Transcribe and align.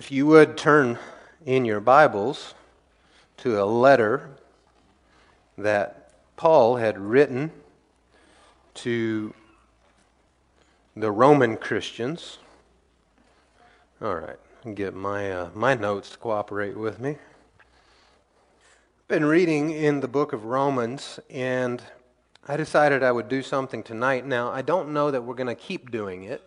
If 0.00 0.10
you 0.10 0.24
would 0.28 0.56
turn 0.56 0.98
in 1.44 1.66
your 1.66 1.78
Bibles 1.78 2.54
to 3.36 3.62
a 3.62 3.66
letter 3.66 4.30
that 5.58 6.14
Paul 6.36 6.76
had 6.76 6.98
written 6.98 7.50
to 8.76 9.34
the 10.96 11.10
Roman 11.10 11.58
Christians. 11.58 12.38
All 14.00 14.14
right, 14.14 14.38
get 14.74 14.94
my, 14.94 15.30
uh, 15.30 15.50
my 15.54 15.74
notes 15.74 16.12
to 16.12 16.16
cooperate 16.16 16.78
with 16.78 16.98
me. 16.98 17.18
I've 17.60 19.08
been 19.08 19.26
reading 19.26 19.70
in 19.70 20.00
the 20.00 20.08
book 20.08 20.32
of 20.32 20.46
Romans, 20.46 21.20
and 21.28 21.82
I 22.48 22.56
decided 22.56 23.02
I 23.02 23.12
would 23.12 23.28
do 23.28 23.42
something 23.42 23.82
tonight. 23.82 24.24
Now, 24.24 24.50
I 24.50 24.62
don't 24.62 24.94
know 24.94 25.10
that 25.10 25.24
we're 25.24 25.34
going 25.34 25.54
to 25.54 25.54
keep 25.54 25.90
doing 25.90 26.24
it 26.24 26.42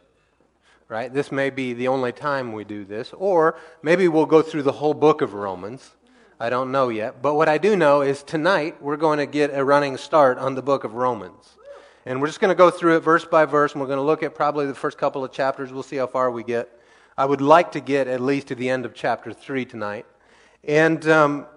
right? 0.94 1.12
This 1.12 1.32
may 1.32 1.50
be 1.50 1.74
the 1.74 1.88
only 1.88 2.12
time 2.12 2.54
we 2.54 2.64
do 2.64 2.86
this, 2.86 3.14
or 3.18 3.58
maybe 3.82 4.08
we'll 4.08 4.28
go 4.28 4.44
through 4.44 4.62
the 4.62 4.74
whole 4.74 4.94
book 4.94 5.24
of 5.24 5.34
Romans. 5.34 5.96
I 6.40 6.52
don't 6.52 6.72
know 6.72 6.90
yet. 6.90 7.20
But 7.20 7.34
what 7.34 7.50
I 7.50 7.58
do 7.58 7.76
know 7.76 8.04
is 8.04 8.22
tonight 8.22 8.80
we're 8.80 8.98
going 8.98 9.18
to 9.18 9.26
get 9.26 9.50
a 9.56 9.66
running 9.66 9.98
start 9.98 10.38
on 10.38 10.54
the 10.54 10.62
book 10.62 10.84
of 10.84 10.94
Romans. 10.94 11.58
And 12.06 12.22
we're 12.22 12.28
just 12.28 12.40
going 12.40 12.50
to 12.50 12.56
go 12.56 12.70
through 12.70 12.98
it 12.98 13.00
verse 13.00 13.26
by 13.26 13.46
verse, 13.46 13.72
and 13.72 13.82
we're 13.82 13.88
going 13.88 13.98
to 13.98 14.04
look 14.04 14.22
at 14.22 14.36
probably 14.36 14.68
the 14.68 14.76
first 14.76 15.00
couple 15.00 15.26
of 15.26 15.32
chapters. 15.32 15.74
We'll 15.74 15.82
see 15.82 15.96
how 15.96 16.06
far 16.06 16.30
we 16.30 16.44
get. 16.44 16.70
I 17.18 17.26
would 17.26 17.42
like 17.42 17.72
to 17.72 17.80
get 17.80 18.08
at 18.08 18.22
least 18.22 18.50
to 18.50 18.56
the 18.56 18.70
end 18.70 18.86
of 18.86 18.94
chapter 18.94 19.34
3 19.34 19.66
tonight. 19.66 20.06
And 20.64 21.04
um, 21.08 21.48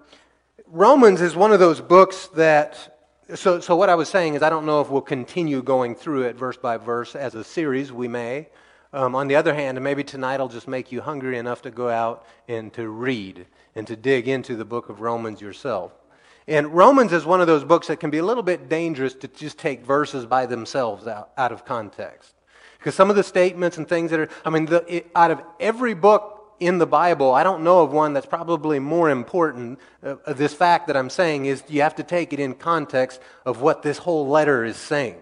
Romans 0.65 1.21
is 1.21 1.35
one 1.35 1.51
of 1.51 1.59
those 1.59 1.79
books 1.79 2.25
that 2.29 2.97
so, 3.35 3.59
so 3.59 3.75
what 3.75 3.89
I 3.89 3.95
was 3.95 4.09
saying 4.09 4.33
is, 4.33 4.41
I 4.41 4.49
don't 4.49 4.65
know 4.65 4.81
if 4.81 4.89
we'll 4.89 5.01
continue 5.01 5.61
going 5.61 5.93
through 5.93 6.23
it 6.23 6.37
verse 6.37 6.57
by 6.57 6.77
verse 6.77 7.13
as 7.13 7.35
a 7.35 7.43
series. 7.43 7.91
We 7.91 8.07
may. 8.07 8.47
Um, 8.97 9.13
on 9.13 9.27
the 9.27 9.35
other 9.35 9.53
hand, 9.53 9.79
maybe 9.79 10.03
tonight 10.03 10.39
will 10.39 10.47
just 10.47 10.67
make 10.67 10.91
you 10.91 11.01
hungry 11.01 11.37
enough 11.37 11.61
to 11.61 11.69
go 11.69 11.87
out 11.87 12.25
and 12.47 12.73
to 12.73 12.89
read 12.89 13.45
and 13.75 13.85
to 13.85 13.95
dig 13.95 14.27
into 14.27 14.55
the 14.55 14.65
book 14.65 14.89
of 14.89 15.01
Romans 15.01 15.39
yourself. 15.39 15.91
And 16.47 16.73
Romans 16.73 17.13
is 17.13 17.23
one 17.23 17.39
of 17.39 17.45
those 17.45 17.63
books 17.63 17.89
that 17.89 17.99
can 17.99 18.09
be 18.09 18.17
a 18.17 18.25
little 18.25 18.41
bit 18.41 18.69
dangerous 18.69 19.13
to 19.13 19.27
just 19.27 19.59
take 19.59 19.85
verses 19.85 20.25
by 20.25 20.47
themselves 20.47 21.05
out, 21.05 21.29
out 21.37 21.51
of 21.51 21.63
context. 21.63 22.33
Because 22.79 22.95
some 22.95 23.11
of 23.11 23.15
the 23.15 23.21
statements 23.21 23.77
and 23.77 23.87
things 23.87 24.09
that 24.09 24.19
are, 24.19 24.29
I 24.43 24.49
mean, 24.49 24.65
the, 24.65 24.83
it, 24.91 25.11
out 25.15 25.29
of 25.29 25.43
every 25.59 25.93
book 25.93 26.55
in 26.59 26.79
the 26.79 26.87
Bible, 26.87 27.35
I 27.35 27.43
don't 27.43 27.63
know 27.63 27.83
of 27.83 27.91
one 27.91 28.13
that's 28.13 28.25
probably 28.25 28.79
more 28.79 29.11
important. 29.11 29.77
Uh, 30.03 30.15
this 30.33 30.55
fact 30.55 30.87
that 30.87 30.97
I'm 30.97 31.11
saying 31.11 31.45
is 31.45 31.61
you 31.67 31.83
have 31.83 31.97
to 31.97 32.03
take 32.03 32.33
it 32.33 32.39
in 32.39 32.55
context 32.55 33.21
of 33.45 33.61
what 33.61 33.83
this 33.83 33.99
whole 33.99 34.27
letter 34.27 34.65
is 34.65 34.75
saying. 34.75 35.21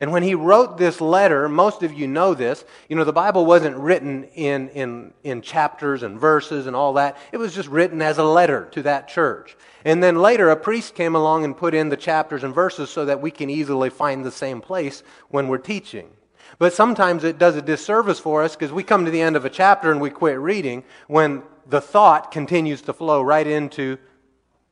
And 0.00 0.10
when 0.10 0.22
he 0.22 0.34
wrote 0.34 0.76
this 0.76 1.00
letter, 1.00 1.48
most 1.48 1.82
of 1.82 1.92
you 1.92 2.06
know 2.08 2.34
this, 2.34 2.64
you 2.88 2.96
know, 2.96 3.04
the 3.04 3.12
Bible 3.12 3.46
wasn't 3.46 3.76
written 3.76 4.24
in, 4.34 4.68
in, 4.70 5.14
in 5.22 5.40
chapters 5.40 6.02
and 6.02 6.18
verses 6.18 6.66
and 6.66 6.74
all 6.74 6.94
that. 6.94 7.16
It 7.32 7.36
was 7.36 7.54
just 7.54 7.68
written 7.68 8.02
as 8.02 8.18
a 8.18 8.24
letter 8.24 8.68
to 8.72 8.82
that 8.82 9.08
church. 9.08 9.56
And 9.84 10.02
then 10.02 10.16
later, 10.16 10.50
a 10.50 10.56
priest 10.56 10.94
came 10.94 11.14
along 11.14 11.44
and 11.44 11.56
put 11.56 11.74
in 11.74 11.90
the 11.90 11.96
chapters 11.96 12.42
and 12.42 12.54
verses 12.54 12.90
so 12.90 13.04
that 13.04 13.20
we 13.20 13.30
can 13.30 13.50
easily 13.50 13.90
find 13.90 14.24
the 14.24 14.30
same 14.30 14.60
place 14.60 15.02
when 15.28 15.48
we're 15.48 15.58
teaching. 15.58 16.10
But 16.58 16.72
sometimes 16.72 17.24
it 17.24 17.38
does 17.38 17.56
a 17.56 17.62
disservice 17.62 18.18
for 18.18 18.42
us 18.42 18.56
because 18.56 18.72
we 18.72 18.82
come 18.82 19.04
to 19.04 19.10
the 19.10 19.20
end 19.20 19.36
of 19.36 19.44
a 19.44 19.50
chapter 19.50 19.90
and 19.90 20.00
we 20.00 20.10
quit 20.10 20.38
reading 20.38 20.84
when 21.06 21.42
the 21.66 21.80
thought 21.80 22.30
continues 22.30 22.82
to 22.82 22.92
flow 22.92 23.22
right 23.22 23.46
into 23.46 23.98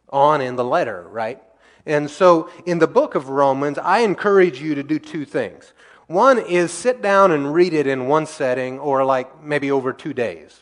on 0.08 0.40
in 0.40 0.56
the 0.56 0.64
letter, 0.64 1.06
right? 1.08 1.42
And 1.86 2.10
so 2.10 2.50
in 2.66 2.78
the 2.78 2.86
book 2.86 3.14
of 3.14 3.28
Romans, 3.28 3.78
I 3.78 4.00
encourage 4.00 4.60
you 4.60 4.74
to 4.76 4.82
do 4.82 4.98
two 4.98 5.24
things. 5.24 5.72
One 6.06 6.38
is 6.38 6.70
sit 6.70 7.02
down 7.02 7.32
and 7.32 7.52
read 7.52 7.72
it 7.72 7.86
in 7.86 8.06
one 8.06 8.26
setting 8.26 8.78
or 8.78 9.04
like 9.04 9.42
maybe 9.42 9.70
over 9.70 9.92
two 9.92 10.12
days. 10.12 10.60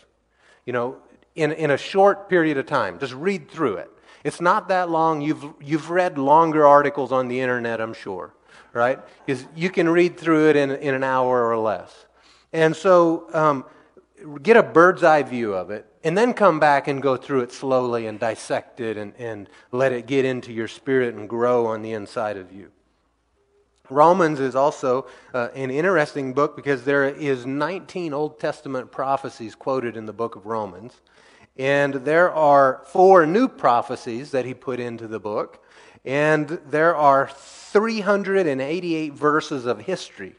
You 0.64 0.72
know, 0.72 0.96
in, 1.34 1.52
in 1.52 1.70
a 1.70 1.76
short 1.76 2.28
period 2.28 2.58
of 2.58 2.66
time. 2.66 2.98
Just 2.98 3.14
read 3.14 3.50
through 3.50 3.76
it. 3.76 3.90
It's 4.24 4.40
not 4.40 4.68
that 4.68 4.90
long. 4.90 5.20
You've, 5.22 5.44
you've 5.60 5.90
read 5.90 6.18
longer 6.18 6.66
articles 6.66 7.12
on 7.12 7.28
the 7.28 7.40
internet, 7.40 7.80
I'm 7.80 7.94
sure, 7.94 8.34
right? 8.72 8.98
Because 9.24 9.46
you 9.56 9.70
can 9.70 9.88
read 9.88 10.18
through 10.18 10.50
it 10.50 10.56
in, 10.56 10.70
in 10.70 10.94
an 10.94 11.02
hour 11.02 11.48
or 11.48 11.56
less. 11.58 12.06
And 12.52 12.76
so 12.76 13.26
um, 13.32 13.64
get 14.42 14.56
a 14.56 14.62
bird's 14.62 15.02
eye 15.02 15.22
view 15.22 15.54
of 15.54 15.70
it 15.70 15.86
and 16.02 16.16
then 16.16 16.32
come 16.32 16.58
back 16.58 16.88
and 16.88 17.02
go 17.02 17.16
through 17.16 17.40
it 17.40 17.52
slowly 17.52 18.06
and 18.06 18.18
dissect 18.18 18.80
it 18.80 18.96
and, 18.96 19.14
and 19.18 19.48
let 19.70 19.92
it 19.92 20.06
get 20.06 20.24
into 20.24 20.52
your 20.52 20.68
spirit 20.68 21.14
and 21.14 21.28
grow 21.28 21.66
on 21.66 21.82
the 21.82 21.92
inside 21.92 22.36
of 22.36 22.52
you. 22.52 22.70
Romans 23.90 24.38
is 24.40 24.54
also 24.54 25.06
uh, 25.34 25.48
an 25.54 25.70
interesting 25.70 26.32
book 26.32 26.56
because 26.56 26.84
there 26.84 27.04
is 27.04 27.44
19 27.44 28.14
Old 28.14 28.38
Testament 28.38 28.92
prophecies 28.92 29.54
quoted 29.54 29.96
in 29.96 30.06
the 30.06 30.12
book 30.12 30.36
of 30.36 30.46
Romans. 30.46 31.00
And 31.56 31.94
there 31.94 32.32
are 32.32 32.82
four 32.86 33.26
new 33.26 33.48
prophecies 33.48 34.30
that 34.30 34.44
he 34.44 34.54
put 34.54 34.80
into 34.80 35.08
the 35.08 35.18
book. 35.18 35.62
And 36.04 36.48
there 36.66 36.96
are 36.96 37.28
388 37.28 39.12
verses 39.12 39.66
of 39.66 39.80
history 39.80 40.36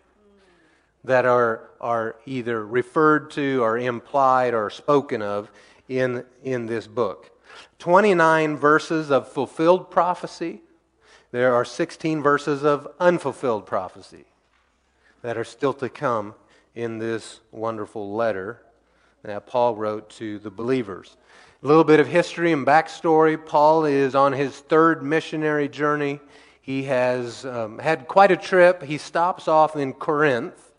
that 1.03 1.25
are, 1.25 1.69
are 1.79 2.15
either 2.25 2.65
referred 2.65 3.31
to 3.31 3.61
or 3.63 3.77
implied 3.77 4.53
or 4.53 4.69
spoken 4.69 5.21
of 5.21 5.51
in, 5.89 6.23
in 6.43 6.67
this 6.67 6.87
book. 6.87 7.31
29 7.79 8.57
verses 8.57 9.09
of 9.09 9.27
fulfilled 9.27 9.89
prophecy. 9.89 10.61
There 11.31 11.53
are 11.53 11.65
16 11.65 12.21
verses 12.21 12.63
of 12.63 12.87
unfulfilled 12.99 13.65
prophecy 13.65 14.25
that 15.21 15.37
are 15.37 15.43
still 15.43 15.73
to 15.73 15.89
come 15.89 16.35
in 16.75 16.99
this 16.99 17.39
wonderful 17.51 18.13
letter 18.13 18.61
that 19.23 19.45
Paul 19.45 19.75
wrote 19.75 20.09
to 20.11 20.39
the 20.39 20.49
believers. 20.49 21.17
A 21.63 21.67
little 21.67 21.83
bit 21.83 21.99
of 21.99 22.07
history 22.07 22.51
and 22.51 22.65
backstory. 22.65 23.43
Paul 23.43 23.85
is 23.85 24.15
on 24.15 24.33
his 24.33 24.57
third 24.57 25.03
missionary 25.03 25.67
journey. 25.69 26.19
He 26.61 26.83
has 26.83 27.45
um, 27.45 27.77
had 27.79 28.07
quite 28.07 28.31
a 28.31 28.37
trip. 28.37 28.81
He 28.83 28.97
stops 28.97 29.47
off 29.47 29.75
in 29.75 29.93
Corinth 29.93 30.70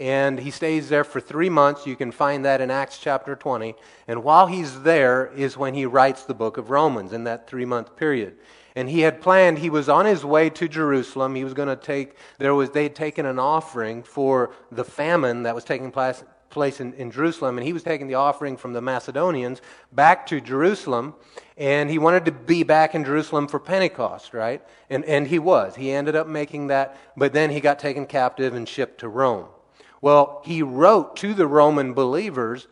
and 0.00 0.40
he 0.40 0.50
stays 0.50 0.88
there 0.88 1.04
for 1.04 1.20
three 1.20 1.50
months. 1.50 1.86
You 1.86 1.94
can 1.94 2.10
find 2.10 2.46
that 2.46 2.62
in 2.62 2.70
Acts 2.70 2.96
chapter 2.96 3.36
20. 3.36 3.74
And 4.08 4.24
while 4.24 4.46
he's 4.46 4.80
there 4.80 5.30
is 5.36 5.58
when 5.58 5.74
he 5.74 5.84
writes 5.84 6.24
the 6.24 6.32
book 6.32 6.56
of 6.56 6.70
Romans 6.70 7.12
in 7.12 7.24
that 7.24 7.46
three 7.46 7.66
month 7.66 7.94
period. 7.96 8.38
And 8.74 8.88
he 8.88 9.00
had 9.00 9.20
planned, 9.20 9.58
he 9.58 9.68
was 9.68 9.90
on 9.90 10.06
his 10.06 10.24
way 10.24 10.48
to 10.50 10.68
Jerusalem. 10.68 11.34
He 11.34 11.44
was 11.44 11.52
going 11.52 11.68
to 11.68 11.76
take, 11.76 12.14
there 12.38 12.54
was, 12.54 12.70
they 12.70 12.84
had 12.84 12.94
taken 12.94 13.26
an 13.26 13.38
offering 13.38 14.02
for 14.02 14.54
the 14.72 14.84
famine 14.84 15.42
that 15.42 15.54
was 15.54 15.64
taking 15.64 15.90
place, 15.90 16.24
place 16.48 16.80
in, 16.80 16.94
in 16.94 17.10
Jerusalem. 17.10 17.58
And 17.58 17.66
he 17.66 17.74
was 17.74 17.82
taking 17.82 18.06
the 18.06 18.14
offering 18.14 18.56
from 18.56 18.72
the 18.72 18.80
Macedonians 18.80 19.60
back 19.92 20.26
to 20.28 20.40
Jerusalem. 20.40 21.14
And 21.58 21.90
he 21.90 21.98
wanted 21.98 22.24
to 22.24 22.32
be 22.32 22.62
back 22.62 22.94
in 22.94 23.04
Jerusalem 23.04 23.48
for 23.48 23.60
Pentecost, 23.60 24.32
right? 24.32 24.62
And, 24.88 25.04
and 25.04 25.26
he 25.26 25.38
was. 25.38 25.76
He 25.76 25.90
ended 25.90 26.16
up 26.16 26.26
making 26.26 26.68
that, 26.68 26.96
but 27.18 27.34
then 27.34 27.50
he 27.50 27.60
got 27.60 27.78
taken 27.78 28.06
captive 28.06 28.54
and 28.54 28.66
shipped 28.66 29.00
to 29.00 29.08
Rome. 29.08 29.46
Well, 30.00 30.42
he 30.44 30.62
wrote 30.62 31.16
to 31.16 31.34
the 31.34 31.46
Roman 31.46 31.92
believers 31.94 32.68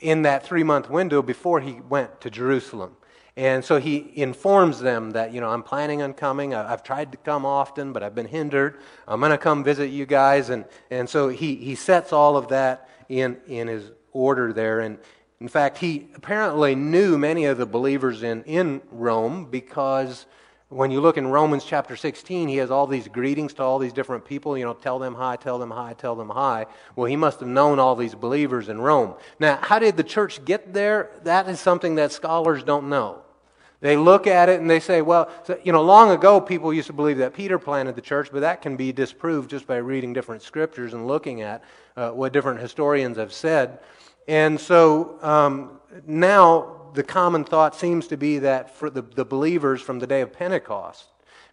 in 0.00 0.22
that 0.22 0.44
three 0.44 0.64
month 0.64 0.90
window 0.90 1.22
before 1.22 1.60
he 1.60 1.80
went 1.80 2.20
to 2.22 2.30
Jerusalem. 2.30 2.96
And 3.36 3.64
so 3.64 3.80
he 3.80 4.12
informs 4.14 4.80
them 4.80 5.12
that, 5.12 5.32
you 5.32 5.40
know, 5.40 5.48
I'm 5.48 5.62
planning 5.62 6.02
on 6.02 6.12
coming. 6.12 6.54
I've 6.54 6.82
tried 6.82 7.12
to 7.12 7.18
come 7.18 7.46
often, 7.46 7.92
but 7.92 8.02
I've 8.02 8.14
been 8.14 8.26
hindered. 8.26 8.78
I'm 9.08 9.20
going 9.20 9.32
to 9.32 9.38
come 9.38 9.64
visit 9.64 9.86
you 9.86 10.04
guys. 10.04 10.50
And, 10.50 10.66
and 10.90 11.08
so 11.08 11.28
he, 11.28 11.54
he 11.56 11.74
sets 11.74 12.12
all 12.12 12.36
of 12.36 12.48
that 12.48 12.90
in, 13.08 13.38
in 13.46 13.68
his 13.68 13.90
order 14.12 14.52
there. 14.52 14.80
And 14.80 14.98
in 15.40 15.48
fact, 15.48 15.78
he 15.78 16.08
apparently 16.14 16.74
knew 16.74 17.16
many 17.16 17.46
of 17.46 17.56
the 17.56 17.64
believers 17.64 18.22
in, 18.22 18.44
in 18.44 18.82
Rome 18.90 19.46
because 19.50 20.26
when 20.72 20.90
you 20.90 21.00
look 21.00 21.18
in 21.18 21.26
Romans 21.26 21.64
chapter 21.64 21.96
16, 21.96 22.48
he 22.48 22.56
has 22.56 22.70
all 22.70 22.86
these 22.86 23.06
greetings 23.06 23.52
to 23.54 23.62
all 23.62 23.78
these 23.78 23.92
different 23.92 24.24
people. 24.24 24.56
You 24.56 24.64
know, 24.64 24.74
tell 24.74 24.98
them 24.98 25.14
hi, 25.14 25.36
tell 25.36 25.58
them 25.58 25.70
hi, 25.70 25.92
tell 25.92 26.16
them 26.16 26.30
hi. 26.30 26.66
Well, 26.96 27.06
he 27.06 27.16
must 27.16 27.40
have 27.40 27.48
known 27.48 27.78
all 27.78 27.94
these 27.94 28.14
believers 28.14 28.68
in 28.68 28.80
Rome. 28.80 29.14
Now, 29.38 29.58
how 29.60 29.78
did 29.78 29.96
the 29.96 30.04
church 30.04 30.44
get 30.44 30.72
there? 30.72 31.10
That 31.24 31.48
is 31.48 31.60
something 31.60 31.96
that 31.96 32.10
scholars 32.12 32.62
don't 32.64 32.88
know. 32.88 33.22
They 33.80 33.96
look 33.96 34.26
at 34.26 34.48
it 34.48 34.60
and 34.60 34.70
they 34.70 34.80
say, 34.80 35.02
well, 35.02 35.28
so, 35.44 35.58
you 35.64 35.72
know, 35.72 35.82
long 35.82 36.10
ago 36.10 36.40
people 36.40 36.72
used 36.72 36.86
to 36.86 36.92
believe 36.92 37.18
that 37.18 37.34
Peter 37.34 37.58
planted 37.58 37.96
the 37.96 38.00
church, 38.00 38.28
but 38.32 38.40
that 38.40 38.62
can 38.62 38.76
be 38.76 38.92
disproved 38.92 39.50
just 39.50 39.66
by 39.66 39.76
reading 39.76 40.12
different 40.12 40.42
scriptures 40.42 40.94
and 40.94 41.06
looking 41.06 41.42
at 41.42 41.64
uh, 41.96 42.10
what 42.10 42.32
different 42.32 42.60
historians 42.60 43.16
have 43.16 43.32
said. 43.32 43.80
And 44.28 44.58
so 44.58 45.18
um, 45.20 45.80
now 46.06 46.81
the 46.94 47.02
common 47.02 47.44
thought 47.44 47.74
seems 47.74 48.06
to 48.08 48.16
be 48.16 48.38
that 48.38 48.74
for 48.74 48.90
the, 48.90 49.02
the 49.02 49.24
believers 49.24 49.80
from 49.80 49.98
the 49.98 50.06
day 50.06 50.20
of 50.20 50.32
Pentecost, 50.32 51.06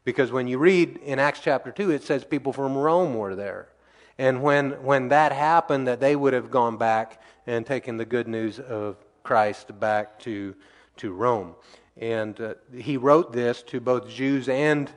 because 0.03 0.31
when 0.31 0.47
you 0.47 0.57
read 0.57 0.97
in 0.97 1.19
Acts 1.19 1.41
chapter 1.41 1.71
2, 1.71 1.91
it 1.91 2.03
says 2.03 2.23
people 2.23 2.53
from 2.53 2.77
Rome 2.77 3.13
were 3.13 3.35
there. 3.35 3.69
And 4.17 4.41
when, 4.41 4.71
when 4.83 5.09
that 5.09 5.31
happened, 5.31 5.87
that 5.87 5.99
they 5.99 6.15
would 6.15 6.33
have 6.33 6.51
gone 6.51 6.77
back 6.77 7.21
and 7.47 7.65
taken 7.65 7.97
the 7.97 8.05
good 8.05 8.27
news 8.27 8.59
of 8.59 8.97
Christ 9.23 9.79
back 9.79 10.19
to, 10.19 10.55
to 10.97 11.13
Rome. 11.13 11.55
And 11.97 12.39
uh, 12.39 12.55
he 12.75 12.97
wrote 12.97 13.31
this 13.31 13.61
to 13.63 13.79
both 13.79 14.09
Jews 14.09 14.49
and 14.49 14.89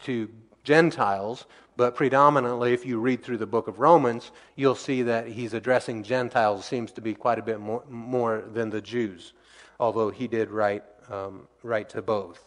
to 0.00 0.28
Gentiles, 0.64 1.46
But 1.76 1.94
predominantly, 1.94 2.72
if 2.72 2.84
you 2.84 2.98
read 2.98 3.22
through 3.22 3.38
the 3.38 3.46
book 3.46 3.68
of 3.68 3.78
Romans, 3.78 4.32
you'll 4.56 4.74
see 4.74 5.02
that 5.02 5.28
he's 5.28 5.54
addressing 5.54 6.02
Gentiles, 6.02 6.64
seems 6.64 6.92
to 6.92 7.00
be 7.00 7.14
quite 7.14 7.38
a 7.38 7.42
bit 7.42 7.60
more, 7.60 7.84
more 7.88 8.42
than 8.52 8.70
the 8.70 8.80
Jews, 8.80 9.32
although 9.78 10.10
he 10.10 10.26
did 10.26 10.50
write, 10.50 10.82
um, 11.10 11.46
write 11.62 11.88
to 11.90 12.02
both. 12.02 12.44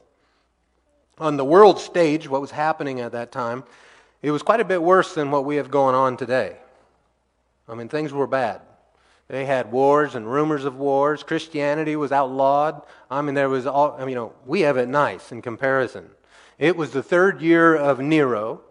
On 1.17 1.37
the 1.37 1.45
world 1.45 1.79
stage, 1.79 2.29
what 2.29 2.41
was 2.41 2.51
happening 2.51 3.01
at 3.01 3.11
that 3.11 3.31
time, 3.31 3.63
it 4.21 4.31
was 4.31 4.41
quite 4.41 4.59
a 4.59 4.65
bit 4.65 4.81
worse 4.81 5.13
than 5.13 5.31
what 5.31 5.45
we 5.45 5.57
have 5.57 5.71
going 5.71 5.95
on 5.95 6.17
today. 6.17 6.57
I 7.67 7.75
mean, 7.75 7.89
things 7.89 8.11
were 8.11 8.27
bad. 8.27 8.61
They 9.27 9.45
had 9.45 9.71
wars 9.71 10.15
and 10.15 10.29
rumors 10.29 10.65
of 10.65 10.75
wars. 10.75 11.21
Christianity 11.21 11.95
was 11.95 12.11
outlawed. 12.11 12.81
I 13.11 13.21
mean, 13.21 13.35
there 13.35 13.47
was 13.47 13.67
all, 13.67 13.95
I 13.97 13.99
mean, 13.99 14.09
you 14.09 14.15
know, 14.15 14.33
we 14.45 14.61
have 14.61 14.77
it 14.77 14.89
nice 14.89 15.31
in 15.31 15.41
comparison. 15.41 16.09
It 16.57 16.75
was 16.75 16.91
the 16.91 17.03
third 17.03 17.41
year 17.41 17.75
of 17.75 17.99
Nero, 17.99 18.61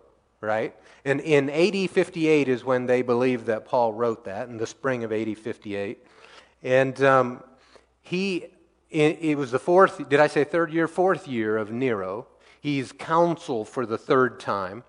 right? 0.40 0.74
And 1.04 1.20
in 1.20 1.48
AD 1.48 1.90
58 1.90 2.48
is 2.48 2.64
when 2.64 2.86
they 2.86 3.02
believe 3.02 3.46
that 3.46 3.64
Paul 3.64 3.92
wrote 3.92 4.24
that, 4.24 4.48
in 4.48 4.58
the 4.58 4.66
spring 4.66 5.04
of 5.04 5.12
AD 5.12 5.38
58. 5.38 6.04
And 6.64 7.02
um, 7.02 7.42
he, 8.08 8.46
it, 8.90 9.36
was 9.36 9.50
the 9.50 9.58
fourth, 9.58 10.08
did 10.08 10.18
I 10.18 10.28
say 10.28 10.44
third 10.44 10.72
year? 10.72 10.88
Fourth 10.88 11.28
year 11.28 11.58
of 11.58 11.70
Nero. 11.70 12.26
He's 12.60 12.90
consul 12.90 13.64
for 13.64 13.84
the 13.84 13.98
third 13.98 14.40
time. 14.40 14.82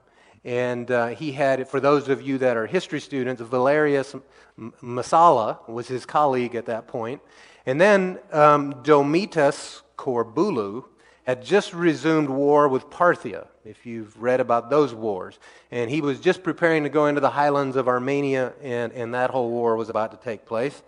And 0.45 0.89
uh, 0.89 1.07
he 1.07 1.33
had, 1.33 1.68
for 1.68 1.81
those 1.81 2.07
of 2.07 2.21
you 2.21 2.38
that 2.38 2.56
are 2.56 2.66
history 2.66 3.01
students, 3.01 3.42
Valerius 3.42 4.16
Messala 4.81 5.68
was 5.68 5.89
his 5.89 6.06
colleague 6.06 6.56
at 6.56 6.66
that 6.68 6.88
point. 6.88 7.21
And 7.66 7.80
then 7.80 8.19
um, 8.31 8.74
Corbulo 9.98 10.86
had 11.25 11.44
just 11.44 11.74
resumed 11.74 12.30
war 12.30 12.69
with 12.69 12.89
Parthia, 12.89 13.48
if 13.66 13.86
you've 13.86 14.19
read 14.19 14.39
about 14.39 14.69
those 14.69 14.94
wars. 14.94 15.38
And 15.71 15.89
he 15.89 16.00
was 16.00 16.21
just 16.21 16.42
preparing 16.42 16.83
to 16.83 16.89
go 16.89 17.07
into 17.07 17.19
the 17.19 17.30
highlands 17.30 17.75
of 17.75 17.89
Armenia, 17.89 18.54
and, 18.63 18.94
and 18.94 19.13
that 19.13 19.30
whole 19.30 19.50
war 19.50 19.75
was 19.75 19.89
about 19.89 20.12
to 20.12 20.18
take 20.18 20.45
place. 20.45 20.81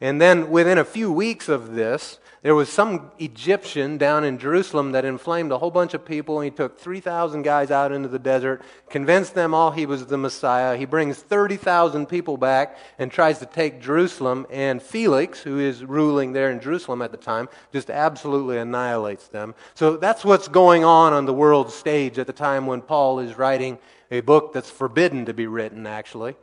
And 0.00 0.20
then 0.20 0.50
within 0.50 0.78
a 0.78 0.84
few 0.84 1.10
weeks 1.10 1.48
of 1.48 1.74
this, 1.74 2.18
there 2.42 2.54
was 2.54 2.68
some 2.68 3.10
Egyptian 3.18 3.98
down 3.98 4.22
in 4.22 4.38
Jerusalem 4.38 4.92
that 4.92 5.04
inflamed 5.04 5.50
a 5.50 5.58
whole 5.58 5.72
bunch 5.72 5.92
of 5.92 6.04
people. 6.04 6.40
He 6.40 6.52
took 6.52 6.78
3,000 6.78 7.42
guys 7.42 7.72
out 7.72 7.90
into 7.90 8.08
the 8.08 8.18
desert, 8.18 8.62
convinced 8.88 9.34
them 9.34 9.54
all 9.54 9.72
he 9.72 9.86
was 9.86 10.06
the 10.06 10.16
Messiah. 10.16 10.76
He 10.76 10.84
brings 10.84 11.18
30,000 11.18 12.06
people 12.06 12.36
back 12.36 12.78
and 12.96 13.10
tries 13.10 13.40
to 13.40 13.46
take 13.46 13.80
Jerusalem. 13.80 14.46
And 14.50 14.80
Felix, 14.80 15.42
who 15.42 15.58
is 15.58 15.84
ruling 15.84 16.32
there 16.32 16.52
in 16.52 16.60
Jerusalem 16.60 17.02
at 17.02 17.10
the 17.10 17.16
time, 17.16 17.48
just 17.72 17.90
absolutely 17.90 18.58
annihilates 18.58 19.26
them. 19.26 19.56
So 19.74 19.96
that's 19.96 20.24
what's 20.24 20.46
going 20.46 20.84
on 20.84 21.12
on 21.12 21.26
the 21.26 21.34
world 21.34 21.72
stage 21.72 22.20
at 22.20 22.28
the 22.28 22.32
time 22.32 22.68
when 22.68 22.82
Paul 22.82 23.18
is 23.18 23.36
writing 23.36 23.78
a 24.12 24.20
book 24.20 24.52
that's 24.52 24.70
forbidden 24.70 25.26
to 25.26 25.34
be 25.34 25.48
written, 25.48 25.88
actually, 25.88 26.36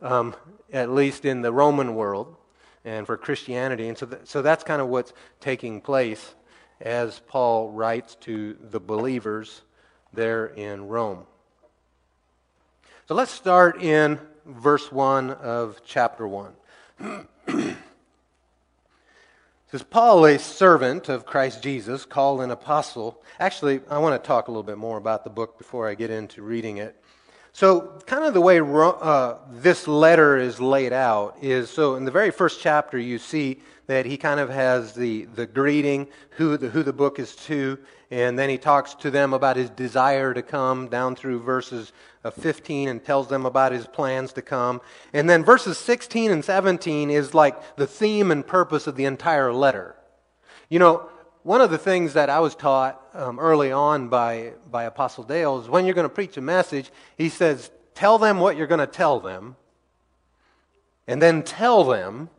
um, 0.00 0.34
at 0.72 0.90
least 0.90 1.26
in 1.26 1.42
the 1.42 1.52
Roman 1.52 1.94
world 1.94 2.36
and 2.84 3.06
for 3.06 3.16
Christianity. 3.16 3.88
And 3.88 3.96
so, 3.96 4.06
th- 4.06 4.22
so 4.24 4.42
that's 4.42 4.64
kind 4.64 4.82
of 4.82 4.88
what's 4.88 5.12
taking 5.40 5.80
place 5.80 6.34
as 6.80 7.20
Paul 7.28 7.70
writes 7.70 8.16
to 8.22 8.56
the 8.60 8.80
believers 8.80 9.62
there 10.12 10.46
in 10.46 10.88
Rome. 10.88 11.24
So 13.08 13.14
let's 13.14 13.32
start 13.32 13.82
in 13.82 14.18
verse 14.46 14.90
1 14.90 15.30
of 15.30 15.80
chapter 15.84 16.26
1. 16.26 16.52
says 19.72 19.82
Paul, 19.82 20.26
a 20.26 20.38
servant 20.38 21.08
of 21.08 21.24
Christ 21.24 21.62
Jesus, 21.62 22.04
called 22.04 22.42
an 22.42 22.50
apostle. 22.50 23.22
Actually, 23.40 23.80
I 23.88 23.98
want 23.98 24.22
to 24.22 24.26
talk 24.26 24.48
a 24.48 24.50
little 24.50 24.62
bit 24.62 24.76
more 24.76 24.98
about 24.98 25.24
the 25.24 25.30
book 25.30 25.56
before 25.56 25.88
I 25.88 25.94
get 25.94 26.10
into 26.10 26.42
reading 26.42 26.76
it. 26.76 27.01
So, 27.54 27.98
kind 28.06 28.24
of 28.24 28.32
the 28.32 28.40
way 28.40 28.60
uh, 28.60 29.34
this 29.50 29.86
letter 29.86 30.38
is 30.38 30.58
laid 30.58 30.94
out 30.94 31.36
is 31.42 31.68
so 31.68 31.96
in 31.96 32.06
the 32.06 32.10
very 32.10 32.30
first 32.30 32.62
chapter, 32.62 32.98
you 32.98 33.18
see 33.18 33.60
that 33.86 34.06
he 34.06 34.16
kind 34.16 34.40
of 34.40 34.48
has 34.48 34.94
the, 34.94 35.26
the 35.34 35.46
greeting, 35.46 36.08
who 36.30 36.56
the, 36.56 36.70
who 36.70 36.82
the 36.82 36.94
book 36.94 37.18
is 37.18 37.36
to, 37.36 37.78
and 38.10 38.38
then 38.38 38.48
he 38.48 38.56
talks 38.56 38.94
to 38.94 39.10
them 39.10 39.34
about 39.34 39.56
his 39.56 39.68
desire 39.68 40.32
to 40.32 40.40
come 40.40 40.88
down 40.88 41.14
through 41.14 41.40
verses 41.40 41.92
uh, 42.24 42.30
15 42.30 42.88
and 42.88 43.04
tells 43.04 43.28
them 43.28 43.44
about 43.44 43.72
his 43.72 43.86
plans 43.86 44.32
to 44.32 44.40
come. 44.40 44.80
And 45.12 45.28
then 45.28 45.44
verses 45.44 45.76
16 45.76 46.30
and 46.30 46.42
17 46.42 47.10
is 47.10 47.34
like 47.34 47.76
the 47.76 47.86
theme 47.86 48.30
and 48.30 48.46
purpose 48.46 48.86
of 48.86 48.96
the 48.96 49.04
entire 49.04 49.52
letter. 49.52 49.94
You 50.70 50.78
know, 50.78 51.10
one 51.42 51.60
of 51.60 51.70
the 51.70 51.78
things 51.78 52.12
that 52.12 52.30
I 52.30 52.40
was 52.40 52.54
taught 52.54 53.00
um, 53.14 53.38
early 53.38 53.72
on 53.72 54.08
by, 54.08 54.52
by 54.70 54.84
Apostle 54.84 55.24
Dale 55.24 55.60
is 55.60 55.68
when 55.68 55.84
you're 55.84 55.94
going 55.94 56.08
to 56.08 56.14
preach 56.14 56.36
a 56.36 56.40
message, 56.40 56.90
he 57.16 57.28
says, 57.28 57.70
tell 57.94 58.18
them 58.18 58.38
what 58.38 58.56
you're 58.56 58.66
going 58.66 58.80
to 58.80 58.86
tell 58.86 59.18
them, 59.18 59.56
and 61.06 61.20
then 61.20 61.42
tell 61.42 61.84
them, 61.84 62.30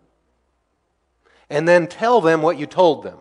and 1.50 1.68
then 1.68 1.88
tell 1.88 2.22
them 2.22 2.42
what 2.42 2.58
you 2.58 2.66
told 2.66 3.04
them. 3.04 3.18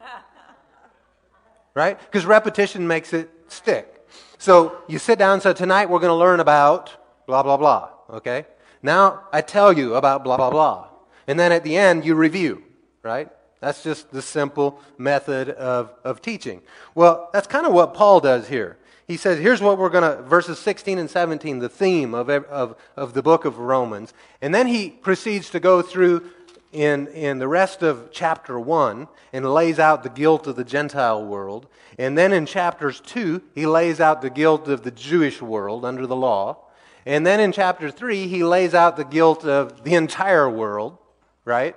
right? 1.74 1.98
Because 2.00 2.24
repetition 2.24 2.86
makes 2.86 3.12
it 3.12 3.30
stick. 3.48 3.92
So 4.38 4.78
you 4.88 4.98
sit 4.98 5.18
down 5.18 5.40
say, 5.40 5.52
tonight 5.52 5.90
we're 5.90 6.00
going 6.00 6.10
to 6.10 6.14
learn 6.14 6.40
about 6.40 6.96
blah, 7.26 7.42
blah, 7.42 7.58
blah. 7.58 7.90
Okay? 8.08 8.46
Now 8.82 9.24
I 9.32 9.42
tell 9.42 9.72
you 9.72 9.96
about 9.96 10.24
blah, 10.24 10.36
blah, 10.38 10.50
blah. 10.50 10.88
And 11.26 11.38
then 11.38 11.52
at 11.52 11.62
the 11.62 11.76
end, 11.76 12.04
you 12.06 12.14
review, 12.14 12.62
right? 13.02 13.28
That's 13.60 13.82
just 13.82 14.10
the 14.10 14.22
simple 14.22 14.80
method 14.98 15.50
of, 15.50 15.92
of 16.04 16.20
teaching. 16.20 16.62
Well, 16.94 17.30
that's 17.32 17.46
kind 17.46 17.66
of 17.66 17.72
what 17.72 17.94
Paul 17.94 18.20
does 18.20 18.48
here. 18.48 18.76
He 19.06 19.16
says, 19.16 19.38
here's 19.38 19.60
what 19.60 19.78
we're 19.78 19.88
going 19.88 20.16
to, 20.16 20.22
verses 20.22 20.58
16 20.58 20.98
and 20.98 21.08
17, 21.08 21.60
the 21.60 21.68
theme 21.68 22.12
of, 22.12 22.28
of, 22.28 22.76
of 22.96 23.14
the 23.14 23.22
book 23.22 23.44
of 23.44 23.58
Romans. 23.58 24.12
And 24.42 24.54
then 24.54 24.66
he 24.66 24.90
proceeds 24.90 25.48
to 25.50 25.60
go 25.60 25.80
through 25.80 26.28
in, 26.72 27.06
in 27.08 27.38
the 27.38 27.48
rest 27.48 27.82
of 27.82 28.10
chapter 28.10 28.58
1 28.58 29.06
and 29.32 29.54
lays 29.54 29.78
out 29.78 30.02
the 30.02 30.10
guilt 30.10 30.46
of 30.46 30.56
the 30.56 30.64
Gentile 30.64 31.24
world. 31.24 31.68
And 31.98 32.18
then 32.18 32.32
in 32.32 32.46
chapters 32.46 33.00
2, 33.00 33.42
he 33.54 33.64
lays 33.64 34.00
out 34.00 34.22
the 34.22 34.30
guilt 34.30 34.68
of 34.68 34.82
the 34.82 34.90
Jewish 34.90 35.40
world 35.40 35.84
under 35.84 36.06
the 36.06 36.16
law. 36.16 36.58
And 37.06 37.24
then 37.24 37.38
in 37.38 37.52
chapter 37.52 37.90
3, 37.90 38.26
he 38.26 38.42
lays 38.42 38.74
out 38.74 38.96
the 38.96 39.04
guilt 39.04 39.44
of 39.44 39.84
the 39.84 39.94
entire 39.94 40.50
world, 40.50 40.98
right? 41.44 41.76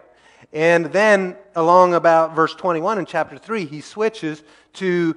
And 0.52 0.88
then, 0.88 1.36
along 1.56 1.94
about 1.94 2.36
verse 2.36 2.56
21 2.56 3.00
in 3.00 3.06
chapter 3.06 3.38
3, 3.38 3.66
he 3.66 3.82
switches 3.82 4.44
to 4.74 5.16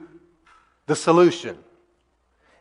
the 0.87 0.97
solution. 0.97 1.57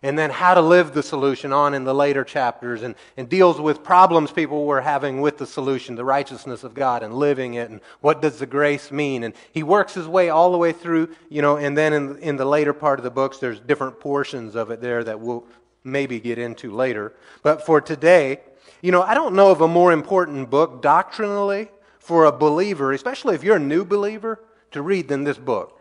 And 0.03 0.17
then 0.17 0.31
how 0.31 0.55
to 0.55 0.61
live 0.61 0.93
the 0.93 1.03
solution 1.03 1.53
on 1.53 1.75
in 1.75 1.83
the 1.83 1.93
later 1.93 2.23
chapters 2.23 2.81
and, 2.81 2.95
and 3.17 3.29
deals 3.29 3.61
with 3.61 3.83
problems 3.83 4.31
people 4.31 4.65
were 4.65 4.81
having 4.81 5.21
with 5.21 5.37
the 5.37 5.45
solution, 5.45 5.93
the 5.93 6.05
righteousness 6.05 6.63
of 6.63 6.73
God 6.73 7.03
and 7.03 7.13
living 7.13 7.53
it 7.53 7.69
and 7.69 7.81
what 7.99 8.19
does 8.19 8.39
the 8.39 8.47
grace 8.47 8.89
mean. 8.89 9.23
And 9.23 9.35
he 9.51 9.61
works 9.61 9.93
his 9.93 10.07
way 10.07 10.29
all 10.29 10.51
the 10.51 10.57
way 10.57 10.71
through, 10.71 11.09
you 11.29 11.43
know, 11.43 11.57
and 11.57 11.77
then 11.77 11.93
in, 11.93 12.17
in 12.17 12.35
the 12.35 12.45
later 12.45 12.73
part 12.73 12.97
of 12.97 13.03
the 13.03 13.11
books, 13.11 13.37
there's 13.37 13.59
different 13.59 13.99
portions 13.99 14.55
of 14.55 14.71
it 14.71 14.81
there 14.81 15.03
that 15.03 15.19
we'll 15.19 15.45
maybe 15.83 16.19
get 16.19 16.39
into 16.39 16.71
later. 16.71 17.13
But 17.43 17.63
for 17.63 17.79
today, 17.79 18.39
you 18.81 18.91
know, 18.91 19.03
I 19.03 19.13
don't 19.13 19.35
know 19.35 19.51
of 19.51 19.61
a 19.61 19.67
more 19.67 19.91
important 19.91 20.49
book 20.49 20.81
doctrinally 20.81 21.69
for 22.01 22.25
a 22.25 22.31
believer, 22.31 22.91
especially 22.91 23.35
if 23.35 23.43
you're 23.43 23.57
a 23.57 23.59
new 23.59 23.85
believer, 23.85 24.39
to 24.71 24.81
read 24.81 25.07
than 25.07 25.23
this 25.23 25.37
book. 25.37 25.79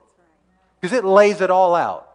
Because 0.78 0.96
it 0.96 1.04
lays 1.04 1.40
it 1.40 1.50
all 1.50 1.74
out 1.74 2.06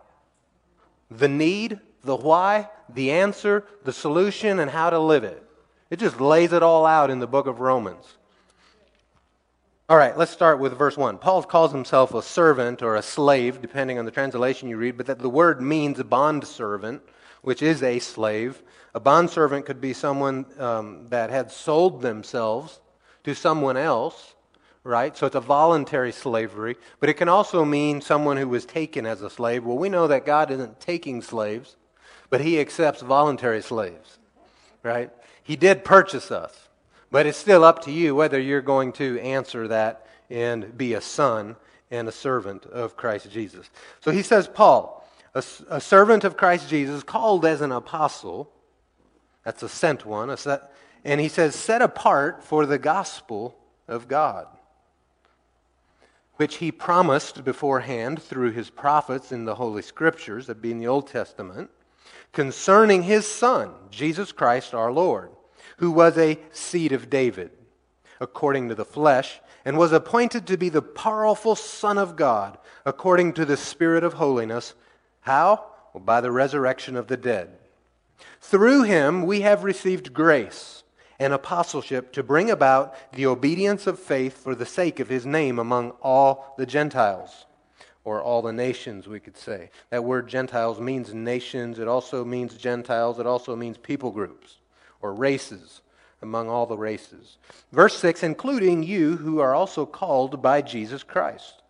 the 1.10 1.28
need, 1.28 1.80
the 2.04 2.16
why, 2.16 2.70
the 2.90 3.12
answer, 3.12 3.66
the 3.84 3.94
solution, 3.94 4.60
and 4.60 4.70
how 4.70 4.90
to 4.90 5.00
live 5.00 5.24
it. 5.24 5.44
It 5.90 5.98
just 5.98 6.20
lays 6.20 6.54
it 6.54 6.62
all 6.62 6.86
out 6.86 7.10
in 7.10 7.20
the 7.20 7.28
book 7.28 7.48
of 7.48 7.60
Romans. 7.60 8.06
All 9.88 9.98
right, 9.98 10.18
let's 10.18 10.32
start 10.32 10.60
with 10.60 10.78
verse 10.78 10.98
1. 10.98 11.20
Paul 11.20 11.44
calls 11.44 11.72
himself 11.72 12.14
a 12.14 12.22
servant 12.22 12.82
or 12.82 12.96
a 12.96 13.02
slave, 13.02 13.62
depending 13.62 13.98
on 13.98 14.06
the 14.06 14.12
translation 14.12 14.70
you 14.70 14.78
read, 14.78 14.98
but 14.98 15.06
that 15.08 15.20
the 15.20 15.30
word 15.30 15.62
means 15.62 16.00
a 16.00 16.04
bond 16.04 16.46
servant, 16.46 17.02
which 17.42 17.62
is 17.62 17.82
a 17.82 18.00
slave. 18.00 18.62
A 18.94 19.00
bond 19.00 19.30
servant 19.30 19.66
could 19.66 19.82
be 19.82 19.94
someone 19.94 20.46
um, 20.60 21.08
that 21.10 21.30
had 21.30 21.52
sold 21.52 22.02
themselves 22.02 22.82
to 23.26 23.34
someone 23.34 23.76
else, 23.76 24.36
right? 24.84 25.18
So 25.18 25.26
it's 25.26 25.36
a 25.36 25.42
voluntary 25.42 26.12
slavery, 26.12 26.78
but 27.00 27.10
it 27.10 27.16
can 27.16 27.28
also 27.28 27.66
mean 27.66 28.00
someone 28.00 28.38
who 28.38 28.48
was 28.48 28.66
taken 28.66 29.08
as 29.08 29.24
a 29.24 29.32
slave. 29.32 29.66
Well, 29.66 29.80
we 29.80 29.90
know 29.90 30.08
that 30.08 30.28
God 30.28 30.52
isn't 30.52 30.80
taking 30.80 31.24
slaves, 31.24 31.76
but 32.30 32.42
He 32.42 32.60
accepts 32.60 33.02
voluntary 33.02 33.64
slaves, 33.64 34.20
right? 34.84 35.12
He 35.42 35.56
did 35.56 35.84
purchase 35.84 36.30
us, 36.30 36.70
but 37.10 37.26
it's 37.26 37.38
still 37.38 37.64
up 37.64 37.84
to 37.86 37.92
you 37.92 38.14
whether 38.14 38.40
you're 38.40 38.62
going 38.62 38.94
to 38.94 39.20
answer 39.20 39.68
that 39.70 40.06
and 40.30 40.78
be 40.78 40.94
a 40.94 41.02
son 41.02 41.56
and 41.90 42.08
a 42.08 42.12
servant 42.12 42.68
of 42.68 42.96
Christ 42.96 43.32
Jesus. 43.32 43.72
So 44.02 44.12
he 44.12 44.22
says, 44.22 44.48
Paul, 44.48 45.08
a, 45.34 45.44
a 45.68 45.82
servant 45.82 46.24
of 46.24 46.38
Christ 46.38 46.70
Jesus, 46.70 47.02
called 47.02 47.44
as 47.44 47.62
an 47.62 47.72
apostle, 47.72 48.52
that's 49.44 49.64
a 49.64 49.70
sent 49.70 50.06
one, 50.06 50.30
a 50.30 50.38
set, 50.38 50.72
and 51.06 51.22
he 51.22 51.28
says, 51.28 51.56
set 51.56 51.84
apart 51.84 52.44
for 52.44 52.66
the 52.66 52.80
gospel 52.80 53.56
of 53.88 54.08
God, 54.08 54.48
which 56.38 56.56
he 56.56 56.72
promised 56.72 57.46
beforehand 57.46 58.22
through 58.22 58.52
his 58.52 58.72
prophets 58.72 59.32
in 59.32 59.46
the 59.46 59.56
Holy 59.56 59.84
Scriptures, 59.84 60.48
that 60.48 60.64
being 60.64 60.80
the 60.80 60.88
Old 60.88 61.08
Testament, 61.08 61.70
concerning 62.34 63.04
his 63.04 63.28
Son, 63.28 63.72
Jesus 63.92 64.32
Christ 64.32 64.74
our 64.74 64.92
Lord, 64.92 65.30
who 65.78 65.92
was 65.92 66.18
a 66.18 66.40
seed 66.52 66.92
of 66.92 67.10
David, 67.10 67.52
according 68.20 68.70
to 68.70 68.76
the 68.76 68.84
flesh, 68.84 69.40
and 69.64 69.78
was 69.78 69.92
appointed 69.92 70.48
to 70.48 70.58
be 70.58 70.70
the 70.70 70.82
powerful 70.82 71.56
Son 71.56 72.00
of 72.00 72.16
God, 72.16 72.58
according 72.84 73.34
to 73.34 73.46
the 73.46 73.58
Spirit 73.58 74.04
of 74.04 74.14
holiness. 74.14 74.74
How? 75.22 75.66
Well, 75.94 76.04
by 76.04 76.20
the 76.20 76.32
resurrection 76.32 76.96
of 76.96 77.08
the 77.08 77.18
dead. 77.18 77.50
Through 78.42 78.84
him 78.84 79.24
we 79.26 79.42
have 79.42 79.64
received 79.64 80.12
grace 80.14 80.84
and 81.20 81.34
apostleship 81.34 82.12
to 82.14 82.24
bring 82.24 82.50
about 82.50 82.96
the 83.14 83.26
obedience 83.26 83.88
of 83.88 84.00
faith 84.00 84.44
for 84.44 84.56
the 84.56 84.66
sake 84.66 85.00
of 85.00 85.10
his 85.10 85.26
name 85.26 85.60
among 85.60 85.92
all 86.02 86.56
the 86.58 86.66
Gentiles 86.66 87.46
or 88.04 88.22
all 88.22 88.42
the 88.42 88.54
nations, 88.54 89.08
we 89.08 89.20
could 89.20 89.38
say. 89.38 89.70
That 89.90 90.04
word 90.04 90.28
Gentiles 90.28 90.80
means 90.80 91.14
nations, 91.14 91.80
it 91.80 91.88
also 91.88 92.24
means 92.24 92.56
Gentiles, 92.56 93.20
it 93.20 93.26
also 93.26 93.56
means 93.56 93.78
people 93.78 94.12
groups 94.12 94.58
or 95.02 95.14
races 95.14 95.82
among 96.22 96.50
all 96.50 96.66
the 96.66 96.78
races. 96.78 97.38
Verse 97.72 97.98
6 97.98 98.24
including 98.24 98.84
you 98.84 99.18
who 99.18 99.40
are 99.40 99.56
also 99.56 99.86
called 99.86 100.42
by 100.42 100.62
Jesus 100.62 101.04
Christ. 101.04 101.62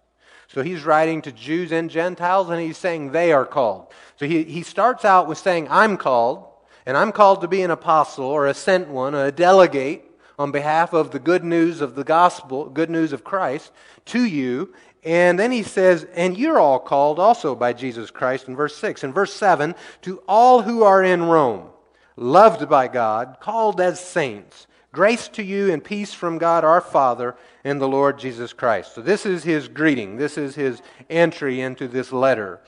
So 0.47 0.61
he's 0.61 0.83
writing 0.83 1.21
to 1.23 1.31
Jews 1.31 1.71
and 1.71 1.89
Gentiles, 1.89 2.49
and 2.49 2.61
he's 2.61 2.77
saying 2.77 3.11
they 3.11 3.33
are 3.33 3.45
called. 3.45 3.87
So 4.17 4.25
he, 4.27 4.43
he 4.43 4.61
starts 4.63 5.03
out 5.03 5.27
with 5.27 5.37
saying, 5.37 5.67
I'm 5.69 5.97
called, 5.97 6.45
and 6.85 6.95
I'm 6.95 7.11
called 7.11 7.41
to 7.41 7.47
be 7.47 7.61
an 7.61 7.71
apostle 7.71 8.25
or 8.25 8.47
a 8.47 8.53
sent 8.53 8.87
one, 8.87 9.15
a 9.15 9.31
delegate 9.31 10.03
on 10.37 10.51
behalf 10.51 10.93
of 10.93 11.11
the 11.11 11.19
good 11.19 11.43
news 11.43 11.81
of 11.81 11.95
the 11.95 12.03
gospel, 12.03 12.69
good 12.69 12.89
news 12.89 13.13
of 13.13 13.23
Christ 13.23 13.71
to 14.05 14.23
you. 14.23 14.73
And 15.03 15.39
then 15.39 15.51
he 15.51 15.63
says, 15.63 16.05
and 16.15 16.37
you're 16.37 16.59
all 16.59 16.79
called 16.79 17.19
also 17.19 17.55
by 17.55 17.73
Jesus 17.73 18.11
Christ 18.11 18.47
in 18.47 18.55
verse 18.55 18.75
6. 18.75 19.03
In 19.03 19.13
verse 19.13 19.33
7, 19.33 19.75
to 20.01 20.21
all 20.27 20.63
who 20.63 20.83
are 20.83 21.03
in 21.03 21.23
Rome, 21.23 21.69
loved 22.15 22.67
by 22.67 22.87
God, 22.87 23.37
called 23.39 23.79
as 23.79 23.99
saints, 23.99 24.67
grace 24.91 25.27
to 25.29 25.43
you 25.43 25.71
and 25.71 25.83
peace 25.83 26.13
from 26.13 26.37
God 26.37 26.63
our 26.63 26.81
Father 26.81 27.35
and 27.63 27.79
the 27.79 27.87
Lord 27.87 28.17
Jesus 28.17 28.53
Christ. 28.53 28.95
So 28.95 29.01
this 29.01 29.25
is 29.25 29.43
his 29.43 29.67
greeting. 29.67 30.17
This 30.17 30.37
is 30.37 30.55
his 30.55 30.81
entry 31.09 31.61
into 31.61 31.87
this 31.87 32.11
letter. 32.11 32.61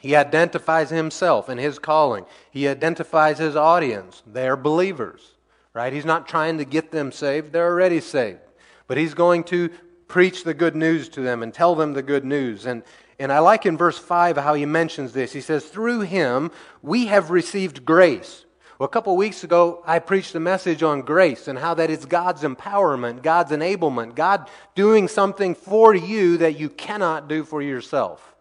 He 0.00 0.14
identifies 0.14 0.90
himself 0.90 1.48
and 1.48 1.58
his 1.58 1.78
calling. 1.78 2.26
He 2.50 2.68
identifies 2.68 3.38
his 3.38 3.56
audience. 3.56 4.22
They're 4.26 4.56
believers, 4.56 5.32
right? 5.72 5.92
He's 5.92 6.04
not 6.04 6.28
trying 6.28 6.58
to 6.58 6.64
get 6.64 6.90
them 6.90 7.12
saved, 7.12 7.52
they're 7.52 7.66
already 7.70 8.00
saved. 8.00 8.40
But 8.86 8.98
he's 8.98 9.14
going 9.14 9.44
to 9.44 9.70
preach 10.08 10.44
the 10.44 10.54
good 10.54 10.76
news 10.76 11.08
to 11.10 11.20
them 11.20 11.42
and 11.42 11.52
tell 11.52 11.74
them 11.74 11.92
the 11.92 12.02
good 12.02 12.24
news. 12.24 12.66
And, 12.66 12.82
and 13.18 13.32
I 13.32 13.40
like 13.40 13.66
in 13.66 13.76
verse 13.76 13.98
5 13.98 14.36
how 14.36 14.54
he 14.54 14.66
mentions 14.66 15.12
this. 15.12 15.32
He 15.32 15.40
says, 15.40 15.64
Through 15.64 16.02
him 16.02 16.50
we 16.82 17.06
have 17.06 17.30
received 17.30 17.84
grace. 17.84 18.44
Well, 18.78 18.86
a 18.86 18.90
couple 18.90 19.14
of 19.14 19.18
weeks 19.18 19.42
ago, 19.42 19.82
I 19.86 19.98
preached 20.00 20.34
a 20.34 20.40
message 20.40 20.82
on 20.82 21.00
grace 21.00 21.48
and 21.48 21.58
how 21.58 21.72
that 21.74 21.88
is 21.88 22.04
God's 22.04 22.42
empowerment, 22.42 23.22
God's 23.22 23.50
enablement, 23.52 24.14
God 24.14 24.50
doing 24.74 25.08
something 25.08 25.54
for 25.54 25.94
you 25.94 26.36
that 26.36 26.58
you 26.58 26.68
cannot 26.68 27.26
do 27.26 27.42
for 27.42 27.62
yourself. 27.62 28.35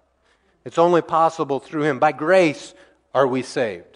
It's 0.66 0.78
only 0.78 1.02
possible 1.02 1.60
through 1.60 1.84
him. 1.84 2.00
By 2.00 2.12
grace 2.12 2.74
are 3.14 3.28
we 3.28 3.44
saved 3.44 3.96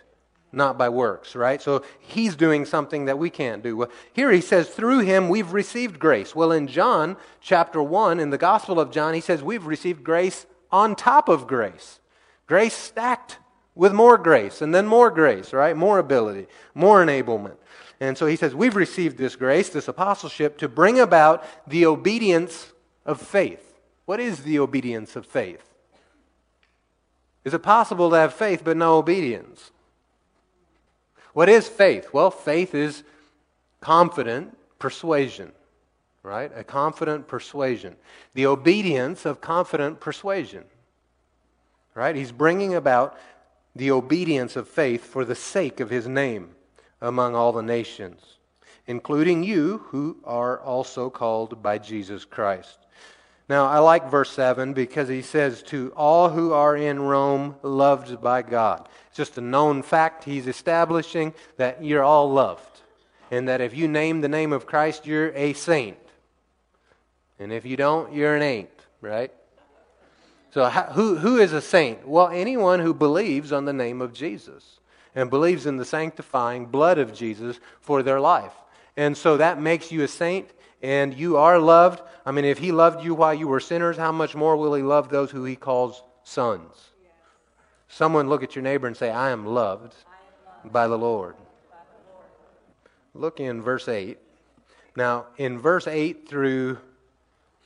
not 0.51 0.77
by 0.77 0.89
works, 0.89 1.35
right? 1.35 1.61
So 1.61 1.83
he's 1.99 2.35
doing 2.35 2.65
something 2.65 3.05
that 3.05 3.19
we 3.19 3.29
can't 3.29 3.61
do. 3.61 3.77
Well, 3.77 3.91
here 4.13 4.31
he 4.31 4.41
says, 4.41 4.69
through 4.69 4.99
him 4.99 5.29
we've 5.29 5.53
received 5.53 5.99
grace. 5.99 6.35
Well, 6.35 6.51
in 6.51 6.67
John 6.67 7.17
chapter 7.41 7.81
1, 7.81 8.19
in 8.19 8.29
the 8.29 8.37
Gospel 8.37 8.79
of 8.79 8.91
John, 8.91 9.13
he 9.13 9.21
says 9.21 9.43
we've 9.43 9.65
received 9.65 10.03
grace 10.03 10.45
on 10.71 10.95
top 10.95 11.29
of 11.29 11.47
grace. 11.47 11.99
Grace 12.47 12.73
stacked 12.73 13.37
with 13.75 13.93
more 13.93 14.17
grace, 14.17 14.61
and 14.61 14.73
then 14.73 14.87
more 14.87 15.09
grace, 15.11 15.53
right? 15.53 15.77
More 15.77 15.99
ability, 15.99 16.47
more 16.73 17.03
enablement. 17.05 17.55
And 17.99 18.17
so 18.17 18.25
he 18.25 18.35
says, 18.35 18.55
We've 18.55 18.75
received 18.75 19.17
this 19.17 19.35
grace, 19.35 19.69
this 19.69 19.87
apostleship, 19.87 20.57
to 20.57 20.67
bring 20.67 20.99
about 20.99 21.45
the 21.67 21.85
obedience 21.85 22.73
of 23.05 23.21
faith. 23.21 23.79
What 24.05 24.19
is 24.19 24.39
the 24.43 24.59
obedience 24.59 25.15
of 25.15 25.25
faith? 25.25 25.68
Is 27.45 27.53
it 27.53 27.59
possible 27.59 28.09
to 28.09 28.15
have 28.17 28.33
faith 28.33 28.61
but 28.63 28.77
no 28.77 28.97
obedience? 28.97 29.71
What 31.33 31.49
is 31.49 31.67
faith? 31.67 32.09
Well, 32.11 32.31
faith 32.31 32.75
is 32.75 33.03
confident 33.81 34.57
persuasion, 34.77 35.51
right? 36.23 36.51
A 36.55 36.63
confident 36.63 37.27
persuasion. 37.27 37.95
The 38.33 38.45
obedience 38.45 39.25
of 39.25 39.41
confident 39.41 39.99
persuasion, 39.99 40.65
right? 41.93 42.15
He's 42.15 42.31
bringing 42.31 42.75
about 42.75 43.17
the 43.75 43.91
obedience 43.91 44.55
of 44.55 44.67
faith 44.67 45.05
for 45.05 45.23
the 45.23 45.35
sake 45.35 45.79
of 45.79 45.89
his 45.89 46.07
name 46.07 46.49
among 47.01 47.35
all 47.35 47.53
the 47.53 47.61
nations, 47.61 48.21
including 48.87 49.43
you 49.43 49.77
who 49.87 50.17
are 50.25 50.59
also 50.59 51.09
called 51.09 51.61
by 51.63 51.77
Jesus 51.77 52.25
Christ. 52.25 52.79
Now, 53.49 53.65
I 53.65 53.79
like 53.79 54.11
verse 54.11 54.29
7 54.31 54.73
because 54.73 55.09
he 55.09 55.23
says, 55.23 55.63
To 55.63 55.91
all 55.95 56.29
who 56.29 56.53
are 56.53 56.77
in 56.77 57.01
Rome, 57.01 57.55
loved 57.63 58.21
by 58.21 58.43
God. 58.43 58.87
It's 59.07 59.17
just 59.17 59.39
a 59.39 59.41
known 59.41 59.81
fact 59.81 60.23
he's 60.23 60.45
establishing 60.45 61.33
that 61.57 61.83
you're 61.83 62.03
all 62.03 62.31
loved. 62.31 62.81
And 63.31 63.47
that 63.47 63.59
if 63.59 63.75
you 63.75 63.87
name 63.87 64.21
the 64.21 64.27
name 64.27 64.53
of 64.53 64.67
Christ, 64.67 65.07
you're 65.07 65.31
a 65.35 65.53
saint. 65.53 65.97
And 67.39 67.51
if 67.51 67.65
you 67.65 67.75
don't, 67.75 68.13
you're 68.13 68.35
an 68.35 68.43
ain't, 68.43 68.69
right? 69.01 69.31
So, 70.51 70.69
who, 70.69 71.15
who 71.15 71.37
is 71.37 71.53
a 71.53 71.61
saint? 71.61 72.07
Well, 72.07 72.27
anyone 72.27 72.79
who 72.79 72.93
believes 72.93 73.51
on 73.51 73.65
the 73.65 73.73
name 73.73 74.01
of 74.01 74.13
Jesus 74.13 74.79
and 75.15 75.29
believes 75.29 75.65
in 75.65 75.77
the 75.77 75.85
sanctifying 75.85 76.67
blood 76.67 76.99
of 76.99 77.13
Jesus 77.13 77.59
for 77.81 78.03
their 78.03 78.19
life. 78.19 78.53
And 78.95 79.17
so 79.17 79.37
that 79.37 79.61
makes 79.61 79.91
you 79.91 80.03
a 80.03 80.07
saint 80.07 80.49
and 80.81 81.13
you 81.13 81.37
are 81.37 81.59
loved. 81.59 82.01
I 82.25 82.31
mean, 82.31 82.45
if 82.45 82.59
he 82.59 82.71
loved 82.71 83.03
you 83.03 83.13
while 83.15 83.33
you 83.33 83.47
were 83.47 83.59
sinners, 83.59 83.97
how 83.97 84.11
much 84.11 84.35
more 84.35 84.55
will 84.55 84.73
he 84.73 84.83
love 84.83 85.09
those 85.09 85.31
who 85.31 85.43
he 85.43 85.55
calls 85.55 86.03
sons? 86.23 86.91
Yes. 87.01 87.11
Someone 87.87 88.29
look 88.29 88.43
at 88.43 88.55
your 88.55 88.63
neighbor 88.63 88.87
and 88.87 88.95
say, 88.95 89.09
I 89.09 89.31
am 89.31 89.45
loved, 89.45 89.95
I 90.07 90.15
am 90.57 90.63
loved 90.63 90.73
by, 90.73 90.87
the 90.87 90.97
Lord. 90.97 91.35
by 91.35 91.77
the 91.91 92.13
Lord. 92.13 92.25
Look 93.13 93.39
in 93.39 93.61
verse 93.61 93.87
8. 93.87 94.17
Now, 94.95 95.27
in 95.37 95.59
verse 95.59 95.87
8 95.87 96.27
through 96.27 96.77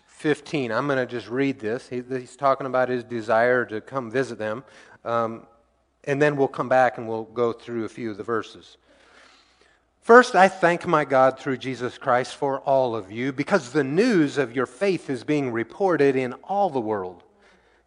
15, 0.08 0.72
I'm 0.72 0.88
going 0.88 1.00
to 1.00 1.06
just 1.06 1.30
read 1.30 1.60
this. 1.60 1.90
He, 1.90 2.02
he's 2.08 2.36
talking 2.36 2.68
about 2.68 2.90
his 2.90 3.04
desire 3.04 3.66
to 3.66 3.82
come 3.82 4.10
visit 4.10 4.38
them. 4.38 4.64
Um, 5.04 5.48
and 6.06 6.22
then 6.22 6.36
we'll 6.36 6.48
come 6.48 6.70
back 6.70 6.98
and 6.98 7.08
we'll 7.08 7.24
go 7.24 7.54
through 7.54 7.86
a 7.86 7.90
few 7.90 8.12
of 8.12 8.18
the 8.18 8.24
verses. 8.24 8.78
First, 10.04 10.36
I 10.36 10.50
thank 10.50 10.86
my 10.86 11.06
God 11.06 11.40
through 11.40 11.56
Jesus 11.56 11.98
Christ 11.98 12.36
for 12.36 12.60
all 12.60 12.94
of 12.94 13.10
you 13.10 13.32
because 13.32 13.72
the 13.72 13.86
news 13.86 14.38
of 14.38 14.54
your 14.54 14.66
faith 14.66 15.10
is 15.10 15.24
being 15.24 15.50
reported 15.50 16.18
in 16.18 16.34
all 16.44 16.70
the 16.70 16.82
world. 16.82 17.24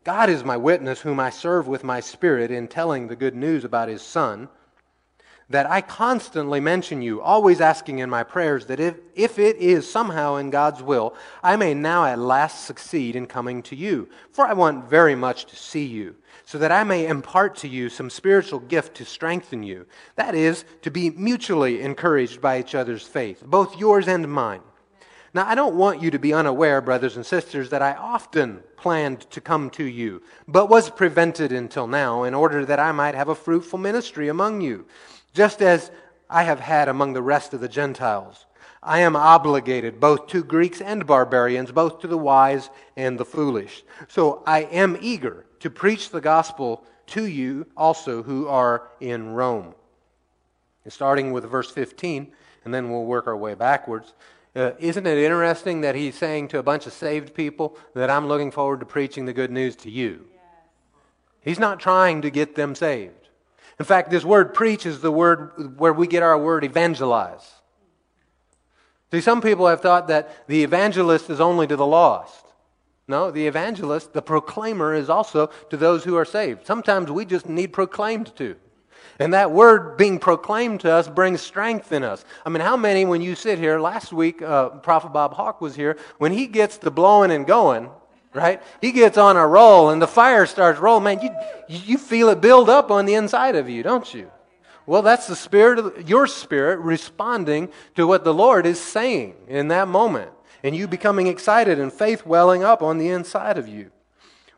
God 0.03 0.31
is 0.31 0.43
my 0.43 0.57
witness, 0.57 1.03
whom 1.03 1.21
I 1.21 1.29
serve 1.29 1.69
with 1.69 1.85
my 1.85 2.01
spirit 2.01 2.51
in 2.51 2.69
telling 2.69 3.09
the 3.09 3.17
good 3.17 3.37
news 3.37 3.65
about 3.65 3.91
his 3.91 4.01
Son, 4.01 4.49
that 5.51 5.71
I 5.71 5.83
constantly 5.83 6.59
mention 6.59 7.03
you, 7.03 7.21
always 7.21 7.61
asking 7.61 7.99
in 7.99 8.09
my 8.09 8.23
prayers 8.23 8.65
that 8.67 8.81
if, 8.81 8.97
if 9.15 9.39
it 9.39 9.57
is 9.57 9.89
somehow 9.89 10.37
in 10.37 10.49
God's 10.49 10.83
will, 10.83 11.15
I 11.43 11.57
may 11.57 11.75
now 11.75 12.07
at 12.07 12.19
last 12.19 12.65
succeed 12.65 13.15
in 13.15 13.27
coming 13.27 13.63
to 13.65 13.77
you. 13.77 14.09
For 14.31 14.47
I 14.47 14.55
want 14.55 14.89
very 14.89 15.15
much 15.15 15.45
to 15.47 15.57
see 15.57 15.85
you 15.85 16.17
so 16.47 16.59
that 16.59 16.71
I 16.71 16.85
may 16.85 17.09
impart 17.09 17.57
to 17.57 17.69
you 17.69 17.89
some 17.89 18.09
spiritual 18.09 18.61
gift 18.61 18.95
to 18.97 19.05
strengthen 19.05 19.65
you. 19.65 19.85
That 20.15 20.37
is, 20.37 20.65
to 20.83 20.93
be 20.93 21.11
mutually 21.11 21.83
encouraged 21.83 22.41
by 22.41 22.61
each 22.61 22.75
other's 22.75 23.03
faith, 23.03 23.43
both 23.45 23.77
yours 23.77 24.07
and 24.07 24.31
mine. 24.33 24.63
Now, 25.35 25.45
I 25.47 25.57
don't 25.57 25.75
want 25.75 26.01
you 26.01 26.13
to 26.13 26.21
be 26.21 26.33
unaware, 26.33 26.81
brothers 26.81 27.17
and 27.17 27.27
sisters, 27.27 27.71
that 27.71 27.83
I 27.83 27.95
often 27.95 28.63
planned 28.77 29.29
to 29.33 29.41
come 29.41 29.71
to 29.71 29.85
you, 29.85 30.23
but 30.47 30.71
was 30.71 30.89
prevented 30.89 31.51
until 31.51 31.89
now 31.89 32.23
in 32.23 32.33
order 32.33 32.65
that 32.65 32.79
I 32.79 32.93
might 32.93 33.17
have 33.17 33.29
a 33.29 33.35
fruitful 33.35 33.81
ministry 33.81 34.29
among 34.29 34.61
you, 34.61 34.87
just 35.35 35.61
as 35.61 35.91
I 36.31 36.45
have 36.45 36.61
had 36.61 36.89
among 36.89 37.13
the 37.13 37.23
rest 37.23 37.55
of 37.55 37.61
the 37.61 37.69
Gentiles. 37.69 38.47
I 38.85 39.01
am 39.01 39.17
obligated 39.17 39.99
both 39.99 40.29
to 40.29 40.45
Greeks 40.45 40.81
and 40.81 41.05
barbarians, 41.07 41.73
both 41.73 41.99
to 42.01 42.07
the 42.07 42.17
wise 42.17 42.71
and 42.97 43.19
the 43.19 43.25
foolish. 43.25 43.83
So 44.07 44.45
I 44.47 44.61
am 44.61 44.97
eager 45.01 45.46
to 45.61 45.71
preach 45.71 46.11
the 46.11 46.21
gospel 46.21 46.85
to 47.09 47.25
you 47.25 47.67
also 47.77 48.23
who 48.23 48.49
are 48.49 48.89
in 49.01 49.31
Rome. 49.31 49.75
And 50.85 50.93
starting 50.93 51.33
with 51.33 51.45
verse 51.45 51.71
15, 51.71 52.33
and 52.65 52.75
then 52.75 52.91
we'll 52.91 53.05
work 53.05 53.27
our 53.27 53.37
way 53.37 53.55
backwards. 53.55 54.13
Uh, 54.55 54.73
isn't 54.79 55.07
it 55.07 55.19
interesting 55.19 55.83
that 55.83 55.95
he's 55.95 56.15
saying 56.15 56.49
to 56.49 56.59
a 56.59 56.63
bunch 56.63 56.87
of 56.87 56.93
saved 56.93 57.35
people 57.35 57.77
that 57.95 58.09
I'm 58.09 58.27
looking 58.27 58.51
forward 58.51 58.81
to 58.81 58.87
preaching 58.87 59.27
the 59.27 59.33
good 59.33 59.51
news 59.51 59.77
to 59.77 59.91
you? 59.91 60.27
He's 61.43 61.59
not 61.59 61.79
trying 61.79 62.23
to 62.23 62.31
get 62.31 62.55
them 62.55 62.75
saved. 62.75 63.29
In 63.79 63.85
fact, 63.85 64.11
this 64.11 64.25
word 64.25 64.55
preach 64.55 64.87
is 64.87 65.01
the 65.01 65.13
word 65.13 65.79
where 65.79 65.93
we 65.93 66.07
get 66.07 66.23
our 66.23 66.39
word 66.39 66.65
evangelize. 66.65 67.53
See, 69.13 69.21
some 69.21 69.41
people 69.41 69.67
have 69.67 69.81
thought 69.81 70.09
that 70.09 70.49
the 70.49 70.65
evangelist 70.65 71.31
is 71.31 71.41
only 71.41 71.67
to 71.67 71.77
the 71.77 71.87
lost. 71.87 72.46
No, 73.09 73.31
the 73.31 73.47
evangelist, 73.47 74.13
the 74.13 74.23
proclaimer, 74.23 74.93
is 74.93 75.09
also 75.09 75.49
to 75.71 75.77
those 75.77 76.03
who 76.03 76.17
are 76.17 76.25
saved. 76.25 76.67
Sometimes 76.67 77.11
we 77.11 77.25
just 77.25 77.49
need 77.49 77.73
proclaimed 77.73 78.35
to. 78.37 78.57
And 79.19 79.33
that 79.33 79.51
word 79.51 79.97
being 79.97 80.19
proclaimed 80.19 80.81
to 80.81 80.93
us 80.93 81.09
brings 81.09 81.41
strength 81.41 81.93
in 81.93 82.03
us. 82.03 82.25
I 82.45 82.51
mean, 82.51 82.61
how 82.61 82.77
many, 82.77 83.05
when 83.05 83.23
you 83.23 83.35
sit 83.35 83.59
here, 83.59 83.79
last 83.79 84.13
week, 84.13 84.43
uh, 84.43 84.71
Prophet 84.71 85.13
Bob 85.13 85.35
Hawk 85.35 85.61
was 85.61 85.75
here, 85.75 85.97
when 86.19 86.33
he 86.33 86.47
gets 86.47 86.79
the 86.79 86.91
blowing 86.91 87.31
and 87.31 87.47
going, 87.47 87.91
right? 88.35 88.63
He 88.81 88.93
gets 88.93 89.17
on 89.17 89.37
a 89.37 89.47
roll 89.47 89.91
and 89.91 90.03
the 90.03 90.07
fire 90.07 90.45
starts 90.45 90.79
rolling. 90.79 91.05
Man, 91.05 91.21
you, 91.23 91.31
you 91.69 91.99
feel 91.99 92.29
it 92.29 92.41
build 92.41 92.69
up 92.69 92.91
on 92.91 93.07
the 93.07 93.15
inside 93.15 93.57
of 93.57 93.69
you, 93.69 93.83
don't 93.83 94.13
you? 94.13 94.31
Well, 94.85 95.03
that's 95.03 95.27
the 95.27 95.37
spirit 95.37 95.79
of 95.79 96.09
your 96.09 96.27
spirit 96.27 96.79
responding 96.81 97.71
to 97.95 98.07
what 98.07 98.25
the 98.25 98.35
Lord 98.35 98.67
is 98.67 98.81
saying 98.81 99.35
in 99.49 99.69
that 99.69 99.89
moment, 99.89 100.31
and 100.63 100.75
you 100.75 100.89
becoming 100.89 101.27
excited 101.27 101.79
and 101.79 101.93
faith 101.93 102.27
welling 102.27 102.65
up 102.65 102.83
on 102.83 102.99
the 102.99 103.09
inside 103.09 103.59
of 103.59 103.69
you. 103.69 103.91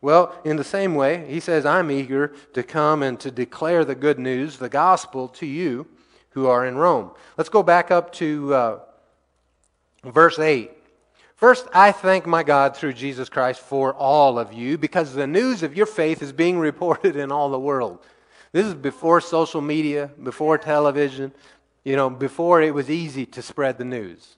Well, 0.00 0.34
in 0.44 0.56
the 0.56 0.64
same 0.64 0.94
way, 0.94 1.26
he 1.28 1.40
says, 1.40 1.66
I'm 1.66 1.90
eager 1.90 2.32
to 2.54 2.62
come 2.62 3.02
and 3.02 3.18
to 3.20 3.30
declare 3.30 3.84
the 3.84 3.94
good 3.94 4.18
news, 4.18 4.58
the 4.58 4.68
gospel, 4.68 5.28
to 5.28 5.46
you 5.46 5.86
who 6.30 6.46
are 6.46 6.64
in 6.64 6.76
Rome. 6.76 7.10
Let's 7.36 7.48
go 7.48 7.62
back 7.62 7.90
up 7.90 8.12
to 8.14 8.54
uh, 8.54 8.78
verse 10.04 10.38
8. 10.38 10.70
First, 11.34 11.66
I 11.72 11.92
thank 11.92 12.26
my 12.26 12.42
God 12.42 12.76
through 12.76 12.94
Jesus 12.94 13.28
Christ 13.28 13.60
for 13.60 13.94
all 13.94 14.38
of 14.38 14.52
you 14.52 14.76
because 14.76 15.14
the 15.14 15.26
news 15.26 15.62
of 15.62 15.76
your 15.76 15.86
faith 15.86 16.22
is 16.22 16.32
being 16.32 16.58
reported 16.58 17.16
in 17.16 17.32
all 17.32 17.50
the 17.50 17.58
world. 17.58 17.98
This 18.52 18.66
is 18.66 18.74
before 18.74 19.20
social 19.20 19.60
media, 19.60 20.10
before 20.22 20.58
television, 20.58 21.32
you 21.84 21.96
know, 21.96 22.10
before 22.10 22.62
it 22.62 22.74
was 22.74 22.90
easy 22.90 23.26
to 23.26 23.42
spread 23.42 23.78
the 23.78 23.84
news. 23.84 24.36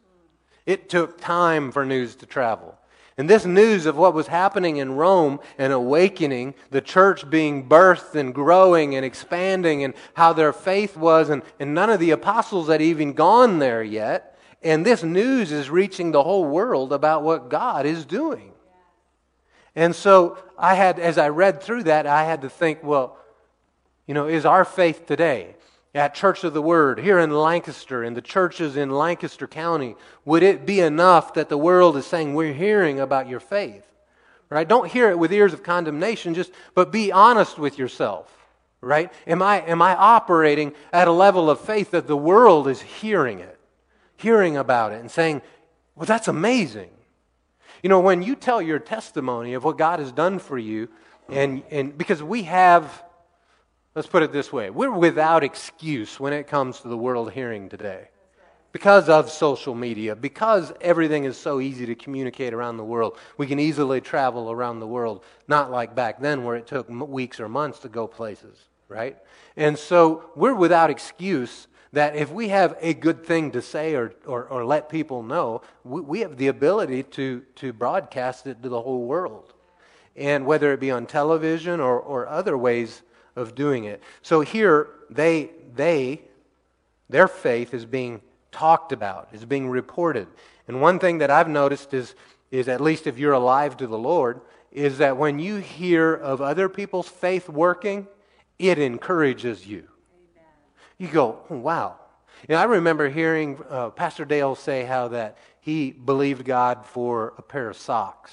It 0.67 0.89
took 0.89 1.21
time 1.21 1.73
for 1.73 1.85
news 1.85 2.15
to 2.17 2.27
travel. 2.27 2.77
And 3.17 3.29
this 3.29 3.45
news 3.45 3.85
of 3.85 3.97
what 3.97 4.15
was 4.15 4.29
happening 4.29 4.79
in 4.79 4.93
Rome 4.93 5.41
and 5.59 5.73
awakening, 5.73 6.55
the 6.71 6.81
church 6.81 7.29
being 7.29 7.69
birthed 7.69 8.15
and 8.15 8.35
growing 8.35 8.95
and 8.95 9.05
expanding, 9.05 9.85
and 9.85 9.93
how 10.15 10.33
their 10.33 10.53
faith 10.53 10.97
was, 10.97 11.29
and, 11.29 11.43
and 11.59 11.75
none 11.75 11.91
of 11.91 12.01
the 12.01 12.13
apostles 12.13 12.69
had 12.69 12.81
even 12.81 13.13
gone 13.13 13.59
there 13.59 13.83
yet. 13.83 14.39
And 14.63 14.87
this 14.87 15.03
news 15.03 15.53
is 15.53 15.69
reaching 15.69 16.13
the 16.13 16.23
whole 16.23 16.47
world 16.47 16.93
about 16.93 17.23
what 17.23 17.51
God 17.51 17.85
is 17.85 18.05
doing. 18.05 18.53
And 19.75 19.95
so 19.95 20.39
I 20.59 20.75
had, 20.75 20.99
as 20.99 21.19
I 21.19 21.29
read 21.29 21.63
through 21.63 21.85
that, 21.85 22.07
I 22.07 22.25
had 22.25 22.43
to 22.43 22.49
think, 22.49 22.83
well, 22.83 23.19
you 24.07 24.15
know, 24.15 24.29
is 24.29 24.45
our 24.45 24.65
faith 24.65 25.07
today 25.07 25.57
at 25.95 26.15
Church 26.15 26.45
of 26.45 26.55
the 26.55 26.63
Word 26.63 27.01
here 27.01 27.19
in 27.19 27.31
Lancaster, 27.31 28.05
in 28.05 28.15
the 28.15 28.23
churches 28.23 28.77
in 28.77 28.91
Lancaster 28.91 29.47
County, 29.47 29.97
would 30.25 30.43
it 30.43 30.65
be 30.65 30.81
enough 30.81 31.35
that 31.35 31.49
the 31.49 31.59
world 31.59 31.97
is 31.97 32.07
saying, 32.07 32.35
We're 32.35 32.53
hearing 32.53 33.01
about 33.01 33.29
your 33.29 33.41
faith? 33.41 33.87
Right? 34.49 34.67
Don't 34.67 34.91
hear 34.91 35.11
it 35.11 35.19
with 35.19 35.33
ears 35.33 35.53
of 35.53 35.63
condemnation, 35.63 36.35
just 36.35 36.53
but 36.75 36.93
be 36.93 37.13
honest 37.13 37.59
with 37.59 37.79
yourself. 37.79 38.37
Right? 38.81 39.13
Am 39.27 39.43
I 39.43 39.61
am 39.63 39.83
I 39.83 39.95
operating 39.95 40.75
at 40.93 41.09
a 41.09 41.13
level 41.13 41.51
of 41.51 41.61
faith 41.61 41.91
that 41.91 42.07
the 42.07 42.17
world 42.17 42.69
is 42.69 42.81
hearing 42.81 43.41
it, 43.41 43.59
hearing 44.17 44.57
about 44.57 44.93
it, 44.93 45.01
and 45.01 45.11
saying, 45.11 45.43
Well, 45.97 46.07
that's 46.07 46.29
amazing. 46.29 46.91
You 47.83 47.89
know, 47.89 48.01
when 48.01 48.23
you 48.23 48.37
tell 48.37 48.61
your 48.61 48.79
testimony 48.79 49.55
of 49.55 49.65
what 49.65 49.79
God 49.79 49.99
has 49.99 50.13
done 50.13 50.39
for 50.39 50.59
you, 50.59 50.89
and, 51.29 51.63
and 51.71 51.97
because 51.97 52.23
we 52.23 52.45
have 52.45 53.03
Let's 53.93 54.07
put 54.07 54.23
it 54.23 54.31
this 54.31 54.53
way 54.53 54.71
we're 54.71 54.93
without 54.93 55.43
excuse 55.43 56.21
when 56.21 56.33
it 56.33 56.47
comes 56.47 56.81
to 56.81 56.89
the 56.89 56.97
world 56.97 57.33
hearing 57.33 57.69
today. 57.69 58.09
Because 58.73 59.09
of 59.09 59.31
social 59.31 59.75
media, 59.75 60.15
because 60.15 60.73
everything 60.81 61.25
is 61.25 61.37
so 61.37 61.61
easy 61.61 61.87
to 61.87 61.97
communicate 61.97 62.55
around 62.55 62.77
the 62.77 62.85
world, 62.85 63.19
we 63.37 63.49
can 63.49 63.59
easily 63.59 64.01
travel 64.01 64.49
around 64.49 64.79
the 64.79 64.87
world, 64.87 65.25
not 65.49 65.73
like 65.73 65.97
back 65.97 66.21
then 66.21 66.45
where 66.45 66.55
it 66.55 66.69
took 66.69 66.89
weeks 66.89 67.41
or 67.41 67.49
months 67.49 67.81
to 67.81 67.89
go 67.89 68.07
places, 68.07 68.57
right? 68.87 69.17
And 69.57 69.77
so 69.77 70.31
we're 70.37 70.55
without 70.55 70.89
excuse 70.89 71.67
that 71.93 72.15
if 72.15 72.31
we 72.31 72.51
have 72.51 72.77
a 72.81 72.95
good 72.95 73.27
thing 73.27 73.51
to 73.51 73.61
say 73.61 73.97
or, 73.97 74.15
or, 74.25 74.45
or 74.45 74.65
let 74.65 74.89
people 74.89 75.25
know, 75.25 75.63
we, 75.83 76.01
we 76.01 76.21
have 76.21 76.37
the 76.37 76.47
ability 76.47 77.03
to, 77.03 77.43
to 77.57 77.73
broadcast 77.73 78.47
it 78.47 78.63
to 78.63 78.69
the 78.69 78.83
whole 78.83 79.03
world. 79.03 79.53
And 80.15 80.47
whether 80.47 80.73
it 80.73 80.79
be 80.79 80.93
on 80.93 81.07
television 81.07 81.81
or, 81.81 81.99
or 81.99 82.29
other 82.29 82.57
ways, 82.57 83.03
of 83.41 83.55
doing 83.55 83.85
it. 83.85 84.03
So 84.23 84.43
here, 84.43 84.89
they, 85.11 85.51
they, 85.75 86.23
their 87.09 87.27
faith 87.27 87.75
is 87.75 87.85
being 87.85 88.21
talked 88.53 88.93
about, 88.93 89.29
is 89.33 89.45
being 89.45 89.69
reported. 89.69 90.29
And 90.69 90.81
one 90.81 90.99
thing 90.99 91.19
that 91.19 91.31
I've 91.31 91.49
noticed 91.49 91.93
is, 91.95 92.15
is 92.51 92.69
at 92.69 92.81
least 92.81 93.07
if 93.07 93.19
you're 93.19 93.33
alive 93.33 93.77
to 93.79 93.87
the 93.87 93.99
Lord, 93.99 94.41
is 94.71 94.99
that 94.99 95.17
when 95.17 95.39
you 95.39 95.57
hear 95.57 96.15
of 96.15 96.41
other 96.41 96.69
people's 96.69 97.09
faith 97.09 97.49
working, 97.49 98.07
it 98.59 98.79
encourages 98.79 99.67
you. 99.67 99.89
Amen. 100.39 100.47
You 100.99 101.09
go, 101.09 101.41
oh, 101.51 101.57
wow. 101.57 101.97
You 102.49 102.55
know, 102.55 102.61
I 102.61 102.65
remember 102.65 103.09
hearing 103.09 103.59
uh, 103.69 103.91
Pastor 103.91 104.25
Dale 104.25 104.55
say 104.55 104.85
how 104.85 105.09
that 105.09 105.39
he 105.61 105.91
believed 105.91 106.45
God 106.45 106.87
for 106.87 107.35
a 107.37 107.43
pair 107.43 107.69
of 107.69 107.77
socks. 107.77 108.33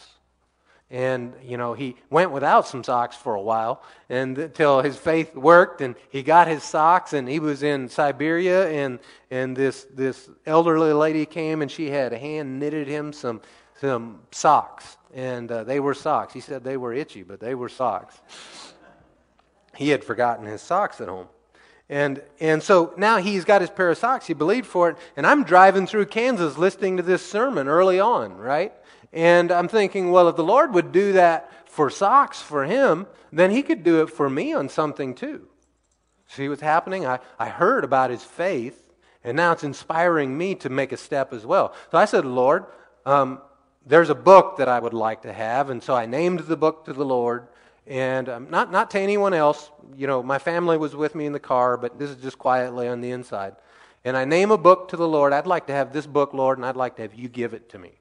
And, 0.90 1.34
you 1.44 1.58
know, 1.58 1.74
he 1.74 1.98
went 2.10 2.32
without 2.32 2.66
some 2.66 2.82
socks 2.82 3.16
for 3.18 3.36
a 3.36 3.42
while 3.42 3.84
and 4.10 4.38
until 4.38 4.82
his 4.82 4.96
faith 4.96 5.36
worked 5.36 5.82
and 5.82 5.96
he 6.10 6.24
got 6.24 6.48
his 6.48 6.64
socks 6.64 7.12
and 7.12 7.28
he 7.28 7.40
was 7.40 7.62
in 7.62 7.90
Siberia 7.90 8.70
and, 8.70 9.00
and 9.30 9.54
this, 9.54 9.86
this 9.94 10.30
elderly 10.46 10.94
lady 10.94 11.26
came 11.26 11.62
and 11.62 11.70
she 11.70 11.90
had 11.90 12.14
hand 12.14 12.58
knitted 12.58 12.88
him 12.88 13.12
some, 13.12 13.42
some 13.82 14.22
socks. 14.32 14.96
And 15.14 15.52
uh, 15.52 15.66
they 15.66 15.82
were 15.82 15.94
socks. 15.94 16.34
He 16.34 16.40
said 16.40 16.64
they 16.64 16.78
were 16.78 16.94
itchy, 16.94 17.24
but 17.24 17.42
they 17.42 17.54
were 17.54 17.70
socks. 17.70 18.18
He 19.76 19.90
had 19.90 20.06
forgotten 20.06 20.46
his 20.46 20.62
socks 20.62 21.02
at 21.02 21.10
home. 21.10 21.28
And, 21.90 22.22
and 22.40 22.62
so 22.62 22.94
now 22.98 23.18
he's 23.18 23.46
got 23.46 23.62
his 23.62 23.70
pair 23.70 23.90
of 23.90 23.98
socks. 23.98 24.28
He 24.28 24.34
believed 24.34 24.68
for 24.68 24.90
it. 24.90 24.98
And 25.16 25.26
I'm 25.26 25.44
driving 25.44 25.88
through 25.88 26.08
Kansas 26.08 26.58
listening 26.58 26.98
to 26.98 27.04
this 27.04 27.26
sermon 27.26 27.68
early 27.68 28.00
on, 28.00 28.38
right? 28.38 28.74
And 29.14 29.52
I'm 29.52 29.68
thinking, 29.68 30.12
well, 30.12 30.28
if 30.28 30.36
the 30.36 30.44
Lord 30.44 30.74
would 30.74 30.92
do 30.92 31.14
that 31.14 31.52
for 31.70 31.90
socks 31.90 32.42
for 32.42 32.66
him, 32.66 33.08
then 33.32 33.52
he 33.52 33.64
could 33.64 33.84
do 33.84 34.02
it 34.02 34.10
for 34.10 34.30
me 34.30 34.54
on 34.54 34.70
something 34.70 35.16
too. 35.16 35.48
See 36.28 36.50
what's 36.50 36.62
happening? 36.62 37.06
I, 37.06 37.20
I 37.40 37.48
heard 37.50 37.84
about 37.84 38.10
his 38.10 38.24
faith, 38.24 38.92
and 39.24 39.38
now 39.38 39.54
it's 39.54 39.64
inspiring 39.64 40.38
me 40.38 40.56
to 40.56 40.70
make 40.70 40.92
a 40.92 40.98
step 40.98 41.34
as 41.34 41.46
well. 41.46 41.74
So 41.92 41.98
I 41.98 42.06
said, 42.06 42.26
Lord, 42.26 42.66
um, 43.06 43.42
there's 43.86 44.10
a 44.10 44.16
book 44.16 44.58
that 44.58 44.68
I 44.68 44.80
would 44.80 44.94
like 44.94 45.22
to 45.22 45.34
have. 45.34 45.70
And 45.70 45.82
so 45.82 45.96
I 45.96 46.06
named 46.06 46.42
the 46.42 46.58
book 46.58 46.86
to 46.86 46.94
the 46.94 47.06
Lord. 47.06 47.48
And 47.86 48.28
um, 48.28 48.50
not, 48.50 48.70
not 48.72 48.92
to 48.92 49.00
anyone 49.00 49.34
else. 49.34 49.72
You 49.96 50.08
know, 50.08 50.22
my 50.22 50.40
family 50.40 50.78
was 50.78 50.96
with 50.96 51.16
me 51.16 51.26
in 51.26 51.32
the 51.32 51.40
car, 51.40 51.78
but 51.78 51.98
this 51.98 52.10
is 52.10 52.18
just 52.18 52.38
quietly 52.38 52.88
on 52.88 53.00
the 53.00 53.12
inside. 53.12 53.56
And 54.04 54.18
I 54.18 54.26
name 54.26 54.52
a 54.52 54.58
book 54.58 54.90
to 54.90 54.98
the 54.98 55.08
Lord. 55.08 55.32
I'd 55.32 55.48
like 55.48 55.68
to 55.68 55.74
have 55.74 55.94
this 55.94 56.06
book, 56.06 56.34
Lord, 56.34 56.58
and 56.58 56.66
I'd 56.66 56.76
like 56.76 56.98
to 56.98 57.02
have 57.02 57.16
you 57.16 57.30
give 57.30 57.54
it 57.54 57.70
to 57.70 57.80
me. 57.80 57.94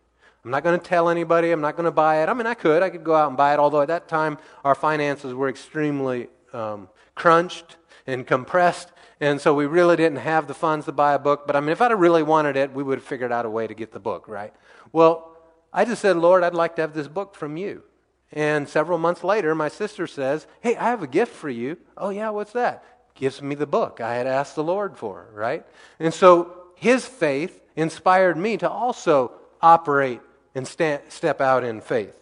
I'm 0.46 0.52
not 0.52 0.62
going 0.62 0.78
to 0.78 0.86
tell 0.86 1.08
anybody. 1.08 1.50
I'm 1.50 1.60
not 1.60 1.74
going 1.74 1.86
to 1.86 1.90
buy 1.90 2.22
it. 2.22 2.28
I 2.28 2.32
mean, 2.32 2.46
I 2.46 2.54
could. 2.54 2.80
I 2.80 2.88
could 2.88 3.02
go 3.02 3.16
out 3.16 3.26
and 3.26 3.36
buy 3.36 3.52
it, 3.52 3.58
although 3.58 3.80
at 3.80 3.88
that 3.88 4.06
time 4.06 4.38
our 4.62 4.76
finances 4.76 5.34
were 5.34 5.48
extremely 5.48 6.28
um, 6.52 6.88
crunched 7.16 7.78
and 8.06 8.24
compressed. 8.24 8.92
And 9.18 9.40
so 9.40 9.52
we 9.52 9.66
really 9.66 9.96
didn't 9.96 10.18
have 10.18 10.46
the 10.46 10.54
funds 10.54 10.86
to 10.86 10.92
buy 10.92 11.14
a 11.14 11.18
book. 11.18 11.48
But 11.48 11.56
I 11.56 11.60
mean, 11.60 11.70
if 11.70 11.82
I'd 11.82 11.90
have 11.90 11.98
really 11.98 12.22
wanted 12.22 12.54
it, 12.54 12.72
we 12.72 12.84
would 12.84 12.98
have 12.98 13.04
figured 13.04 13.32
out 13.32 13.44
a 13.44 13.50
way 13.50 13.66
to 13.66 13.74
get 13.74 13.90
the 13.90 13.98
book, 13.98 14.28
right? 14.28 14.54
Well, 14.92 15.36
I 15.72 15.84
just 15.84 16.00
said, 16.00 16.16
Lord, 16.16 16.44
I'd 16.44 16.54
like 16.54 16.76
to 16.76 16.82
have 16.82 16.94
this 16.94 17.08
book 17.08 17.34
from 17.34 17.56
you. 17.56 17.82
And 18.30 18.68
several 18.68 18.98
months 18.98 19.24
later, 19.24 19.52
my 19.52 19.68
sister 19.68 20.06
says, 20.06 20.46
Hey, 20.60 20.76
I 20.76 20.90
have 20.90 21.02
a 21.02 21.08
gift 21.08 21.34
for 21.34 21.50
you. 21.50 21.76
Oh, 21.96 22.10
yeah, 22.10 22.30
what's 22.30 22.52
that? 22.52 22.84
Gives 23.16 23.42
me 23.42 23.56
the 23.56 23.66
book 23.66 24.00
I 24.00 24.14
had 24.14 24.28
asked 24.28 24.54
the 24.54 24.62
Lord 24.62 24.96
for, 24.96 25.26
right? 25.32 25.66
And 25.98 26.14
so 26.14 26.68
his 26.76 27.04
faith 27.04 27.60
inspired 27.74 28.36
me 28.36 28.56
to 28.58 28.70
also 28.70 29.32
operate 29.60 30.20
and 30.56 30.66
step 30.66 31.40
out 31.40 31.62
in 31.62 31.82
faith. 31.82 32.16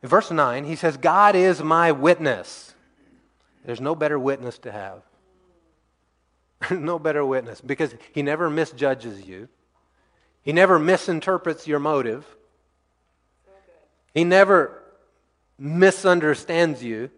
In 0.00 0.08
verse 0.08 0.30
9, 0.30 0.64
he 0.64 0.76
says, 0.76 0.96
God 0.96 1.34
is 1.34 1.60
my 1.60 1.90
witness. 1.90 2.74
There's 3.64 3.80
no 3.80 3.94
better 3.96 4.18
witness 4.18 4.58
to 4.58 4.72
have. 4.72 5.02
no 6.70 7.00
better 7.00 7.26
witness 7.26 7.60
because 7.60 7.94
he 8.12 8.22
never 8.22 8.48
misjudges 8.48 9.26
you, 9.26 9.48
he 10.42 10.52
never 10.52 10.78
misinterprets 10.78 11.66
your 11.66 11.80
motive, 11.80 12.24
he 14.14 14.22
never 14.22 14.80
misunderstands 15.58 16.82
you. 16.82 17.10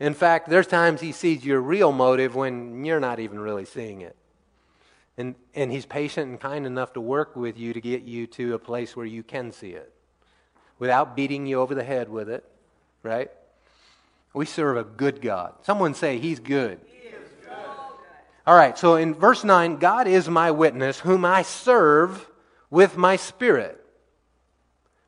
In 0.00 0.14
fact, 0.14 0.48
there's 0.48 0.66
times 0.66 1.02
he 1.02 1.12
sees 1.12 1.44
your 1.44 1.60
real 1.60 1.92
motive 1.92 2.34
when 2.34 2.84
you're 2.86 3.00
not 3.00 3.20
even 3.20 3.38
really 3.38 3.66
seeing 3.66 4.00
it. 4.00 4.16
And, 5.18 5.34
and 5.54 5.72
he's 5.72 5.86
patient 5.86 6.30
and 6.30 6.38
kind 6.38 6.66
enough 6.66 6.92
to 6.92 7.00
work 7.00 7.36
with 7.36 7.58
you 7.58 7.72
to 7.72 7.80
get 7.80 8.02
you 8.02 8.26
to 8.28 8.54
a 8.54 8.58
place 8.58 8.94
where 8.94 9.06
you 9.06 9.22
can 9.22 9.50
see 9.50 9.70
it 9.70 9.92
without 10.78 11.16
beating 11.16 11.46
you 11.46 11.60
over 11.60 11.74
the 11.74 11.84
head 11.84 12.08
with 12.08 12.28
it, 12.28 12.44
right? 13.02 13.30
We 14.34 14.44
serve 14.44 14.76
a 14.76 14.84
good 14.84 15.22
God. 15.22 15.54
Someone 15.62 15.94
say, 15.94 16.18
He's 16.18 16.38
good. 16.38 16.80
He 16.86 17.08
good. 17.08 17.54
All 18.46 18.54
right, 18.54 18.76
so 18.78 18.96
in 18.96 19.14
verse 19.14 19.42
9, 19.42 19.78
God 19.78 20.06
is 20.06 20.28
my 20.28 20.50
witness, 20.50 21.00
whom 21.00 21.24
I 21.24 21.42
serve 21.42 22.28
with 22.68 22.96
my 22.98 23.16
spirit. 23.16 23.82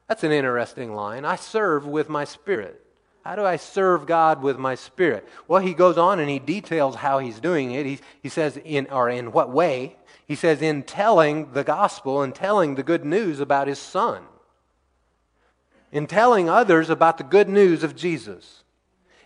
That's 0.08 0.24
an 0.24 0.32
interesting 0.32 0.94
line. 0.94 1.26
I 1.26 1.36
serve 1.36 1.86
with 1.86 2.08
my 2.08 2.24
spirit. 2.24 2.82
How 3.22 3.36
do 3.36 3.44
I 3.44 3.56
serve 3.56 4.06
God 4.06 4.42
with 4.42 4.58
my 4.58 4.74
spirit? 4.74 5.28
Well, 5.46 5.60
he 5.60 5.74
goes 5.74 5.98
on 5.98 6.18
and 6.18 6.30
he 6.30 6.38
details 6.38 6.94
how 6.94 7.18
he's 7.18 7.40
doing 7.40 7.72
it. 7.72 7.84
He, 7.84 7.98
he 8.22 8.30
says, 8.30 8.58
in, 8.64 8.86
or 8.90 9.10
in 9.10 9.32
what 9.32 9.50
way? 9.50 9.97
He 10.28 10.34
says, 10.34 10.60
in 10.60 10.82
telling 10.82 11.52
the 11.52 11.64
gospel 11.64 12.20
and 12.20 12.34
telling 12.34 12.74
the 12.74 12.82
good 12.82 13.04
news 13.04 13.40
about 13.40 13.66
his 13.66 13.78
son. 13.78 14.22
In 15.90 16.06
telling 16.06 16.50
others 16.50 16.90
about 16.90 17.16
the 17.16 17.24
good 17.24 17.48
news 17.48 17.82
of 17.82 17.96
Jesus 17.96 18.62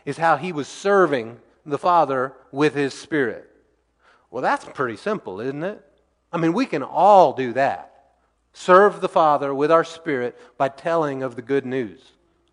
is 0.05 0.17
how 0.17 0.37
he 0.37 0.53
was 0.53 0.69
serving 0.69 1.41
the 1.67 1.77
Father 1.77 2.35
with 2.53 2.75
his 2.75 2.95
spirit. 2.95 3.51
Well, 4.31 4.43
that's 4.43 4.65
pretty 4.65 4.97
simple, 4.97 5.41
isn't 5.41 5.65
it? 5.65 5.85
I 6.33 6.39
mean, 6.39 6.53
we 6.53 6.67
can 6.67 6.85
all 6.85 7.33
do 7.33 7.53
that. 7.55 7.89
Serve 8.53 9.01
the 9.01 9.09
Father 9.09 9.53
with 9.53 9.73
our 9.73 9.85
spirit 9.85 10.39
by 10.57 10.69
telling 10.69 11.25
of 11.25 11.35
the 11.35 11.43
good 11.43 11.67
news 11.67 12.01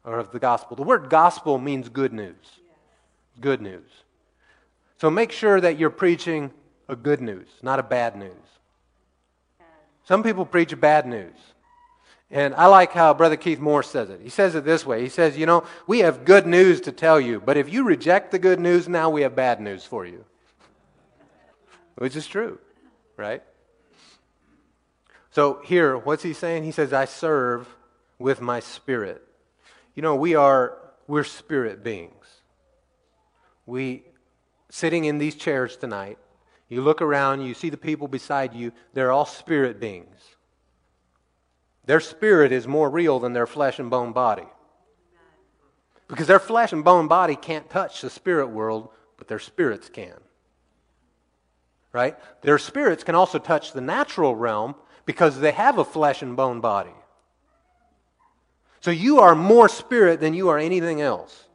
or 0.03 0.17
of 0.17 0.31
the 0.31 0.39
gospel. 0.39 0.75
The 0.75 0.83
word 0.83 1.09
gospel 1.09 1.59
means 1.59 1.87
good 1.87 2.13
news. 2.13 2.59
Good 3.39 3.61
news. 3.61 3.89
So 4.97 5.11
make 5.11 5.31
sure 5.31 5.61
that 5.61 5.77
you're 5.77 5.91
preaching 5.91 6.51
a 6.89 6.95
good 6.95 7.21
news, 7.21 7.47
not 7.61 7.79
a 7.79 7.83
bad 7.83 8.17
news. 8.17 8.33
Some 10.03 10.23
people 10.23 10.45
preach 10.45 10.77
bad 10.79 11.05
news. 11.05 11.35
And 12.31 12.53
I 12.55 12.65
like 12.65 12.91
how 12.91 13.13
Brother 13.13 13.37
Keith 13.37 13.59
Moore 13.59 13.83
says 13.83 14.09
it. 14.09 14.21
He 14.21 14.29
says 14.29 14.55
it 14.55 14.65
this 14.65 14.85
way 14.85 15.01
He 15.01 15.09
says, 15.09 15.37
You 15.37 15.45
know, 15.45 15.63
we 15.87 15.99
have 15.99 16.25
good 16.25 16.45
news 16.45 16.81
to 16.81 16.91
tell 16.91 17.19
you, 17.19 17.39
but 17.39 17.57
if 17.57 17.71
you 17.71 17.83
reject 17.83 18.31
the 18.31 18.39
good 18.39 18.59
news, 18.59 18.89
now 18.89 19.09
we 19.09 19.21
have 19.21 19.35
bad 19.35 19.61
news 19.61 19.83
for 19.85 20.05
you. 20.05 20.25
Which 21.95 22.15
is 22.15 22.27
true, 22.27 22.59
right? 23.17 23.43
So 25.31 25.61
here, 25.63 25.97
what's 25.97 26.23
he 26.23 26.33
saying? 26.33 26.63
He 26.63 26.71
says, 26.71 26.91
I 26.91 27.05
serve 27.05 27.67
with 28.17 28.41
my 28.41 28.59
spirit. 28.59 29.23
You 29.95 30.01
know, 30.01 30.15
we 30.15 30.35
are, 30.35 30.77
we're 31.07 31.23
spirit 31.23 31.83
beings. 31.83 32.13
We, 33.65 34.03
sitting 34.69 35.05
in 35.05 35.17
these 35.19 35.35
chairs 35.35 35.77
tonight, 35.77 36.17
you 36.69 36.81
look 36.81 37.01
around, 37.01 37.41
you 37.41 37.55
see 37.55 37.69
the 37.69 37.77
people 37.77 38.07
beside 38.07 38.53
you, 38.53 38.71
they're 38.93 39.11
all 39.11 39.25
spirit 39.25 39.79
beings. 39.79 40.35
Their 41.85 41.99
spirit 41.99 42.51
is 42.51 42.67
more 42.67 42.89
real 42.89 43.19
than 43.19 43.33
their 43.33 43.47
flesh 43.47 43.79
and 43.79 43.89
bone 43.89 44.13
body. 44.13 44.45
Because 46.07 46.27
their 46.27 46.39
flesh 46.39 46.71
and 46.71 46.83
bone 46.83 47.07
body 47.07 47.35
can't 47.35 47.69
touch 47.69 48.01
the 48.01 48.09
spirit 48.09 48.47
world, 48.47 48.89
but 49.17 49.27
their 49.27 49.39
spirits 49.39 49.89
can. 49.89 50.13
Right? 51.91 52.15
Their 52.43 52.59
spirits 52.59 53.03
can 53.03 53.15
also 53.15 53.39
touch 53.39 53.73
the 53.73 53.81
natural 53.81 54.35
realm, 54.35 54.75
because 55.05 55.39
they 55.39 55.51
have 55.51 55.79
a 55.79 55.83
flesh 55.83 56.21
and 56.21 56.35
bone 56.35 56.61
body. 56.61 56.93
So 58.81 58.91
you 58.91 59.21
are 59.21 59.33
more 59.33 59.67
spirit 59.67 60.19
than 60.19 60.35
you 60.35 60.49
are 60.49 60.59
anything 60.59 61.01
else. 61.01 61.45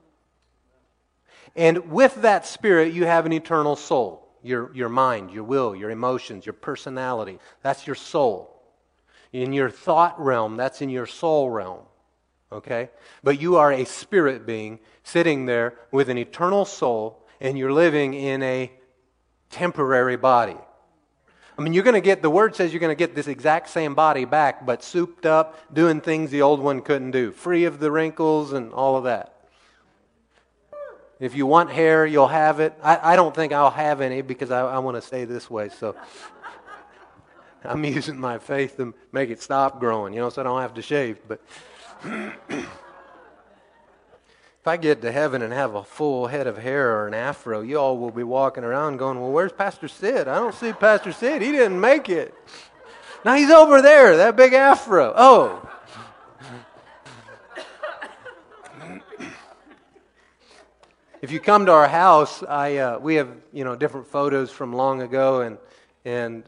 And 1.54 1.92
with 1.92 2.16
that 2.22 2.46
spirit, 2.46 2.92
you 2.92 3.06
have 3.06 3.26
an 3.26 3.32
eternal 3.32 3.76
soul 3.76 4.23
your, 4.44 4.70
your 4.74 4.88
mind, 4.88 5.30
your 5.30 5.42
will, 5.42 5.74
your 5.74 5.90
emotions, 5.90 6.46
your 6.46 6.52
personality. 6.52 7.38
That's 7.62 7.86
your 7.86 7.96
soul. 7.96 8.62
In 9.32 9.52
your 9.52 9.70
thought 9.70 10.20
realm, 10.22 10.56
that's 10.56 10.82
in 10.82 10.90
your 10.90 11.06
soul 11.06 11.50
realm. 11.50 11.80
Okay? 12.52 12.90
But 13.24 13.40
you 13.40 13.56
are 13.56 13.72
a 13.72 13.84
spirit 13.84 14.46
being 14.46 14.78
sitting 15.02 15.46
there 15.46 15.74
with 15.90 16.08
an 16.08 16.18
eternal 16.18 16.64
soul, 16.64 17.26
and 17.40 17.58
you're 17.58 17.72
living 17.72 18.14
in 18.14 18.42
a 18.42 18.70
temporary 19.50 20.16
body. 20.16 20.56
I 21.58 21.62
mean, 21.62 21.72
you're 21.72 21.84
going 21.84 21.94
to 21.94 22.00
get, 22.00 22.20
the 22.20 22.30
word 22.30 22.54
says 22.54 22.72
you're 22.72 22.80
going 22.80 22.94
to 22.94 22.98
get 22.98 23.14
this 23.14 23.28
exact 23.28 23.68
same 23.70 23.94
body 23.94 24.24
back, 24.24 24.66
but 24.66 24.82
souped 24.82 25.24
up, 25.24 25.72
doing 25.72 26.00
things 26.00 26.30
the 26.30 26.42
old 26.42 26.60
one 26.60 26.82
couldn't 26.82 27.12
do, 27.12 27.32
free 27.32 27.64
of 27.64 27.78
the 27.78 27.90
wrinkles 27.90 28.52
and 28.52 28.72
all 28.72 28.96
of 28.96 29.04
that. 29.04 29.33
If 31.20 31.34
you 31.36 31.46
want 31.46 31.70
hair, 31.70 32.04
you'll 32.06 32.28
have 32.28 32.60
it. 32.60 32.74
I, 32.82 33.12
I 33.12 33.16
don't 33.16 33.34
think 33.34 33.52
I'll 33.52 33.70
have 33.70 34.00
any 34.00 34.22
because 34.22 34.50
I, 34.50 34.60
I 34.60 34.78
want 34.78 34.96
to 34.96 35.02
stay 35.02 35.24
this 35.24 35.48
way. 35.48 35.68
So 35.68 35.94
I'm 37.64 37.84
using 37.84 38.18
my 38.18 38.38
faith 38.38 38.76
to 38.78 38.94
make 39.12 39.30
it 39.30 39.40
stop 39.40 39.80
growing, 39.80 40.12
you 40.14 40.20
know, 40.20 40.30
so 40.30 40.42
I 40.42 40.44
don't 40.44 40.60
have 40.60 40.74
to 40.74 40.82
shave. 40.82 41.18
But 41.28 41.40
If 44.64 44.68
I 44.68 44.78
get 44.78 45.02
to 45.02 45.12
heaven 45.12 45.42
and 45.42 45.52
have 45.52 45.74
a 45.74 45.84
full 45.84 46.26
head 46.26 46.46
of 46.46 46.56
hair 46.56 46.96
or 46.96 47.06
an 47.06 47.12
afro, 47.12 47.60
you 47.60 47.78
all 47.78 47.98
will 47.98 48.10
be 48.10 48.22
walking 48.22 48.64
around 48.64 48.96
going, 48.96 49.20
Well, 49.20 49.30
where's 49.30 49.52
Pastor 49.52 49.88
Sid? 49.88 50.26
I 50.26 50.36
don't 50.36 50.54
see 50.54 50.72
Pastor 50.72 51.12
Sid. 51.12 51.42
He 51.42 51.52
didn't 51.52 51.78
make 51.78 52.08
it. 52.08 52.32
Now 53.26 53.34
he's 53.34 53.50
over 53.50 53.82
there, 53.82 54.16
that 54.16 54.36
big 54.36 54.54
afro. 54.54 55.12
Oh. 55.14 55.70
If 61.24 61.32
you 61.32 61.40
come 61.40 61.64
to 61.64 61.72
our 61.72 61.88
house, 61.88 62.42
I, 62.42 62.76
uh, 62.76 62.98
we 62.98 63.14
have 63.14 63.30
you 63.50 63.64
know 63.64 63.74
different 63.74 64.06
photos 64.06 64.50
from 64.50 64.74
long 64.74 65.00
ago, 65.00 65.40
and 65.40 65.56
and 66.04 66.44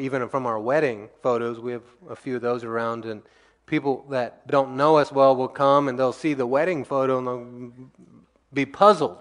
even 0.00 0.28
from 0.28 0.44
our 0.44 0.58
wedding 0.58 1.08
photos, 1.22 1.60
we 1.60 1.70
have 1.70 1.84
a 2.10 2.16
few 2.16 2.34
of 2.34 2.42
those 2.42 2.64
around, 2.64 3.04
and 3.04 3.22
people 3.66 4.04
that 4.10 4.44
don't 4.48 4.76
know 4.76 4.96
us 4.96 5.12
well 5.12 5.36
will 5.36 5.46
come 5.46 5.86
and 5.86 5.96
they'll 5.96 6.12
see 6.12 6.34
the 6.34 6.46
wedding 6.46 6.84
photo 6.84 7.18
and 7.18 7.26
they'll 7.28 7.88
be 8.52 8.66
puzzled. 8.66 9.18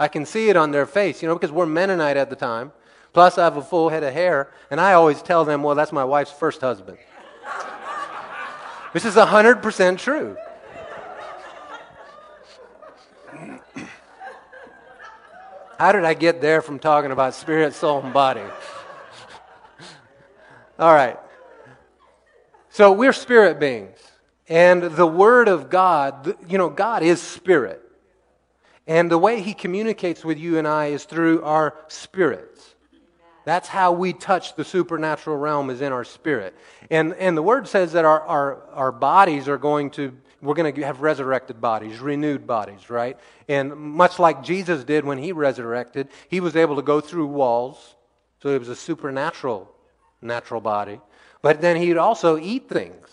I 0.00 0.08
can 0.08 0.24
see 0.24 0.48
it 0.48 0.56
on 0.56 0.70
their 0.70 0.86
face, 0.86 1.20
you 1.20 1.28
know, 1.28 1.34
because 1.34 1.52
we're 1.52 1.66
Mennonite 1.66 2.16
at 2.16 2.30
the 2.30 2.36
time. 2.36 2.72
Plus, 3.12 3.36
I 3.36 3.44
have 3.44 3.58
a 3.58 3.62
full 3.62 3.90
head 3.90 4.02
of 4.02 4.14
hair, 4.14 4.50
and 4.70 4.80
I 4.80 4.94
always 4.94 5.20
tell 5.20 5.44
them, 5.44 5.62
well, 5.62 5.74
that's 5.74 5.92
my 5.92 6.04
wife's 6.04 6.32
first 6.32 6.62
husband. 6.62 6.96
this 8.94 9.04
is 9.04 9.14
100% 9.14 9.98
true. 9.98 10.38
How 15.78 15.92
did 15.92 16.04
I 16.04 16.14
get 16.14 16.40
there 16.40 16.62
from 16.62 16.78
talking 16.78 17.10
about 17.10 17.34
spirit, 17.34 17.74
soul, 17.74 18.02
and 18.02 18.12
body? 18.12 18.40
All 20.78 20.94
right. 20.94 21.18
So 22.70 22.92
we're 22.92 23.12
spirit 23.12 23.60
beings. 23.60 23.98
And 24.48 24.82
the 24.82 25.06
Word 25.06 25.48
of 25.48 25.68
God, 25.68 26.34
you 26.48 26.56
know, 26.56 26.70
God 26.70 27.02
is 27.02 27.20
spirit. 27.20 27.82
And 28.86 29.10
the 29.10 29.18
way 29.18 29.42
He 29.42 29.52
communicates 29.52 30.24
with 30.24 30.38
you 30.38 30.58
and 30.58 30.66
I 30.66 30.86
is 30.86 31.04
through 31.04 31.42
our 31.42 31.76
spirits. 31.88 32.74
That's 33.44 33.68
how 33.68 33.92
we 33.92 34.12
touch 34.12 34.56
the 34.56 34.64
supernatural 34.64 35.36
realm, 35.36 35.70
is 35.70 35.80
in 35.80 35.92
our 35.92 36.04
spirit. 36.04 36.56
And, 36.90 37.14
and 37.14 37.36
the 37.36 37.42
Word 37.42 37.68
says 37.68 37.92
that 37.92 38.04
our, 38.04 38.20
our, 38.22 38.62
our 38.72 38.92
bodies 38.92 39.46
are 39.46 39.58
going 39.58 39.90
to, 39.92 40.16
we're 40.42 40.54
going 40.54 40.74
to 40.74 40.82
have 40.82 41.00
resurrected 41.00 41.60
bodies, 41.60 41.98
renewed 41.98 42.46
bodies, 42.46 42.90
right? 42.90 43.18
And 43.48 43.74
much 43.76 44.18
like 44.18 44.42
Jesus 44.42 44.84
did 44.84 45.04
when 45.04 45.18
He 45.18 45.32
resurrected, 45.32 46.08
He 46.28 46.40
was 46.40 46.56
able 46.56 46.76
to 46.76 46.82
go 46.82 47.00
through 47.00 47.26
walls. 47.26 47.94
So 48.42 48.50
it 48.50 48.58
was 48.58 48.68
a 48.68 48.76
supernatural 48.76 49.72
natural 50.20 50.60
body. 50.60 51.00
But 51.42 51.60
then 51.60 51.76
he'd 51.76 51.96
also 51.96 52.38
eat 52.38 52.68
things, 52.68 53.08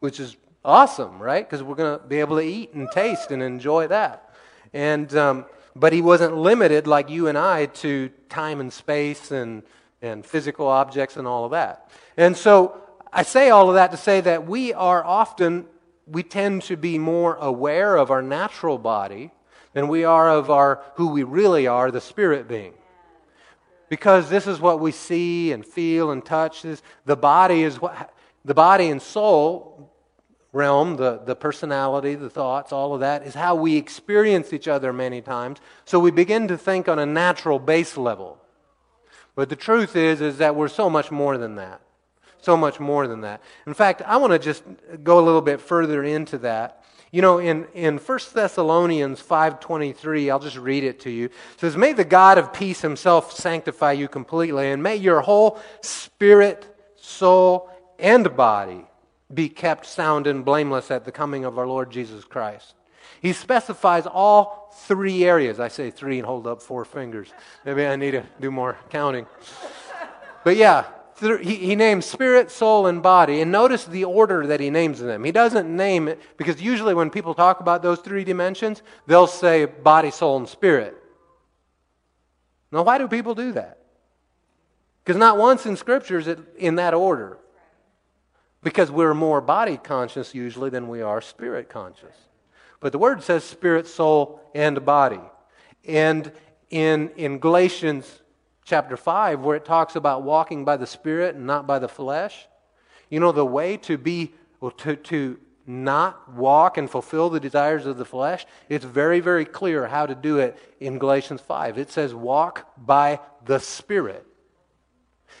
which 0.00 0.20
is 0.20 0.36
awesome, 0.64 1.20
right? 1.20 1.48
Because 1.48 1.62
we're 1.62 1.76
going 1.76 1.98
to 1.98 2.04
be 2.06 2.20
able 2.20 2.36
to 2.36 2.42
eat 2.42 2.74
and 2.74 2.88
taste 2.90 3.30
and 3.30 3.42
enjoy 3.42 3.88
that. 3.88 4.34
And, 4.72 5.14
um, 5.16 5.46
but 5.74 5.92
he 5.92 6.02
wasn't 6.02 6.36
limited 6.36 6.86
like 6.86 7.08
you 7.08 7.28
and 7.28 7.38
I 7.38 7.66
to 7.66 8.10
time 8.28 8.60
and 8.60 8.72
space 8.72 9.30
and, 9.30 9.62
and 10.02 10.24
physical 10.24 10.66
objects 10.66 11.16
and 11.16 11.26
all 11.26 11.44
of 11.44 11.52
that. 11.52 11.90
And 12.16 12.36
so 12.36 12.80
I 13.12 13.22
say 13.22 13.50
all 13.50 13.68
of 13.68 13.76
that 13.76 13.90
to 13.92 13.96
say 13.96 14.20
that 14.20 14.46
we 14.46 14.74
are 14.74 15.04
often, 15.04 15.66
we 16.10 16.22
tend 16.22 16.62
to 16.62 16.76
be 16.76 16.98
more 16.98 17.36
aware 17.36 17.96
of 17.96 18.10
our 18.10 18.22
natural 18.22 18.78
body 18.78 19.30
than 19.72 19.88
we 19.88 20.04
are 20.04 20.30
of 20.30 20.50
our, 20.50 20.82
who 20.94 21.08
we 21.08 21.22
really 21.22 21.66
are, 21.66 21.90
the 21.90 22.00
spirit 22.00 22.48
being 22.48 22.74
because 23.88 24.28
this 24.28 24.46
is 24.46 24.60
what 24.60 24.80
we 24.80 24.92
see 24.92 25.52
and 25.52 25.64
feel 25.64 26.10
and 26.10 26.24
touch. 26.24 26.62
This, 26.62 26.82
the 27.04 27.16
body 27.16 27.62
is 27.62 27.80
what 27.80 28.14
the 28.44 28.54
body 28.54 28.88
and 28.88 29.00
soul 29.00 29.92
realm, 30.52 30.96
the, 30.96 31.20
the 31.24 31.36
personality, 31.36 32.14
the 32.14 32.30
thoughts, 32.30 32.72
all 32.72 32.94
of 32.94 33.00
that 33.00 33.26
is 33.26 33.34
how 33.34 33.54
we 33.54 33.76
experience 33.76 34.52
each 34.52 34.68
other 34.68 34.92
many 34.92 35.20
times. 35.20 35.58
So 35.84 35.98
we 35.98 36.10
begin 36.10 36.48
to 36.48 36.56
think 36.56 36.88
on 36.88 36.98
a 36.98 37.06
natural 37.06 37.58
base 37.58 37.96
level. 37.96 38.38
But 39.34 39.48
the 39.48 39.56
truth 39.56 39.94
is, 39.94 40.20
is 40.20 40.38
that 40.38 40.56
we're 40.56 40.68
so 40.68 40.88
much 40.88 41.10
more 41.10 41.36
than 41.38 41.56
that. 41.56 41.80
So 42.48 42.56
much 42.56 42.80
more 42.80 43.06
than 43.06 43.20
that. 43.20 43.42
In 43.66 43.74
fact, 43.74 44.00
I 44.00 44.16
want 44.16 44.32
to 44.32 44.38
just 44.38 44.62
go 45.04 45.20
a 45.20 45.20
little 45.20 45.42
bit 45.42 45.60
further 45.60 46.02
into 46.02 46.38
that 46.38 46.82
you 47.10 47.22
know, 47.22 47.38
in, 47.38 47.66
in 47.74 47.98
1 47.98 48.18
Thessalonians 48.34 49.22
5.23, 49.22 50.30
I'll 50.30 50.38
just 50.38 50.56
read 50.56 50.84
it 50.84 51.00
to 51.00 51.10
you. 51.10 51.26
It 51.26 51.32
says, 51.60 51.76
May 51.76 51.92
the 51.92 52.04
God 52.04 52.38
of 52.38 52.52
peace 52.52 52.80
himself 52.80 53.32
sanctify 53.32 53.92
you 53.92 54.08
completely, 54.08 54.70
and 54.70 54.82
may 54.82 54.96
your 54.96 55.20
whole 55.20 55.58
spirit, 55.80 56.66
soul, 56.96 57.70
and 57.98 58.34
body 58.34 58.86
be 59.32 59.48
kept 59.48 59.86
sound 59.86 60.26
and 60.26 60.44
blameless 60.44 60.90
at 60.90 61.04
the 61.04 61.12
coming 61.12 61.44
of 61.44 61.58
our 61.58 61.66
Lord 61.66 61.90
Jesus 61.90 62.24
Christ. 62.24 62.74
He 63.20 63.32
specifies 63.32 64.06
all 64.06 64.70
three 64.86 65.24
areas. 65.24 65.60
I 65.60 65.68
say 65.68 65.90
three 65.90 66.18
and 66.18 66.26
hold 66.26 66.46
up 66.46 66.62
four 66.62 66.84
fingers. 66.84 67.28
Maybe 67.64 67.86
I 67.86 67.96
need 67.96 68.12
to 68.12 68.24
do 68.40 68.50
more 68.50 68.76
counting. 68.90 69.26
But 70.44 70.56
yeah, 70.56 70.84
he, 71.20 71.54
he 71.56 71.76
names 71.76 72.06
spirit, 72.06 72.50
soul, 72.50 72.86
and 72.86 73.02
body. 73.02 73.40
And 73.40 73.52
notice 73.52 73.84
the 73.84 74.04
order 74.04 74.46
that 74.46 74.60
he 74.60 74.70
names 74.70 75.00
them. 75.00 75.24
He 75.24 75.32
doesn't 75.32 75.74
name 75.74 76.08
it, 76.08 76.20
because 76.36 76.60
usually 76.60 76.94
when 76.94 77.10
people 77.10 77.34
talk 77.34 77.60
about 77.60 77.82
those 77.82 78.00
three 78.00 78.24
dimensions, 78.24 78.82
they'll 79.06 79.26
say 79.26 79.64
body, 79.64 80.10
soul, 80.10 80.36
and 80.36 80.48
spirit. 80.48 80.96
Now, 82.70 82.82
why 82.82 82.98
do 82.98 83.08
people 83.08 83.34
do 83.34 83.52
that? 83.52 83.78
Because 85.04 85.18
not 85.18 85.38
once 85.38 85.64
in 85.64 85.76
Scripture 85.76 86.18
is 86.18 86.26
it 86.26 86.38
in 86.56 86.74
that 86.76 86.94
order. 86.94 87.38
Because 88.62 88.90
we're 88.90 89.14
more 89.14 89.40
body 89.40 89.76
conscious 89.76 90.34
usually 90.34 90.68
than 90.68 90.88
we 90.88 91.00
are 91.00 91.20
spirit 91.20 91.68
conscious. 91.68 92.14
But 92.80 92.92
the 92.92 92.98
word 92.98 93.22
says 93.22 93.44
spirit, 93.44 93.86
soul, 93.86 94.40
and 94.54 94.84
body. 94.84 95.20
And 95.86 96.30
in, 96.68 97.10
in 97.16 97.38
Galatians 97.38 98.22
chapter 98.68 98.96
5, 98.96 99.40
where 99.40 99.56
it 99.56 99.64
talks 99.64 99.96
about 99.96 100.22
walking 100.22 100.64
by 100.64 100.76
the 100.76 100.86
Spirit 100.86 101.34
and 101.34 101.46
not 101.46 101.66
by 101.66 101.78
the 101.78 101.88
flesh, 101.88 102.46
you 103.08 103.18
know, 103.18 103.32
the 103.32 103.44
way 103.44 103.76
to 103.78 103.96
be, 103.96 104.32
well, 104.60 104.70
to, 104.72 104.94
to 104.96 105.38
not 105.66 106.32
walk 106.34 106.76
and 106.76 106.90
fulfill 106.90 107.30
the 107.30 107.40
desires 107.40 107.86
of 107.86 107.96
the 107.96 108.04
flesh, 108.04 108.46
it's 108.68 108.84
very, 108.84 109.20
very 109.20 109.44
clear 109.44 109.86
how 109.86 110.06
to 110.06 110.14
do 110.14 110.38
it 110.38 110.58
in 110.80 110.98
Galatians 110.98 111.40
5. 111.40 111.78
It 111.78 111.90
says, 111.90 112.14
walk 112.14 112.66
by 112.76 113.20
the 113.46 113.58
Spirit. 113.58 114.26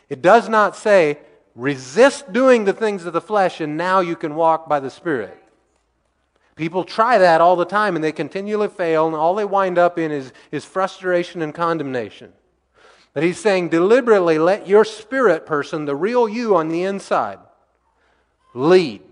It 0.08 0.22
does 0.22 0.48
not 0.48 0.74
say, 0.76 1.18
resist 1.54 2.32
doing 2.32 2.64
the 2.64 2.72
things 2.72 3.04
of 3.04 3.12
the 3.12 3.20
flesh 3.20 3.60
and 3.60 3.76
now 3.76 4.00
you 4.00 4.16
can 4.16 4.34
walk 4.34 4.68
by 4.68 4.80
the 4.80 4.90
Spirit. 4.90 5.36
People 6.56 6.82
try 6.82 7.18
that 7.18 7.40
all 7.40 7.56
the 7.56 7.64
time 7.64 7.94
and 7.94 8.02
they 8.02 8.10
continually 8.10 8.68
fail, 8.68 9.06
and 9.06 9.14
all 9.14 9.36
they 9.36 9.44
wind 9.44 9.78
up 9.78 9.96
in 9.96 10.10
is, 10.10 10.32
is 10.50 10.64
frustration 10.64 11.40
and 11.40 11.54
condemnation. 11.54 12.32
But 13.18 13.24
he's 13.24 13.40
saying 13.40 13.70
deliberately 13.70 14.38
let 14.38 14.68
your 14.68 14.84
spirit 14.84 15.44
person, 15.44 15.86
the 15.86 15.96
real 15.96 16.28
you 16.28 16.54
on 16.54 16.68
the 16.68 16.84
inside, 16.84 17.40
lead. 18.54 19.02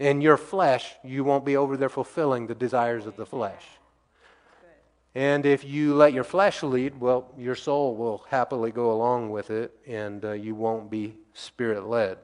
In 0.00 0.20
your 0.20 0.36
flesh, 0.36 0.84
you 1.04 1.22
won't 1.22 1.44
be 1.44 1.56
over 1.56 1.76
there 1.76 1.88
fulfilling 1.88 2.48
the 2.48 2.56
desires 2.56 3.06
of 3.06 3.14
the 3.14 3.24
flesh. 3.24 3.64
And 5.14 5.46
if 5.46 5.64
you 5.64 5.94
let 5.94 6.12
your 6.12 6.24
flesh 6.24 6.64
lead, 6.64 7.00
well, 7.00 7.32
your 7.38 7.54
soul 7.54 7.94
will 7.94 8.26
happily 8.30 8.72
go 8.72 8.90
along 8.90 9.30
with 9.30 9.52
it, 9.52 9.72
and 9.86 10.24
uh, 10.24 10.32
you 10.32 10.56
won't 10.56 10.90
be 10.90 11.14
spirit 11.34 11.86
led. 11.86 12.18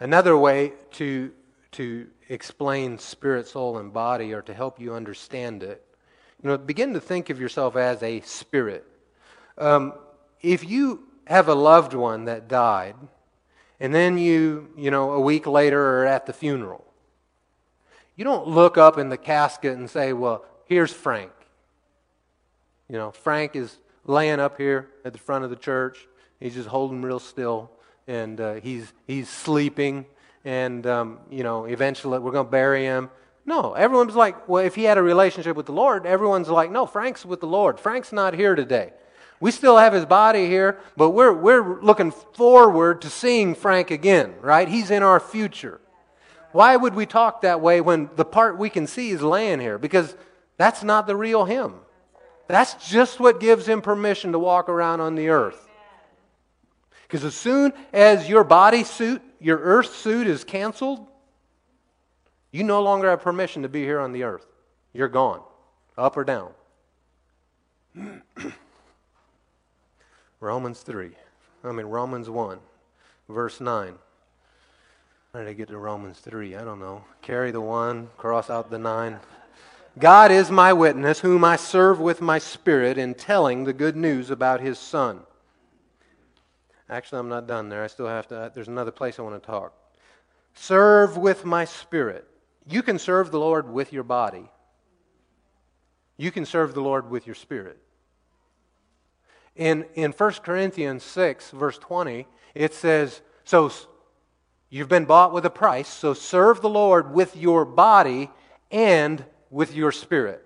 Another 0.00 0.38
way 0.38 0.72
to, 0.92 1.30
to 1.72 2.06
explain 2.30 2.96
spirit, 2.96 3.46
soul, 3.46 3.76
and 3.76 3.92
body, 3.92 4.32
or 4.32 4.40
to 4.40 4.54
help 4.54 4.80
you 4.80 4.94
understand 4.94 5.62
it, 5.62 5.84
you 6.42 6.48
know, 6.48 6.56
begin 6.56 6.94
to 6.94 7.00
think 7.00 7.28
of 7.28 7.38
yourself 7.38 7.76
as 7.76 8.02
a 8.02 8.22
spirit. 8.22 8.86
Um, 9.58 9.94
if 10.40 10.68
you 10.68 11.04
have 11.26 11.48
a 11.48 11.54
loved 11.54 11.94
one 11.94 12.24
that 12.24 12.48
died, 12.48 12.96
and 13.78 13.94
then 13.94 14.18
you, 14.18 14.70
you 14.76 14.90
know, 14.90 15.12
a 15.12 15.20
week 15.20 15.46
later 15.46 16.00
are 16.00 16.06
at 16.06 16.26
the 16.26 16.32
funeral, 16.32 16.84
you 18.16 18.24
don't 18.24 18.46
look 18.46 18.76
up 18.76 18.98
in 18.98 19.08
the 19.08 19.16
casket 19.16 19.76
and 19.76 19.88
say, 19.88 20.12
well, 20.12 20.44
here's 20.66 20.92
Frank. 20.92 21.32
You 22.88 22.96
know, 22.98 23.10
Frank 23.10 23.56
is 23.56 23.78
laying 24.04 24.40
up 24.40 24.58
here 24.58 24.88
at 25.04 25.12
the 25.12 25.18
front 25.18 25.44
of 25.44 25.50
the 25.50 25.56
church. 25.56 26.06
He's 26.40 26.54
just 26.54 26.68
holding 26.68 27.02
real 27.02 27.18
still, 27.18 27.70
and 28.06 28.40
uh, 28.40 28.54
he's, 28.54 28.92
he's 29.06 29.28
sleeping, 29.28 30.06
and, 30.44 30.86
um, 30.86 31.18
you 31.30 31.42
know, 31.42 31.64
eventually 31.64 32.18
we're 32.18 32.32
going 32.32 32.46
to 32.46 32.50
bury 32.50 32.84
him. 32.84 33.10
No, 33.46 33.72
everyone's 33.74 34.14
like, 34.14 34.48
well, 34.48 34.64
if 34.64 34.74
he 34.74 34.84
had 34.84 34.98
a 34.98 35.02
relationship 35.02 35.56
with 35.56 35.66
the 35.66 35.72
Lord, 35.72 36.06
everyone's 36.06 36.48
like, 36.48 36.70
no, 36.70 36.86
Frank's 36.86 37.24
with 37.24 37.40
the 37.40 37.46
Lord. 37.46 37.80
Frank's 37.80 38.12
not 38.12 38.34
here 38.34 38.54
today. 38.54 38.92
We 39.42 39.50
still 39.50 39.76
have 39.76 39.92
his 39.92 40.06
body 40.06 40.46
here, 40.46 40.78
but 40.96 41.10
we're, 41.10 41.32
we're 41.32 41.82
looking 41.82 42.12
forward 42.12 43.02
to 43.02 43.10
seeing 43.10 43.56
Frank 43.56 43.90
again, 43.90 44.34
right? 44.40 44.68
He's 44.68 44.92
in 44.92 45.02
our 45.02 45.18
future. 45.18 45.80
Why 46.52 46.76
would 46.76 46.94
we 46.94 47.06
talk 47.06 47.40
that 47.40 47.60
way 47.60 47.80
when 47.80 48.08
the 48.14 48.24
part 48.24 48.56
we 48.56 48.70
can 48.70 48.86
see 48.86 49.10
is 49.10 49.20
laying 49.20 49.58
here? 49.58 49.78
Because 49.78 50.14
that's 50.58 50.84
not 50.84 51.08
the 51.08 51.16
real 51.16 51.44
him. 51.44 51.74
That's 52.46 52.74
just 52.88 53.18
what 53.18 53.40
gives 53.40 53.66
him 53.66 53.82
permission 53.82 54.30
to 54.30 54.38
walk 54.38 54.68
around 54.68 55.00
on 55.00 55.16
the 55.16 55.30
earth. 55.30 55.68
Because 57.02 57.24
as 57.24 57.34
soon 57.34 57.72
as 57.92 58.28
your 58.28 58.44
body 58.44 58.84
suit, 58.84 59.22
your 59.40 59.58
earth 59.58 59.92
suit 59.96 60.28
is 60.28 60.44
canceled, 60.44 61.04
you 62.52 62.62
no 62.62 62.80
longer 62.80 63.10
have 63.10 63.22
permission 63.22 63.62
to 63.62 63.68
be 63.68 63.82
here 63.82 63.98
on 63.98 64.12
the 64.12 64.22
earth. 64.22 64.46
You're 64.92 65.08
gone, 65.08 65.42
up 65.98 66.16
or 66.16 66.22
down. 66.22 66.52
Romans 70.42 70.80
3. 70.80 71.12
I 71.62 71.70
mean, 71.70 71.86
Romans 71.86 72.28
1, 72.28 72.58
verse 73.28 73.60
9. 73.60 73.94
How 75.32 75.38
did 75.38 75.48
I 75.48 75.52
get 75.52 75.68
to 75.68 75.78
Romans 75.78 76.18
3? 76.18 76.56
I 76.56 76.64
don't 76.64 76.80
know. 76.80 77.04
Carry 77.22 77.52
the 77.52 77.60
1, 77.60 78.08
cross 78.16 78.50
out 78.50 78.68
the 78.68 78.78
9. 78.78 79.20
God 80.00 80.32
is 80.32 80.50
my 80.50 80.72
witness, 80.72 81.20
whom 81.20 81.44
I 81.44 81.54
serve 81.54 82.00
with 82.00 82.20
my 82.20 82.40
spirit 82.40 82.98
in 82.98 83.14
telling 83.14 83.62
the 83.62 83.72
good 83.72 83.94
news 83.94 84.30
about 84.30 84.60
his 84.60 84.80
Son. 84.80 85.20
Actually, 86.90 87.20
I'm 87.20 87.28
not 87.28 87.46
done 87.46 87.68
there. 87.68 87.84
I 87.84 87.86
still 87.86 88.08
have 88.08 88.26
to, 88.28 88.36
uh, 88.36 88.48
there's 88.48 88.66
another 88.66 88.90
place 88.90 89.20
I 89.20 89.22
want 89.22 89.40
to 89.40 89.46
talk. 89.46 89.72
Serve 90.54 91.16
with 91.16 91.44
my 91.44 91.64
spirit. 91.64 92.26
You 92.66 92.82
can 92.82 92.98
serve 92.98 93.30
the 93.30 93.38
Lord 93.38 93.72
with 93.72 93.92
your 93.92 94.02
body, 94.02 94.50
you 96.16 96.32
can 96.32 96.44
serve 96.44 96.74
the 96.74 96.82
Lord 96.82 97.10
with 97.10 97.26
your 97.26 97.36
spirit. 97.36 97.78
In, 99.54 99.84
in 99.94 100.12
1 100.12 100.32
Corinthians 100.42 101.02
6, 101.04 101.50
verse 101.50 101.78
20, 101.78 102.26
it 102.54 102.72
says, 102.74 103.20
So 103.44 103.70
you've 104.70 104.88
been 104.88 105.04
bought 105.04 105.32
with 105.32 105.44
a 105.44 105.50
price, 105.50 105.88
so 105.88 106.14
serve 106.14 106.62
the 106.62 106.70
Lord 106.70 107.12
with 107.12 107.36
your 107.36 107.64
body 107.64 108.30
and 108.70 109.24
with 109.50 109.74
your 109.74 109.92
spirit. 109.92 110.44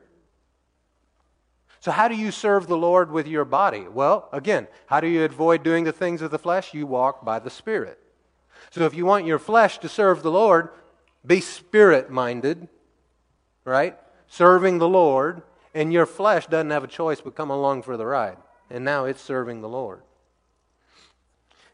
So, 1.78 1.92
how 1.92 2.08
do 2.08 2.16
you 2.16 2.32
serve 2.32 2.66
the 2.66 2.76
Lord 2.76 3.12
with 3.12 3.28
your 3.28 3.44
body? 3.44 3.86
Well, 3.86 4.28
again, 4.32 4.66
how 4.86 4.98
do 4.98 5.06
you 5.06 5.22
avoid 5.22 5.62
doing 5.62 5.84
the 5.84 5.92
things 5.92 6.20
of 6.20 6.32
the 6.32 6.38
flesh? 6.38 6.74
You 6.74 6.84
walk 6.84 7.24
by 7.24 7.38
the 7.38 7.50
Spirit. 7.50 8.00
So, 8.70 8.86
if 8.86 8.94
you 8.94 9.06
want 9.06 9.24
your 9.24 9.38
flesh 9.38 9.78
to 9.78 9.88
serve 9.88 10.24
the 10.24 10.32
Lord, 10.32 10.70
be 11.24 11.40
spirit 11.40 12.10
minded, 12.10 12.66
right? 13.64 13.96
Serving 14.26 14.78
the 14.78 14.88
Lord, 14.88 15.42
and 15.74 15.92
your 15.92 16.06
flesh 16.06 16.48
doesn't 16.48 16.70
have 16.70 16.82
a 16.82 16.88
choice 16.88 17.20
but 17.20 17.36
come 17.36 17.50
along 17.50 17.82
for 17.82 17.96
the 17.96 18.06
ride 18.06 18.38
and 18.70 18.84
now 18.84 19.04
it's 19.04 19.20
serving 19.20 19.60
the 19.60 19.68
Lord. 19.68 20.02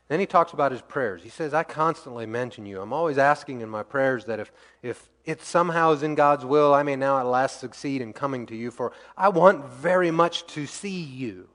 Then 0.08 0.20
he 0.20 0.26
talks 0.26 0.52
about 0.52 0.72
his 0.72 0.82
prayers. 0.82 1.22
He 1.22 1.30
says, 1.30 1.54
I 1.54 1.62
constantly 1.62 2.26
mention 2.26 2.66
you. 2.66 2.82
I'm 2.82 2.92
always 2.92 3.16
asking 3.16 3.62
in 3.62 3.70
my 3.70 3.82
prayers 3.82 4.26
that 4.26 4.40
if, 4.40 4.52
if 4.82 5.08
it 5.24 5.42
somehow 5.42 5.92
is 5.92 6.02
in 6.02 6.14
God's 6.14 6.44
will, 6.44 6.74
I 6.74 6.82
may 6.82 6.96
now 6.96 7.18
at 7.18 7.26
last 7.26 7.60
succeed 7.60 8.02
in 8.02 8.12
coming 8.12 8.44
to 8.46 8.56
you, 8.56 8.70
for 8.70 8.92
I 9.16 9.30
want 9.30 9.64
very 9.64 10.10
much 10.10 10.46
to 10.48 10.66
see 10.66 11.00
you, 11.00 11.48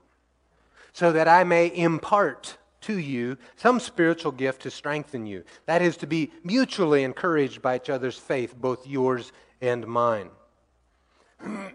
so 0.92 1.12
that 1.12 1.28
I 1.28 1.44
may 1.44 1.72
impart 1.72 2.56
to 2.80 2.98
you 2.98 3.36
some 3.56 3.78
spiritual 3.78 4.32
gift 4.32 4.62
to 4.62 4.70
strengthen 4.70 5.26
you. 5.26 5.44
That 5.66 5.82
is, 5.82 5.96
to 5.98 6.06
be 6.06 6.32
mutually 6.42 7.04
encouraged 7.04 7.62
by 7.62 7.76
each 7.76 7.90
other's 7.90 8.18
faith, 8.18 8.56
both 8.56 8.86
yours 8.86 9.32
and 9.60 9.86
mine. 9.86 10.30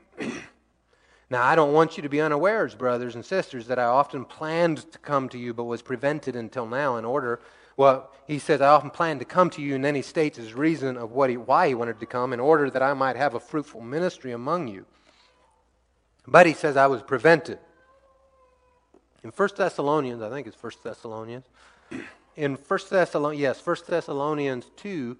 Now, 1.33 1.43
I 1.43 1.55
don't 1.55 1.73
want 1.73 1.97
you 1.97 2.03
to 2.03 2.09
be 2.09 2.21
unawares, 2.21 2.75
brothers 2.75 3.15
and 3.15 3.25
sisters, 3.25 3.65
that 3.65 3.79
I 3.79 3.85
often 3.85 4.23
planned 4.23 4.91
to 4.91 4.99
come 4.99 5.29
to 5.29 5.39
you 5.39 5.51
but 5.51 5.63
was 5.63 5.81
prevented 5.81 6.35
until 6.35 6.67
now 6.67 6.97
in 6.97 7.05
order. 7.05 7.39
Well, 7.75 8.11
he 8.27 8.37
says, 8.37 8.61
I 8.61 8.67
often 8.67 8.91
planned 8.91 9.19
to 9.21 9.25
come 9.25 9.49
to 9.49 9.61
you, 9.63 9.73
and 9.73 9.83
then 9.83 9.95
he 9.95 10.03
states 10.03 10.37
his 10.37 10.53
reason 10.53 10.95
of 10.95 11.11
what 11.11 11.31
he, 11.31 11.37
why 11.37 11.69
he 11.69 11.73
wanted 11.73 11.99
to 12.01 12.05
come 12.05 12.33
in 12.33 12.39
order 12.39 12.69
that 12.69 12.83
I 12.83 12.93
might 12.93 13.15
have 13.15 13.33
a 13.33 13.39
fruitful 13.39 13.81
ministry 13.81 14.31
among 14.31 14.67
you. 14.67 14.85
But 16.27 16.45
he 16.45 16.53
says, 16.53 16.77
I 16.77 16.85
was 16.85 17.01
prevented. 17.01 17.57
In 19.23 19.31
1 19.31 19.49
Thessalonians, 19.57 20.21
I 20.21 20.29
think 20.29 20.45
it's 20.45 20.61
1 20.61 20.71
Thessalonians, 20.83 21.45
in 22.35 22.57
1 22.57 22.79
Thessalonians, 22.91 23.41
yes, 23.41 23.65
1 23.65 23.77
Thessalonians 23.87 24.69
2, 24.75 25.17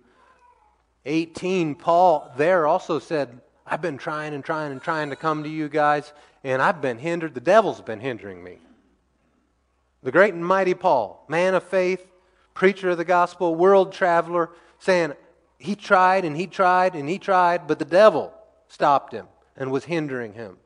18, 1.07 1.73
Paul 1.73 2.31
there 2.37 2.67
also 2.67 2.99
said, 2.99 3.41
I've 3.65 3.81
been 3.81 3.97
trying 3.97 4.33
and 4.33 4.43
trying 4.43 4.71
and 4.71 4.81
trying 4.81 5.09
to 5.09 5.15
come 5.15 5.43
to 5.43 5.49
you 5.49 5.69
guys, 5.69 6.11
and 6.43 6.61
I've 6.61 6.81
been 6.81 6.97
hindered. 6.97 7.33
The 7.33 7.41
devil's 7.41 7.81
been 7.81 7.99
hindering 7.99 8.43
me. 8.43 8.57
The 10.01 10.11
great 10.11 10.33
and 10.33 10.45
mighty 10.45 10.73
Paul, 10.73 11.25
man 11.29 11.55
of 11.55 11.63
faith, 11.63 12.05
preacher 12.53 12.89
of 12.89 12.97
the 12.97 13.05
gospel, 13.05 13.55
world 13.55 13.93
traveler, 13.93 14.49
saying 14.79 15.13
he 15.57 15.75
tried 15.75 16.25
and 16.25 16.35
he 16.35 16.45
tried 16.45 16.95
and 16.95 17.07
he 17.07 17.17
tried, 17.17 17.67
but 17.67 17.79
the 17.79 17.85
devil 17.85 18.33
stopped 18.67 19.13
him 19.13 19.27
and 19.55 19.71
was 19.71 19.85
hindering 19.85 20.33
him. 20.33 20.57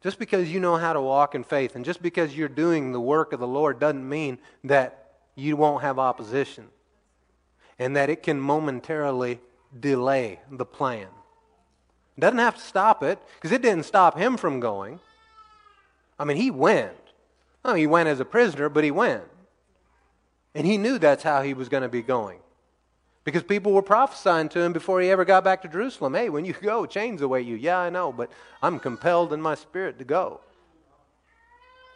Just 0.00 0.18
because 0.18 0.50
you 0.50 0.60
know 0.60 0.76
how 0.76 0.92
to 0.92 1.00
walk 1.00 1.34
in 1.34 1.44
faith 1.44 1.74
and 1.74 1.84
just 1.84 2.02
because 2.02 2.36
you're 2.36 2.48
doing 2.48 2.92
the 2.92 3.00
work 3.00 3.32
of 3.32 3.40
the 3.40 3.46
Lord 3.46 3.78
doesn't 3.78 4.08
mean 4.08 4.38
that 4.64 5.12
you 5.34 5.56
won't 5.56 5.82
have 5.82 5.98
opposition 5.98 6.68
and 7.78 7.96
that 7.96 8.10
it 8.10 8.22
can 8.22 8.40
momentarily 8.40 9.40
delay 9.78 10.40
the 10.50 10.64
plan. 10.64 11.08
Doesn't 12.18 12.38
have 12.38 12.56
to 12.56 12.62
stop 12.62 13.02
it 13.02 13.18
because 13.36 13.52
it 13.52 13.62
didn't 13.62 13.84
stop 13.84 14.18
him 14.18 14.36
from 14.36 14.60
going. 14.60 15.00
I 16.18 16.24
mean, 16.24 16.36
he 16.36 16.50
went, 16.50 16.92
Oh, 17.64 17.74
he 17.74 17.86
went 17.86 18.08
as 18.08 18.20
a 18.20 18.24
prisoner, 18.24 18.68
but 18.68 18.84
he 18.84 18.90
went. 18.90 19.24
And 20.54 20.66
he 20.66 20.76
knew 20.76 20.98
that's 20.98 21.22
how 21.22 21.42
he 21.42 21.54
was 21.54 21.68
going 21.68 21.82
to 21.82 21.88
be 21.88 22.02
going. 22.02 22.38
Because 23.24 23.44
people 23.44 23.72
were 23.72 23.82
prophesying 23.82 24.48
to 24.50 24.60
him 24.60 24.72
before 24.72 25.00
he 25.00 25.08
ever 25.10 25.24
got 25.24 25.44
back 25.44 25.62
to 25.62 25.68
Jerusalem. 25.68 26.14
Hey, 26.14 26.28
when 26.28 26.44
you 26.44 26.54
go, 26.54 26.86
chains 26.86 27.22
await 27.22 27.46
you. 27.46 27.54
Yeah, 27.54 27.78
I 27.78 27.88
know, 27.88 28.12
but 28.12 28.30
I'm 28.60 28.80
compelled 28.80 29.32
in 29.32 29.40
my 29.40 29.54
spirit 29.54 29.98
to 29.98 30.04
go. 30.04 30.40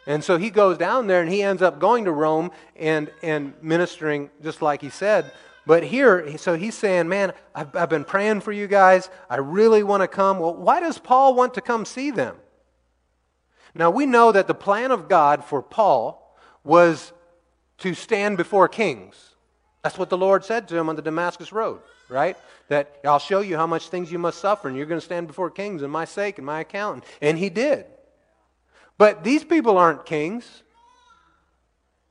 And 0.07 0.23
so 0.23 0.37
he 0.37 0.49
goes 0.49 0.77
down 0.77 1.07
there 1.07 1.21
and 1.21 1.29
he 1.29 1.43
ends 1.43 1.61
up 1.61 1.79
going 1.79 2.05
to 2.05 2.13
Rome 2.13 2.51
and, 2.77 3.11
and 3.21 3.53
ministering 3.61 4.29
just 4.41 4.61
like 4.61 4.79
he 4.79 4.89
said. 4.89 5.33
But 5.67 5.83
here, 5.83 6.37
so 6.37 6.55
he's 6.55 6.75
saying, 6.75 7.09
Man, 7.09 7.33
I've, 7.53 7.75
I've 7.75 7.89
been 7.89 8.05
praying 8.05 8.39
for 8.39 8.53
you 8.53 8.67
guys. 8.67 9.09
I 9.29 9.35
really 9.35 9.83
want 9.83 10.01
to 10.01 10.07
come. 10.07 10.39
Well, 10.39 10.55
why 10.55 10.79
does 10.79 10.97
Paul 10.97 11.35
want 11.35 11.55
to 11.55 11.61
come 11.61 11.83
see 11.83 12.09
them? 12.09 12.37
Now, 13.75 13.91
we 13.91 14.05
know 14.05 14.31
that 14.31 14.47
the 14.47 14.55
plan 14.55 14.91
of 14.91 15.09
God 15.09 15.43
for 15.43 15.61
Paul 15.61 16.37
was 16.63 17.11
to 17.79 17.93
stand 17.93 18.37
before 18.37 18.69
kings. 18.69 19.35
That's 19.83 19.97
what 19.97 20.09
the 20.09 20.17
Lord 20.17 20.45
said 20.45 20.69
to 20.69 20.77
him 20.77 20.87
on 20.87 20.95
the 20.95 21.01
Damascus 21.01 21.51
Road, 21.51 21.81
right? 22.07 22.37
That 22.69 22.99
I'll 23.03 23.19
show 23.19 23.41
you 23.41 23.57
how 23.57 23.67
much 23.67 23.89
things 23.89 24.09
you 24.09 24.19
must 24.19 24.39
suffer, 24.39 24.69
and 24.69 24.77
you're 24.77 24.85
going 24.85 25.01
to 25.01 25.05
stand 25.05 25.27
before 25.27 25.51
kings 25.51 25.83
in 25.83 25.91
my 25.91 26.05
sake 26.05 26.37
and 26.37 26.45
my 26.45 26.61
account. 26.61 27.03
And 27.21 27.37
he 27.37 27.49
did. 27.49 27.85
But 28.97 29.25
these 29.25 29.43
people 29.43 29.77
aren't 29.77 30.05
kings, 30.05 30.63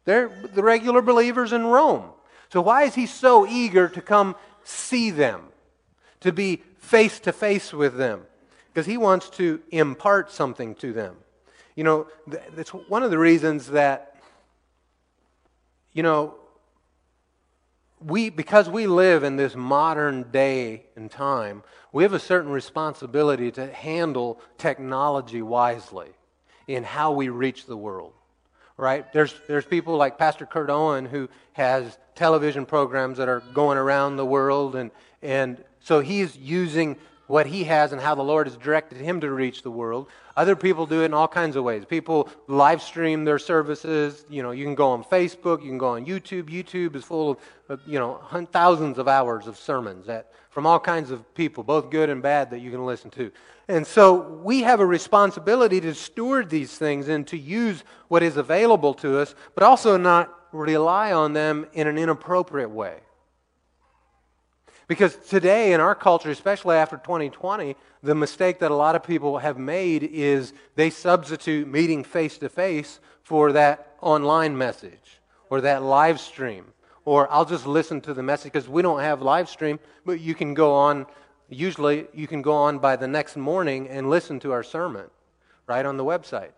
they're 0.04 0.30
the 0.52 0.62
regular 0.62 1.00
believers 1.00 1.54
in 1.54 1.66
Rome. 1.66 2.10
So, 2.52 2.60
why 2.60 2.84
is 2.84 2.94
he 2.94 3.06
so 3.06 3.46
eager 3.46 3.88
to 3.88 4.00
come 4.00 4.36
see 4.64 5.10
them, 5.10 5.42
to 6.20 6.32
be 6.32 6.62
face 6.78 7.18
to 7.20 7.32
face 7.32 7.72
with 7.72 7.96
them? 7.96 8.22
Because 8.72 8.86
he 8.86 8.96
wants 8.96 9.30
to 9.30 9.60
impart 9.70 10.30
something 10.30 10.74
to 10.76 10.92
them. 10.92 11.16
You 11.74 11.84
know, 11.84 12.06
it's 12.56 12.70
one 12.70 13.02
of 13.02 13.10
the 13.10 13.18
reasons 13.18 13.68
that, 13.68 14.16
you 15.92 16.02
know, 16.02 16.34
we, 18.00 18.30
because 18.30 18.68
we 18.68 18.86
live 18.86 19.24
in 19.24 19.36
this 19.36 19.56
modern 19.56 20.30
day 20.30 20.84
and 20.96 21.10
time, 21.10 21.62
we 21.92 22.02
have 22.02 22.12
a 22.12 22.18
certain 22.18 22.50
responsibility 22.50 23.50
to 23.52 23.72
handle 23.72 24.40
technology 24.58 25.42
wisely 25.42 26.10
in 26.66 26.84
how 26.84 27.12
we 27.12 27.28
reach 27.28 27.66
the 27.66 27.76
world. 27.76 28.12
Right? 28.76 29.10
There's, 29.12 29.34
there's 29.48 29.64
people 29.64 29.96
like 29.96 30.18
Pastor 30.18 30.44
Kurt 30.44 30.68
Owen 30.68 31.06
who 31.06 31.28
has 31.54 31.98
television 32.14 32.66
programs 32.66 33.18
that 33.18 33.28
are 33.28 33.40
going 33.54 33.78
around 33.78 34.16
the 34.16 34.26
world, 34.26 34.76
and, 34.76 34.90
and 35.22 35.62
so 35.80 36.00
he's 36.00 36.36
using 36.36 36.96
what 37.26 37.46
he 37.46 37.64
has 37.64 37.92
and 37.92 38.00
how 38.00 38.14
the 38.14 38.22
Lord 38.22 38.46
has 38.46 38.56
directed 38.56 38.98
him 38.98 39.20
to 39.20 39.30
reach 39.30 39.62
the 39.62 39.70
world. 39.70 40.08
Other 40.36 40.54
people 40.54 40.86
do 40.86 41.02
it 41.02 41.06
in 41.06 41.14
all 41.14 41.28
kinds 41.28 41.56
of 41.56 41.64
ways. 41.64 41.84
People 41.84 42.28
live 42.46 42.82
stream 42.82 43.24
their 43.24 43.38
services. 43.38 44.24
You 44.28 44.42
know, 44.42 44.50
you 44.50 44.64
can 44.64 44.74
go 44.74 44.90
on 44.90 45.02
Facebook, 45.02 45.62
you 45.62 45.68
can 45.68 45.78
go 45.78 45.90
on 45.90 46.06
YouTube. 46.06 46.44
YouTube 46.44 46.94
is 46.94 47.04
full 47.04 47.32
of, 47.32 47.38
uh, 47.68 47.76
you 47.86 47.98
know, 47.98 48.20
thousands 48.52 48.98
of 48.98 49.08
hours 49.08 49.46
of 49.46 49.56
sermons 49.56 50.06
that, 50.06 50.32
from 50.50 50.66
all 50.66 50.78
kinds 50.78 51.10
of 51.10 51.34
people, 51.34 51.64
both 51.64 51.90
good 51.90 52.10
and 52.10 52.22
bad, 52.22 52.50
that 52.50 52.60
you 52.60 52.70
can 52.70 52.84
listen 52.84 53.10
to. 53.10 53.32
And 53.68 53.86
so 53.86 54.14
we 54.44 54.62
have 54.62 54.80
a 54.80 54.86
responsibility 54.86 55.80
to 55.80 55.94
steward 55.94 56.48
these 56.48 56.78
things 56.78 57.08
and 57.08 57.26
to 57.26 57.36
use 57.36 57.82
what 58.08 58.22
is 58.22 58.36
available 58.36 58.94
to 58.94 59.18
us, 59.18 59.34
but 59.54 59.64
also 59.64 59.96
not 59.96 60.32
rely 60.52 61.12
on 61.12 61.32
them 61.32 61.66
in 61.72 61.86
an 61.88 61.98
inappropriate 61.98 62.70
way. 62.70 63.00
Because 64.88 65.16
today 65.16 65.72
in 65.72 65.80
our 65.80 65.94
culture, 65.94 66.30
especially 66.30 66.76
after 66.76 66.96
2020, 66.96 67.74
the 68.02 68.14
mistake 68.14 68.60
that 68.60 68.70
a 68.70 68.74
lot 68.74 68.94
of 68.94 69.02
people 69.02 69.38
have 69.38 69.58
made 69.58 70.04
is 70.04 70.52
they 70.76 70.90
substitute 70.90 71.66
meeting 71.66 72.04
face 72.04 72.38
to 72.38 72.48
face 72.48 73.00
for 73.22 73.52
that 73.52 73.96
online 74.00 74.56
message 74.56 75.20
or 75.50 75.60
that 75.62 75.82
live 75.82 76.20
stream. 76.20 76.66
Or 77.04 77.30
I'll 77.32 77.44
just 77.44 77.66
listen 77.66 78.00
to 78.02 78.14
the 78.14 78.22
message 78.22 78.52
because 78.52 78.68
we 78.68 78.82
don't 78.82 79.00
have 79.00 79.22
live 79.22 79.48
stream, 79.48 79.80
but 80.04 80.20
you 80.20 80.34
can 80.34 80.54
go 80.54 80.72
on, 80.72 81.06
usually 81.48 82.06
you 82.14 82.28
can 82.28 82.42
go 82.42 82.52
on 82.52 82.78
by 82.78 82.94
the 82.94 83.08
next 83.08 83.36
morning 83.36 83.88
and 83.88 84.08
listen 84.08 84.38
to 84.40 84.52
our 84.52 84.62
sermon 84.62 85.06
right 85.66 85.84
on 85.84 85.96
the 85.96 86.04
website. 86.04 86.50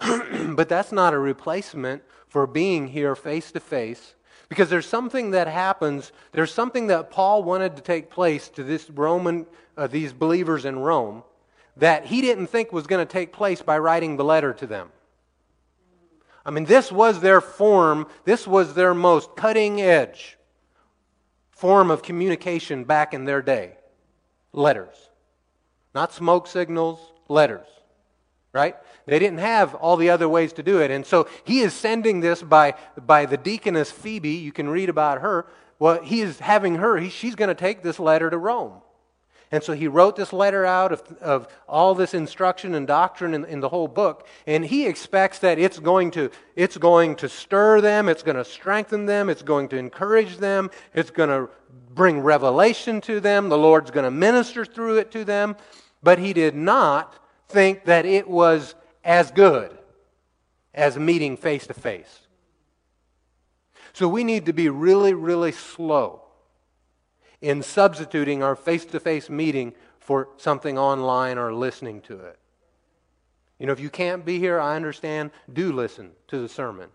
but 0.56 0.68
that's 0.68 0.90
not 0.90 1.14
a 1.14 1.18
replacement 1.18 2.02
for 2.26 2.48
being 2.48 2.88
here 2.88 3.14
face 3.14 3.52
to 3.52 3.60
face 3.60 4.15
because 4.48 4.70
there's 4.70 4.86
something 4.86 5.32
that 5.32 5.48
happens, 5.48 6.12
there's 6.32 6.52
something 6.52 6.86
that 6.88 7.10
Paul 7.10 7.42
wanted 7.42 7.76
to 7.76 7.82
take 7.82 8.10
place 8.10 8.48
to 8.50 8.62
this 8.62 8.88
Roman, 8.90 9.46
uh, 9.76 9.86
these 9.86 10.12
believers 10.12 10.64
in 10.64 10.78
Rome 10.78 11.22
that 11.76 12.06
he 12.06 12.20
didn't 12.20 12.46
think 12.46 12.72
was 12.72 12.86
going 12.86 13.06
to 13.06 13.12
take 13.12 13.32
place 13.32 13.60
by 13.60 13.78
writing 13.78 14.16
the 14.16 14.24
letter 14.24 14.52
to 14.54 14.66
them. 14.66 14.88
I 16.44 16.50
mean, 16.50 16.64
this 16.64 16.92
was 16.92 17.20
their 17.20 17.40
form, 17.40 18.06
this 18.24 18.46
was 18.46 18.74
their 18.74 18.94
most 18.94 19.34
cutting 19.36 19.80
edge 19.80 20.38
form 21.50 21.90
of 21.90 22.02
communication 22.02 22.84
back 22.84 23.12
in 23.14 23.24
their 23.24 23.42
day 23.42 23.76
letters. 24.52 24.94
Not 25.94 26.12
smoke 26.12 26.46
signals, 26.46 27.00
letters. 27.28 27.66
Right? 28.52 28.76
They 29.06 29.20
didn't 29.20 29.38
have 29.38 29.74
all 29.76 29.96
the 29.96 30.10
other 30.10 30.28
ways 30.28 30.52
to 30.54 30.62
do 30.62 30.80
it. 30.80 30.90
And 30.90 31.06
so 31.06 31.28
he 31.44 31.60
is 31.60 31.72
sending 31.72 32.20
this 32.20 32.42
by, 32.42 32.74
by 33.06 33.24
the 33.24 33.36
deaconess 33.36 33.90
Phoebe. 33.90 34.30
You 34.30 34.52
can 34.52 34.68
read 34.68 34.88
about 34.88 35.20
her. 35.20 35.46
Well, 35.78 36.02
he 36.02 36.20
is 36.20 36.40
having 36.40 36.76
her, 36.76 36.96
he, 36.96 37.08
she's 37.08 37.36
going 37.36 37.48
to 37.48 37.54
take 37.54 37.82
this 37.82 38.00
letter 38.00 38.30
to 38.30 38.38
Rome. 38.38 38.80
And 39.52 39.62
so 39.62 39.74
he 39.74 39.86
wrote 39.86 40.16
this 40.16 40.32
letter 40.32 40.66
out 40.66 40.92
of, 40.92 41.02
of 41.20 41.48
all 41.68 41.94
this 41.94 42.14
instruction 42.14 42.74
and 42.74 42.84
doctrine 42.84 43.32
in, 43.32 43.44
in, 43.44 43.60
the 43.60 43.68
whole 43.68 43.86
book. 43.86 44.26
And 44.44 44.64
he 44.64 44.86
expects 44.86 45.38
that 45.40 45.58
it's 45.58 45.78
going, 45.78 46.10
to, 46.12 46.30
it's 46.56 46.76
going 46.76 47.14
to 47.16 47.28
stir 47.28 47.80
them, 47.80 48.08
it's 48.08 48.24
going 48.24 48.36
to 48.36 48.44
strengthen 48.44 49.06
them, 49.06 49.30
it's 49.30 49.42
going 49.42 49.68
to 49.68 49.76
encourage 49.76 50.38
them, 50.38 50.70
it's 50.94 51.10
going 51.10 51.28
to 51.28 51.48
bring 51.94 52.20
revelation 52.20 53.00
to 53.02 53.20
them, 53.20 53.48
the 53.48 53.56
Lord's 53.56 53.92
going 53.92 54.04
to 54.04 54.10
minister 54.10 54.64
through 54.64 54.98
it 54.98 55.12
to 55.12 55.24
them. 55.24 55.56
But 56.02 56.18
he 56.18 56.32
did 56.32 56.56
not 56.56 57.14
think 57.48 57.84
that 57.84 58.04
it 58.04 58.28
was 58.28 58.74
as 59.06 59.30
good 59.30 59.70
as 60.74 60.98
meeting 60.98 61.36
face 61.36 61.66
to 61.68 61.74
face. 61.74 62.20
So 63.92 64.08
we 64.08 64.24
need 64.24 64.44
to 64.46 64.52
be 64.52 64.68
really, 64.68 65.14
really 65.14 65.52
slow 65.52 66.22
in 67.40 67.62
substituting 67.62 68.42
our 68.42 68.56
face 68.56 68.84
to 68.86 69.00
face 69.00 69.30
meeting 69.30 69.72
for 70.00 70.28
something 70.36 70.76
online 70.76 71.38
or 71.38 71.54
listening 71.54 72.00
to 72.02 72.18
it. 72.18 72.38
You 73.58 73.66
know, 73.66 73.72
if 73.72 73.80
you 73.80 73.88
can't 73.88 74.24
be 74.24 74.38
here, 74.38 74.60
I 74.60 74.76
understand. 74.76 75.30
Do 75.50 75.72
listen 75.72 76.10
to 76.28 76.40
the 76.40 76.48
sermon. 76.48 76.90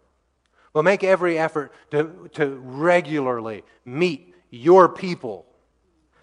But 0.74 0.84
make 0.84 1.04
every 1.04 1.40
effort 1.40 1.72
to, 1.92 2.30
to 2.34 2.48
regularly 2.62 3.64
meet 3.84 4.36
your 4.50 4.90
people 4.90 5.46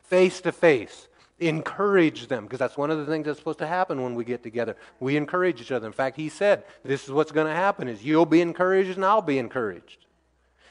face 0.05 0.41
to 0.43 0.53
face 0.53 1.08
encourage 1.41 2.27
them 2.27 2.45
because 2.45 2.59
that's 2.59 2.77
one 2.77 2.91
of 2.91 2.99
the 2.99 3.07
things 3.07 3.27
that's 3.27 3.39
supposed 3.39 3.61
to 3.61 3.67
happen 3.67 4.03
when 4.03 4.15
we 4.15 4.25
get 4.25 4.43
together. 4.43 4.77
We 4.99 5.17
encourage 5.17 5.61
each 5.61 5.71
other. 5.71 5.87
In 5.87 5.93
fact 5.93 6.17
he 6.17 6.29
said 6.29 6.65
this 6.85 7.05
is 7.05 7.11
what's 7.11 7.33
going 7.33 7.47
to 7.47 7.53
happen 7.53 7.89
is 7.89 8.05
you'll 8.05 8.27
be 8.27 8.41
encouraged 8.41 8.91
and 8.91 9.05
i'll 9.05 9.23
be 9.23 9.39
encouraged. 9.39 10.07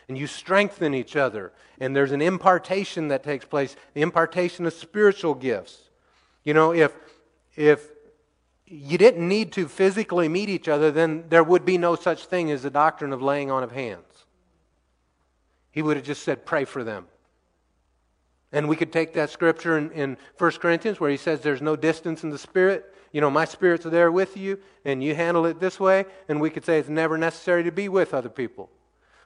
And 0.09 0.17
you 0.17 0.27
strengthen 0.27 0.93
each 0.93 1.15
other 1.15 1.53
and 1.79 1.95
there's 1.95 2.11
an 2.11 2.21
impartation 2.21 3.07
that 3.09 3.23
takes 3.23 3.45
place 3.45 3.75
the 3.93 4.01
impartation 4.01 4.65
of 4.65 4.73
spiritual 4.73 5.35
gifts. 5.35 5.89
You 6.43 6.53
know 6.53 6.73
if 6.73 6.93
if 7.55 7.89
you 8.65 8.97
didn't 8.97 9.25
need 9.25 9.53
to 9.53 9.69
physically 9.69 10.27
meet 10.27 10.49
each 10.49 10.67
other 10.67 10.91
then 10.91 11.25
there 11.29 11.43
would 11.43 11.63
be 11.63 11.77
no 11.77 11.95
such 11.95 12.25
thing 12.25 12.51
as 12.51 12.63
the 12.63 12.69
doctrine 12.69 13.13
of 13.13 13.21
laying 13.21 13.49
on 13.51 13.63
of 13.63 13.71
hands. 13.71 14.03
He 15.71 15.81
would 15.81 15.95
have 15.95 16.05
just 16.05 16.23
said 16.23 16.45
pray 16.45 16.65
for 16.65 16.83
them 16.83 17.07
and 18.51 18.69
we 18.69 18.75
could 18.75 18.93
take 18.93 19.13
that 19.13 19.29
scripture 19.29 19.77
in, 19.77 19.91
in 19.91 20.17
1 20.37 20.51
Corinthians 20.53 20.99
where 20.99 21.09
he 21.09 21.17
says 21.17 21.41
there's 21.41 21.61
no 21.61 21.75
distance 21.75 22.23
in 22.23 22.29
the 22.29 22.37
spirit. 22.37 22.93
You 23.11 23.21
know, 23.21 23.29
my 23.29 23.45
spirit's 23.45 23.85
there 23.85 24.11
with 24.11 24.37
you, 24.37 24.59
and 24.85 25.03
you 25.03 25.15
handle 25.15 25.45
it 25.45 25.59
this 25.59 25.79
way. 25.79 26.05
And 26.29 26.39
we 26.39 26.49
could 26.49 26.65
say 26.65 26.79
it's 26.79 26.89
never 26.89 27.17
necessary 27.17 27.63
to 27.63 27.71
be 27.71 27.89
with 27.89 28.13
other 28.13 28.29
people. 28.29 28.69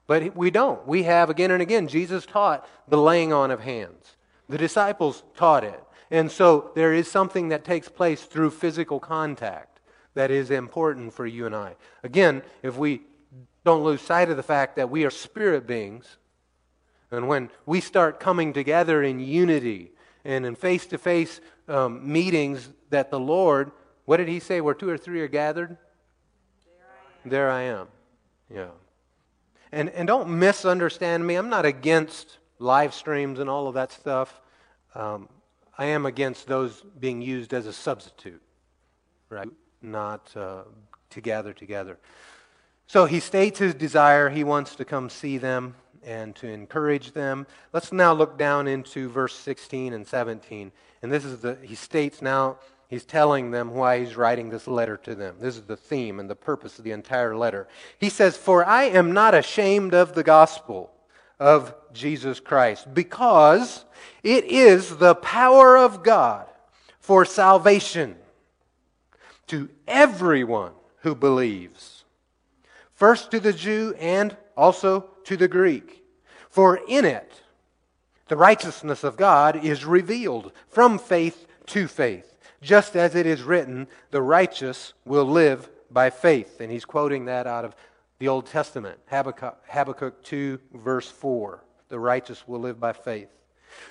But 0.07 0.35
we 0.35 0.51
don't. 0.51 0.85
We 0.87 1.03
have 1.03 1.29
again 1.29 1.51
and 1.51 1.61
again, 1.61 1.87
Jesus 1.87 2.25
taught 2.25 2.67
the 2.87 2.97
laying 2.97 3.31
on 3.31 3.51
of 3.51 3.61
hands, 3.61 4.17
the 4.49 4.57
disciples 4.57 5.23
taught 5.35 5.63
it. 5.63 5.81
And 6.09 6.29
so 6.29 6.71
there 6.75 6.93
is 6.93 7.09
something 7.09 7.49
that 7.49 7.63
takes 7.63 7.87
place 7.87 8.23
through 8.23 8.51
physical 8.51 8.99
contact 8.99 9.79
that 10.13 10.29
is 10.29 10.51
important 10.51 11.13
for 11.13 11.25
you 11.25 11.45
and 11.45 11.55
I. 11.55 11.75
Again, 12.03 12.41
if 12.61 12.75
we 12.75 13.03
don't 13.63 13.83
lose 13.83 14.01
sight 14.01 14.29
of 14.29 14.35
the 14.35 14.43
fact 14.43 14.75
that 14.75 14.89
we 14.89 15.05
are 15.05 15.09
spirit 15.09 15.65
beings, 15.65 16.17
and 17.11 17.27
when 17.27 17.49
we 17.65 17.81
start 17.81 18.19
coming 18.19 18.53
together 18.53 19.03
in 19.03 19.19
unity 19.19 19.91
and 20.23 20.45
in 20.45 20.55
face 20.55 20.85
to 20.87 20.97
face 20.97 21.41
meetings, 21.67 22.69
that 22.89 23.11
the 23.11 23.19
Lord, 23.19 23.71
what 24.05 24.17
did 24.17 24.27
He 24.27 24.39
say? 24.39 24.61
Where 24.61 24.73
two 24.73 24.89
or 24.89 24.97
three 24.97 25.21
are 25.21 25.27
gathered? 25.27 25.77
There 27.25 27.51
I 27.51 27.63
am. 27.63 27.87
Yeah. 28.53 28.69
And, 29.71 29.89
and 29.89 30.07
don't 30.07 30.39
misunderstand 30.39 31.25
me. 31.25 31.35
I'm 31.35 31.49
not 31.49 31.65
against 31.65 32.39
live 32.59 32.93
streams 32.93 33.39
and 33.39 33.49
all 33.49 33.67
of 33.67 33.73
that 33.75 33.91
stuff. 33.91 34.41
Um, 34.95 35.29
I 35.77 35.85
am 35.85 36.05
against 36.05 36.47
those 36.47 36.83
being 36.99 37.21
used 37.21 37.53
as 37.53 37.65
a 37.65 37.73
substitute, 37.73 38.41
right? 39.29 39.49
Not 39.81 40.35
uh, 40.35 40.63
to 41.11 41.21
gather 41.21 41.53
together. 41.53 41.97
So 42.87 43.05
he 43.05 43.19
states 43.19 43.59
his 43.59 43.73
desire. 43.73 44.29
He 44.29 44.43
wants 44.43 44.75
to 44.75 44.85
come 44.85 45.09
see 45.09 45.37
them 45.37 45.75
and 46.03 46.35
to 46.37 46.47
encourage 46.47 47.11
them. 47.13 47.45
Let's 47.73 47.91
now 47.91 48.13
look 48.13 48.37
down 48.37 48.67
into 48.67 49.09
verse 49.09 49.35
16 49.35 49.93
and 49.93 50.05
17. 50.05 50.71
And 51.01 51.11
this 51.11 51.25
is 51.25 51.41
the, 51.41 51.57
he 51.61 51.75
states 51.75 52.21
now, 52.21 52.57
he's 52.87 53.05
telling 53.05 53.51
them 53.51 53.73
why 53.73 53.99
he's 53.99 54.15
writing 54.15 54.49
this 54.49 54.67
letter 54.67 54.97
to 54.97 55.15
them. 55.15 55.35
This 55.39 55.57
is 55.57 55.63
the 55.63 55.77
theme 55.77 56.19
and 56.19 56.29
the 56.29 56.35
purpose 56.35 56.77
of 56.77 56.83
the 56.83 56.91
entire 56.91 57.35
letter. 57.35 57.67
He 57.97 58.09
says, 58.09 58.37
For 58.37 58.65
I 58.65 58.83
am 58.83 59.11
not 59.11 59.33
ashamed 59.33 59.93
of 59.93 60.13
the 60.13 60.23
gospel 60.23 60.91
of 61.39 61.73
Jesus 61.91 62.39
Christ, 62.39 62.93
because 62.93 63.85
it 64.23 64.45
is 64.45 64.97
the 64.97 65.15
power 65.15 65.77
of 65.77 66.03
God 66.03 66.47
for 66.99 67.25
salvation 67.25 68.15
to 69.47 69.69
everyone 69.87 70.71
who 70.97 71.15
believes, 71.15 72.03
first 72.93 73.31
to 73.31 73.39
the 73.39 73.53
Jew 73.53 73.95
and 73.99 74.37
also 74.55 75.10
to 75.25 75.37
the 75.37 75.47
Greek. 75.47 76.03
For 76.49 76.79
in 76.87 77.05
it, 77.05 77.41
the 78.27 78.37
righteousness 78.37 79.03
of 79.03 79.17
God 79.17 79.63
is 79.63 79.85
revealed 79.85 80.51
from 80.69 80.97
faith 80.97 81.47
to 81.67 81.87
faith, 81.87 82.37
just 82.61 82.95
as 82.95 83.15
it 83.15 83.25
is 83.25 83.43
written, 83.43 83.87
the 84.11 84.21
righteous 84.21 84.93
will 85.05 85.25
live 85.25 85.69
by 85.89 86.09
faith. 86.09 86.61
And 86.61 86.71
he's 86.71 86.85
quoting 86.85 87.25
that 87.25 87.47
out 87.47 87.65
of 87.65 87.75
the 88.19 88.27
Old 88.27 88.45
Testament, 88.45 88.99
Habakkuk, 89.07 89.57
Habakkuk 89.67 90.23
2, 90.23 90.59
verse 90.73 91.09
4. 91.09 91.63
The 91.89 91.99
righteous 91.99 92.47
will 92.47 92.59
live 92.59 92.79
by 92.79 92.93
faith. 92.93 93.29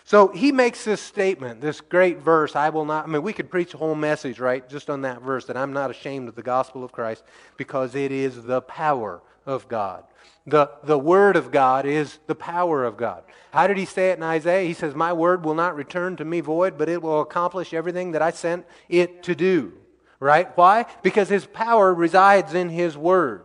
So 0.05 0.29
he 0.29 0.53
makes 0.53 0.85
this 0.85 1.01
statement, 1.01 1.61
this 1.61 1.81
great 1.81 2.19
verse, 2.19 2.55
I 2.55 2.69
will 2.69 2.85
not, 2.85 3.05
I 3.05 3.09
mean, 3.09 3.23
we 3.23 3.33
could 3.33 3.51
preach 3.51 3.75
a 3.75 3.79
whole 3.79 3.95
message, 3.95 4.39
right, 4.39 4.69
just 4.69 4.91
on 4.91 5.03
that 5.03 5.23
verse, 5.23 5.47
that 5.47 5.57
I'm 5.57 5.73
not 5.73 5.91
ashamed 5.91 6.29
of 6.29 6.35
the 6.35 6.43
gospel 6.43 6.85
of 6.85 6.93
Christ 6.93 7.25
because 7.57 7.95
it 7.95 8.13
is 8.13 8.43
the 8.43 8.63
power 8.63 9.23
of 9.47 9.69
God. 9.69 10.05
The, 10.47 10.71
the 10.85 10.99
word 10.99 11.37
of 11.37 11.51
God 11.51 11.87
is 11.87 12.19
the 12.27 12.35
power 12.35 12.85
of 12.85 12.97
God. 12.97 13.23
How 13.53 13.67
did 13.67 13.77
he 13.77 13.85
say 13.85 14.11
it 14.11 14.17
in 14.17 14.23
Isaiah? 14.23 14.67
He 14.67 14.75
says, 14.75 14.95
My 14.95 15.13
word 15.13 15.45
will 15.45 15.55
not 15.55 15.77
return 15.77 16.17
to 16.17 16.25
me 16.25 16.41
void, 16.41 16.79
but 16.79 16.89
it 16.89 17.03
will 17.03 17.21
accomplish 17.21 17.75
everything 17.75 18.13
that 18.13 18.23
I 18.23 18.31
sent 18.31 18.67
it 18.89 19.23
to 19.25 19.35
do. 19.35 19.73
Right? 20.19 20.55
Why? 20.57 20.87
Because 21.03 21.29
his 21.29 21.47
power 21.47 21.93
resides 21.95 22.55
in 22.55 22.69
his 22.69 22.97
word. 22.97 23.45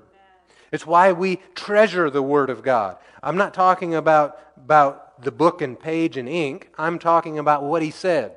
It's 0.71 0.85
why 0.85 1.11
we 1.13 1.37
treasure 1.53 2.09
the 2.09 2.21
word 2.21 2.49
of 2.49 2.63
God. 2.63 2.97
I'm 3.23 3.37
not 3.37 3.53
talking 3.53 3.95
about, 3.95 4.39
about 4.57 5.21
the 5.23 5.31
book 5.31 5.61
and 5.61 5.79
page 5.79 6.17
and 6.17 6.27
ink. 6.27 6.69
I'm 6.77 6.99
talking 6.99 7.39
about 7.39 7.63
what 7.63 7.81
he 7.81 7.91
said. 7.91 8.33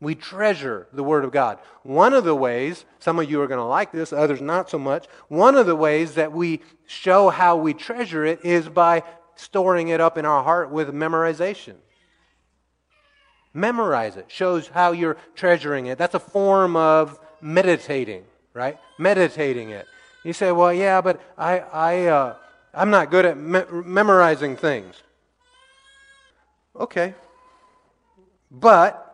We 0.00 0.14
treasure 0.14 0.86
the 0.92 1.02
Word 1.02 1.24
of 1.24 1.32
God. 1.32 1.58
One 1.82 2.12
of 2.12 2.24
the 2.24 2.34
ways, 2.34 2.84
some 2.98 3.18
of 3.18 3.30
you 3.30 3.40
are 3.40 3.46
going 3.46 3.58
to 3.58 3.64
like 3.64 3.92
this, 3.92 4.12
others 4.12 4.40
not 4.40 4.68
so 4.68 4.78
much. 4.78 5.06
One 5.28 5.56
of 5.56 5.66
the 5.66 5.76
ways 5.76 6.14
that 6.14 6.32
we 6.32 6.60
show 6.86 7.30
how 7.30 7.56
we 7.56 7.72
treasure 7.72 8.24
it 8.24 8.44
is 8.44 8.68
by 8.68 9.02
storing 9.36 9.88
it 9.88 10.00
up 10.00 10.18
in 10.18 10.26
our 10.26 10.44
heart 10.44 10.70
with 10.70 10.92
memorization. 10.92 11.74
Memorize 13.54 14.18
it. 14.18 14.26
Shows 14.28 14.68
how 14.68 14.92
you're 14.92 15.16
treasuring 15.34 15.86
it. 15.86 15.96
That's 15.96 16.14
a 16.14 16.20
form 16.20 16.76
of 16.76 17.18
meditating, 17.40 18.24
right? 18.52 18.78
Meditating 18.98 19.70
it. 19.70 19.86
You 20.24 20.34
say, 20.34 20.52
well, 20.52 20.74
yeah, 20.74 21.00
but 21.00 21.20
I, 21.38 21.60
I, 21.60 22.06
uh, 22.06 22.36
I'm 22.74 22.90
not 22.90 23.10
good 23.10 23.24
at 23.24 23.38
me- 23.38 23.64
memorizing 23.70 24.56
things. 24.56 25.02
Okay. 26.78 27.14
But 28.50 29.05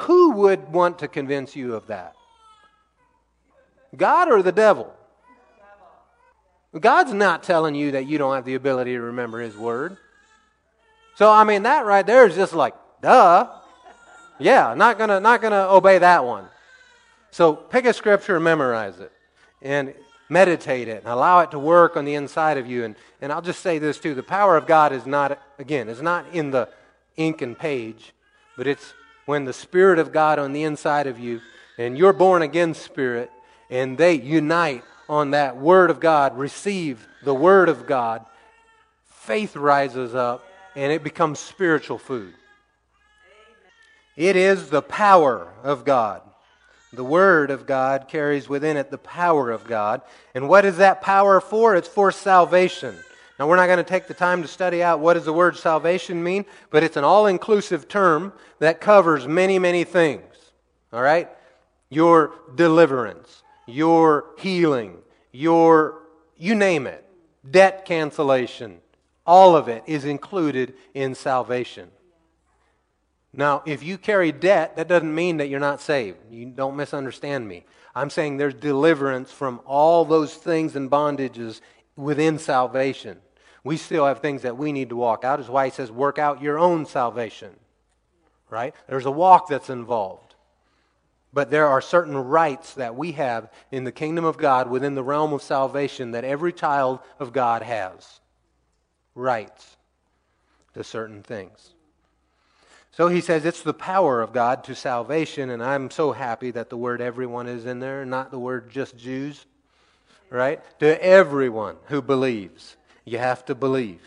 who 0.00 0.32
would 0.32 0.72
want 0.72 0.98
to 1.00 1.08
convince 1.08 1.54
you 1.54 1.74
of 1.74 1.86
that? 1.86 2.14
God 3.96 4.30
or 4.30 4.42
the 4.42 4.52
devil? 4.52 4.92
God's 6.78 7.12
not 7.12 7.44
telling 7.44 7.74
you 7.74 7.92
that 7.92 8.06
you 8.06 8.18
don't 8.18 8.34
have 8.34 8.44
the 8.44 8.54
ability 8.54 8.92
to 8.94 9.00
remember 9.00 9.40
His 9.40 9.56
Word. 9.56 9.96
So, 11.14 11.30
I 11.30 11.44
mean, 11.44 11.62
that 11.62 11.86
right 11.86 12.04
there 12.04 12.26
is 12.26 12.34
just 12.34 12.52
like, 12.52 12.74
duh. 13.00 13.48
Yeah, 14.40 14.74
not 14.74 14.98
gonna, 14.98 15.20
not 15.20 15.40
gonna 15.40 15.68
obey 15.70 15.98
that 15.98 16.24
one. 16.24 16.48
So, 17.30 17.54
pick 17.54 17.84
a 17.84 17.92
scripture 17.92 18.40
memorize 18.40 18.98
it. 18.98 19.12
And 19.62 19.94
meditate 20.28 20.88
it 20.88 21.02
and 21.04 21.12
allow 21.12 21.40
it 21.40 21.50
to 21.50 21.58
work 21.58 21.96
on 21.96 22.04
the 22.04 22.14
inside 22.14 22.58
of 22.58 22.66
you. 22.66 22.84
And, 22.84 22.96
and 23.20 23.32
I'll 23.32 23.42
just 23.42 23.60
say 23.60 23.78
this 23.78 23.98
too 23.98 24.14
the 24.14 24.22
power 24.22 24.56
of 24.56 24.66
God 24.66 24.92
is 24.92 25.06
not, 25.06 25.38
again, 25.58 25.88
is 25.88 26.02
not 26.02 26.26
in 26.32 26.50
the 26.50 26.68
ink 27.16 27.42
and 27.42 27.58
page, 27.58 28.12
but 28.56 28.66
it's 28.66 28.94
when 29.26 29.44
the 29.44 29.52
Spirit 29.52 29.98
of 29.98 30.12
God 30.12 30.38
on 30.38 30.52
the 30.52 30.64
inside 30.64 31.06
of 31.06 31.18
you 31.18 31.40
and 31.78 31.98
your 31.98 32.12
born 32.12 32.42
again 32.42 32.74
spirit, 32.74 33.30
and 33.70 33.98
they 33.98 34.14
unite 34.14 34.84
on 35.08 35.32
that 35.32 35.56
Word 35.56 35.90
of 35.90 36.00
God, 36.00 36.36
receive 36.36 37.06
the 37.24 37.34
Word 37.34 37.68
of 37.68 37.86
God, 37.86 38.24
faith 39.06 39.56
rises 39.56 40.14
up 40.14 40.44
and 40.76 40.92
it 40.92 41.02
becomes 41.02 41.38
spiritual 41.38 41.98
food. 41.98 42.34
It 44.16 44.36
is 44.36 44.70
the 44.70 44.82
power 44.82 45.52
of 45.62 45.84
God. 45.84 46.22
The 46.92 47.04
Word 47.04 47.50
of 47.50 47.66
God 47.66 48.06
carries 48.06 48.48
within 48.48 48.76
it 48.76 48.90
the 48.90 48.98
power 48.98 49.50
of 49.50 49.64
God. 49.64 50.02
And 50.34 50.48
what 50.48 50.64
is 50.64 50.76
that 50.76 51.02
power 51.02 51.40
for? 51.40 51.74
It's 51.74 51.88
for 51.88 52.12
salvation. 52.12 52.96
Now, 53.38 53.48
we're 53.48 53.56
not 53.56 53.66
going 53.66 53.78
to 53.78 53.84
take 53.84 54.06
the 54.06 54.14
time 54.14 54.42
to 54.42 54.48
study 54.48 54.82
out 54.82 55.00
what 55.00 55.14
does 55.14 55.24
the 55.24 55.32
word 55.32 55.56
salvation 55.56 56.22
mean, 56.22 56.44
but 56.70 56.84
it's 56.84 56.96
an 56.96 57.02
all-inclusive 57.02 57.88
term 57.88 58.32
that 58.60 58.80
covers 58.80 59.26
many, 59.26 59.58
many 59.58 59.82
things. 59.82 60.22
All 60.92 61.02
right? 61.02 61.28
Your 61.90 62.32
deliverance, 62.54 63.42
your 63.66 64.26
healing, 64.38 64.98
your, 65.32 66.02
you 66.36 66.54
name 66.54 66.86
it, 66.86 67.04
debt 67.50 67.84
cancellation, 67.84 68.78
all 69.26 69.56
of 69.56 69.68
it 69.68 69.82
is 69.86 70.04
included 70.04 70.74
in 70.94 71.14
salvation. 71.16 71.90
Now, 73.32 73.62
if 73.66 73.82
you 73.82 73.98
carry 73.98 74.30
debt, 74.30 74.76
that 74.76 74.86
doesn't 74.86 75.12
mean 75.12 75.38
that 75.38 75.48
you're 75.48 75.58
not 75.58 75.80
saved. 75.80 76.18
You 76.30 76.46
don't 76.46 76.76
misunderstand 76.76 77.48
me. 77.48 77.64
I'm 77.94 78.10
saying 78.10 78.36
there's 78.36 78.54
deliverance 78.54 79.32
from 79.32 79.60
all 79.66 80.04
those 80.04 80.34
things 80.34 80.76
and 80.76 80.88
bondages 80.88 81.60
within 81.96 82.38
salvation. 82.38 83.18
We 83.64 83.76
still 83.76 84.06
have 84.06 84.20
things 84.20 84.42
that 84.42 84.56
we 84.56 84.72
need 84.72 84.90
to 84.90 84.96
walk 84.96 85.24
out. 85.24 85.40
Is 85.40 85.48
why 85.48 85.64
he 85.64 85.70
says, 85.70 85.90
work 85.90 86.18
out 86.18 86.42
your 86.42 86.58
own 86.58 86.86
salvation. 86.86 87.50
Right? 88.50 88.74
There's 88.86 89.06
a 89.06 89.10
walk 89.10 89.48
that's 89.48 89.70
involved. 89.70 90.34
But 91.32 91.50
there 91.50 91.66
are 91.66 91.80
certain 91.80 92.16
rights 92.16 92.74
that 92.74 92.94
we 92.94 93.12
have 93.12 93.50
in 93.72 93.82
the 93.82 93.90
kingdom 93.90 94.24
of 94.24 94.36
God 94.36 94.70
within 94.70 94.94
the 94.94 95.02
realm 95.02 95.32
of 95.32 95.42
salvation 95.42 96.12
that 96.12 96.22
every 96.22 96.52
child 96.52 97.00
of 97.18 97.32
God 97.32 97.62
has. 97.62 98.20
Rights 99.16 99.76
to 100.74 100.84
certain 100.84 101.22
things. 101.22 101.70
So 102.92 103.08
he 103.08 103.20
says 103.20 103.44
it's 103.44 103.62
the 103.62 103.74
power 103.74 104.22
of 104.22 104.32
God 104.32 104.62
to 104.64 104.76
salvation, 104.76 105.50
and 105.50 105.64
I'm 105.64 105.90
so 105.90 106.12
happy 106.12 106.52
that 106.52 106.70
the 106.70 106.76
word 106.76 107.00
everyone 107.00 107.48
is 107.48 107.66
in 107.66 107.80
there, 107.80 108.04
not 108.04 108.30
the 108.30 108.38
word 108.38 108.70
just 108.70 108.96
Jews 108.96 109.46
right? 110.34 110.60
To 110.80 111.02
everyone 111.04 111.76
who 111.86 112.02
believes, 112.02 112.76
you 113.04 113.18
have 113.18 113.44
to 113.46 113.54
believe. 113.54 114.02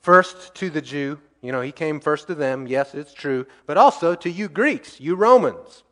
First 0.00 0.54
to 0.56 0.70
the 0.70 0.80
Jew, 0.80 1.20
you 1.40 1.52
know, 1.52 1.60
he 1.60 1.72
came 1.72 2.00
first 2.00 2.26
to 2.26 2.34
them, 2.34 2.66
yes, 2.66 2.94
it's 2.94 3.14
true, 3.14 3.46
but 3.66 3.76
also 3.76 4.14
to 4.16 4.30
you 4.30 4.48
Greeks, 4.48 5.00
you 5.00 5.14
Romans. 5.14 5.84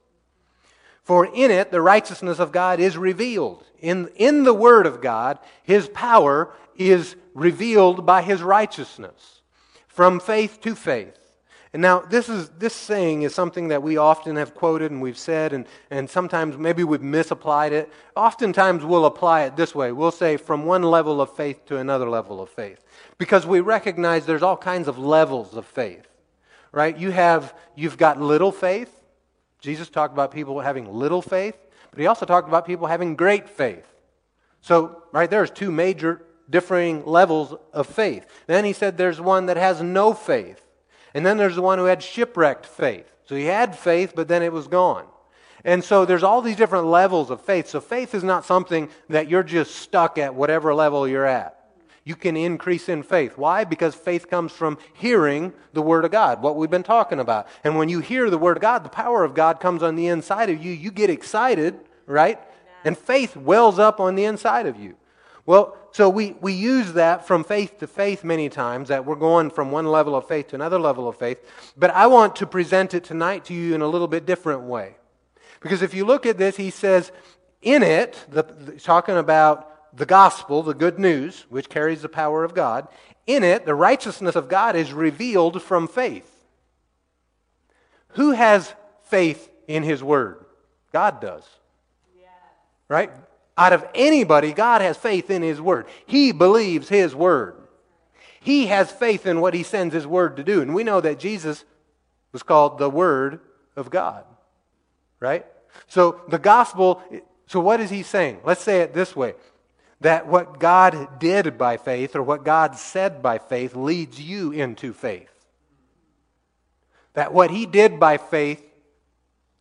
For 1.02 1.26
in 1.26 1.52
it 1.52 1.70
the 1.70 1.80
righteousness 1.80 2.40
of 2.40 2.50
God 2.50 2.80
is 2.80 2.98
revealed. 2.98 3.64
In, 3.78 4.08
in 4.16 4.42
the 4.42 4.54
Word 4.54 4.86
of 4.86 5.00
God, 5.00 5.38
His 5.62 5.88
power 5.88 6.52
is 6.76 7.14
revealed 7.32 8.04
by 8.04 8.22
His 8.22 8.42
righteousness 8.42 9.42
from 9.86 10.18
faith 10.18 10.60
to 10.62 10.74
faith. 10.74 11.25
And 11.72 11.82
now, 11.82 12.00
this, 12.00 12.28
is, 12.28 12.48
this 12.50 12.74
saying 12.74 13.22
is 13.22 13.34
something 13.34 13.68
that 13.68 13.82
we 13.82 13.96
often 13.96 14.36
have 14.36 14.54
quoted 14.54 14.92
and 14.92 15.02
we've 15.02 15.18
said, 15.18 15.52
and, 15.52 15.66
and 15.90 16.08
sometimes 16.08 16.56
maybe 16.56 16.84
we've 16.84 17.02
misapplied 17.02 17.72
it. 17.72 17.92
Oftentimes, 18.14 18.84
we'll 18.84 19.04
apply 19.04 19.42
it 19.42 19.56
this 19.56 19.74
way 19.74 19.92
we'll 19.92 20.12
say, 20.12 20.36
from 20.36 20.64
one 20.64 20.82
level 20.82 21.20
of 21.20 21.34
faith 21.34 21.66
to 21.66 21.76
another 21.76 22.08
level 22.08 22.40
of 22.40 22.48
faith. 22.48 22.84
Because 23.18 23.46
we 23.46 23.60
recognize 23.60 24.26
there's 24.26 24.42
all 24.42 24.56
kinds 24.56 24.88
of 24.88 24.98
levels 24.98 25.56
of 25.56 25.66
faith, 25.66 26.06
right? 26.72 26.96
You 26.96 27.10
have, 27.10 27.54
you've 27.74 27.98
got 27.98 28.20
little 28.20 28.52
faith. 28.52 28.92
Jesus 29.60 29.88
talked 29.88 30.14
about 30.14 30.30
people 30.30 30.60
having 30.60 30.92
little 30.92 31.22
faith, 31.22 31.56
but 31.90 31.98
he 31.98 32.06
also 32.06 32.26
talked 32.26 32.48
about 32.48 32.66
people 32.66 32.86
having 32.86 33.16
great 33.16 33.48
faith. 33.48 33.86
So, 34.60 35.02
right 35.12 35.28
there's 35.28 35.50
two 35.50 35.70
major 35.70 36.22
differing 36.48 37.04
levels 37.04 37.54
of 37.72 37.86
faith. 37.86 38.26
Then 38.46 38.64
he 38.64 38.72
said 38.72 38.96
there's 38.96 39.20
one 39.20 39.46
that 39.46 39.56
has 39.56 39.82
no 39.82 40.14
faith. 40.14 40.62
And 41.16 41.24
then 41.24 41.38
there's 41.38 41.54
the 41.54 41.62
one 41.62 41.78
who 41.78 41.86
had 41.86 42.02
shipwrecked 42.02 42.66
faith. 42.66 43.10
So 43.24 43.34
he 43.34 43.46
had 43.46 43.74
faith, 43.74 44.12
but 44.14 44.28
then 44.28 44.42
it 44.42 44.52
was 44.52 44.68
gone. 44.68 45.06
And 45.64 45.82
so 45.82 46.04
there's 46.04 46.22
all 46.22 46.42
these 46.42 46.56
different 46.56 46.88
levels 46.88 47.30
of 47.30 47.40
faith. 47.40 47.68
So 47.68 47.80
faith 47.80 48.14
is 48.14 48.22
not 48.22 48.44
something 48.44 48.90
that 49.08 49.26
you're 49.26 49.42
just 49.42 49.76
stuck 49.76 50.18
at 50.18 50.34
whatever 50.34 50.74
level 50.74 51.08
you're 51.08 51.24
at. 51.24 51.70
You 52.04 52.16
can 52.16 52.36
increase 52.36 52.90
in 52.90 53.02
faith. 53.02 53.38
Why? 53.38 53.64
Because 53.64 53.94
faith 53.94 54.28
comes 54.28 54.52
from 54.52 54.76
hearing 54.92 55.54
the 55.72 55.80
Word 55.80 56.04
of 56.04 56.10
God, 56.10 56.42
what 56.42 56.54
we've 56.54 56.68
been 56.68 56.82
talking 56.82 57.18
about. 57.18 57.48
And 57.64 57.78
when 57.78 57.88
you 57.88 58.00
hear 58.00 58.28
the 58.28 58.36
Word 58.36 58.58
of 58.58 58.60
God, 58.60 58.84
the 58.84 58.90
power 58.90 59.24
of 59.24 59.32
God 59.32 59.58
comes 59.58 59.82
on 59.82 59.96
the 59.96 60.08
inside 60.08 60.50
of 60.50 60.62
you. 60.62 60.70
You 60.70 60.90
get 60.90 61.08
excited, 61.08 61.80
right? 62.04 62.38
And 62.84 62.96
faith 62.96 63.34
wells 63.38 63.78
up 63.78 64.00
on 64.00 64.16
the 64.16 64.26
inside 64.26 64.66
of 64.66 64.78
you. 64.78 64.96
Well, 65.46 65.76
so 65.92 66.10
we, 66.10 66.32
we 66.40 66.52
use 66.52 66.92
that 66.94 67.26
from 67.26 67.44
faith 67.44 67.78
to 67.78 67.86
faith 67.86 68.24
many 68.24 68.48
times, 68.48 68.88
that 68.88 69.06
we're 69.06 69.14
going 69.14 69.50
from 69.50 69.70
one 69.70 69.86
level 69.86 70.14
of 70.14 70.26
faith 70.26 70.48
to 70.48 70.56
another 70.56 70.78
level 70.78 71.08
of 71.08 71.16
faith. 71.16 71.38
But 71.76 71.90
I 71.90 72.08
want 72.08 72.36
to 72.36 72.46
present 72.46 72.92
it 72.92 73.04
tonight 73.04 73.44
to 73.46 73.54
you 73.54 73.74
in 73.74 73.80
a 73.80 73.86
little 73.86 74.08
bit 74.08 74.26
different 74.26 74.62
way. 74.62 74.96
Because 75.60 75.82
if 75.82 75.94
you 75.94 76.04
look 76.04 76.26
at 76.26 76.36
this, 76.36 76.56
he 76.56 76.70
says, 76.70 77.12
in 77.62 77.82
it, 77.82 78.26
the, 78.28 78.42
the, 78.42 78.72
talking 78.72 79.16
about 79.16 79.96
the 79.96 80.04
gospel, 80.04 80.62
the 80.62 80.74
good 80.74 80.98
news, 80.98 81.46
which 81.48 81.68
carries 81.68 82.02
the 82.02 82.08
power 82.08 82.44
of 82.44 82.54
God, 82.54 82.88
in 83.26 83.42
it, 83.42 83.64
the 83.64 83.74
righteousness 83.74 84.36
of 84.36 84.48
God 84.48 84.76
is 84.76 84.92
revealed 84.92 85.62
from 85.62 85.88
faith. 85.88 86.30
Who 88.10 88.32
has 88.32 88.74
faith 89.04 89.50
in 89.66 89.82
his 89.82 90.02
word? 90.02 90.44
God 90.92 91.20
does. 91.20 91.44
Yeah. 92.20 92.28
Right? 92.88 93.10
Out 93.58 93.72
of 93.72 93.86
anybody, 93.94 94.52
God 94.52 94.82
has 94.82 94.96
faith 94.96 95.30
in 95.30 95.42
his 95.42 95.60
word. 95.60 95.86
He 96.04 96.32
believes 96.32 96.88
his 96.88 97.14
word. 97.14 97.56
He 98.40 98.66
has 98.66 98.92
faith 98.92 99.26
in 99.26 99.40
what 99.40 99.54
he 99.54 99.62
sends 99.62 99.94
his 99.94 100.06
word 100.06 100.36
to 100.36 100.44
do. 100.44 100.60
And 100.60 100.74
we 100.74 100.84
know 100.84 101.00
that 101.00 101.18
Jesus 101.18 101.64
was 102.32 102.42
called 102.42 102.78
the 102.78 102.90
word 102.90 103.40
of 103.74 103.90
God. 103.90 104.24
Right? 105.20 105.46
So 105.88 106.20
the 106.28 106.38
gospel, 106.38 107.02
so 107.46 107.60
what 107.60 107.80
is 107.80 107.88
he 107.88 108.02
saying? 108.02 108.40
Let's 108.44 108.62
say 108.62 108.80
it 108.80 108.92
this 108.92 109.16
way 109.16 109.34
that 110.02 110.26
what 110.26 110.60
God 110.60 111.18
did 111.18 111.56
by 111.56 111.78
faith 111.78 112.14
or 112.14 112.22
what 112.22 112.44
God 112.44 112.76
said 112.76 113.22
by 113.22 113.38
faith 113.38 113.74
leads 113.74 114.20
you 114.20 114.52
into 114.52 114.92
faith. 114.92 115.32
That 117.14 117.32
what 117.32 117.50
he 117.50 117.64
did 117.64 117.98
by 117.98 118.18
faith 118.18 118.62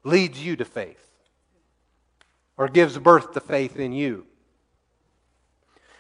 leads 0.04 0.44
you 0.44 0.58
to 0.58 0.66
faith 0.66 1.05
or 2.58 2.68
gives 2.68 2.98
birth 2.98 3.34
to 3.34 3.40
faith 3.40 3.78
in 3.78 3.92
you. 3.92 4.26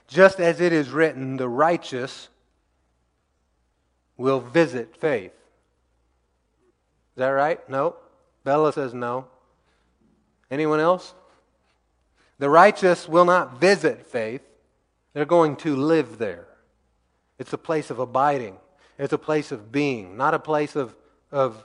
Just 0.07 0.39
as 0.39 0.61
it 0.61 0.71
is 0.71 0.89
written, 0.89 1.37
the 1.37 1.49
righteous 1.49 2.29
will 4.17 4.39
visit 4.39 4.95
faith. 4.95 5.31
Is 7.15 7.17
that 7.17 7.29
right? 7.29 7.67
No? 7.69 7.95
Bella 8.43 8.71
says 8.71 8.93
no. 8.93 9.25
Anyone 10.51 10.79
else? 10.79 11.13
The 12.37 12.49
righteous 12.49 13.07
will 13.07 13.25
not 13.25 13.59
visit 13.59 14.05
faith, 14.05 14.41
they're 15.13 15.25
going 15.25 15.55
to 15.57 15.75
live 15.75 16.17
there. 16.17 16.47
It's 17.39 17.53
a 17.53 17.57
place 17.57 17.89
of 17.89 17.99
abiding, 17.99 18.57
it's 18.99 19.13
a 19.13 19.17
place 19.17 19.51
of 19.51 19.71
being, 19.71 20.17
not 20.17 20.33
a 20.33 20.39
place 20.39 20.75
of, 20.75 20.95
of 21.31 21.63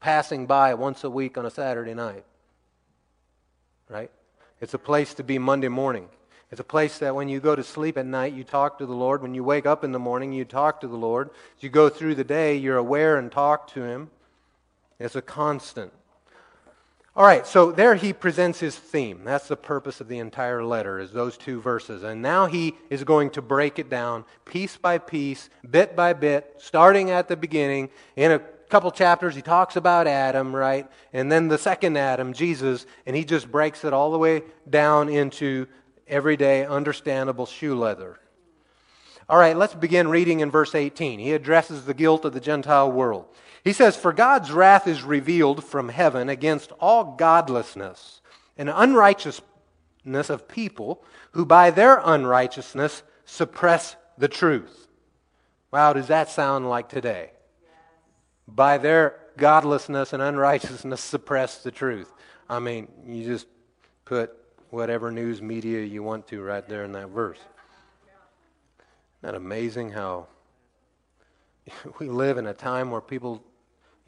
passing 0.00 0.46
by 0.46 0.74
once 0.74 1.04
a 1.04 1.10
week 1.10 1.38
on 1.38 1.46
a 1.46 1.50
Saturday 1.50 1.94
night. 1.94 2.24
Right? 3.90 4.10
It's 4.60 4.74
a 4.74 4.78
place 4.78 5.12
to 5.14 5.24
be 5.24 5.38
Monday 5.38 5.68
morning. 5.68 6.08
It's 6.50 6.60
a 6.60 6.64
place 6.64 6.98
that 6.98 7.14
when 7.14 7.28
you 7.28 7.40
go 7.40 7.54
to 7.54 7.62
sleep 7.62 7.98
at 7.98 8.06
night, 8.06 8.32
you 8.32 8.44
talk 8.44 8.78
to 8.78 8.86
the 8.86 8.94
Lord. 8.94 9.20
When 9.20 9.34
you 9.34 9.44
wake 9.44 9.66
up 9.66 9.84
in 9.84 9.92
the 9.92 9.98
morning, 9.98 10.32
you 10.32 10.44
talk 10.44 10.80
to 10.80 10.88
the 10.88 10.96
Lord. 10.96 11.30
As 11.56 11.62
you 11.62 11.68
go 11.68 11.88
through 11.88 12.14
the 12.14 12.24
day, 12.24 12.56
you're 12.56 12.76
aware 12.76 13.18
and 13.18 13.30
talk 13.30 13.68
to 13.74 13.82
Him. 13.82 14.10
It's 14.98 15.16
a 15.16 15.22
constant. 15.22 15.92
All 17.16 17.26
right, 17.26 17.44
so 17.44 17.72
there 17.72 17.96
he 17.96 18.12
presents 18.12 18.60
his 18.60 18.76
theme. 18.76 19.22
That's 19.24 19.48
the 19.48 19.56
purpose 19.56 20.00
of 20.00 20.06
the 20.06 20.20
entire 20.20 20.64
letter, 20.64 21.00
is 21.00 21.10
those 21.10 21.36
two 21.36 21.60
verses. 21.60 22.04
And 22.04 22.22
now 22.22 22.46
he 22.46 22.74
is 22.88 23.02
going 23.02 23.30
to 23.30 23.42
break 23.42 23.80
it 23.80 23.90
down 23.90 24.24
piece 24.44 24.76
by 24.76 24.98
piece, 24.98 25.50
bit 25.68 25.96
by 25.96 26.12
bit, 26.12 26.54
starting 26.58 27.10
at 27.10 27.26
the 27.26 27.36
beginning. 27.36 27.90
In 28.14 28.30
a 28.30 28.40
couple 28.70 28.90
chapters, 28.90 29.34
he 29.34 29.42
talks 29.42 29.76
about 29.76 30.06
Adam, 30.06 30.54
right? 30.54 30.88
And 31.12 31.30
then 31.30 31.48
the 31.48 31.58
second 31.58 31.96
Adam, 31.96 32.32
Jesus, 32.32 32.86
and 33.04 33.14
he 33.14 33.24
just 33.24 33.50
breaks 33.50 33.84
it 33.84 33.92
all 33.92 34.12
the 34.12 34.18
way 34.18 34.42
down 34.68 35.08
into 35.08 35.66
everyday, 36.06 36.64
understandable 36.64 37.46
shoe 37.46 37.74
leather. 37.74 38.18
All 39.28 39.38
right, 39.38 39.56
let's 39.56 39.74
begin 39.74 40.08
reading 40.08 40.40
in 40.40 40.50
verse 40.50 40.74
18. 40.74 41.20
He 41.20 41.32
addresses 41.32 41.84
the 41.84 41.94
guilt 41.94 42.24
of 42.24 42.32
the 42.32 42.40
Gentile 42.40 42.90
world. 42.90 43.26
He 43.62 43.72
says, 43.72 43.96
For 43.96 44.12
God's 44.12 44.50
wrath 44.50 44.88
is 44.88 45.02
revealed 45.02 45.62
from 45.62 45.88
heaven 45.88 46.28
against 46.28 46.72
all 46.80 47.14
godlessness 47.16 48.20
and 48.56 48.68
unrighteousness 48.68 50.30
of 50.30 50.48
people 50.48 51.04
who 51.32 51.44
by 51.44 51.70
their 51.70 52.00
unrighteousness 52.04 53.02
suppress 53.24 53.96
the 54.18 54.28
truth. 54.28 54.88
Wow, 55.70 55.92
does 55.92 56.08
that 56.08 56.28
sound 56.28 56.68
like 56.68 56.88
today? 56.88 57.30
By 58.54 58.78
their 58.78 59.16
godlessness 59.36 60.12
and 60.12 60.22
unrighteousness 60.22 61.00
suppress 61.00 61.62
the 61.62 61.70
truth. 61.70 62.12
I 62.48 62.58
mean, 62.58 62.88
you 63.06 63.24
just 63.24 63.46
put 64.04 64.32
whatever 64.70 65.10
news 65.10 65.40
media 65.40 65.84
you 65.84 66.02
want 66.02 66.26
to 66.28 66.42
right 66.42 66.68
there 66.68 66.84
in 66.84 66.92
that 66.92 67.08
verse. 67.08 67.38
Isn't 67.38 69.22
that 69.22 69.34
amazing 69.34 69.92
how 69.92 70.26
we 71.98 72.08
live 72.08 72.38
in 72.38 72.46
a 72.46 72.54
time 72.54 72.90
where 72.90 73.00
people 73.00 73.42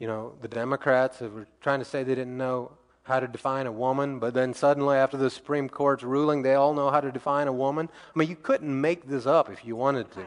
you 0.03 0.07
know, 0.07 0.33
the 0.41 0.49
Democrats 0.49 1.21
were 1.21 1.47
trying 1.61 1.79
to 1.79 1.85
say 1.85 2.03
they 2.03 2.13
didn't 2.13 2.37
know 2.37 2.73
how 3.03 3.21
to 3.21 3.27
define 3.27 3.67
a 3.67 3.71
woman, 3.71 4.19
but 4.19 4.33
then 4.33 4.53
suddenly, 4.53 4.97
after 4.97 5.15
the 5.15 5.29
Supreme 5.29 5.69
Court's 5.69 6.03
ruling, 6.03 6.41
they 6.41 6.55
all 6.55 6.73
know 6.73 6.89
how 6.89 6.99
to 6.99 7.09
define 7.09 7.47
a 7.47 7.53
woman. 7.53 7.87
I 8.13 8.19
mean, 8.19 8.29
you 8.29 8.35
couldn't 8.35 8.81
make 8.81 9.07
this 9.07 9.25
up 9.25 9.49
if 9.49 9.63
you 9.63 9.77
wanted 9.77 10.11
to. 10.11 10.25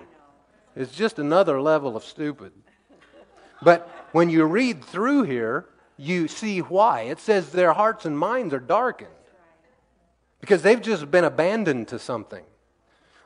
It's 0.76 0.92
just 0.94 1.18
another 1.18 1.60
level 1.60 1.94
of 1.94 2.04
stupid. 2.04 2.52
But 3.62 3.86
when 4.12 4.30
you 4.30 4.44
read 4.44 4.84
through 4.84 5.24
here, 5.24 5.66
you 5.96 6.28
see 6.28 6.60
why. 6.60 7.02
It 7.02 7.20
says 7.20 7.50
their 7.50 7.72
hearts 7.72 8.04
and 8.04 8.18
minds 8.18 8.52
are 8.54 8.60
darkened 8.60 9.10
because 10.40 10.62
they've 10.62 10.80
just 10.82 11.10
been 11.10 11.24
abandoned 11.24 11.88
to 11.88 11.98
something. 11.98 12.44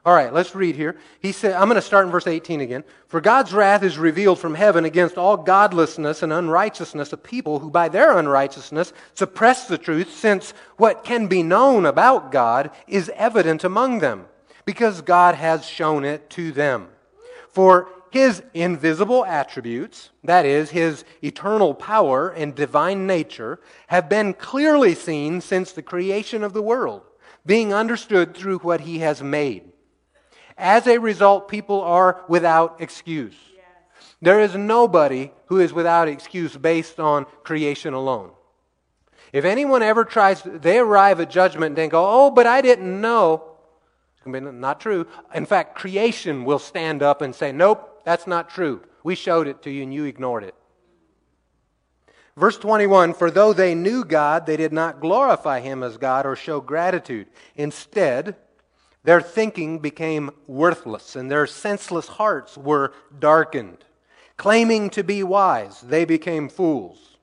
All 0.03 0.15
right, 0.15 0.33
let's 0.33 0.55
read 0.55 0.77
here. 0.77 0.97
He 1.21 1.31
said, 1.31 1.53
I'm 1.53 1.69
going 1.69 1.75
to 1.75 1.83
start 1.83 2.07
in 2.07 2.11
verse 2.11 2.27
18 2.27 2.63
again. 2.63 2.85
For 3.09 3.21
God's 3.21 3.53
wrath 3.53 3.83
is 3.83 3.99
revealed 3.99 4.39
from 4.39 4.55
heaven 4.55 4.87
against 4.87 5.19
all 5.19 5.37
godlessness 5.37 6.23
and 6.23 6.33
unrighteousness 6.33 7.13
of 7.13 7.23
people 7.23 7.59
who 7.59 7.71
by 7.71 7.91
their 7.91 8.17
unrighteousness 8.17 8.95
suppress 9.13 9.69
the 9.69 9.77
truth, 9.77 10.11
since 10.15 10.55
what 10.79 11.05
can 11.05 11.27
be 11.27 11.43
known 11.43 11.85
about 11.85 12.33
God 12.33 12.71
is 12.89 13.11
evident 13.15 13.63
among 13.63 13.99
them, 13.99 14.25
because 14.65 15.03
God 15.03 15.35
has 15.35 15.67
shown 15.67 16.07
it 16.07 16.31
to 16.31 16.51
them. 16.51 16.89
For 17.51 17.91
his 18.11 18.43
invisible 18.55 19.25
attributes, 19.25 20.11
that 20.25 20.45
is, 20.45 20.71
his 20.71 21.05
eternal 21.23 21.75
power 21.75 22.29
and 22.31 22.55
divine 22.55 23.07
nature, 23.07 23.61
have 23.89 24.09
been 24.09 24.35
clearly 24.35 24.95
seen 24.95 25.41
since 25.41 25.73
the 25.73 25.83
creation 25.83 26.43
of 26.43 26.53
the 26.53 26.63
world, 26.63 27.03
being 27.47 27.73
understood 27.73 28.35
through 28.37 28.59
what 28.59 28.83
he 28.83 28.99
has 28.99 29.23
made 29.23 29.71
as 30.61 30.87
a 30.87 30.99
result, 30.99 31.49
people 31.49 31.81
are 31.81 32.23
without 32.29 32.81
excuse. 32.81 33.35
Yes. 33.55 33.65
There 34.21 34.41
is 34.41 34.55
nobody 34.55 35.33
who 35.47 35.59
is 35.59 35.73
without 35.73 36.07
excuse 36.07 36.57
based 36.57 37.01
on 37.01 37.27
creation 37.43 37.95
alone. 37.95 38.31
If 39.33 39.45
anyone 39.45 39.83
ever 39.83 40.05
tries, 40.05 40.43
they 40.43 40.79
arrive 40.79 41.21
at 41.21 41.31
judgment 41.31 41.71
and 41.71 41.77
then 41.77 41.89
go, 41.89 42.05
oh, 42.07 42.31
but 42.31 42.47
I 42.47 42.61
didn't 42.61 43.01
know. 43.01 43.45
To 44.25 44.31
be 44.31 44.41
not 44.41 44.81
true. 44.81 45.07
In 45.35 45.47
fact, 45.47 45.77
creation 45.77 46.45
will 46.45 46.59
stand 46.59 47.03
up 47.03 47.23
and 47.23 47.35
say, 47.35 47.53
nope, 47.53 47.90
that's 48.05 48.27
not 48.27 48.51
true. 48.51 48.83
We 49.03 49.15
showed 49.15 49.47
it 49.47 49.63
to 49.63 49.71
you 49.71 49.83
and 49.83 49.95
you 49.95 50.05
ignored 50.05 50.45
it. 50.45 50.55
Verse 52.37 52.59
21 52.59 53.15
For 53.15 53.31
though 53.31 53.53
they 53.53 53.75
knew 53.75 54.05
God, 54.05 54.47
they 54.47 54.57
did 54.57 54.73
not 54.73 55.01
glorify 55.01 55.61
him 55.61 55.83
as 55.83 55.97
God 55.97 56.27
or 56.27 56.37
show 56.37 56.61
gratitude. 56.61 57.29
Instead, 57.57 58.37
their 59.03 59.21
thinking 59.21 59.79
became 59.79 60.31
worthless, 60.47 61.17
and 61.17 61.31
their 61.31 61.47
senseless 61.47 62.07
hearts 62.07 62.57
were 62.57 62.93
darkened. 63.19 63.85
Claiming 64.37 64.91
to 64.91 65.03
be 65.03 65.23
wise, 65.23 65.81
they 65.81 66.05
became 66.05 66.49
fools, 66.49 67.17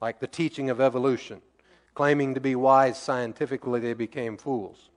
like 0.00 0.20
the 0.20 0.26
teaching 0.26 0.70
of 0.70 0.80
evolution. 0.80 1.42
Claiming 1.94 2.34
to 2.34 2.40
be 2.40 2.56
wise 2.56 3.00
scientifically, 3.00 3.80
they 3.80 3.94
became 3.94 4.36
fools. 4.36 4.90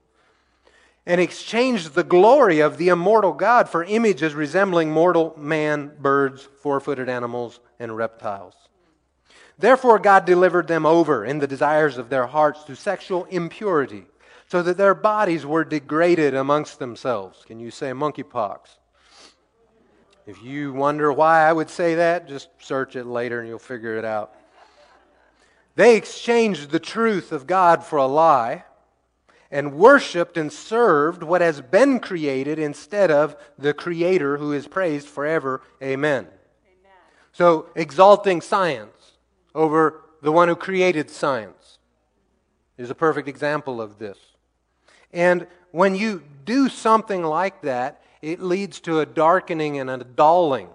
And 1.08 1.22
exchanged 1.22 1.94
the 1.94 2.04
glory 2.04 2.60
of 2.60 2.76
the 2.76 2.90
immortal 2.90 3.32
God 3.32 3.68
for 3.68 3.82
images 3.82 4.34
resembling 4.34 4.92
mortal 4.92 5.34
man, 5.38 5.90
birds, 5.98 6.46
four 6.62 6.80
footed 6.80 7.08
animals, 7.08 7.60
and 7.80 7.96
reptiles. 7.96 8.54
Therefore, 9.58 9.98
God 9.98 10.26
delivered 10.26 10.68
them 10.68 10.84
over 10.84 11.24
in 11.24 11.38
the 11.38 11.46
desires 11.46 11.96
of 11.96 12.10
their 12.10 12.26
hearts 12.26 12.62
to 12.64 12.76
sexual 12.76 13.24
impurity 13.24 14.04
so 14.48 14.62
that 14.62 14.76
their 14.76 14.94
bodies 14.94 15.46
were 15.46 15.64
degraded 15.64 16.34
amongst 16.34 16.78
themselves. 16.78 17.42
Can 17.46 17.58
you 17.58 17.70
say 17.70 17.92
monkeypox? 17.92 18.76
If 20.26 20.42
you 20.42 20.74
wonder 20.74 21.10
why 21.10 21.40
I 21.40 21.54
would 21.54 21.70
say 21.70 21.94
that, 21.94 22.28
just 22.28 22.50
search 22.58 22.96
it 22.96 23.06
later 23.06 23.40
and 23.40 23.48
you'll 23.48 23.58
figure 23.58 23.96
it 23.96 24.04
out. 24.04 24.34
They 25.74 25.96
exchanged 25.96 26.70
the 26.70 26.78
truth 26.78 27.32
of 27.32 27.46
God 27.46 27.82
for 27.82 27.96
a 27.96 28.06
lie 28.06 28.64
and 29.50 29.74
worshiped 29.74 30.36
and 30.36 30.52
served 30.52 31.22
what 31.22 31.40
has 31.40 31.60
been 31.60 32.00
created 32.00 32.58
instead 32.58 33.10
of 33.10 33.36
the 33.58 33.72
Creator 33.72 34.36
who 34.38 34.52
is 34.52 34.66
praised 34.66 35.08
forever. 35.08 35.62
Amen. 35.82 36.24
Amen. 36.24 36.96
So, 37.32 37.66
exalting 37.74 38.40
science 38.40 39.12
over 39.54 40.02
the 40.22 40.32
one 40.32 40.48
who 40.48 40.56
created 40.56 41.10
science 41.10 41.78
is 42.76 42.90
a 42.90 42.94
perfect 42.94 43.28
example 43.28 43.80
of 43.80 43.98
this 43.98 44.18
And 45.12 45.46
when 45.70 45.94
you 45.94 46.22
do 46.44 46.68
something 46.68 47.22
like 47.22 47.62
that, 47.62 48.02
it 48.22 48.40
leads 48.40 48.80
to 48.80 49.00
a 49.00 49.06
darkening 49.06 49.78
and 49.78 49.90
a 49.90 49.98
dulling 50.04 50.68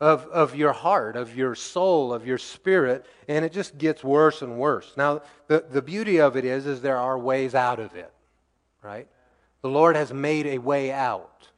of, 0.00 0.26
of 0.26 0.54
your 0.54 0.72
heart, 0.72 1.16
of 1.16 1.36
your 1.36 1.54
soul, 1.54 2.12
of 2.12 2.26
your 2.26 2.38
spirit, 2.38 3.06
and 3.28 3.44
it 3.44 3.52
just 3.52 3.78
gets 3.78 4.04
worse 4.04 4.42
and 4.42 4.58
worse. 4.58 4.92
Now, 4.96 5.22
the, 5.46 5.64
the 5.70 5.82
beauty 5.82 6.20
of 6.20 6.36
it 6.36 6.44
is, 6.44 6.66
is 6.66 6.82
there 6.82 6.98
are 6.98 7.18
ways 7.18 7.54
out 7.54 7.78
of 7.78 7.94
it, 7.94 8.12
right? 8.82 9.06
The 9.62 9.68
Lord 9.68 9.96
has 9.96 10.12
made 10.12 10.46
a 10.46 10.58
way 10.58 10.92
out. 10.92 11.48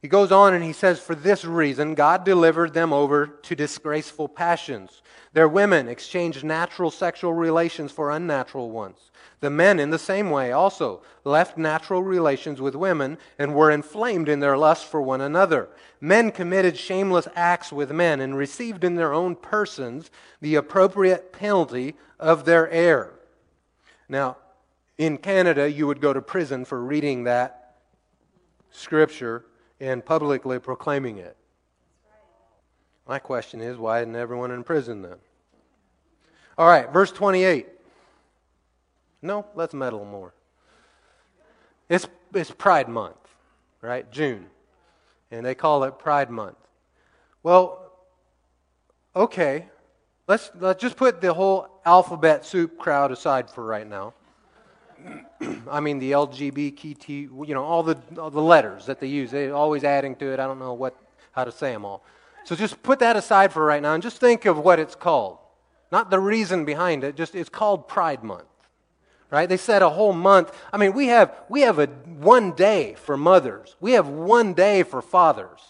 He 0.00 0.08
goes 0.08 0.30
on 0.30 0.54
and 0.54 0.62
he 0.62 0.74
says, 0.74 1.00
For 1.00 1.14
this 1.14 1.44
reason, 1.44 1.94
God 1.94 2.24
delivered 2.24 2.74
them 2.74 2.92
over 2.92 3.26
to 3.26 3.56
disgraceful 3.56 4.28
passions. 4.28 5.02
Their 5.32 5.48
women 5.48 5.88
exchanged 5.88 6.44
natural 6.44 6.90
sexual 6.90 7.32
relations 7.32 7.90
for 7.90 8.10
unnatural 8.10 8.70
ones. 8.70 9.10
The 9.40 9.50
men, 9.50 9.78
in 9.78 9.90
the 9.90 9.98
same 9.98 10.30
way, 10.30 10.52
also 10.52 11.02
left 11.24 11.58
natural 11.58 12.02
relations 12.02 12.60
with 12.60 12.74
women 12.74 13.18
and 13.38 13.54
were 13.54 13.70
inflamed 13.70 14.28
in 14.28 14.40
their 14.40 14.56
lust 14.56 14.86
for 14.86 15.02
one 15.02 15.20
another. 15.20 15.68
Men 16.00 16.30
committed 16.30 16.78
shameless 16.78 17.28
acts 17.34 17.72
with 17.72 17.90
men 17.90 18.20
and 18.20 18.36
received 18.36 18.84
in 18.84 18.94
their 18.94 19.12
own 19.12 19.36
persons 19.36 20.10
the 20.40 20.54
appropriate 20.54 21.32
penalty 21.32 21.94
of 22.18 22.44
their 22.44 22.70
error. 22.70 23.14
Now, 24.08 24.38
in 24.96 25.18
Canada, 25.18 25.70
you 25.70 25.86
would 25.86 26.00
go 26.00 26.12
to 26.12 26.22
prison 26.22 26.64
for 26.64 26.82
reading 26.82 27.24
that 27.24 27.76
scripture 28.70 29.44
and 29.80 30.04
publicly 30.04 30.58
proclaiming 30.58 31.18
it. 31.18 31.36
My 33.06 33.18
question 33.18 33.60
is 33.60 33.76
why 33.76 34.00
isn't 34.00 34.16
everyone 34.16 34.50
in 34.50 34.64
prison 34.64 35.02
then? 35.02 35.16
All 36.56 36.68
right, 36.68 36.90
verse 36.92 37.10
28. 37.12 37.66
No, 39.24 39.46
let's 39.54 39.72
meddle 39.72 40.04
more. 40.04 40.34
It's, 41.88 42.06
it's 42.34 42.50
Pride 42.50 42.90
Month, 42.90 43.16
right? 43.80 44.10
June. 44.12 44.46
And 45.30 45.44
they 45.44 45.54
call 45.54 45.82
it 45.84 45.98
Pride 45.98 46.28
Month. 46.28 46.58
Well, 47.42 47.90
okay. 49.16 49.66
Let's, 50.28 50.50
let's 50.60 50.80
just 50.80 50.96
put 50.96 51.22
the 51.22 51.32
whole 51.32 51.68
alphabet 51.86 52.44
soup 52.44 52.78
crowd 52.78 53.12
aside 53.12 53.50
for 53.50 53.64
right 53.64 53.88
now. 53.88 54.12
I 55.70 55.80
mean, 55.80 55.98
the 55.98 56.12
LGBTQ, 56.12 57.08
you 57.48 57.54
know, 57.54 57.64
all 57.64 57.82
the, 57.82 57.96
all 58.18 58.30
the 58.30 58.42
letters 58.42 58.84
that 58.86 59.00
they 59.00 59.06
use. 59.06 59.30
They're 59.30 59.54
always 59.54 59.84
adding 59.84 60.16
to 60.16 60.32
it. 60.34 60.38
I 60.38 60.46
don't 60.46 60.58
know 60.58 60.74
what, 60.74 60.96
how 61.32 61.44
to 61.44 61.52
say 61.52 61.72
them 61.72 61.86
all. 61.86 62.04
So 62.44 62.54
just 62.54 62.82
put 62.82 62.98
that 62.98 63.16
aside 63.16 63.54
for 63.54 63.64
right 63.64 63.80
now 63.80 63.94
and 63.94 64.02
just 64.02 64.18
think 64.18 64.44
of 64.44 64.58
what 64.58 64.78
it's 64.78 64.94
called. 64.94 65.38
Not 65.90 66.10
the 66.10 66.20
reason 66.20 66.66
behind 66.66 67.04
it, 67.04 67.16
just 67.16 67.34
it's 67.34 67.48
called 67.48 67.88
Pride 67.88 68.22
Month. 68.22 68.44
Right? 69.30 69.48
They 69.48 69.56
said 69.56 69.82
a 69.82 69.90
whole 69.90 70.12
month. 70.12 70.56
I 70.72 70.76
mean, 70.76 70.92
we 70.92 71.08
have, 71.08 71.34
we 71.48 71.62
have 71.62 71.78
a 71.78 71.86
one 71.86 72.52
day 72.52 72.94
for 72.94 73.16
mothers. 73.16 73.74
We 73.80 73.92
have 73.92 74.08
one 74.08 74.54
day 74.54 74.82
for 74.82 75.02
fathers. 75.02 75.60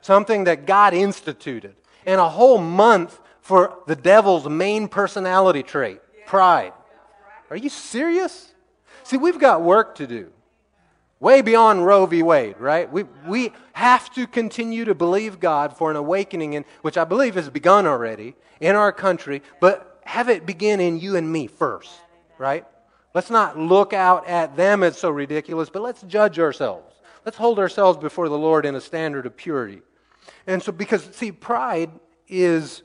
Something 0.00 0.44
that 0.44 0.66
God 0.66 0.94
instituted. 0.94 1.74
And 2.06 2.20
a 2.20 2.28
whole 2.28 2.58
month 2.58 3.20
for 3.40 3.78
the 3.86 3.96
devil's 3.96 4.48
main 4.48 4.88
personality 4.88 5.62
trait, 5.62 6.00
pride. 6.26 6.72
Are 7.50 7.56
you 7.56 7.68
serious? 7.68 8.52
See, 9.02 9.16
we've 9.16 9.38
got 9.38 9.62
work 9.62 9.96
to 9.96 10.06
do. 10.06 10.30
Way 11.20 11.42
beyond 11.42 11.86
Roe 11.86 12.06
v. 12.06 12.22
Wade, 12.22 12.56
right? 12.58 12.90
We, 12.90 13.04
we 13.28 13.52
have 13.74 14.12
to 14.14 14.26
continue 14.26 14.84
to 14.84 14.94
believe 14.94 15.38
God 15.38 15.76
for 15.76 15.90
an 15.90 15.96
awakening, 15.96 16.54
in, 16.54 16.64
which 16.80 16.96
I 16.96 17.04
believe 17.04 17.36
has 17.36 17.48
begun 17.48 17.86
already 17.86 18.34
in 18.60 18.74
our 18.74 18.90
country, 18.90 19.42
but 19.60 20.00
have 20.04 20.28
it 20.28 20.46
begin 20.46 20.80
in 20.80 20.98
you 20.98 21.14
and 21.14 21.30
me 21.30 21.46
first, 21.46 21.90
right? 22.38 22.64
Let's 23.14 23.30
not 23.30 23.58
look 23.58 23.92
out 23.92 24.26
at 24.26 24.56
them 24.56 24.82
as 24.82 24.96
so 24.96 25.10
ridiculous, 25.10 25.68
but 25.70 25.82
let's 25.82 26.02
judge 26.02 26.38
ourselves. 26.38 26.94
Let's 27.24 27.36
hold 27.36 27.58
ourselves 27.58 27.98
before 27.98 28.28
the 28.28 28.38
Lord 28.38 28.66
in 28.66 28.74
a 28.74 28.80
standard 28.80 29.26
of 29.26 29.36
purity. 29.36 29.82
And 30.46 30.62
so, 30.62 30.72
because, 30.72 31.04
see, 31.14 31.30
pride 31.30 31.90
is 32.28 32.82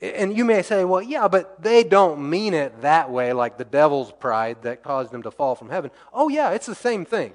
and 0.00 0.36
you 0.36 0.44
may 0.44 0.62
say, 0.62 0.84
well, 0.84 1.00
yeah, 1.00 1.26
but 1.26 1.62
they 1.62 1.82
don't 1.82 2.28
mean 2.28 2.52
it 2.52 2.82
that 2.82 3.10
way, 3.10 3.32
like 3.32 3.56
the 3.56 3.64
devil's 3.64 4.12
pride 4.12 4.58
that 4.62 4.82
caused 4.82 5.10
them 5.10 5.22
to 5.22 5.30
fall 5.30 5.54
from 5.54 5.70
heaven. 5.70 5.90
Oh, 6.12 6.28
yeah, 6.28 6.50
it's 6.50 6.66
the 6.66 6.74
same 6.74 7.04
thing. 7.04 7.32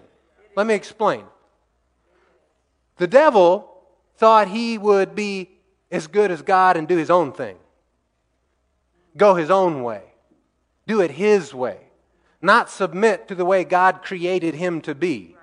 Let 0.56 0.68
me 0.68 0.76
explain. 0.76 1.26
The 2.98 3.08
devil 3.08 3.68
thought 4.18 4.48
he 4.48 4.78
would 4.78 5.16
be 5.16 5.50
as 5.92 6.06
good 6.06 6.30
as 6.30 6.44
God 6.44 6.78
and 6.78 6.88
do 6.88 6.98
his 6.98 7.10
own 7.10 7.32
thing, 7.32 7.58
go 9.18 9.34
his 9.34 9.50
own 9.50 9.82
way, 9.82 10.04
do 10.92 11.00
it 11.00 11.12
his 11.12 11.54
way, 11.54 11.78
not 12.42 12.70
submit 12.70 13.30
to 13.30 13.34
the 13.34 13.46
way 13.46 13.64
God 13.64 14.02
created 14.02 14.56
him 14.56 14.82
to 14.82 14.94
be. 14.94 15.38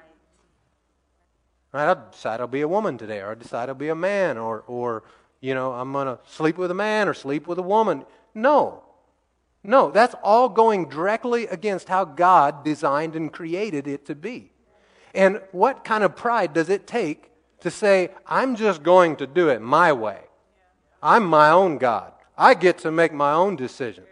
Right? 1.73 1.89
I'll 1.89 2.11
decide 2.11 2.43
I'll 2.43 2.47
be 2.47 2.61
a 2.61 2.69
woman 2.69 2.99
today, 2.99 3.21
or 3.21 3.31
I'll 3.31 3.35
decide 3.35 3.71
I'll 3.71 3.75
be 3.75 3.89
a 3.89 3.95
man, 3.95 4.37
or, 4.37 4.63
or 4.67 5.05
you 5.41 5.55
know, 5.55 5.73
I'm 5.73 5.91
going 5.93 6.07
to 6.07 6.19
sleep 6.27 6.59
with 6.59 6.71
a 6.71 6.75
man 6.75 7.09
or 7.09 7.15
sleep 7.15 7.47
with 7.47 7.59
a 7.59 7.63
woman. 7.63 8.05
No. 8.35 8.83
No, 9.65 9.91
that's 9.91 10.15
all 10.23 10.51
going 10.51 10.91
directly 10.91 11.47
against 11.47 11.89
how 11.89 12.05
God 12.05 12.63
designed 12.63 13.17
and 13.17 13.33
created 13.33 13.89
it 13.89 14.05
to 14.05 14.15
be. 14.15 14.53
And 15.15 15.41
what 15.53 15.83
kind 15.83 16.05
of 16.05 16.15
pride 16.15 16.53
does 16.53 16.69
it 16.69 16.87
take 16.87 17.31
to 17.61 17.71
say, 17.71 18.11
I'm 18.27 18.55
just 18.55 18.83
going 18.83 19.17
to 19.17 19.27
do 19.27 19.49
it 19.49 19.63
my 19.63 19.95
way? 19.95 20.21
I'm 21.03 21.25
my 21.25 21.49
own 21.49 21.79
God. 21.79 22.13
I 22.37 22.53
get 22.53 22.77
to 22.81 22.93
make 22.93 23.15
my 23.15 23.33
own 23.33 23.57
decisions. 23.57 24.09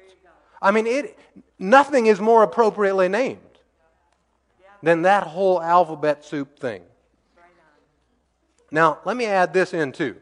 I 0.60 0.70
mean, 0.70 0.86
it, 0.86 1.18
nothing 1.58 2.06
is 2.06 2.20
more 2.20 2.42
appropriately 2.42 3.08
named 3.08 3.40
than 4.82 5.02
that 5.02 5.24
whole 5.24 5.60
alphabet 5.60 6.24
soup 6.24 6.58
thing. 6.58 6.82
Now, 8.70 8.98
let 9.04 9.16
me 9.16 9.26
add 9.26 9.52
this 9.52 9.72
in 9.72 9.92
too. 9.92 10.16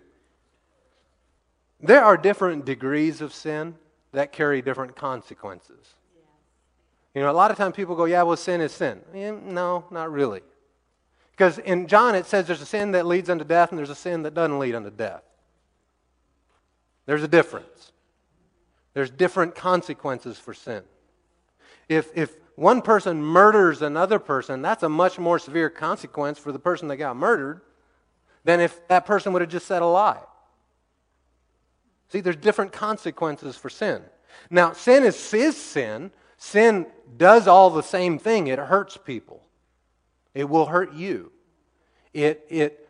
There 1.81 2.03
are 2.03 2.17
different 2.17 2.65
degrees 2.65 3.21
of 3.21 3.33
sin 3.35 3.75
that 4.13 4.33
carry 4.33 4.63
different 4.63 4.97
consequences. 4.97 5.95
You 7.15 7.23
know, 7.23 7.31
a 7.31 7.33
lot 7.33 7.51
of 7.51 7.57
times 7.57 7.77
people 7.77 7.95
go, 7.95 8.07
yeah, 8.07 8.23
well, 8.23 8.37
sin 8.37 8.61
is 8.61 8.73
sin. 8.73 9.01
Eh, 9.15 9.31
no, 9.31 9.85
not 9.91 10.11
really. 10.11 10.43
Because 11.31 11.59
in 11.59 11.87
John 11.87 12.15
it 12.15 12.27
says 12.27 12.47
there's 12.47 12.61
a 12.63 12.67
sin 12.67 12.93
that 12.93 13.07
leads 13.07 13.29
unto 13.29 13.45
death 13.45 13.71
and 13.71 13.79
there's 13.79 13.91
a 13.91 13.95
sin 13.95 14.23
that 14.23 14.35
doesn't 14.35 14.59
lead 14.59 14.75
unto 14.75 14.91
death. 14.91 15.23
There's 17.07 17.23
a 17.23 17.29
difference. 17.29 17.93
There's 18.95 19.11
different 19.11 19.55
consequences 19.55 20.39
for 20.39 20.55
sin. 20.55 20.83
If, 21.89 22.11
if 22.17 22.35
one 22.55 22.81
person 22.81 23.23
murders 23.23 23.83
another 23.83 24.19
person, 24.19 24.63
that's 24.63 24.85
a 24.85 24.89
much 24.89 25.19
more 25.19 25.39
severe 25.39 25.69
consequence 25.69 26.39
for 26.39 26.53
the 26.53 26.59
person 26.59 26.89
that 26.89 26.97
got 26.97 27.17
murdered 27.17 27.61
than 28.45 28.61
if 28.61 28.87
that 28.89 29.05
person 29.05 29.33
would 29.33 29.43
have 29.43 29.51
just 29.51 29.67
said 29.67 29.83
a 29.83 29.87
lie. 29.87 30.23
See, 32.11 32.21
there's 32.21 32.37
different 32.37 32.73
consequences 32.73 33.57
for 33.57 33.69
sin. 33.69 34.03
Now, 34.51 34.73
sin 34.73 35.03
is, 35.03 35.35
is 35.35 35.57
sin. 35.57 36.13
Sin 36.37 36.87
does 37.17 37.49
all 37.49 37.71
the 37.71 37.83
same 37.83 38.19
thing. 38.19 38.47
It 38.47 38.59
hurts 38.59 38.97
people. 38.97 39.43
It 40.35 40.49
will 40.49 40.67
hurt 40.67 40.93
you. 40.93 41.33
It, 42.13 42.47
it 42.49 42.89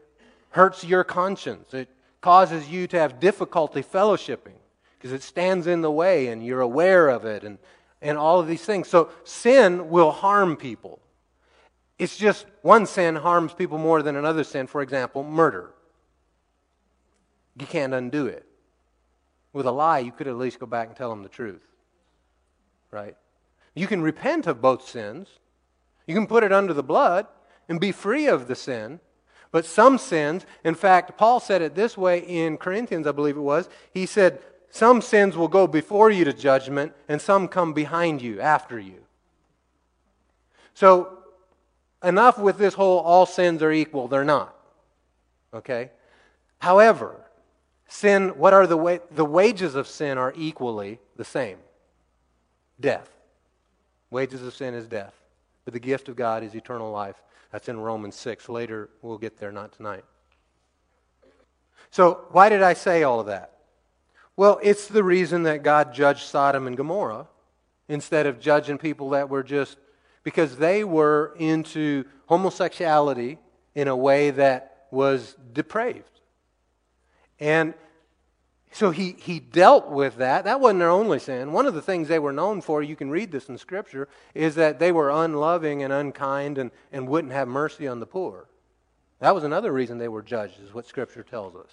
hurts 0.50 0.84
your 0.84 1.04
conscience. 1.04 1.72
It 1.72 1.88
causes 2.20 2.68
you 2.68 2.86
to 2.88 2.98
have 2.98 3.20
difficulty 3.20 3.82
fellowshipping 3.82 4.54
because 5.04 5.12
it 5.12 5.22
stands 5.22 5.66
in 5.66 5.82
the 5.82 5.90
way 5.90 6.28
and 6.28 6.42
you're 6.42 6.62
aware 6.62 7.10
of 7.10 7.26
it 7.26 7.44
and, 7.44 7.58
and 8.00 8.16
all 8.16 8.40
of 8.40 8.46
these 8.46 8.64
things. 8.64 8.88
So 8.88 9.10
sin 9.22 9.90
will 9.90 10.10
harm 10.10 10.56
people. 10.56 10.98
It's 11.98 12.16
just 12.16 12.46
one 12.62 12.86
sin 12.86 13.14
harms 13.14 13.52
people 13.52 13.76
more 13.76 14.02
than 14.02 14.16
another 14.16 14.44
sin. 14.44 14.66
For 14.66 14.80
example, 14.80 15.22
murder. 15.22 15.74
You 17.60 17.66
can't 17.66 17.92
undo 17.92 18.24
it. 18.28 18.46
With 19.52 19.66
a 19.66 19.70
lie, 19.70 19.98
you 19.98 20.10
could 20.10 20.26
at 20.26 20.38
least 20.38 20.58
go 20.58 20.64
back 20.64 20.88
and 20.88 20.96
tell 20.96 21.10
them 21.10 21.22
the 21.22 21.28
truth. 21.28 21.60
Right? 22.90 23.14
You 23.74 23.86
can 23.86 24.00
repent 24.00 24.46
of 24.46 24.62
both 24.62 24.88
sins. 24.88 25.28
You 26.06 26.14
can 26.14 26.26
put 26.26 26.44
it 26.44 26.50
under 26.50 26.72
the 26.72 26.82
blood 26.82 27.26
and 27.68 27.78
be 27.78 27.92
free 27.92 28.26
of 28.26 28.48
the 28.48 28.54
sin. 28.54 29.00
But 29.52 29.66
some 29.66 29.98
sins, 29.98 30.46
in 30.64 30.74
fact, 30.74 31.18
Paul 31.18 31.40
said 31.40 31.60
it 31.60 31.74
this 31.74 31.98
way 31.98 32.20
in 32.20 32.56
Corinthians, 32.56 33.06
I 33.06 33.12
believe 33.12 33.36
it 33.36 33.40
was. 33.40 33.68
He 33.92 34.06
said, 34.06 34.42
Some 34.74 35.00
sins 35.02 35.36
will 35.36 35.48
go 35.48 35.66
before 35.66 36.10
you 36.10 36.24
to 36.24 36.32
judgment, 36.32 36.92
and 37.08 37.20
some 37.20 37.48
come 37.48 37.72
behind 37.72 38.20
you, 38.20 38.40
after 38.40 38.78
you. 38.78 39.00
So, 40.74 41.18
enough 42.02 42.38
with 42.38 42.58
this 42.58 42.74
whole 42.74 42.98
all 42.98 43.24
sins 43.24 43.62
are 43.62 43.70
equal. 43.70 44.08
They're 44.08 44.24
not. 44.24 44.54
Okay? 45.54 45.90
However, 46.58 47.24
Sin, 47.86 48.30
what 48.30 48.52
are 48.52 48.66
the, 48.66 48.76
wa- 48.76 48.98
the 49.12 49.24
wages 49.24 49.74
of 49.74 49.86
sin 49.86 50.18
are 50.18 50.32
equally 50.36 50.98
the 51.16 51.24
same 51.24 51.58
death. 52.80 53.08
Wages 54.10 54.42
of 54.42 54.52
sin 54.54 54.74
is 54.74 54.88
death. 54.88 55.14
But 55.64 55.74
the 55.74 55.80
gift 55.80 56.08
of 56.08 56.16
God 56.16 56.42
is 56.42 56.54
eternal 56.54 56.90
life. 56.90 57.22
That's 57.52 57.68
in 57.68 57.78
Romans 57.78 58.16
6. 58.16 58.48
Later, 58.48 58.90
we'll 59.00 59.18
get 59.18 59.38
there, 59.38 59.52
not 59.52 59.72
tonight. 59.72 60.04
So, 61.90 62.26
why 62.32 62.48
did 62.48 62.62
I 62.62 62.72
say 62.72 63.04
all 63.04 63.20
of 63.20 63.26
that? 63.26 63.53
Well, 64.36 64.58
it's 64.62 64.88
the 64.88 65.04
reason 65.04 65.44
that 65.44 65.62
God 65.62 65.94
judged 65.94 66.24
Sodom 66.24 66.66
and 66.66 66.76
Gomorrah 66.76 67.28
instead 67.88 68.26
of 68.26 68.40
judging 68.40 68.78
people 68.78 69.10
that 69.10 69.28
were 69.28 69.42
just 69.42 69.78
because 70.24 70.56
they 70.56 70.82
were 70.82 71.34
into 71.38 72.04
homosexuality 72.26 73.38
in 73.74 73.88
a 73.88 73.96
way 73.96 74.30
that 74.30 74.86
was 74.90 75.36
depraved. 75.52 76.20
And 77.38 77.74
so 78.72 78.90
he, 78.90 79.14
he 79.18 79.38
dealt 79.38 79.88
with 79.88 80.16
that. 80.16 80.44
That 80.44 80.60
wasn't 80.60 80.80
their 80.80 80.90
only 80.90 81.20
sin. 81.20 81.52
One 81.52 81.66
of 81.66 81.74
the 81.74 81.82
things 81.82 82.08
they 82.08 82.18
were 82.18 82.32
known 82.32 82.60
for, 82.60 82.82
you 82.82 82.96
can 82.96 83.10
read 83.10 83.30
this 83.30 83.48
in 83.48 83.56
Scripture, 83.56 84.08
is 84.34 84.56
that 84.56 84.80
they 84.80 84.90
were 84.90 85.10
unloving 85.10 85.84
and 85.84 85.92
unkind 85.92 86.58
and, 86.58 86.72
and 86.90 87.06
wouldn't 87.06 87.32
have 87.32 87.46
mercy 87.46 87.86
on 87.86 88.00
the 88.00 88.06
poor. 88.06 88.48
That 89.20 89.34
was 89.34 89.44
another 89.44 89.72
reason 89.72 89.98
they 89.98 90.08
were 90.08 90.22
judged, 90.22 90.60
is 90.60 90.74
what 90.74 90.86
Scripture 90.86 91.22
tells 91.22 91.54
us. 91.54 91.70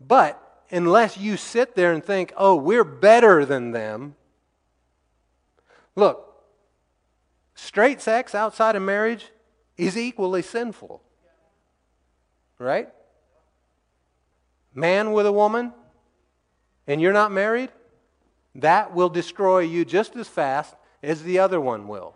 But 0.00 0.42
unless 0.70 1.16
you 1.16 1.36
sit 1.36 1.74
there 1.74 1.92
and 1.92 2.04
think, 2.04 2.32
oh, 2.36 2.56
we're 2.56 2.84
better 2.84 3.44
than 3.44 3.72
them, 3.72 4.14
look, 5.96 6.42
straight 7.54 8.00
sex 8.00 8.34
outside 8.34 8.76
of 8.76 8.82
marriage 8.82 9.30
is 9.76 9.96
equally 9.96 10.42
sinful. 10.42 11.02
Right? 12.58 12.88
Man 14.74 15.12
with 15.12 15.26
a 15.26 15.32
woman, 15.32 15.72
and 16.86 17.00
you're 17.00 17.12
not 17.12 17.32
married, 17.32 17.70
that 18.54 18.94
will 18.94 19.08
destroy 19.08 19.60
you 19.60 19.84
just 19.84 20.16
as 20.16 20.28
fast 20.28 20.74
as 21.02 21.22
the 21.22 21.38
other 21.38 21.60
one 21.60 21.86
will. 21.86 22.14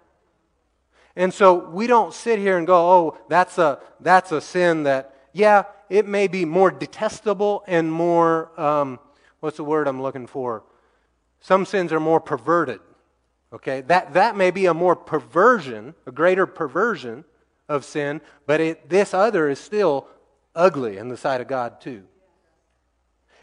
And 1.14 1.32
so 1.32 1.68
we 1.68 1.86
don't 1.86 2.14
sit 2.14 2.38
here 2.38 2.56
and 2.56 2.66
go, 2.66 2.76
oh, 2.76 3.18
that's 3.28 3.58
a, 3.58 3.80
that's 4.00 4.32
a 4.32 4.40
sin 4.40 4.84
that, 4.84 5.14
yeah, 5.32 5.64
it 5.92 6.08
may 6.08 6.26
be 6.26 6.46
more 6.46 6.70
detestable 6.70 7.62
and 7.66 7.92
more, 7.92 8.58
um, 8.58 8.98
what's 9.40 9.58
the 9.58 9.64
word 9.64 9.86
I'm 9.86 10.00
looking 10.00 10.26
for? 10.26 10.62
Some 11.40 11.66
sins 11.66 11.92
are 11.92 12.00
more 12.00 12.18
perverted. 12.18 12.80
Okay? 13.52 13.82
That, 13.82 14.14
that 14.14 14.34
may 14.34 14.50
be 14.50 14.64
a 14.64 14.72
more 14.72 14.96
perversion, 14.96 15.94
a 16.06 16.10
greater 16.10 16.46
perversion 16.46 17.26
of 17.68 17.84
sin, 17.84 18.22
but 18.46 18.58
it, 18.58 18.88
this 18.88 19.12
other 19.12 19.50
is 19.50 19.58
still 19.58 20.08
ugly 20.54 20.96
in 20.96 21.10
the 21.10 21.16
sight 21.18 21.42
of 21.42 21.46
God, 21.46 21.78
too. 21.78 22.04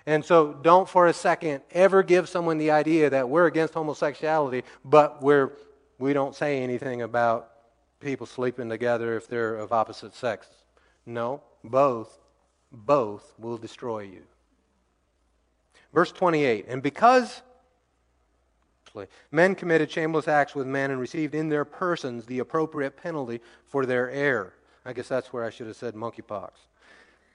And 0.08 0.26
so 0.26 0.54
don't 0.54 0.90
for 0.90 1.06
a 1.06 1.14
second 1.14 1.62
ever 1.70 2.02
give 2.02 2.28
someone 2.28 2.58
the 2.58 2.72
idea 2.72 3.12
that 3.12 3.30
we're 3.30 3.46
against 3.46 3.76
homosexuality, 3.76 4.64
but 4.84 5.22
we're, 5.22 5.52
we 6.00 6.14
don't 6.14 6.34
say 6.36 6.64
anything 6.64 7.04
about 7.04 7.52
people 8.00 8.26
sleeping 8.26 8.70
together 8.70 9.16
if 9.18 9.28
they're 9.28 9.56
of 9.56 9.72
opposite 9.72 10.16
sex. 10.16 10.48
No, 11.06 11.44
both, 11.64 12.18
both 12.72 13.34
will 13.38 13.58
destroy 13.58 14.02
you. 14.02 14.24
Verse 15.94 16.12
28 16.12 16.66
And 16.68 16.84
because 16.84 17.42
men 19.32 19.56
committed 19.56 19.92
shameless 19.92 20.28
acts 20.28 20.56
with 20.56 20.68
men 20.68 20.92
and 20.92 21.00
received 21.00 21.36
in 21.36 21.50
their 21.50 21.66
persons 21.66 22.26
the 22.26 22.40
appropriate 22.40 22.98
penalty 22.98 23.42
for 23.68 23.86
their 23.86 24.10
error. 24.10 24.54
I 24.86 24.94
guess 24.94 25.08
that's 25.08 25.32
where 25.32 25.44
I 25.44 25.50
should 25.50 25.68
have 25.68 25.76
said 25.76 25.94
monkeypox. 25.94 26.52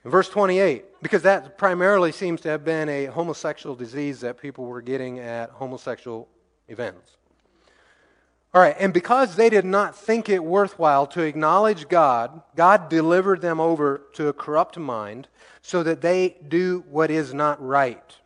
verse 0.05 0.29
28, 0.29 1.03
because 1.03 1.23
that 1.23 1.57
primarily 1.57 2.13
seems 2.13 2.41
to 2.43 2.49
have 2.49 2.65
been 2.65 2.89
a 2.89 3.07
homosexual 3.07 3.77
disease 3.77 4.21
that 4.21 4.39
people 4.39 4.65
were 4.65 4.83
getting 4.83 5.21
at 5.21 5.51
homosexual 5.51 6.29
events. 6.69 7.17
All 8.55 8.61
right, 8.61 8.77
and 8.79 8.93
because 8.93 9.35
they 9.35 9.51
did 9.51 9.65
not 9.65 9.97
think 9.97 10.29
it 10.29 10.45
worthwhile 10.45 11.09
to 11.09 11.23
acknowledge 11.23 11.89
God, 11.89 12.41
God 12.55 12.89
delivered 12.89 13.41
them 13.41 13.59
over 13.59 14.03
to 14.13 14.29
a 14.29 14.33
corrupt 14.33 14.79
mind 14.79 15.27
so 15.61 15.83
that 15.83 16.03
they 16.03 16.37
do 16.47 16.85
what 16.89 17.11
is 17.11 17.35
not 17.35 17.61
right. 17.61 18.17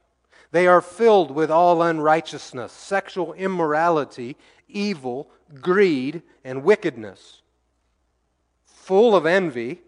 They 0.51 0.67
are 0.67 0.83
filled 0.83 1.31
with 1.31 1.51
all 1.51 1.83
unrighteousness, 1.83 2.73
sexual 2.73 3.33
immorality, 3.33 4.37
evil, 4.69 5.31
greed, 5.63 6.21
and 6.45 6.63
wickedness, 6.63 7.41
full 8.67 9.17
of 9.17 9.25
envy, 9.25 9.81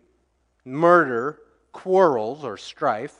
murder, 0.64 1.38
quarrels 1.72 2.44
or 2.44 2.56
strife, 2.56 3.16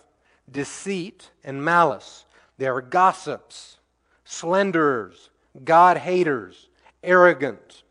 deceit, 0.51 1.31
and 1.45 1.63
malice. 1.63 2.25
They 2.57 2.67
are 2.67 2.81
gossips, 2.81 3.77
slanderers, 4.25 5.29
God 5.65 5.99
haters 5.99 6.70
arrogant, 7.03 7.83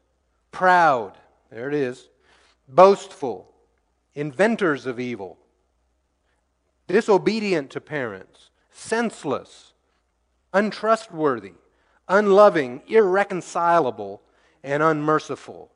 proud, 0.51 1.17
there 1.51 1.67
it 1.67 1.73
is, 1.73 2.07
boastful, 2.67 3.51
inventors 4.15 4.85
of 4.85 4.99
evil, 4.99 5.37
disobedient 6.87 7.69
to 7.71 7.81
parents, 7.81 8.49
senseless, 8.71 9.73
untrustworthy, 10.53 11.53
unloving, 12.07 12.81
irreconcilable, 12.87 14.21
and 14.63 14.81
unmerciful. 14.83 15.71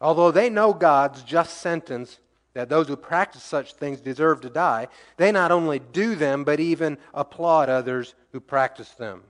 Although 0.00 0.30
they 0.30 0.50
know 0.50 0.72
God's 0.72 1.22
just 1.22 1.58
sentence 1.58 2.18
that 2.54 2.68
those 2.68 2.88
who 2.88 2.96
practice 2.96 3.42
such 3.42 3.74
things 3.74 4.00
deserve 4.00 4.42
to 4.42 4.50
die, 4.50 4.88
they 5.16 5.32
not 5.32 5.50
only 5.50 5.78
do 5.78 6.14
them, 6.14 6.44
but 6.44 6.60
even 6.60 6.98
applaud 7.14 7.70
others 7.70 8.14
who 8.32 8.40
practice 8.40 8.90
them 8.90 9.22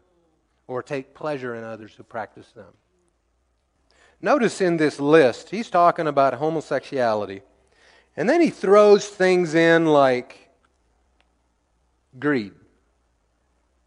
or 0.66 0.82
take 0.82 1.14
pleasure 1.14 1.54
in 1.54 1.64
others 1.64 1.92
who 1.94 2.02
practice 2.02 2.48
them. 2.52 2.72
Notice 4.20 4.60
in 4.60 4.76
this 4.76 5.00
list, 5.00 5.50
he's 5.50 5.68
talking 5.68 6.06
about 6.06 6.34
homosexuality. 6.34 7.42
And 8.16 8.28
then 8.28 8.40
he 8.40 8.50
throws 8.50 9.08
things 9.08 9.54
in 9.54 9.86
like 9.86 10.50
greed, 12.18 12.52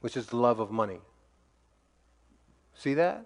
which 0.02 0.18
is 0.18 0.28
the 0.28 0.38
love 0.38 0.60
of 0.60 0.72
money. 0.72 1.00
See 2.74 2.96
that? 2.96 3.26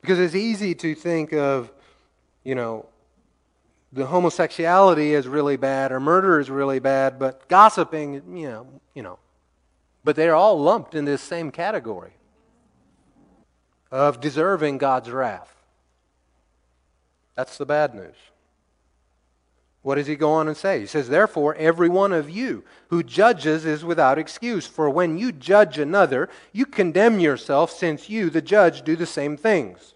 Because 0.00 0.18
it's 0.18 0.34
easy 0.34 0.74
to 0.76 0.94
think 0.94 1.32
of, 1.32 1.70
you 2.44 2.54
know, 2.54 2.86
the 3.92 4.06
homosexuality 4.06 5.14
is 5.14 5.26
really 5.26 5.56
bad 5.56 5.92
or 5.92 6.00
murder 6.00 6.40
is 6.40 6.48
really 6.50 6.78
bad, 6.78 7.18
but 7.18 7.48
gossiping, 7.48 8.14
you 8.36 8.48
know, 8.48 8.66
you 8.94 9.02
know, 9.02 9.18
but 10.08 10.16
they're 10.16 10.34
all 10.34 10.58
lumped 10.58 10.94
in 10.94 11.04
this 11.04 11.20
same 11.20 11.50
category 11.50 12.12
of 13.90 14.22
deserving 14.22 14.78
God's 14.78 15.10
wrath. 15.10 15.54
That's 17.34 17.58
the 17.58 17.66
bad 17.66 17.94
news. 17.94 18.14
What 19.82 19.96
does 19.96 20.06
he 20.06 20.16
go 20.16 20.32
on 20.32 20.48
and 20.48 20.56
say? 20.56 20.80
He 20.80 20.86
says, 20.86 21.10
Therefore, 21.10 21.54
every 21.56 21.90
one 21.90 22.14
of 22.14 22.30
you 22.30 22.64
who 22.88 23.02
judges 23.02 23.66
is 23.66 23.84
without 23.84 24.18
excuse. 24.18 24.66
For 24.66 24.88
when 24.88 25.18
you 25.18 25.30
judge 25.30 25.78
another, 25.78 26.30
you 26.54 26.64
condemn 26.64 27.20
yourself, 27.20 27.70
since 27.70 28.08
you, 28.08 28.30
the 28.30 28.40
judge, 28.40 28.84
do 28.84 28.96
the 28.96 29.04
same 29.04 29.36
things. 29.36 29.92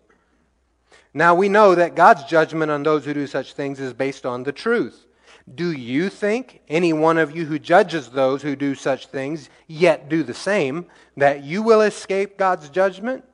Now 1.14 1.34
we 1.34 1.48
know 1.48 1.74
that 1.74 1.94
God's 1.94 2.24
judgment 2.24 2.70
on 2.70 2.82
those 2.82 3.06
who 3.06 3.14
do 3.14 3.26
such 3.26 3.54
things 3.54 3.80
is 3.80 3.94
based 3.94 4.26
on 4.26 4.42
the 4.42 4.52
truth. 4.52 5.06
Do 5.52 5.72
you 5.72 6.08
think, 6.08 6.60
any 6.68 6.92
one 6.92 7.18
of 7.18 7.34
you 7.34 7.46
who 7.46 7.58
judges 7.58 8.10
those 8.10 8.42
who 8.42 8.54
do 8.54 8.74
such 8.74 9.06
things, 9.06 9.50
yet 9.66 10.08
do 10.08 10.22
the 10.22 10.34
same, 10.34 10.86
that 11.16 11.42
you 11.42 11.62
will 11.62 11.80
escape 11.80 12.38
God's 12.38 12.68
judgment? 12.70 13.24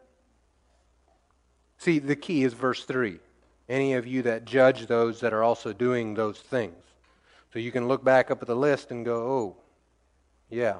See, 1.76 1.98
the 1.98 2.16
key 2.16 2.44
is 2.44 2.54
verse 2.54 2.84
3. 2.84 3.20
Any 3.68 3.94
of 3.94 4.06
you 4.06 4.22
that 4.22 4.46
judge 4.46 4.86
those 4.86 5.20
that 5.20 5.34
are 5.34 5.42
also 5.42 5.72
doing 5.72 6.14
those 6.14 6.38
things. 6.38 6.82
So 7.52 7.58
you 7.58 7.70
can 7.70 7.88
look 7.88 8.02
back 8.02 8.30
up 8.30 8.40
at 8.40 8.48
the 8.48 8.56
list 8.56 8.90
and 8.90 9.04
go, 9.04 9.16
oh, 9.16 9.56
yeah, 10.50 10.76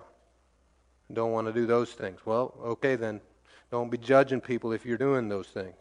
don't 1.12 1.32
want 1.32 1.46
to 1.46 1.52
do 1.52 1.66
those 1.66 1.92
things. 1.92 2.20
Well, 2.24 2.54
okay 2.64 2.96
then. 2.96 3.20
Don't 3.70 3.90
be 3.90 3.98
judging 3.98 4.40
people 4.40 4.72
if 4.72 4.86
you're 4.86 4.96
doing 4.96 5.28
those 5.28 5.48
things. 5.48 5.76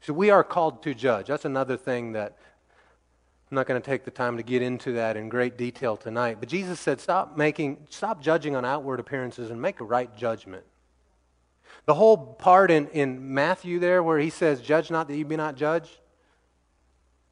So 0.00 0.12
we 0.12 0.30
are 0.30 0.42
called 0.42 0.82
to 0.82 0.94
judge. 0.94 1.28
That's 1.28 1.44
another 1.44 1.76
thing 1.76 2.12
that 2.12 2.36
I'm 3.52 3.56
not 3.56 3.66
going 3.66 3.78
to 3.78 3.84
take 3.84 4.06
the 4.06 4.10
time 4.10 4.38
to 4.38 4.42
get 4.42 4.62
into 4.62 4.92
that 4.92 5.14
in 5.14 5.28
great 5.28 5.58
detail 5.58 5.94
tonight, 5.94 6.38
but 6.40 6.48
Jesus 6.48 6.80
said, 6.80 7.02
stop 7.02 7.36
making, 7.36 7.86
stop 7.90 8.22
judging 8.22 8.56
on 8.56 8.64
outward 8.64 8.98
appearances 8.98 9.50
and 9.50 9.60
make 9.60 9.80
a 9.80 9.84
right 9.84 10.16
judgment. 10.16 10.64
The 11.84 11.92
whole 11.92 12.16
part 12.16 12.70
in, 12.70 12.88
in 12.88 13.34
Matthew 13.34 13.78
there 13.78 14.02
where 14.02 14.18
he 14.18 14.30
says, 14.30 14.62
Judge 14.62 14.90
not 14.90 15.06
that 15.06 15.18
you 15.18 15.26
be 15.26 15.36
not 15.36 15.56
judged. 15.56 15.98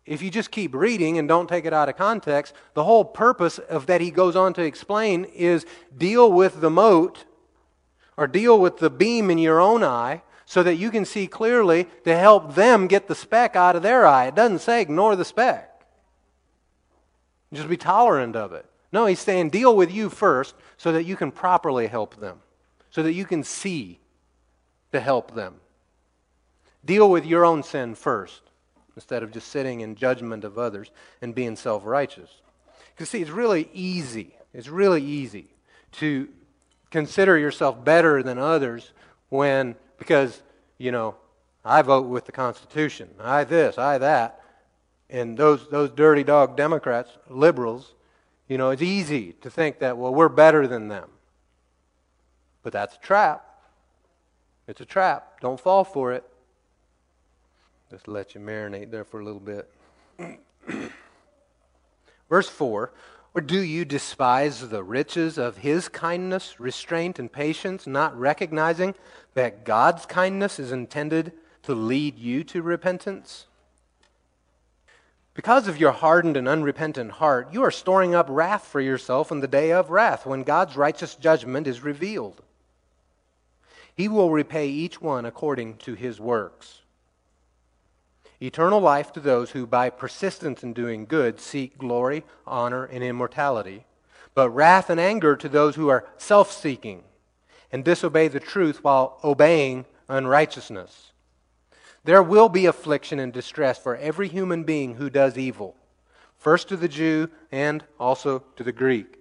If 0.05 0.21
you 0.21 0.31
just 0.31 0.51
keep 0.51 0.75
reading 0.75 1.16
and 1.16 1.27
don't 1.27 1.49
take 1.49 1.64
it 1.64 1.73
out 1.73 1.89
of 1.89 1.97
context, 1.97 2.53
the 2.75 2.85
whole 2.85 3.07
purpose 3.07 3.57
of 3.57 3.87
that 3.87 4.03
he 4.03 4.11
goes 4.11 4.37
on 4.37 4.53
to 4.53 4.62
explain 4.62 5.25
is 5.25 5.64
deal 5.97 6.31
with 6.31 6.61
the 6.61 6.68
mote 6.68 7.25
or 8.18 8.27
deal 8.27 8.61
with 8.61 8.77
the 8.77 8.91
beam 8.91 9.31
in 9.31 9.39
your 9.39 9.59
own 9.59 9.83
eye 9.83 10.21
so 10.45 10.62
that 10.64 10.77
you 10.77 10.91
can 10.91 11.07
see 11.07 11.27
clearly 11.27 11.89
to 12.05 12.14
help 12.14 12.57
them 12.57 12.89
get 12.89 13.09
the 13.09 13.14
speck 13.14 13.57
out 13.57 13.75
of 13.75 13.83
their 13.83 14.07
eye. 14.07 14.27
It 14.27 14.35
doesn't 14.35 14.59
say 14.59 14.83
ignore 14.83 15.16
the 15.16 15.25
speck. 15.25 15.70
Just 17.53 17.68
be 17.68 17.76
tolerant 17.76 18.36
of 18.36 18.53
it. 18.53 18.66
No, 18.92 19.07
he's 19.07 19.20
saying 19.20 19.51
deal 19.51 19.76
with 19.76 19.92
you 19.92 20.09
first 20.09 20.55
so 20.76 20.92
that 20.92 21.05
you 21.05 21.16
can 21.16 21.30
properly 21.30 21.86
help 21.86 22.16
them, 22.16 22.40
so 22.90 23.03
that 23.03 23.12
you 23.12 23.24
can 23.24 23.44
see 23.44 24.01
to 24.92 25.01
help 25.01 25.34
them. 25.34 25.57
Deal 26.84 27.11
with 27.11 27.26
your 27.26 27.44
own 27.44 27.62
sin 27.62 27.94
first 27.94 28.42
instead 28.96 29.22
of 29.22 29.30
just 29.30 29.48
sitting 29.48 29.80
in 29.80 29.94
judgment 29.94 30.44
of 30.44 30.59
others 30.59 30.90
and 31.22 31.34
being 31.34 31.57
self 31.57 31.84
righteous. 31.84 32.30
Because, 32.94 33.11
see, 33.11 33.20
it's 33.20 33.30
really 33.30 33.68
easy. 33.72 34.34
It's 34.53 34.68
really 34.68 35.03
easy 35.03 35.46
to 35.92 36.28
consider 36.90 37.38
yourself 37.38 37.84
better 37.84 38.22
than 38.22 38.38
others 38.38 38.92
when, 39.28 39.76
because 39.98 40.42
you 40.80 40.90
know, 40.90 41.14
I 41.64 41.82
vote 41.82 42.07
with 42.07 42.24
the 42.24 42.32
Constitution. 42.32 43.11
I 43.20 43.44
this, 43.44 43.76
I 43.76 43.98
that. 43.98 44.39
And 45.11 45.36
those, 45.36 45.68
those 45.70 45.90
dirty 45.90 46.22
dog 46.22 46.56
Democrats, 46.56 47.11
liberals, 47.28 47.94
you 48.48 48.56
know, 48.56 48.70
it's 48.70 48.82
easy 48.82 49.32
to 49.42 49.50
think 49.50 49.80
that, 49.80 49.98
well, 49.98 50.14
we're 50.14 50.28
better 50.28 50.66
than 50.66 50.88
them. 50.88 51.11
But 52.62 52.72
that's 52.72 52.94
a 52.96 53.00
trap. 53.00 53.44
It's 54.68 54.80
a 54.80 54.84
trap. 54.84 55.40
Don't 55.40 55.58
fall 55.58 55.82
for 55.82 56.12
it. 56.12 56.24
Just 57.90 58.06
let 58.06 58.36
you 58.36 58.40
marinate 58.40 58.92
there 58.92 59.04
for 59.04 59.20
a 59.20 59.24
little 59.24 59.40
bit. 59.40 59.68
Verse 62.28 62.48
4 62.48 62.92
Or 63.34 63.40
do 63.40 63.61
you 63.61 63.84
despise 63.84 64.68
the 64.68 64.84
riches 64.84 65.38
of 65.38 65.58
his 65.58 65.88
kindness, 65.88 66.61
restraint, 66.61 67.18
and 67.18 67.32
patience, 67.32 67.84
not 67.84 68.16
recognizing 68.16 68.94
that 69.34 69.64
God's 69.64 70.06
kindness 70.06 70.61
is 70.61 70.70
intended 70.70 71.32
to 71.64 71.74
lead 71.74 72.16
you 72.16 72.44
to 72.44 72.62
repentance? 72.62 73.46
Because 75.35 75.68
of 75.68 75.78
your 75.78 75.93
hardened 75.93 76.37
and 76.37 76.49
unrepentant 76.49 77.12
heart, 77.12 77.53
you 77.53 77.62
are 77.62 77.70
storing 77.70 78.14
up 78.14 78.26
wrath 78.28 78.66
for 78.66 78.81
yourself 78.81 79.31
in 79.31 79.41
the 79.41 79.49
day 79.49 79.72
of 79.72 79.91
wrath, 79.91 80.26
when 80.26 80.43
God's 80.43 80.76
righteous 80.76 81.14
judgment 81.14 81.66
is 81.66 81.83
revealed. 81.83 82.43
He 83.95 84.09
will 84.09 84.31
repay 84.31 84.68
each 84.68 85.01
one 85.01 85.24
according 85.24 85.76
to 85.78 85.95
his 85.95 86.20
works. 86.20 86.81
Eternal 88.43 88.81
life 88.81 89.12
to 89.12 89.20
those 89.20 89.51
who, 89.51 89.66
by 89.66 89.91
persistence 89.91 90.62
in 90.62 90.72
doing 90.72 91.05
good, 91.05 91.39
seek 91.39 91.76
glory, 91.76 92.24
honor, 92.47 92.85
and 92.85 93.05
immortality, 93.05 93.85
but 94.35 94.51
wrath 94.51 94.89
and 94.89 94.99
anger 94.99 95.37
to 95.37 95.49
those 95.49 95.76
who 95.76 95.89
are 95.89 96.09
self 96.16 96.51
seeking 96.51 97.05
and 97.70 97.85
disobey 97.85 98.28
the 98.28 98.41
truth 98.41 98.83
while 98.83 99.18
obeying 99.22 99.85
unrighteousness. 100.09 101.09
There 102.05 102.22
will 102.22 102.48
be 102.48 102.66
affliction 102.66 103.18
and 103.18 103.32
distress 103.32 103.78
for 103.78 103.96
every 103.96 104.28
human 104.28 104.64
being 104.64 104.94
who 104.94 105.11
does 105.11 105.36
evil, 105.36 105.76
first 106.38 106.68
to 106.68 106.76
the 106.76 106.88
Jew 106.88 107.28
and 107.53 107.84
also 107.98 108.40
to 108.57 108.64
the 108.64 108.72
Greek. 108.72 109.18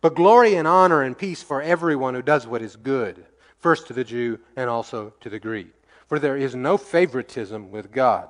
But 0.00 0.14
glory 0.14 0.54
and 0.54 0.68
honor 0.68 1.02
and 1.02 1.18
peace 1.18 1.42
for 1.42 1.60
everyone 1.60 2.14
who 2.14 2.22
does 2.22 2.46
what 2.46 2.62
is 2.62 2.76
good, 2.76 3.24
first 3.58 3.88
to 3.88 3.92
the 3.92 4.04
Jew 4.04 4.38
and 4.56 4.70
also 4.70 5.12
to 5.20 5.28
the 5.28 5.40
Greek. 5.40 5.72
For 6.06 6.18
there 6.18 6.36
is 6.36 6.54
no 6.54 6.76
favoritism 6.76 7.70
with 7.70 7.90
God. 7.90 8.28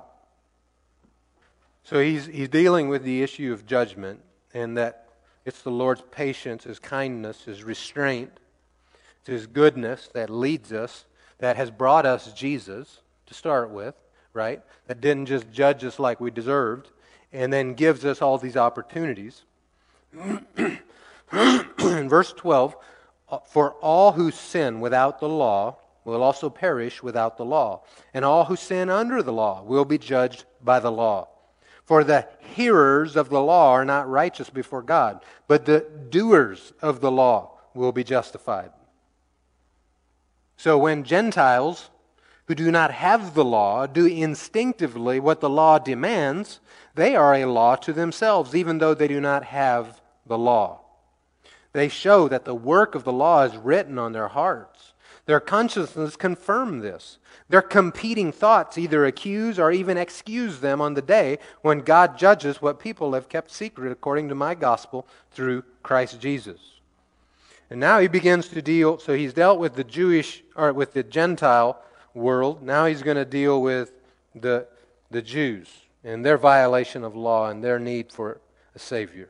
So 1.83 1.99
he's, 1.99 2.25
he's 2.25 2.49
dealing 2.49 2.89
with 2.89 3.03
the 3.03 3.21
issue 3.21 3.51
of 3.53 3.65
judgment, 3.65 4.21
and 4.53 4.77
that 4.77 5.09
it's 5.45 5.61
the 5.61 5.71
Lord's 5.71 6.03
patience, 6.11 6.63
His 6.63 6.79
kindness, 6.79 7.43
His 7.43 7.63
restraint, 7.63 8.31
His 9.25 9.47
goodness 9.47 10.09
that 10.13 10.29
leads 10.29 10.71
us, 10.71 11.05
that 11.39 11.57
has 11.57 11.69
brought 11.69 12.05
us 12.05 12.31
Jesus 12.33 13.01
to 13.33 13.37
start 13.37 13.71
with, 13.71 13.95
right? 14.33 14.61
That 14.87 15.01
didn't 15.01 15.25
just 15.25 15.51
judge 15.51 15.83
us 15.83 15.99
like 15.99 16.21
we 16.21 16.31
deserved 16.31 16.89
and 17.31 17.51
then 17.51 17.73
gives 17.73 18.05
us 18.05 18.21
all 18.21 18.37
these 18.37 18.55
opportunities. 18.55 19.43
In 20.13 22.09
verse 22.09 22.31
12, 22.33 22.75
uh, 23.29 23.39
for 23.39 23.71
all 23.81 24.11
who 24.11 24.29
sin 24.29 24.79
without 24.79 25.19
the 25.19 25.29
law 25.29 25.77
will 26.05 26.21
also 26.21 26.49
perish 26.49 27.01
without 27.01 27.37
the 27.37 27.45
law, 27.45 27.81
and 28.13 28.23
all 28.25 28.45
who 28.45 28.55
sin 28.55 28.89
under 28.89 29.23
the 29.23 29.31
law 29.31 29.63
will 29.63 29.85
be 29.85 29.97
judged 29.97 30.43
by 30.61 30.79
the 30.79 30.91
law. 30.91 31.27
For 31.85 32.03
the 32.03 32.27
hearers 32.39 33.15
of 33.15 33.29
the 33.29 33.41
law 33.41 33.71
are 33.71 33.85
not 33.85 34.09
righteous 34.09 34.49
before 34.49 34.81
God, 34.81 35.23
but 35.47 35.65
the 35.65 35.85
doers 36.09 36.73
of 36.81 36.99
the 36.99 37.11
law 37.11 37.57
will 37.73 37.93
be 37.93 38.03
justified. 38.03 38.71
So 40.57 40.77
when 40.77 41.03
Gentiles 41.03 41.89
who 42.53 42.65
do 42.65 42.71
not 42.71 42.91
have 42.91 43.33
the 43.33 43.43
law 43.43 43.87
do 43.87 44.05
instinctively 44.05 45.19
what 45.19 45.39
the 45.39 45.49
law 45.49 45.79
demands, 45.79 46.59
they 46.93 47.15
are 47.15 47.33
a 47.33 47.45
law 47.45 47.75
to 47.75 47.91
themselves, 47.91 48.53
even 48.53 48.77
though 48.77 48.93
they 48.93 49.07
do 49.07 49.19
not 49.19 49.45
have 49.45 49.99
the 50.27 50.37
law. 50.37 50.79
They 51.71 51.89
show 51.89 52.27
that 52.27 52.45
the 52.45 52.53
work 52.53 52.93
of 52.93 53.05
the 53.05 53.11
law 53.11 53.41
is 53.41 53.57
written 53.57 53.97
on 53.97 54.13
their 54.13 54.27
hearts. 54.27 54.93
Their 55.25 55.39
consciousness 55.39 56.15
confirm 56.15 56.81
this. 56.81 57.17
Their 57.49 57.63
competing 57.63 58.31
thoughts 58.31 58.77
either 58.77 59.03
accuse 59.03 59.57
or 59.57 59.71
even 59.71 59.97
excuse 59.97 60.59
them 60.59 60.79
on 60.79 60.93
the 60.93 61.01
day 61.01 61.39
when 61.63 61.79
God 61.79 62.19
judges 62.19 62.61
what 62.61 62.79
people 62.79 63.13
have 63.13 63.29
kept 63.29 63.49
secret 63.49 63.91
according 63.91 64.29
to 64.29 64.35
my 64.35 64.53
gospel 64.53 65.07
through 65.31 65.63
Christ 65.81 66.19
Jesus. 66.19 66.59
And 67.71 67.79
now 67.79 67.97
he 67.97 68.07
begins 68.07 68.47
to 68.49 68.61
deal, 68.61 68.99
so 68.99 69.15
he's 69.15 69.33
dealt 69.33 69.57
with 69.57 69.73
the 69.73 69.83
Jewish, 69.83 70.43
or 70.55 70.71
with 70.71 70.93
the 70.93 71.01
Gentile 71.01 71.79
world. 72.13 72.61
Now 72.61 72.85
he's 72.85 73.01
going 73.01 73.17
to 73.17 73.25
deal 73.25 73.61
with 73.61 73.91
the, 74.35 74.67
the 75.11 75.21
Jews 75.21 75.69
and 76.03 76.25
their 76.25 76.37
violation 76.37 77.03
of 77.03 77.15
law 77.15 77.49
and 77.49 77.63
their 77.63 77.79
need 77.79 78.11
for 78.11 78.39
a 78.75 78.79
Savior. 78.79 79.29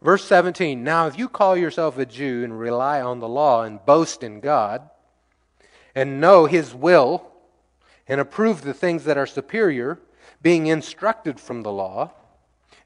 Verse 0.00 0.24
17 0.24 0.82
Now, 0.82 1.06
if 1.06 1.18
you 1.18 1.28
call 1.28 1.56
yourself 1.56 1.98
a 1.98 2.06
Jew 2.06 2.44
and 2.44 2.58
rely 2.58 3.00
on 3.00 3.20
the 3.20 3.28
law 3.28 3.62
and 3.62 3.84
boast 3.84 4.22
in 4.22 4.40
God, 4.40 4.88
and 5.94 6.20
know 6.20 6.46
His 6.46 6.74
will, 6.74 7.28
and 8.08 8.20
approve 8.20 8.62
the 8.62 8.74
things 8.74 9.04
that 9.04 9.16
are 9.16 9.26
superior, 9.26 9.98
being 10.42 10.66
instructed 10.66 11.38
from 11.38 11.62
the 11.62 11.72
law, 11.72 12.10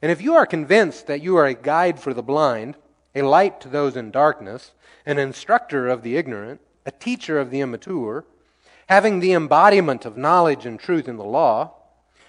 and 0.02 0.12
if 0.12 0.20
you 0.20 0.34
are 0.34 0.46
convinced 0.46 1.06
that 1.06 1.22
you 1.22 1.36
are 1.36 1.46
a 1.46 1.54
guide 1.54 1.98
for 1.98 2.12
the 2.12 2.22
blind, 2.22 2.76
a 3.14 3.22
light 3.22 3.60
to 3.62 3.68
those 3.68 3.96
in 3.96 4.10
darkness, 4.10 4.72
an 5.06 5.18
instructor 5.18 5.88
of 5.88 6.02
the 6.02 6.16
ignorant, 6.16 6.60
a 6.84 6.90
teacher 6.90 7.38
of 7.38 7.50
the 7.50 7.60
immature, 7.60 8.24
having 8.86 9.20
the 9.20 9.32
embodiment 9.32 10.04
of 10.04 10.16
knowledge 10.16 10.64
and 10.66 10.78
truth 10.78 11.08
in 11.08 11.16
the 11.16 11.24
law, 11.24 11.74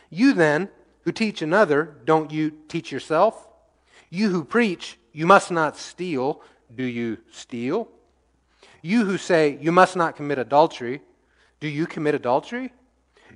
you 0.10 0.34
then, 0.34 0.70
who 1.02 1.12
teach 1.12 1.42
another, 1.42 1.98
don't 2.06 2.32
you 2.32 2.52
teach 2.68 2.92
yourself? 2.92 3.48
You 4.10 4.30
who 4.30 4.44
preach, 4.44 4.98
you 5.12 5.26
must 5.26 5.52
not 5.52 5.78
steal, 5.78 6.42
do 6.74 6.84
you 6.84 7.18
steal? 7.32 7.90
You 8.82 9.06
who 9.06 9.18
say, 9.18 9.58
you 9.62 9.72
must 9.72 9.96
not 9.96 10.16
commit 10.16 10.40
adultery, 10.40 11.02
do 11.60 11.68
you 11.68 11.88
commit 11.88 12.16
adultery? 12.16 12.72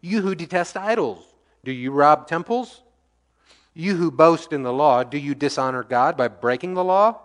You 0.01 0.21
who 0.21 0.35
detest 0.35 0.77
idols, 0.77 1.25
do 1.63 1.71
you 1.71 1.91
rob 1.91 2.27
temples? 2.27 2.81
You 3.73 3.95
who 3.95 4.11
boast 4.11 4.51
in 4.51 4.63
the 4.63 4.73
law, 4.73 5.03
do 5.03 5.17
you 5.17 5.33
dishonor 5.35 5.83
God 5.83 6.17
by 6.17 6.27
breaking 6.27 6.73
the 6.73 6.83
law? 6.83 7.19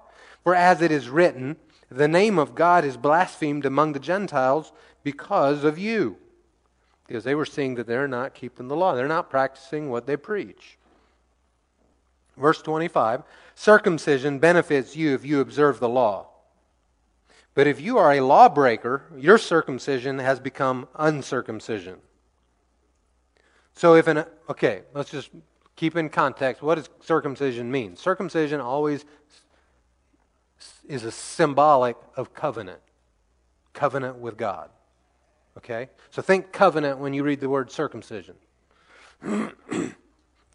For 0.45 0.55
as 0.55 0.81
it 0.81 0.93
is 0.93 1.09
written, 1.09 1.57
the 1.91 2.09
name 2.09 2.39
of 2.39 2.55
God 2.55 2.85
is 2.85 2.97
blasphemed 2.97 3.65
among 3.65 3.93
the 3.93 4.01
Gentiles 4.01 4.73
because 5.07 5.63
of 5.63 5.79
you. 5.79 6.17
Because 7.07 7.23
they 7.23 7.37
were 7.37 7.47
seeing 7.47 7.77
that 7.77 7.87
they're 7.87 8.09
not 8.09 8.35
keeping 8.35 8.67
the 8.67 8.75
law, 8.75 8.97
they're 8.97 9.07
not 9.07 9.31
practicing 9.31 9.89
what 9.89 10.05
they 10.05 10.17
preach. 10.17 10.79
Verse 12.37 12.61
25 12.61 13.23
Circumcision 13.55 14.41
benefits 14.41 14.97
you 14.97 15.15
if 15.15 15.25
you 15.25 15.39
observe 15.39 15.79
the 15.79 15.89
law. 15.89 16.27
But 17.55 17.69
if 17.69 17.81
you 17.81 17.99
are 17.99 18.15
a 18.15 18.21
lawbreaker, 18.21 19.05
your 19.17 19.39
circumcision 19.39 20.19
has 20.19 20.41
become 20.41 20.89
uncircumcision. 20.97 21.99
So 23.75 23.95
if 23.95 24.09
an 24.09 24.25
okay, 24.51 24.83
let's 24.93 25.11
just 25.13 25.31
keep 25.77 25.95
in 25.95 26.09
context 26.09 26.65
what 26.65 26.75
does 26.75 26.91
circumcision 27.01 27.71
mean? 27.71 27.95
Circumcision 27.95 28.61
always 28.61 29.05
is 30.89 31.05
a 31.05 31.13
symbolic 31.13 31.97
of 32.17 32.35
covenant. 32.35 32.81
Covenant 33.73 34.17
with 34.17 34.37
God. 34.37 34.71
Okay? 35.59 35.89
So 36.11 36.23
think 36.23 36.53
covenant 36.53 36.99
when 36.99 37.15
you 37.15 37.23
read 37.23 37.41
the 37.41 37.49
word 37.49 37.71
circumcision. 37.71 38.37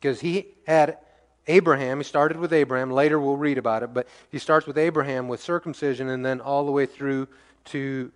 Because 0.02 0.20
he 0.20 0.48
had 0.66 0.98
Abraham, 1.46 2.00
he 2.00 2.04
started 2.04 2.38
with 2.38 2.54
Abraham. 2.54 2.90
Later 2.90 3.20
we'll 3.20 3.38
read 3.38 3.60
about 3.60 3.84
it, 3.84 3.94
but 3.94 4.08
he 4.32 4.40
starts 4.40 4.66
with 4.66 4.78
Abraham 4.78 5.28
with 5.28 5.42
circumcision 5.42 6.10
and 6.10 6.26
then 6.26 6.42
all 6.42 6.66
the 6.66 6.72
way 6.72 6.88
through 6.88 7.28
to 7.66 8.12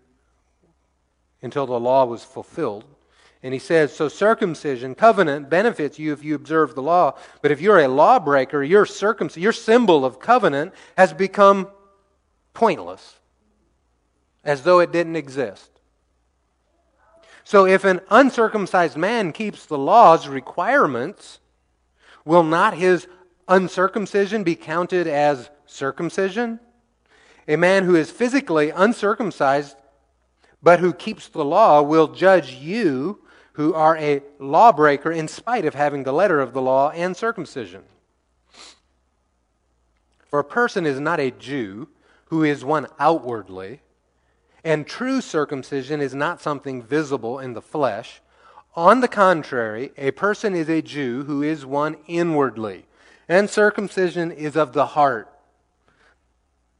until 1.43 1.67
the 1.67 1.79
law 1.79 2.05
was 2.05 2.23
fulfilled. 2.23 2.85
And 3.43 3.53
he 3.53 3.59
says, 3.59 3.95
so 3.95 4.07
circumcision, 4.07 4.95
covenant, 4.95 5.47
benefits 5.51 5.99
you 5.99 6.11
if 6.11 6.23
you 6.23 6.33
observe 6.33 6.73
the 6.73 6.81
law. 6.81 7.15
But 7.43 7.51
if 7.51 7.61
you're 7.61 7.79
a 7.79 7.87
lawbreaker, 7.87 8.63
your 8.63 8.87
circumcision, 8.87 9.43
your 9.43 9.51
symbol 9.51 10.03
of 10.03 10.19
covenant 10.19 10.73
has 10.97 11.13
become 11.13 11.67
pointless, 12.55 13.19
as 14.43 14.63
though 14.63 14.79
it 14.79 14.91
didn't 14.91 15.15
exist. 15.15 15.69
So 17.45 17.67
if 17.67 17.85
an 17.85 18.01
uncircumcised 18.09 18.97
man 18.97 19.31
keeps 19.31 19.67
the 19.67 19.77
law's 19.77 20.27
requirements, 20.27 21.39
will 22.25 22.43
not 22.43 22.73
his 22.73 23.07
uncircumcision 23.47 24.43
be 24.43 24.55
counted 24.55 25.05
as 25.05 25.51
circumcision? 25.67 26.59
A 27.47 27.55
man 27.55 27.83
who 27.83 27.95
is 27.95 28.09
physically 28.09 28.71
uncircumcised 28.71 29.77
but 30.63 30.79
who 30.79 30.91
keeps 30.91 31.27
the 31.27 31.45
law 31.45 31.83
will 31.83 32.07
judge 32.07 32.53
you 32.55 33.19
who 33.53 33.75
are 33.75 33.95
a 33.97 34.23
lawbreaker 34.39 35.11
in 35.11 35.27
spite 35.27 35.65
of 35.65 35.75
having 35.75 36.03
the 36.03 36.11
letter 36.11 36.41
of 36.41 36.53
the 36.53 36.61
law 36.63 36.89
and 36.89 37.15
circumcision. 37.15 37.83
For 40.27 40.39
a 40.39 40.43
person 40.43 40.87
is 40.87 40.99
not 40.99 41.19
a 41.19 41.29
Jew 41.29 41.89
who 42.25 42.43
is 42.43 42.65
one 42.65 42.87
outwardly, 42.97 43.81
and 44.65 44.87
true 44.87 45.21
circumcision 45.21 46.01
is 46.01 46.15
not 46.15 46.41
something 46.41 46.81
visible 46.81 47.37
in 47.37 47.53
the 47.53 47.61
flesh, 47.61 48.19
On 48.75 48.99
the 48.99 49.07
contrary, 49.07 49.93
a 49.97 50.11
person 50.11 50.53
is 50.53 50.67
a 50.67 50.81
Jew 50.81 51.23
who 51.23 51.41
is 51.41 51.65
one 51.65 51.95
inwardly, 52.07 52.85
and 53.29 53.49
circumcision 53.49 54.31
is 54.31 54.57
of 54.57 54.73
the 54.73 54.87
heart, 54.87 55.31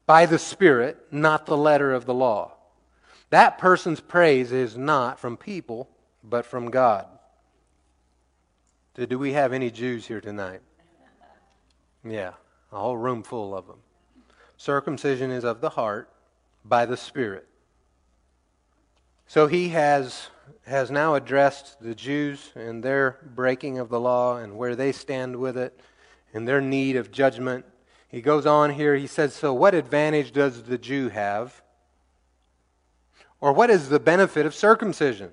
by 0.04 0.26
the 0.26 0.38
Spirit, 0.38 0.98
not 1.10 1.46
the 1.46 1.56
letter 1.56 1.94
of 1.94 2.04
the 2.04 2.12
law. 2.12 2.52
That 3.30 3.56
person's 3.56 4.00
praise 4.00 4.52
is 4.52 4.76
not 4.76 5.18
from 5.18 5.38
people, 5.38 5.88
but 6.22 6.44
from 6.44 6.70
God. 6.70 7.06
Do 8.94 9.18
we 9.18 9.32
have 9.32 9.54
any 9.54 9.70
Jews 9.70 10.06
here 10.06 10.20
tonight? 10.20 10.60
Yeah, 12.04 12.32
a 12.72 12.78
whole 12.78 12.98
room 12.98 13.22
full 13.22 13.56
of 13.56 13.66
them. 13.66 13.78
Circumcision 14.58 15.30
is 15.30 15.44
of 15.44 15.62
the 15.62 15.70
heart 15.70 16.10
by 16.62 16.84
the 16.84 16.96
Spirit. 16.96 17.48
So 19.26 19.46
he 19.46 19.70
has 19.70 20.28
has 20.66 20.90
now 20.90 21.14
addressed 21.14 21.80
the 21.80 21.94
Jews 21.94 22.50
and 22.54 22.82
their 22.82 23.18
breaking 23.34 23.78
of 23.78 23.88
the 23.88 24.00
law 24.00 24.36
and 24.36 24.56
where 24.56 24.74
they 24.74 24.92
stand 24.92 25.36
with 25.36 25.56
it 25.56 25.78
and 26.34 26.46
their 26.46 26.60
need 26.60 26.96
of 26.96 27.12
judgment. 27.12 27.64
He 28.08 28.20
goes 28.20 28.46
on 28.46 28.70
here, 28.70 28.96
he 28.96 29.06
says, 29.06 29.34
So 29.34 29.54
what 29.54 29.74
advantage 29.74 30.32
does 30.32 30.64
the 30.64 30.78
Jew 30.78 31.08
have? 31.08 31.62
Or 33.40 33.52
what 33.52 33.70
is 33.70 33.88
the 33.88 34.00
benefit 34.00 34.46
of 34.46 34.54
circumcision? 34.54 35.30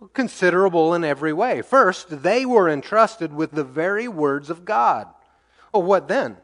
Well, 0.00 0.10
considerable 0.14 0.94
in 0.94 1.04
every 1.04 1.32
way. 1.32 1.60
First, 1.60 2.22
they 2.22 2.46
were 2.46 2.68
entrusted 2.68 3.32
with 3.32 3.50
the 3.50 3.64
very 3.64 4.08
words 4.08 4.48
of 4.48 4.64
God. 4.64 5.08
Well, 5.72 5.82
what 5.82 6.08
then? 6.08 6.36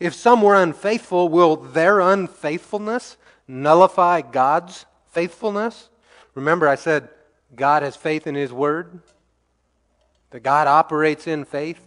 If 0.00 0.14
some 0.14 0.42
were 0.42 0.54
unfaithful, 0.54 1.28
will 1.28 1.56
their 1.56 2.00
unfaithfulness 2.00 3.16
nullify 3.46 4.22
God's 4.22 4.86
faithfulness? 5.10 5.88
Remember, 6.34 6.68
I 6.68 6.74
said 6.74 7.08
God 7.54 7.82
has 7.82 7.96
faith 7.96 8.26
in 8.26 8.34
His 8.34 8.52
Word, 8.52 9.00
that 10.30 10.40
God 10.40 10.66
operates 10.66 11.26
in 11.26 11.44
faith. 11.44 11.86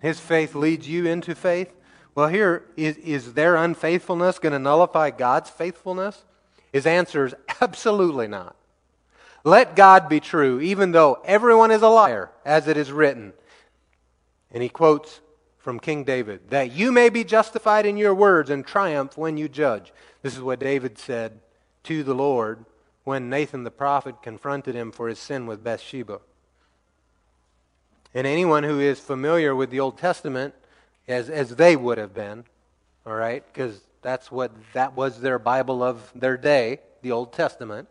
His 0.00 0.18
faith 0.18 0.54
leads 0.54 0.88
you 0.88 1.06
into 1.06 1.34
faith. 1.34 1.72
Well, 2.14 2.28
here, 2.28 2.64
is, 2.76 2.96
is 2.98 3.34
their 3.34 3.56
unfaithfulness 3.56 4.38
going 4.38 4.52
to 4.52 4.58
nullify 4.58 5.10
God's 5.10 5.50
faithfulness? 5.50 6.24
His 6.72 6.86
answer 6.86 7.26
is 7.26 7.34
absolutely 7.60 8.28
not. 8.28 8.56
Let 9.44 9.74
God 9.74 10.08
be 10.08 10.20
true, 10.20 10.60
even 10.60 10.92
though 10.92 11.20
everyone 11.24 11.70
is 11.70 11.82
a 11.82 11.88
liar, 11.88 12.30
as 12.44 12.68
it 12.68 12.76
is 12.76 12.92
written. 12.92 13.32
And 14.52 14.62
he 14.62 14.68
quotes 14.68 15.20
from 15.58 15.80
King 15.80 16.04
David 16.04 16.50
that 16.50 16.72
you 16.72 16.92
may 16.92 17.08
be 17.08 17.24
justified 17.24 17.86
in 17.86 17.96
your 17.96 18.14
words 18.14 18.50
and 18.50 18.66
triumph 18.66 19.16
when 19.16 19.36
you 19.36 19.48
judge. 19.48 19.92
This 20.22 20.34
is 20.34 20.42
what 20.42 20.60
David 20.60 20.98
said 20.98 21.40
to 21.84 22.02
the 22.02 22.14
Lord 22.14 22.64
when 23.04 23.28
Nathan 23.28 23.64
the 23.64 23.70
prophet 23.70 24.22
confronted 24.22 24.74
him 24.74 24.92
for 24.92 25.08
his 25.08 25.18
sin 25.18 25.46
with 25.46 25.64
Bathsheba. 25.64 26.20
And 28.14 28.26
anyone 28.26 28.62
who 28.62 28.78
is 28.78 29.00
familiar 29.00 29.54
with 29.54 29.70
the 29.70 29.80
Old 29.80 29.98
Testament, 29.98 30.54
as, 31.08 31.30
as 31.30 31.56
they 31.56 31.76
would 31.76 31.98
have 31.98 32.14
been, 32.14 32.44
all 33.06 33.14
right, 33.14 33.44
because 33.52 33.80
that's 34.02 34.30
what 34.30 34.52
that 34.74 34.94
was 34.94 35.20
their 35.20 35.38
Bible 35.38 35.82
of 35.82 36.10
their 36.14 36.36
day, 36.36 36.80
the 37.00 37.12
Old 37.12 37.32
Testament. 37.32 37.88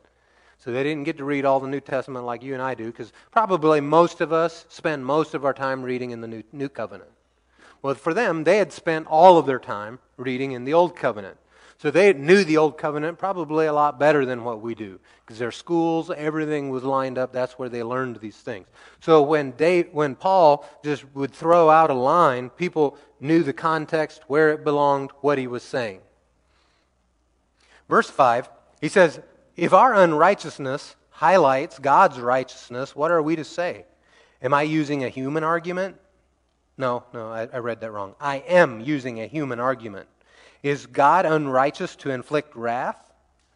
So 0.59 0.71
they 0.71 0.83
didn't 0.83 1.05
get 1.05 1.17
to 1.17 1.25
read 1.25 1.43
all 1.43 1.59
the 1.59 1.67
New 1.67 1.79
Testament 1.79 2.25
like 2.25 2.43
you 2.43 2.53
and 2.53 2.61
I 2.61 2.75
do, 2.75 2.85
because 2.85 3.11
probably 3.31 3.81
most 3.81 4.21
of 4.21 4.31
us 4.31 4.65
spend 4.69 5.05
most 5.05 5.33
of 5.33 5.43
our 5.43 5.53
time 5.53 5.81
reading 5.81 6.11
in 6.11 6.21
the 6.21 6.27
New, 6.27 6.43
New 6.51 6.69
Covenant. 6.69 7.09
Well, 7.81 7.95
for 7.95 8.13
them, 8.13 8.43
they 8.43 8.57
had 8.57 8.71
spent 8.71 9.07
all 9.07 9.39
of 9.39 9.47
their 9.47 9.59
time 9.59 9.97
reading 10.17 10.51
in 10.51 10.65
the 10.65 10.73
Old 10.73 10.95
Covenant. 10.95 11.37
So 11.81 11.89
they 11.89 12.13
knew 12.13 12.43
the 12.43 12.57
Old 12.57 12.77
Covenant 12.77 13.17
probably 13.17 13.65
a 13.65 13.73
lot 13.73 13.99
better 13.99 14.23
than 14.23 14.43
what 14.43 14.61
we 14.61 14.75
do 14.75 14.99
because 15.25 15.39
their 15.39 15.51
schools, 15.51 16.11
everything 16.15 16.69
was 16.69 16.83
lined 16.83 17.17
up. 17.17 17.33
That's 17.33 17.57
where 17.57 17.69
they 17.69 17.81
learned 17.81 18.17
these 18.17 18.37
things. 18.37 18.67
So 18.99 19.23
when, 19.23 19.49
Dave, 19.53 19.87
when 19.91 20.13
Paul 20.13 20.63
just 20.83 21.03
would 21.15 21.31
throw 21.31 21.71
out 21.71 21.89
a 21.89 21.95
line, 21.95 22.51
people 22.51 22.99
knew 23.19 23.41
the 23.41 23.51
context, 23.51 24.21
where 24.27 24.51
it 24.51 24.63
belonged, 24.63 25.09
what 25.21 25.39
he 25.39 25.47
was 25.47 25.63
saying. 25.63 26.01
Verse 27.89 28.11
5, 28.11 28.47
he 28.79 28.87
says, 28.87 29.19
If 29.55 29.73
our 29.73 29.95
unrighteousness 29.95 30.95
highlights 31.09 31.79
God's 31.79 32.19
righteousness, 32.19 32.95
what 32.95 33.09
are 33.09 33.23
we 33.23 33.35
to 33.37 33.43
say? 33.43 33.85
Am 34.43 34.53
I 34.53 34.61
using 34.61 35.03
a 35.03 35.09
human 35.09 35.43
argument? 35.43 35.97
No, 36.77 37.05
no, 37.11 37.31
I, 37.31 37.47
I 37.51 37.57
read 37.57 37.81
that 37.81 37.89
wrong. 37.89 38.13
I 38.21 38.37
am 38.47 38.81
using 38.81 39.19
a 39.19 39.25
human 39.25 39.59
argument. 39.59 40.07
Is 40.63 40.85
God 40.85 41.25
unrighteous 41.25 41.95
to 41.97 42.11
inflict 42.11 42.55
wrath? 42.55 42.97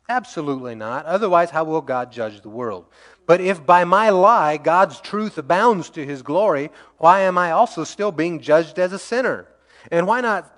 Absolutely 0.07 0.75
not. 0.75 1.05
Otherwise, 1.05 1.49
how 1.49 1.63
will 1.63 1.81
God 1.81 2.11
judge 2.11 2.41
the 2.41 2.49
world? 2.49 2.85
But 3.25 3.41
if 3.41 3.65
by 3.65 3.83
my 3.85 4.09
lie 4.09 4.57
God's 4.57 5.01
truth 5.01 5.37
abounds 5.37 5.89
to 5.91 6.05
his 6.05 6.21
glory, 6.21 6.69
why 6.97 7.21
am 7.21 7.37
I 7.37 7.51
also 7.51 7.83
still 7.83 8.11
being 8.11 8.39
judged 8.39 8.77
as 8.77 8.93
a 8.93 8.99
sinner? 8.99 9.47
And 9.91 10.05
why 10.05 10.21
not 10.21 10.51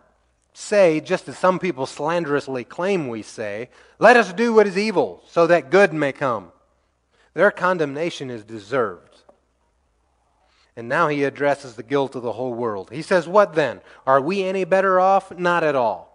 say, 0.53 0.99
just 0.99 1.29
as 1.29 1.37
some 1.37 1.59
people 1.59 1.85
slanderously 1.85 2.63
claim 2.63 3.07
we 3.07 3.21
say, 3.21 3.69
let 3.99 4.17
us 4.17 4.33
do 4.33 4.53
what 4.53 4.67
is 4.67 4.77
evil, 4.77 5.23
so 5.27 5.47
that 5.47 5.71
good 5.71 5.93
may 5.93 6.11
come? 6.11 6.51
Their 7.33 7.51
condemnation 7.51 8.29
is 8.29 8.43
deserved. 8.43 9.21
And 10.75 10.89
now 10.89 11.07
he 11.07 11.23
addresses 11.23 11.75
the 11.75 11.83
guilt 11.83 12.15
of 12.15 12.21
the 12.21 12.33
whole 12.33 12.53
world. 12.53 12.89
He 12.91 13.01
says, 13.01 13.27
What 13.27 13.55
then? 13.55 13.81
Are 14.05 14.21
we 14.21 14.43
any 14.43 14.63
better 14.63 14.99
off? 14.99 15.35
Not 15.35 15.63
at 15.63 15.75
all. 15.75 16.06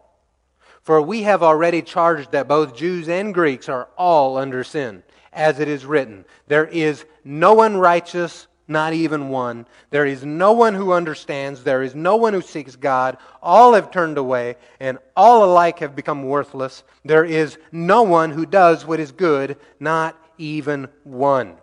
For 0.83 1.01
we 1.01 1.23
have 1.23 1.43
already 1.43 1.81
charged 1.81 2.33
that 2.33 2.49
both 2.49 2.77
Jews 2.77 3.09
and 3.09 3.33
Greeks 3.33 3.69
are 3.69 3.89
all 3.97 4.37
under 4.37 4.65
sin, 4.65 5.05
as 5.33 5.61
it 5.61 5.69
is 5.69 5.87
written, 5.87 6.25
There 6.49 6.67
is 6.67 7.05
no 7.25 7.55
one 7.55 7.77
righteous, 7.77 8.49
not 8.67 8.93
even 8.93 9.29
one. 9.29 9.67
There 9.91 10.07
is 10.07 10.25
no 10.25 10.53
one 10.53 10.75
who 10.75 10.93
understands. 10.93 11.63
There 11.63 11.83
is 11.83 11.95
no 11.95 12.17
one 12.17 12.33
who 12.33 12.43
seeks 12.43 12.75
God. 12.75 13.17
All 13.43 13.75
have 13.75 13.91
turned 13.91 14.19
away, 14.19 14.57
and 14.81 14.99
all 15.17 15.45
alike 15.45 15.79
have 15.79 15.95
become 15.95 16.25
worthless. 16.25 16.83
There 17.05 17.25
is 17.25 17.59
no 17.71 18.03
one 18.03 18.31
who 18.31 18.47
does 18.47 18.85
what 18.85 19.01
is 19.01 19.13
good, 19.13 19.57
not 19.79 20.19
even 20.39 20.89
one. 21.05 21.57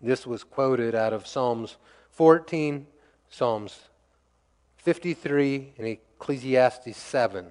This 0.00 0.26
was 0.26 0.44
quoted 0.44 0.94
out 0.94 1.12
of 1.12 1.26
Psalms 1.26 1.76
14, 2.10 2.86
Psalms 3.28 3.80
53, 4.78 5.72
and 5.78 5.86
Ecclesiastes 6.20 6.96
7. 6.96 7.46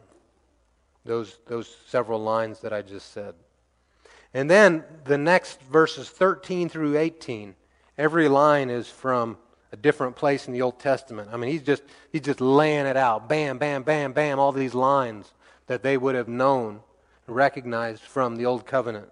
Those, 1.05 1.37
those 1.47 1.75
several 1.87 2.19
lines 2.19 2.59
that 2.61 2.73
I 2.73 2.81
just 2.81 3.13
said. 3.13 3.35
And 4.33 4.49
then 4.49 4.83
the 5.05 5.17
next 5.17 5.61
verses 5.61 6.09
13 6.09 6.67
through 6.67 6.97
18, 6.97 7.55
every 7.97 8.27
line 8.27 8.69
is 8.69 8.89
from 8.89 9.37
a 9.71 9.77
different 9.77 10.15
place 10.15 10.47
in 10.47 10.53
the 10.53 10.61
Old 10.61 10.79
Testament. 10.79 11.29
I 11.31 11.37
mean, 11.37 11.51
he's 11.51 11.61
just, 11.61 11.83
he's 12.11 12.21
just 12.21 12.41
laying 12.41 12.85
it 12.85 12.97
out. 12.97 13.29
Bam, 13.29 13.57
bam, 13.57 13.83
bam, 13.83 14.13
bam, 14.13 14.39
all 14.39 14.51
these 14.51 14.73
lines 14.73 15.33
that 15.67 15.83
they 15.83 15.97
would 15.97 16.15
have 16.15 16.27
known, 16.27 16.81
recognized 17.27 18.01
from 18.01 18.35
the 18.35 18.45
Old 18.45 18.65
Covenant. 18.65 19.09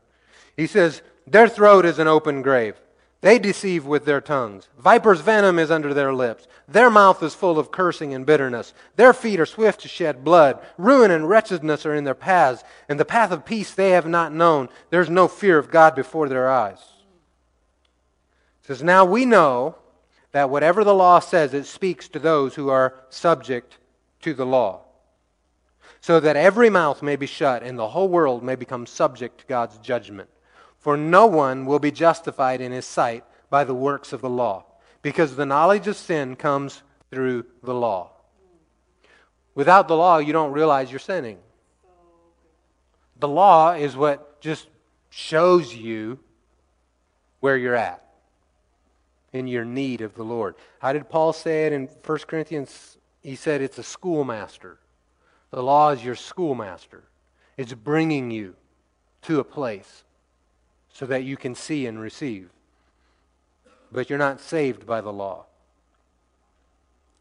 He 0.55 0.67
says, 0.67 1.01
Their 1.27 1.47
throat 1.47 1.85
is 1.85 1.99
an 1.99 2.07
open 2.07 2.41
grave. 2.41 2.75
They 3.23 3.39
deceive 3.39 3.85
with 3.85 4.03
their 4.03 4.19
tongues. 4.19 4.67
Viper's 4.77 5.21
venom 5.21 5.57
is 5.57 5.71
under 5.71 5.93
their 5.93 6.13
lips. 6.13 6.45
Their 6.67 6.89
mouth 6.89 7.23
is 7.23 7.33
full 7.33 7.57
of 7.57 7.71
cursing 7.71 8.13
and 8.13 8.25
bitterness. 8.25 8.73
Their 8.97 9.13
feet 9.13 9.39
are 9.39 9.45
swift 9.45 9.79
to 9.83 9.87
shed 9.87 10.25
blood. 10.25 10.59
Ruin 10.77 11.09
and 11.09 11.29
wretchedness 11.29 11.85
are 11.85 11.95
in 11.95 12.03
their 12.03 12.15
paths, 12.15 12.65
and 12.89 12.99
the 12.99 13.05
path 13.05 13.31
of 13.31 13.45
peace 13.45 13.73
they 13.73 13.91
have 13.91 14.05
not 14.05 14.33
known. 14.33 14.67
There's 14.89 15.09
no 15.09 15.29
fear 15.29 15.57
of 15.57 15.71
God 15.71 15.95
before 15.95 16.27
their 16.27 16.51
eyes. 16.51 16.79
It 18.61 18.67
says, 18.67 18.83
Now 18.83 19.05
we 19.05 19.23
know 19.23 19.77
that 20.33 20.49
whatever 20.49 20.83
the 20.83 20.93
law 20.93 21.19
says, 21.19 21.53
it 21.53 21.65
speaks 21.65 22.09
to 22.09 22.19
those 22.19 22.55
who 22.55 22.67
are 22.67 23.05
subject 23.09 23.77
to 24.23 24.33
the 24.33 24.45
law, 24.45 24.81
so 26.01 26.19
that 26.19 26.35
every 26.35 26.69
mouth 26.69 27.01
may 27.01 27.15
be 27.15 27.25
shut 27.25 27.63
and 27.63 27.79
the 27.79 27.87
whole 27.87 28.09
world 28.09 28.43
may 28.43 28.55
become 28.55 28.85
subject 28.85 29.39
to 29.39 29.45
God's 29.45 29.77
judgment. 29.77 30.29
For 30.83 30.97
no 30.97 31.27
one 31.27 31.65
will 31.65 31.79
be 31.79 31.91
justified 31.91 32.59
in 32.59 32.73
his 32.73 32.85
sight 32.85 33.23
by 33.49 33.63
the 33.63 33.73
works 33.73 34.11
of 34.11 34.19
the 34.19 34.29
law, 34.29 34.65
because 35.01 35.37
the 35.37 35.45
knowledge 35.45 35.87
of 35.87 35.95
sin 35.95 36.35
comes 36.35 36.83
through 37.09 37.45
the 37.63 37.73
law. 37.73 38.11
Without 39.55 39.87
the 39.87 39.95
law, 39.95 40.17
you 40.17 40.33
don't 40.33 40.51
realize 40.51 40.91
you're 40.91 40.99
sinning. 40.99 41.37
The 43.17 43.29
law 43.29 43.71
is 43.71 43.95
what 43.95 44.41
just 44.41 44.67
shows 45.09 45.73
you 45.73 46.19
where 47.39 47.55
you're 47.55 47.75
at 47.75 48.03
in 49.31 49.47
your 49.47 49.63
need 49.63 50.01
of 50.01 50.15
the 50.15 50.25
Lord. 50.25 50.55
How 50.79 50.91
did 50.91 51.07
Paul 51.07 51.31
say 51.31 51.65
it 51.65 51.71
in 51.71 51.87
1 52.05 52.17
Corinthians? 52.27 52.97
He 53.21 53.37
said 53.37 53.61
it's 53.61 53.77
a 53.77 53.83
schoolmaster. 53.83 54.79
The 55.51 55.63
law 55.63 55.91
is 55.91 56.03
your 56.03 56.15
schoolmaster, 56.15 57.05
it's 57.55 57.73
bringing 57.73 58.31
you 58.31 58.55
to 59.21 59.39
a 59.39 59.45
place 59.45 60.02
so 60.93 61.07
that 61.07 61.23
you 61.23 61.35
can 61.35 61.55
see 61.55 61.85
and 61.87 61.99
receive. 61.99 62.49
But 63.91 64.09
you're 64.09 64.19
not 64.19 64.39
saved 64.39 64.85
by 64.85 65.01
the 65.01 65.11
law. 65.11 65.45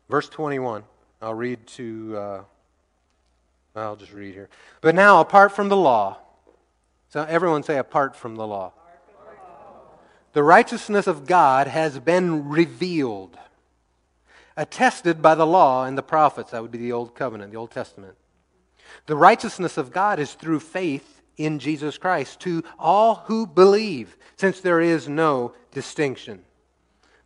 Verse 0.08 0.28
21, 0.28 0.84
I'll 1.22 1.34
read 1.34 1.66
to, 1.68 2.16
uh, 2.16 2.42
I'll 3.74 3.96
just 3.96 4.12
read 4.12 4.34
here. 4.34 4.50
But 4.82 4.94
now, 4.94 5.20
apart 5.20 5.52
from 5.52 5.70
the 5.70 5.76
law, 5.76 6.18
so 7.08 7.24
everyone 7.24 7.62
say, 7.62 7.78
apart 7.78 8.14
from 8.14 8.36
the 8.36 8.46
law. 8.46 8.72
the 10.34 10.42
righteousness 10.42 11.06
of 11.06 11.26
God 11.26 11.66
has 11.66 11.98
been 11.98 12.50
revealed, 12.50 13.38
attested 14.54 15.22
by 15.22 15.34
the 15.34 15.46
law 15.46 15.86
and 15.86 15.96
the 15.96 16.02
prophets. 16.02 16.50
That 16.50 16.60
would 16.60 16.70
be 16.70 16.78
the 16.78 16.92
Old 16.92 17.14
Covenant, 17.14 17.52
the 17.52 17.58
Old 17.58 17.70
Testament. 17.70 18.16
The 19.06 19.16
righteousness 19.16 19.78
of 19.78 19.92
God 19.92 20.18
is 20.18 20.34
through 20.34 20.60
faith 20.60 21.21
in 21.36 21.58
Jesus 21.58 21.98
Christ 21.98 22.40
to 22.40 22.62
all 22.78 23.16
who 23.26 23.46
believe, 23.46 24.16
since 24.36 24.60
there 24.60 24.80
is 24.80 25.08
no 25.08 25.54
distinction. 25.72 26.42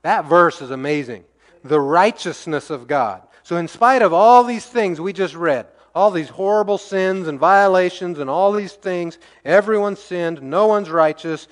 That 0.03 0.27
verse 0.27 0.63
is 0.63 0.71
amazing. 0.71 1.25
The 1.65 1.81
righteousness 1.81 2.71
of 2.71 2.87
God. 2.87 3.23
So, 3.43 3.57
in 3.57 3.69
spite 3.69 4.03
of 4.03 4.13
all 4.13 4.45
these 4.45 4.67
things 4.67 5.01
we 5.01 5.13
just 5.13 5.35
read, 5.35 5.67
all 5.95 6.11
these 6.11 6.29
horrible 6.29 6.79
sins 6.79 7.27
and 7.27 7.39
violations 7.39 8.19
and 8.19 8.29
all 8.29 8.53
these 8.53 8.75
things, 8.75 9.19
everyone 9.45 9.97
sinned, 9.97 10.43
no 10.43 10.67
one's 10.67 10.91
righteous, 10.91 11.49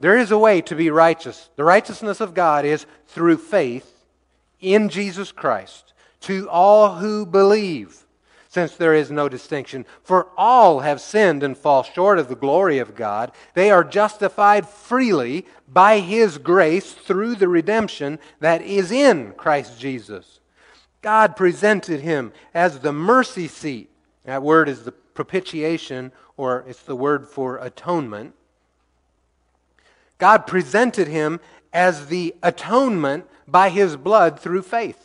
there 0.00 0.16
is 0.16 0.30
a 0.30 0.38
way 0.38 0.60
to 0.62 0.74
be 0.74 0.90
righteous. 0.90 1.50
The 1.56 1.64
righteousness 1.64 2.20
of 2.20 2.34
God 2.34 2.64
is 2.64 2.86
through 3.08 3.38
faith 3.38 3.90
in 4.60 4.88
Jesus 4.88 5.32
Christ 5.32 5.92
to 6.20 6.48
all 6.48 6.96
who 6.96 7.26
believe, 7.26 8.03
since 8.54 8.74
there 8.76 8.94
is 8.94 9.10
no 9.10 9.28
distinction. 9.28 9.84
For 10.02 10.28
all 10.36 10.80
have 10.80 11.00
sinned 11.00 11.42
and 11.42 11.58
fall 11.58 11.82
short 11.82 12.18
of 12.18 12.28
the 12.28 12.34
glory 12.34 12.78
of 12.78 12.94
God. 12.94 13.32
They 13.52 13.70
are 13.70 13.84
justified 13.84 14.66
freely 14.66 15.44
by 15.68 15.98
His 15.98 16.38
grace 16.38 16.92
through 16.92 17.34
the 17.34 17.48
redemption 17.48 18.18
that 18.40 18.62
is 18.62 18.90
in 18.90 19.32
Christ 19.32 19.78
Jesus. 19.78 20.40
God 21.02 21.36
presented 21.36 22.00
Him 22.00 22.32
as 22.54 22.78
the 22.78 22.92
mercy 22.92 23.48
seat. 23.48 23.90
That 24.24 24.42
word 24.42 24.70
is 24.70 24.84
the 24.84 24.92
propitiation, 24.92 26.12
or 26.38 26.64
it's 26.66 26.82
the 26.82 26.96
word 26.96 27.28
for 27.28 27.58
atonement 27.58 28.34
God 30.18 30.46
presented 30.46 31.08
him 31.08 31.40
as 31.72 32.06
the 32.06 32.34
atonement 32.42 33.26
by 33.46 33.68
his 33.68 33.96
blood 33.96 34.38
through 34.40 34.62
faith 34.62 35.03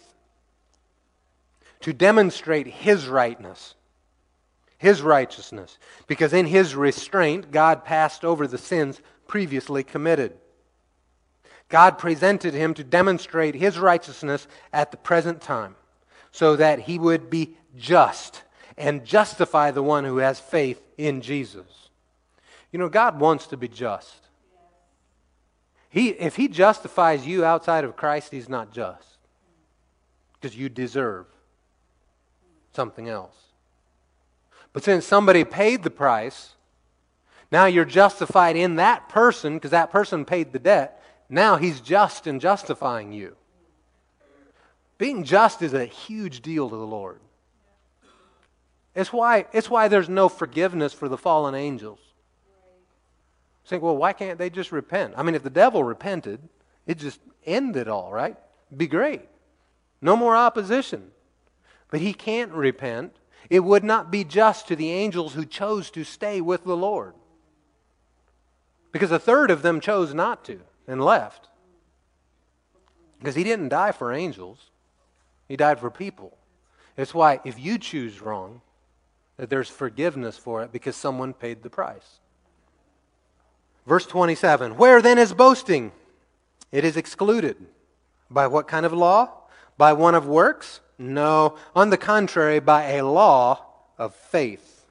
to 1.81 1.93
demonstrate 1.93 2.67
his 2.67 3.07
rightness, 3.07 3.75
his 4.77 5.01
righteousness, 5.01 5.77
because 6.07 6.33
in 6.33 6.45
his 6.45 6.75
restraint, 6.75 7.51
God 7.51 7.85
passed 7.85 8.25
over 8.25 8.47
the 8.47 8.57
sins 8.57 9.01
previously 9.27 9.83
committed. 9.83 10.33
God 11.69 11.97
presented 11.97 12.53
him 12.53 12.73
to 12.73 12.83
demonstrate 12.83 13.55
his 13.55 13.77
righteousness 13.77 14.47
at 14.73 14.91
the 14.91 14.97
present 14.97 15.41
time 15.41 15.75
so 16.31 16.55
that 16.55 16.79
he 16.79 16.97
would 16.99 17.29
be 17.29 17.55
just 17.77 18.43
and 18.77 19.05
justify 19.05 19.71
the 19.71 19.83
one 19.83 20.03
who 20.03 20.17
has 20.17 20.39
faith 20.39 20.81
in 20.97 21.21
Jesus. 21.21 21.89
You 22.71 22.79
know, 22.79 22.89
God 22.89 23.19
wants 23.19 23.47
to 23.47 23.57
be 23.57 23.67
just. 23.67 24.27
He, 25.89 26.09
if 26.09 26.35
he 26.35 26.47
justifies 26.47 27.25
you 27.25 27.43
outside 27.43 27.83
of 27.83 27.95
Christ, 27.95 28.31
he's 28.31 28.49
not 28.49 28.71
just. 28.71 29.17
Because 30.33 30.55
you 30.55 30.69
deserve 30.69 31.25
something 32.79 33.09
else. 33.09 33.35
But 34.71 34.83
since 34.83 35.05
somebody 35.05 35.43
paid 35.43 35.83
the 35.83 35.89
price, 35.89 36.55
now 37.51 37.65
you're 37.65 37.83
justified 37.83 38.55
in 38.55 38.77
that 38.77 39.09
person 39.09 39.55
because 39.55 39.71
that 39.71 39.91
person 39.91 40.23
paid 40.23 40.53
the 40.53 40.59
debt. 40.59 41.03
Now 41.27 41.57
he's 41.57 41.81
just 41.81 42.27
in 42.27 42.39
justifying 42.39 43.11
you. 43.11 43.35
Being 44.97 45.23
just 45.23 45.61
is 45.61 45.73
a 45.73 45.85
huge 45.85 46.41
deal 46.41 46.69
to 46.69 46.75
the 46.75 46.87
Lord. 46.87 47.19
It's 48.95 49.11
why, 49.11 49.45
it's 49.51 49.69
why 49.69 49.87
there's 49.87 50.09
no 50.09 50.29
forgiveness 50.29 50.93
for 50.93 51.09
the 51.09 51.17
fallen 51.17 51.55
angels 51.55 51.99
think, 53.69 53.83
well, 53.83 53.95
why 53.95 54.13
can't 54.13 54.39
they 54.39 54.49
just 54.49 54.71
repent? 54.71 55.13
I 55.15 55.23
mean, 55.23 55.35
if 55.35 55.43
the 55.43 55.49
devil 55.49 55.83
repented, 55.83 56.41
it 56.87 56.97
just 56.97 57.19
ended 57.45 57.87
all, 57.87 58.11
right? 58.11 58.35
Be 58.75 58.87
great. 58.87 59.21
No 60.01 60.15
more 60.15 60.35
opposition. 60.35 61.11
But 61.89 62.01
he 62.01 62.13
can't 62.13 62.51
repent. 62.51 63.15
It 63.49 63.61
would 63.61 63.83
not 63.83 64.11
be 64.11 64.23
just 64.23 64.67
to 64.67 64.75
the 64.75 64.91
angels 64.91 65.33
who 65.33 65.45
chose 65.45 65.89
to 65.91 66.03
stay 66.03 66.41
with 66.41 66.63
the 66.63 66.77
Lord. 66.77 67.13
Because 68.91 69.11
a 69.11 69.19
third 69.19 69.51
of 69.51 69.61
them 69.61 69.79
chose 69.79 70.13
not 70.13 70.43
to 70.45 70.59
and 70.87 71.03
left. 71.03 71.47
Because 73.19 73.35
he 73.35 73.43
didn't 73.43 73.69
die 73.69 73.91
for 73.91 74.13
angels, 74.13 74.69
he 75.47 75.55
died 75.55 75.79
for 75.79 75.91
people. 75.91 76.37
It's 76.97 77.13
why 77.13 77.39
if 77.43 77.59
you 77.59 77.77
choose 77.77 78.21
wrong, 78.21 78.61
that 79.37 79.49
there's 79.49 79.69
forgiveness 79.69 80.37
for 80.37 80.63
it 80.63 80.71
because 80.71 80.95
someone 80.95 81.33
paid 81.33 81.63
the 81.63 81.69
price. 81.69 82.19
Verse 83.87 84.05
27 84.05 84.77
Where 84.77 85.01
then 85.01 85.17
is 85.17 85.33
boasting? 85.33 85.91
It 86.71 86.83
is 86.83 86.97
excluded. 86.97 87.57
By 88.29 88.47
what 88.47 88.67
kind 88.67 88.85
of 88.85 88.93
law? 88.93 89.29
By 89.77 89.93
one 89.93 90.13
of 90.13 90.27
works? 90.27 90.81
No. 90.99 91.55
On 91.75 91.89
the 91.89 91.97
contrary, 91.97 92.59
by 92.59 92.91
a 92.91 93.05
law 93.05 93.65
of 93.97 94.13
faith, 94.13 94.85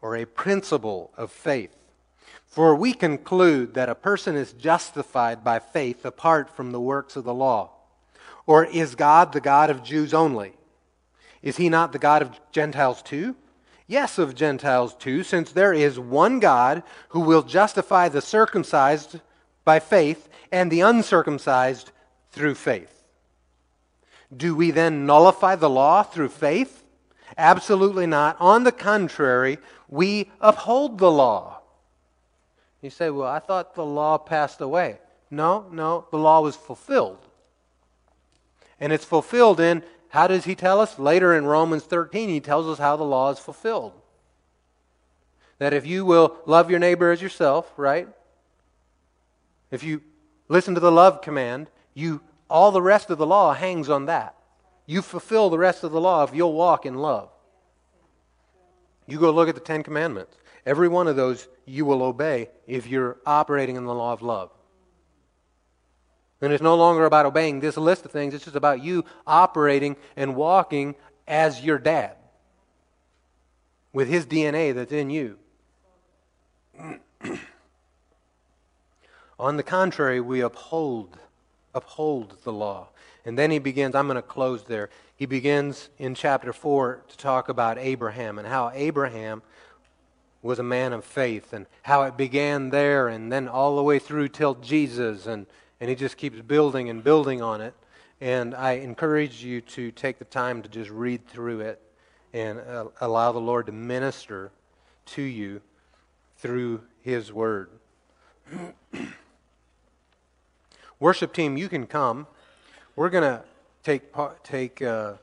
or 0.00 0.16
a 0.16 0.24
principle 0.24 1.10
of 1.16 1.32
faith. 1.32 1.74
For 2.46 2.76
we 2.76 2.94
conclude 2.94 3.74
that 3.74 3.88
a 3.88 3.96
person 3.96 4.36
is 4.36 4.52
justified 4.52 5.42
by 5.42 5.58
faith 5.58 6.04
apart 6.04 6.48
from 6.48 6.70
the 6.70 6.80
works 6.80 7.16
of 7.16 7.24
the 7.24 7.34
law. 7.34 7.70
Or 8.46 8.64
is 8.64 8.94
God 8.94 9.32
the 9.32 9.40
God 9.40 9.70
of 9.70 9.82
Jews 9.82 10.14
only? 10.14 10.52
Is 11.42 11.56
he 11.56 11.68
not 11.68 11.92
the 11.92 11.98
God 11.98 12.22
of 12.22 12.38
Gentiles 12.52 13.02
too? 13.02 13.34
Yes, 13.88 14.18
of 14.18 14.36
Gentiles 14.36 14.94
too, 14.94 15.24
since 15.24 15.50
there 15.50 15.72
is 15.72 15.98
one 15.98 16.38
God 16.38 16.84
who 17.08 17.20
will 17.20 17.42
justify 17.42 18.08
the 18.08 18.22
circumcised 18.22 19.20
by 19.64 19.80
faith 19.80 20.28
and 20.52 20.70
the 20.70 20.80
uncircumcised 20.80 21.90
through 22.30 22.54
faith. 22.54 22.93
Do 24.36 24.54
we 24.54 24.70
then 24.70 25.06
nullify 25.06 25.56
the 25.56 25.70
law 25.70 26.02
through 26.02 26.30
faith? 26.30 26.84
Absolutely 27.36 28.06
not. 28.06 28.36
On 28.40 28.64
the 28.64 28.72
contrary, 28.72 29.58
we 29.88 30.30
uphold 30.40 30.98
the 30.98 31.10
law. 31.10 31.60
You 32.80 32.90
say, 32.90 33.10
well, 33.10 33.28
I 33.28 33.38
thought 33.38 33.74
the 33.74 33.84
law 33.84 34.18
passed 34.18 34.60
away. 34.60 34.98
No, 35.30 35.66
no, 35.70 36.06
the 36.10 36.18
law 36.18 36.40
was 36.40 36.54
fulfilled. 36.54 37.18
And 38.78 38.92
it's 38.92 39.04
fulfilled 39.04 39.60
in 39.60 39.82
how 40.10 40.28
does 40.28 40.44
he 40.44 40.54
tell 40.54 40.80
us? 40.80 40.98
Later 40.98 41.34
in 41.34 41.44
Romans 41.44 41.82
13, 41.82 42.28
he 42.28 42.40
tells 42.40 42.66
us 42.68 42.78
how 42.78 42.96
the 42.96 43.04
law 43.04 43.30
is 43.30 43.38
fulfilled. 43.38 43.92
That 45.58 45.72
if 45.72 45.86
you 45.86 46.04
will 46.04 46.36
love 46.46 46.70
your 46.70 46.78
neighbor 46.78 47.10
as 47.10 47.22
yourself, 47.22 47.72
right? 47.76 48.08
If 49.70 49.82
you 49.82 50.02
listen 50.48 50.74
to 50.74 50.80
the 50.80 50.92
love 50.92 51.20
command, 51.20 51.68
you 51.94 52.20
all 52.48 52.70
the 52.70 52.82
rest 52.82 53.10
of 53.10 53.18
the 53.18 53.26
law 53.26 53.54
hangs 53.54 53.88
on 53.88 54.06
that. 54.06 54.34
You 54.86 55.02
fulfill 55.02 55.50
the 55.50 55.58
rest 55.58 55.82
of 55.84 55.92
the 55.92 56.00
law 56.00 56.24
if 56.24 56.34
you'll 56.34 56.52
walk 56.52 56.84
in 56.86 56.94
love. 56.94 57.30
You 59.06 59.18
go 59.18 59.30
look 59.30 59.48
at 59.48 59.54
the 59.54 59.60
Ten 59.60 59.82
Commandments. 59.82 60.36
Every 60.66 60.88
one 60.88 61.08
of 61.08 61.16
those 61.16 61.48
you 61.66 61.84
will 61.84 62.02
obey 62.02 62.48
if 62.66 62.86
you're 62.86 63.18
operating 63.26 63.76
in 63.76 63.84
the 63.84 63.94
law 63.94 64.12
of 64.12 64.22
love. 64.22 64.50
And 66.40 66.52
it's 66.52 66.62
no 66.62 66.74
longer 66.74 67.04
about 67.06 67.26
obeying 67.26 67.60
this 67.60 67.76
list 67.76 68.04
of 68.04 68.10
things, 68.10 68.34
it's 68.34 68.44
just 68.44 68.56
about 68.56 68.82
you 68.82 69.04
operating 69.26 69.96
and 70.16 70.36
walking 70.36 70.94
as 71.26 71.62
your 71.62 71.78
dad 71.78 72.16
with 73.92 74.08
his 74.08 74.26
DNA 74.26 74.74
that's 74.74 74.92
in 74.92 75.08
you. 75.08 75.38
On 79.38 79.56
the 79.56 79.62
contrary, 79.62 80.20
we 80.20 80.40
uphold 80.40 81.18
uphold 81.74 82.36
the 82.44 82.52
law. 82.52 82.88
And 83.24 83.38
then 83.38 83.50
he 83.50 83.58
begins, 83.58 83.94
I'm 83.94 84.06
going 84.06 84.16
to 84.16 84.22
close 84.22 84.64
there. 84.64 84.90
He 85.16 85.26
begins 85.26 85.88
in 85.98 86.14
chapter 86.14 86.52
4 86.52 87.02
to 87.08 87.16
talk 87.16 87.48
about 87.48 87.78
Abraham 87.78 88.38
and 88.38 88.46
how 88.46 88.70
Abraham 88.74 89.42
was 90.42 90.58
a 90.58 90.62
man 90.62 90.92
of 90.92 91.04
faith 91.04 91.52
and 91.52 91.66
how 91.82 92.02
it 92.02 92.16
began 92.16 92.70
there 92.70 93.08
and 93.08 93.32
then 93.32 93.48
all 93.48 93.76
the 93.76 93.82
way 93.82 93.98
through 93.98 94.28
till 94.28 94.54
Jesus 94.56 95.26
and 95.26 95.46
and 95.80 95.90
he 95.90 95.96
just 95.96 96.16
keeps 96.16 96.40
building 96.40 96.88
and 96.88 97.04
building 97.04 97.42
on 97.42 97.60
it. 97.60 97.74
And 98.20 98.54
I 98.54 98.72
encourage 98.72 99.44
you 99.44 99.60
to 99.60 99.90
take 99.90 100.18
the 100.18 100.24
time 100.24 100.62
to 100.62 100.68
just 100.68 100.88
read 100.88 101.26
through 101.26 101.60
it 101.60 101.80
and 102.32 102.58
uh, 102.60 102.86
allow 103.00 103.32
the 103.32 103.40
Lord 103.40 103.66
to 103.66 103.72
minister 103.72 104.50
to 105.06 105.22
you 105.22 105.60
through 106.38 106.82
His 107.02 107.32
Word. 107.32 107.68
Worship 111.00 111.32
team, 111.32 111.56
you 111.56 111.68
can 111.68 111.86
come. 111.86 112.26
We're 112.94 113.10
going 113.10 113.24
to 113.24 113.42
take 113.82 114.02
take 114.44 114.80
uh, 114.80 115.14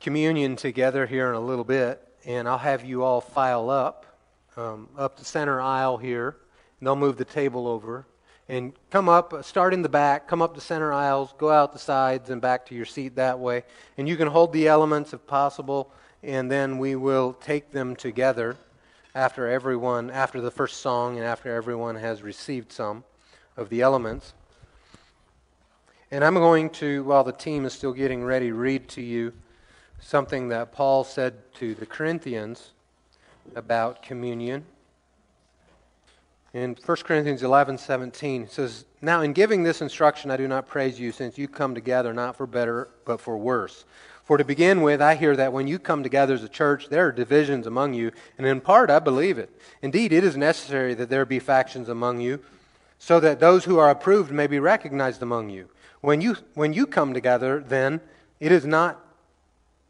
communion 0.00 0.56
together 0.56 1.06
here 1.06 1.28
in 1.30 1.34
a 1.34 1.40
little 1.40 1.64
bit, 1.64 2.06
and 2.24 2.46
I'll 2.46 2.58
have 2.58 2.84
you 2.84 3.02
all 3.02 3.20
file 3.20 3.70
up 3.70 4.06
um, 4.56 4.88
up 4.98 5.16
the 5.16 5.24
center 5.24 5.60
aisle 5.60 5.96
here. 5.96 6.36
And 6.78 6.86
they'll 6.86 6.96
move 6.96 7.16
the 7.16 7.24
table 7.24 7.66
over 7.66 8.06
and 8.48 8.72
come 8.90 9.08
up, 9.08 9.44
start 9.44 9.72
in 9.72 9.82
the 9.82 9.88
back, 9.88 10.28
come 10.28 10.42
up 10.42 10.54
the 10.54 10.60
center 10.60 10.92
aisles, 10.92 11.32
go 11.38 11.50
out 11.50 11.72
the 11.72 11.78
sides, 11.78 12.28
and 12.28 12.40
back 12.42 12.66
to 12.66 12.74
your 12.74 12.84
seat 12.84 13.16
that 13.16 13.38
way. 13.38 13.64
And 13.96 14.08
you 14.08 14.16
can 14.16 14.28
hold 14.28 14.52
the 14.52 14.68
elements 14.68 15.14
if 15.14 15.26
possible, 15.26 15.90
and 16.22 16.50
then 16.50 16.78
we 16.78 16.96
will 16.96 17.32
take 17.34 17.70
them 17.70 17.96
together 17.96 18.56
after 19.14 19.48
everyone, 19.48 20.10
after 20.10 20.40
the 20.40 20.50
first 20.50 20.80
song, 20.80 21.16
and 21.16 21.24
after 21.24 21.54
everyone 21.54 21.96
has 21.96 22.22
received 22.22 22.72
some 22.72 23.04
of 23.56 23.68
the 23.68 23.80
elements. 23.80 24.34
And 26.12 26.22
I'm 26.22 26.34
going 26.34 26.68
to, 26.68 27.02
while 27.04 27.24
the 27.24 27.32
team 27.32 27.64
is 27.64 27.72
still 27.72 27.94
getting 27.94 28.22
ready, 28.22 28.52
read 28.52 28.86
to 28.90 29.00
you 29.00 29.32
something 29.98 30.50
that 30.50 30.70
Paul 30.70 31.04
said 31.04 31.32
to 31.54 31.74
the 31.74 31.86
Corinthians 31.86 32.72
about 33.56 34.02
communion. 34.02 34.66
In 36.52 36.76
1 36.84 36.96
Corinthians 36.98 37.42
11 37.42 37.78
17, 37.78 38.42
it 38.42 38.52
says, 38.52 38.84
Now 39.00 39.22
in 39.22 39.32
giving 39.32 39.62
this 39.62 39.80
instruction, 39.80 40.30
I 40.30 40.36
do 40.36 40.46
not 40.46 40.68
praise 40.68 41.00
you, 41.00 41.12
since 41.12 41.38
you 41.38 41.48
come 41.48 41.74
together 41.74 42.12
not 42.12 42.36
for 42.36 42.46
better, 42.46 42.90
but 43.06 43.18
for 43.18 43.38
worse. 43.38 43.86
For 44.22 44.36
to 44.36 44.44
begin 44.44 44.82
with, 44.82 45.00
I 45.00 45.14
hear 45.14 45.34
that 45.36 45.54
when 45.54 45.66
you 45.66 45.78
come 45.78 46.02
together 46.02 46.34
as 46.34 46.44
a 46.44 46.48
church, 46.48 46.90
there 46.90 47.06
are 47.06 47.12
divisions 47.12 47.66
among 47.66 47.94
you, 47.94 48.12
and 48.36 48.46
in 48.46 48.60
part 48.60 48.90
I 48.90 48.98
believe 48.98 49.38
it. 49.38 49.48
Indeed, 49.80 50.12
it 50.12 50.24
is 50.24 50.36
necessary 50.36 50.92
that 50.92 51.08
there 51.08 51.24
be 51.24 51.38
factions 51.38 51.88
among 51.88 52.20
you, 52.20 52.40
so 52.98 53.18
that 53.18 53.40
those 53.40 53.64
who 53.64 53.78
are 53.78 53.88
approved 53.88 54.30
may 54.30 54.46
be 54.46 54.58
recognized 54.58 55.22
among 55.22 55.48
you. 55.48 55.70
When 56.02 56.20
you, 56.20 56.36
when 56.54 56.72
you 56.72 56.86
come 56.86 57.14
together, 57.14 57.64
then, 57.66 58.00
it 58.40 58.52
is, 58.52 58.66
not, 58.66 59.00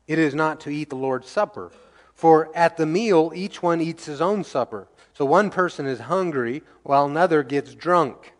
it 0.06 0.18
is 0.18 0.34
not 0.34 0.60
to 0.60 0.70
eat 0.70 0.90
the 0.90 0.96
Lord's 0.96 1.28
Supper. 1.28 1.72
For 2.14 2.50
at 2.54 2.76
the 2.76 2.86
meal, 2.86 3.32
each 3.34 3.62
one 3.62 3.80
eats 3.80 4.04
his 4.04 4.20
own 4.20 4.44
supper. 4.44 4.86
So 5.14 5.24
one 5.24 5.50
person 5.50 5.86
is 5.86 6.00
hungry 6.00 6.62
while 6.82 7.06
another 7.06 7.42
gets 7.42 7.74
drunk. 7.74 8.34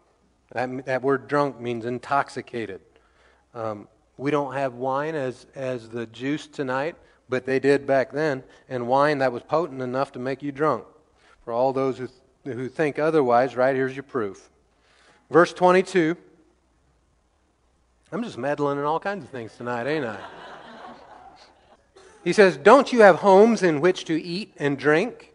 That, 0.52 0.84
that 0.84 1.02
word 1.02 1.28
drunk 1.28 1.60
means 1.60 1.86
intoxicated. 1.86 2.82
Um, 3.54 3.88
we 4.18 4.30
don't 4.30 4.52
have 4.52 4.74
wine 4.74 5.14
as, 5.14 5.46
as 5.54 5.88
the 5.88 6.06
juice 6.06 6.46
tonight, 6.46 6.94
but 7.30 7.46
they 7.46 7.58
did 7.58 7.86
back 7.86 8.12
then, 8.12 8.42
and 8.68 8.86
wine 8.86 9.18
that 9.18 9.32
was 9.32 9.42
potent 9.42 9.80
enough 9.80 10.12
to 10.12 10.18
make 10.18 10.42
you 10.42 10.52
drunk. 10.52 10.84
For 11.44 11.52
all 11.52 11.72
those 11.72 11.96
who, 11.96 12.08
who 12.44 12.68
think 12.68 12.98
otherwise, 12.98 13.56
right 13.56 13.74
here's 13.74 13.96
your 13.96 14.02
proof. 14.02 14.50
Verse 15.30 15.54
22. 15.54 16.16
I'm 18.12 18.22
just 18.22 18.36
meddling 18.36 18.78
in 18.78 18.84
all 18.84 19.01
kinds 19.01 19.24
of 19.24 19.30
things 19.30 19.56
tonight, 19.56 19.86
ain't 19.86 20.05
I? 20.05 20.18
He 22.22 22.34
says, 22.34 22.59
Don't 22.59 22.93
you 22.93 23.01
have 23.01 23.16
homes 23.16 23.62
in 23.62 23.80
which 23.80 24.05
to 24.05 24.22
eat 24.22 24.52
and 24.59 24.78
drink? 24.78 25.32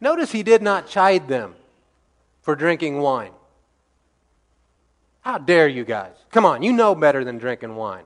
Notice 0.00 0.30
he 0.30 0.44
did 0.44 0.62
not 0.62 0.86
chide 0.86 1.26
them 1.28 1.56
for 2.40 2.54
drinking 2.54 3.00
wine. 3.00 3.32
How 5.22 5.38
dare 5.38 5.68
you 5.68 5.84
guys? 5.84 6.14
Come 6.30 6.44
on, 6.44 6.62
you 6.62 6.72
know 6.72 6.94
better 6.94 7.24
than 7.24 7.38
drinking 7.38 7.74
wine. 7.74 8.04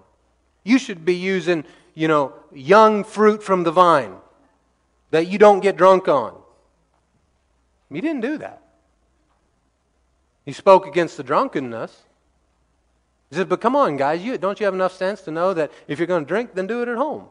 You 0.64 0.78
should 0.78 1.04
be 1.04 1.14
using, 1.14 1.64
you 1.94 2.08
know, 2.08 2.32
young 2.52 3.04
fruit 3.04 3.42
from 3.42 3.62
the 3.62 3.70
vine 3.70 4.16
that 5.10 5.26
you 5.26 5.38
don't 5.38 5.60
get 5.60 5.76
drunk 5.76 6.08
on. 6.08 6.34
He 7.90 8.00
didn't 8.00 8.22
do 8.22 8.38
that. 8.38 8.62
He 10.44 10.52
spoke 10.52 10.86
against 10.86 11.16
the 11.16 11.22
drunkenness. 11.22 12.05
But 13.44 13.60
come 13.60 13.76
on, 13.76 13.96
guys, 13.96 14.22
you, 14.22 14.38
don't 14.38 14.58
you 14.58 14.64
have 14.66 14.74
enough 14.74 14.92
sense 14.92 15.20
to 15.22 15.30
know 15.30 15.54
that 15.54 15.70
if 15.88 15.98
you're 15.98 16.06
going 16.06 16.24
to 16.24 16.28
drink, 16.28 16.54
then 16.54 16.66
do 16.66 16.82
it 16.82 16.88
at 16.88 16.96
home? 16.96 17.26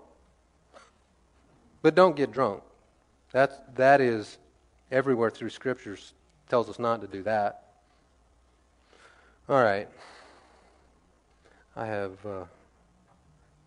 But 1.82 1.96
don't 1.96 2.16
get 2.16 2.32
drunk. 2.32 2.64
That's, 3.32 3.56
that 3.76 4.02
is 4.02 4.38
everywhere 4.92 5.30
through 5.30 5.50
scriptures 5.50 6.14
tells 6.50 6.70
us 6.70 6.80
not 6.80 7.02
to 7.02 7.08
do 7.08 7.24
that. 7.24 7.64
All 9.50 9.62
right. 9.62 9.88
I 11.76 11.86
have 11.86 12.26
uh, 12.26 12.46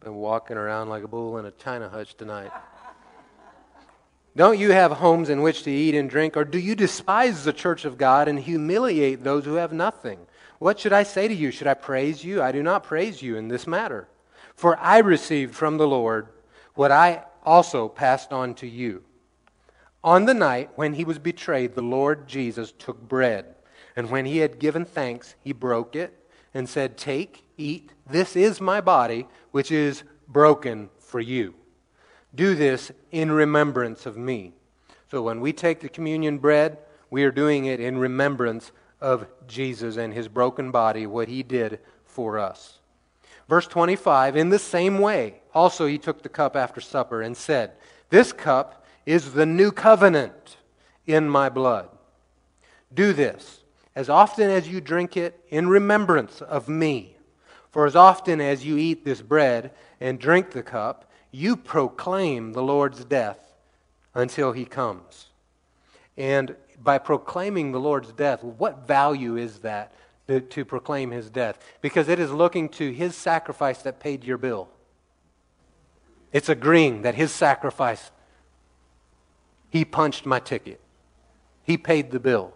been 0.01 0.15
walking 0.15 0.56
around 0.56 0.89
like 0.89 1.05
a 1.05 1.09
bull 1.09 1.39
in 1.39 1.47
a 1.47 1.51
china 1.51 1.89
hutch 1.89 2.16
tonight. 2.16 2.51
Don't 4.36 4.59
you 4.59 4.70
have 4.70 4.93
homes 4.93 5.31
in 5.31 5.43
which 5.43 5.65
to 5.65 5.70
eat 5.70 5.94
and 5.94 6.09
drink, 6.09 6.36
or 6.36 6.44
do 6.44 6.59
you 6.59 6.77
despise 6.77 7.44
the 7.44 7.52
church 7.52 7.85
of 7.85 7.98
God 7.98 8.28
and 8.28 8.39
humiliate 8.39 9.24
those 9.24 9.44
who 9.44 9.55
have 9.55 9.73
nothing? 9.73 10.19
What 10.59 10.81
should 10.81 10.93
I 10.93 11.03
say 11.03 11.29
to 11.29 11.35
you? 11.35 11.51
Should 11.51 11.67
I 11.67 11.75
praise 11.75 12.25
you? 12.25 12.43
I 12.43 12.53
do 12.53 12.63
not 12.63 12.85
praise 12.85 13.23
you 13.23 13.37
in 13.37 13.49
this 13.49 13.67
matter. 13.67 14.09
For 14.55 14.77
I 14.79 14.99
received 14.99 15.55
from 15.55 15.77
the 15.77 15.87
Lord 15.87 16.29
what 16.75 16.91
I 16.91 17.25
also 17.45 17.89
passed 17.89 18.33
on 18.33 18.55
to 18.55 18.67
you. 18.67 19.05
On 20.03 20.25
the 20.25 20.35
night 20.35 20.71
when 20.75 20.95
he 20.95 21.05
was 21.05 21.19
betrayed, 21.19 21.75
the 21.75 21.83
Lord 21.83 22.29
Jesus 22.29 22.73
took 22.73 23.01
bread. 23.01 23.55
And 23.97 24.11
when 24.11 24.27
he 24.27 24.39
had 24.39 24.59
given 24.59 24.85
thanks, 24.85 25.35
he 25.43 25.53
broke 25.53 25.97
it 25.97 26.13
and 26.55 26.69
said, 26.69 26.97
Take, 26.97 27.45
eat, 27.57 27.93
this 28.09 28.37
is 28.37 28.61
my 28.61 28.81
body, 28.81 29.27
which 29.51 29.71
is 29.71 30.05
broken 30.29 30.89
for 30.99 31.21
you. 31.21 31.55
Do 32.35 32.55
this 32.55 32.93
in 33.11 33.33
remembrance 33.33 34.07
of 34.07 34.17
me. 34.17 34.53
So 35.11 35.23
when 35.23 35.41
we 35.41 35.53
take 35.53 35.81
the 35.81 35.89
communion 35.89 36.39
bread, 36.39 36.79
we 37.11 37.25
are 37.25 37.31
doing 37.31 37.65
it 37.65 37.81
in 37.81 37.99
remembrance 37.99 38.71
of 39.01 39.27
Jesus 39.47 39.97
and 39.97 40.12
his 40.12 40.29
broken 40.29 40.70
body, 40.70 41.07
what 41.07 41.29
he 41.29 41.43
did 41.43 41.81
for 42.05 42.39
us. 42.39 42.79
Verse 43.49 43.66
25 43.66 44.37
In 44.37 44.51
the 44.51 44.59
same 44.59 44.99
way, 44.99 45.41
also 45.55 45.87
he 45.87 45.99
took 45.99 46.23
the 46.23 46.29
cup 46.29 46.57
after 46.57 46.81
supper 46.81 47.23
and 47.23 47.37
said, 47.37 47.73
This 48.11 48.33
cup 48.33 48.85
is 49.07 49.33
the 49.33 49.47
new 49.47 49.73
covenant 49.73 50.57
in 51.07 51.29
my 51.29 51.49
blood. 51.49 51.89
Do 52.93 53.12
this 53.12 53.61
as 53.95 54.09
often 54.09 54.51
as 54.51 54.69
you 54.69 54.81
drink 54.81 55.16
it 55.16 55.45
in 55.49 55.69
remembrance 55.69 56.41
of 56.43 56.69
me. 56.69 57.16
For 57.70 57.87
as 57.87 57.97
often 57.97 58.41
as 58.41 58.65
you 58.65 58.77
eat 58.77 59.05
this 59.05 59.23
bread 59.23 59.73
and 60.01 60.19
drink 60.19 60.53
the 60.53 60.62
cup, 60.62 61.11
you 61.31 61.57
proclaim 61.57 62.53
the 62.53 62.62
Lord's 62.62 63.05
death 63.05 63.55
until 64.15 64.53
he 64.53 64.65
comes. 64.65 65.27
And 66.16 66.55
by 66.83 66.99
proclaiming 66.99 67.73
the 67.73 67.81
Lord's 67.81 68.13
death, 68.13 68.43
what 68.43 68.87
value 68.87 69.37
is 69.37 69.61
that 69.61 69.93
to, 70.29 70.41
to, 70.41 70.65
proclaim 70.65 71.11
his 71.11 71.31
death? 71.31 71.59
Because 71.81 72.09
it 72.09 72.19
is 72.19 72.31
looking 72.31 72.69
to 72.71 72.91
his 72.93 73.17
sacrifice 73.17 73.83
that 73.83 74.01
paid 74.01 74.25
your 74.25 74.39
bill. 74.39 74.69
It's 76.33 76.49
agreeing 76.49 77.03
that 77.03 77.15
his 77.15 77.33
sacrifice, 77.33 78.11
he 79.71 79.85
punched 79.85 80.27
my 80.27 80.41
ticket, 80.41 80.81
he 81.65 81.77
paid 81.77 82.11
the 82.11 82.21
bill. 82.21 82.53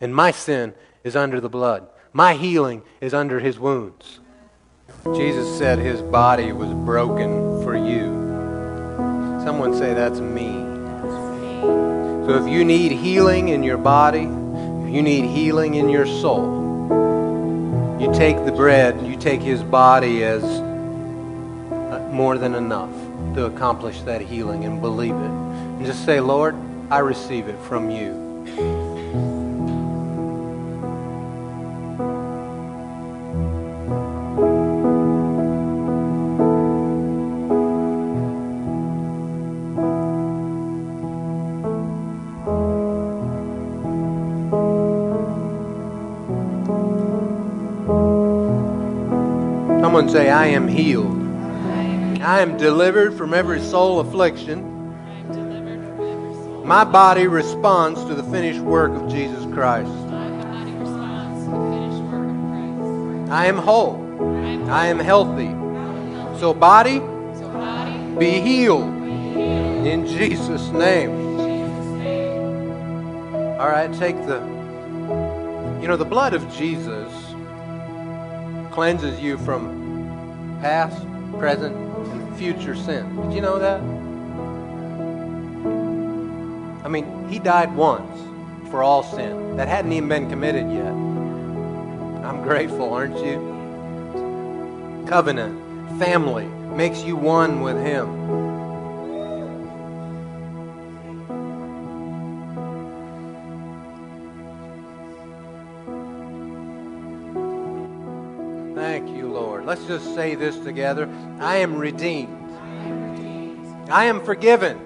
And 0.00 0.14
my 0.14 0.30
sin 0.32 0.74
is 1.04 1.14
under 1.14 1.40
the 1.40 1.48
blood. 1.48 1.88
My 2.12 2.34
healing 2.34 2.82
is 3.00 3.14
under 3.14 3.40
his 3.40 3.58
wounds. 3.58 4.20
Jesus 5.14 5.58
said 5.58 5.78
his 5.78 6.02
body 6.02 6.52
was 6.52 6.72
broken 6.74 7.62
for 7.62 7.76
you. 7.76 8.22
Someone 9.44 9.74
say, 9.76 9.94
That's 9.94 10.20
me. 10.20 10.72
So 12.26 12.40
if 12.40 12.48
you 12.48 12.64
need 12.64 12.92
healing 12.92 13.48
in 13.48 13.64
your 13.64 13.78
body, 13.78 14.20
if 14.20 14.94
you 14.94 15.02
need 15.02 15.24
healing 15.24 15.74
in 15.74 15.88
your 15.88 16.06
soul, 16.06 16.62
you 18.00 18.14
take 18.14 18.44
the 18.44 18.52
bread, 18.52 19.04
you 19.04 19.16
take 19.16 19.40
his 19.40 19.60
body 19.64 20.22
as 20.22 20.44
uh, 20.44 22.08
more 22.12 22.38
than 22.38 22.54
enough 22.54 22.92
to 23.34 23.46
accomplish 23.46 24.02
that 24.02 24.20
healing 24.20 24.64
and 24.64 24.80
believe 24.80 25.14
it. 25.14 25.16
And 25.16 25.84
just 25.84 26.04
say, 26.04 26.20
Lord, 26.20 26.54
I 26.90 27.00
receive 27.00 27.48
it 27.48 27.58
from 27.58 27.90
you. 27.90 28.21
Say, 50.12 50.28
I 50.28 50.48
am 50.48 50.68
healed. 50.68 51.22
I 52.20 52.42
am 52.42 52.58
delivered 52.58 53.16
from 53.16 53.32
every 53.32 53.60
soul 53.60 53.98
affliction. 54.00 54.68
My 56.66 56.84
body 56.84 57.26
responds 57.26 58.04
to 58.04 58.14
the 58.14 58.22
finished 58.24 58.60
work 58.60 58.92
of 58.92 59.10
Jesus 59.10 59.42
Christ. 59.54 59.90
I 63.30 63.46
am 63.46 63.56
whole. 63.56 63.96
I 64.70 64.88
am 64.88 64.98
healthy. 64.98 65.48
So, 66.38 66.52
body, 66.52 67.00
be 68.18 68.38
healed 68.38 68.92
in 68.92 70.06
Jesus' 70.06 70.68
name. 70.72 71.10
All 73.58 73.68
right, 73.68 73.90
take 73.94 74.16
the, 74.26 74.40
you 75.80 75.88
know, 75.88 75.96
the 75.96 76.04
blood 76.04 76.34
of 76.34 76.54
Jesus 76.54 77.10
cleanses 78.72 79.18
you 79.18 79.38
from 79.38 79.81
past, 80.62 81.04
present, 81.40 81.74
and 81.76 82.36
future 82.36 82.76
sin. 82.76 83.16
Did 83.20 83.32
you 83.34 83.40
know 83.40 83.58
that? 83.58 83.80
I 86.84 86.88
mean, 86.88 87.28
he 87.28 87.40
died 87.40 87.74
once 87.74 88.16
for 88.70 88.84
all 88.84 89.02
sin 89.02 89.56
that 89.56 89.66
hadn't 89.66 89.92
even 89.92 90.08
been 90.08 90.30
committed 90.30 90.70
yet. 90.70 90.92
I'm 92.24 92.42
grateful, 92.42 92.94
aren't 92.94 93.18
you? 93.18 93.50
Covenant, 95.08 95.98
family, 95.98 96.46
makes 96.46 97.02
you 97.02 97.16
one 97.16 97.60
with 97.60 97.76
him. 97.76 98.51
Just 109.98 110.14
say 110.14 110.34
this 110.34 110.58
together. 110.60 111.06
I 111.38 111.56
am 111.56 111.76
redeemed. 111.76 112.50
I 113.90 114.06
am 114.06 114.24
forgiven. 114.24 114.78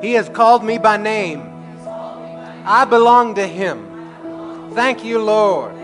He 0.00 0.12
has 0.12 0.28
called 0.28 0.62
me 0.62 0.78
by 0.78 0.96
name. 0.96 1.42
I 2.64 2.86
belong 2.88 3.34
to 3.34 3.44
Him. 3.44 4.70
Thank 4.74 5.04
you, 5.04 5.18
Lord. 5.18 5.74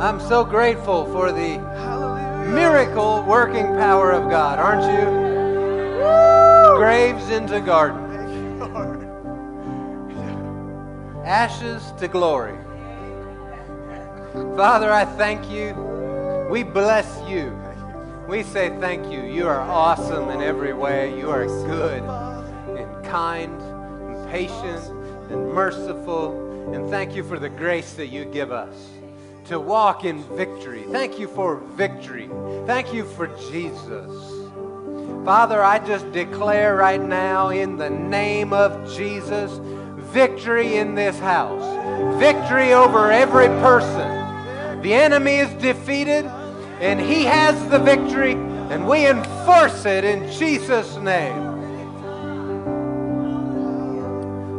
I'm 0.00 0.18
so 0.18 0.44
grateful 0.44 1.04
for 1.12 1.30
the 1.30 1.58
miracle 2.54 3.22
working 3.28 3.66
power 3.76 4.12
of 4.12 4.30
God, 4.30 4.58
aren't 4.58 4.86
you? 4.96 5.04
Graves 6.78 7.28
into 7.28 7.60
garden. 7.60 7.99
Ashes 11.24 11.92
to 11.98 12.08
glory. 12.08 12.56
Father, 14.56 14.90
I 14.90 15.04
thank 15.04 15.50
you. 15.50 15.74
We 16.50 16.62
bless 16.62 17.20
you. 17.28 17.56
We 18.28 18.42
say 18.42 18.70
thank 18.80 19.12
you. 19.12 19.22
You 19.22 19.46
are 19.46 19.60
awesome 19.60 20.30
in 20.30 20.40
every 20.40 20.72
way. 20.72 21.18
You 21.18 21.30
are 21.30 21.46
good 21.46 22.02
and 22.78 23.04
kind 23.04 23.60
and 23.60 24.30
patient 24.30 24.82
and 25.30 25.52
merciful. 25.52 26.72
And 26.72 26.88
thank 26.88 27.14
you 27.14 27.24
for 27.24 27.38
the 27.38 27.48
grace 27.48 27.92
that 27.94 28.06
you 28.06 28.24
give 28.24 28.52
us 28.52 28.74
to 29.46 29.58
walk 29.58 30.04
in 30.04 30.22
victory. 30.36 30.84
Thank 30.90 31.18
you 31.18 31.26
for 31.26 31.56
victory. 31.56 32.30
Thank 32.66 32.94
you 32.94 33.04
for 33.04 33.26
Jesus. 33.50 34.40
Father, 35.24 35.62
I 35.62 35.84
just 35.84 36.10
declare 36.12 36.76
right 36.76 37.00
now 37.00 37.48
in 37.48 37.76
the 37.76 37.90
name 37.90 38.52
of 38.52 38.90
Jesus 38.94 39.50
victory 40.12 40.76
in 40.76 40.94
this 40.94 41.18
house, 41.18 42.18
victory 42.18 42.72
over 42.72 43.10
every 43.10 43.48
person. 43.60 44.82
The 44.82 44.94
enemy 44.94 45.36
is 45.36 45.52
defeated 45.62 46.24
and 46.80 46.98
he 46.98 47.24
has 47.24 47.54
the 47.68 47.78
victory, 47.78 48.32
and 48.32 48.88
we 48.88 49.06
enforce 49.06 49.84
it 49.84 50.02
in 50.02 50.32
Jesus' 50.32 50.96
name. 50.96 51.50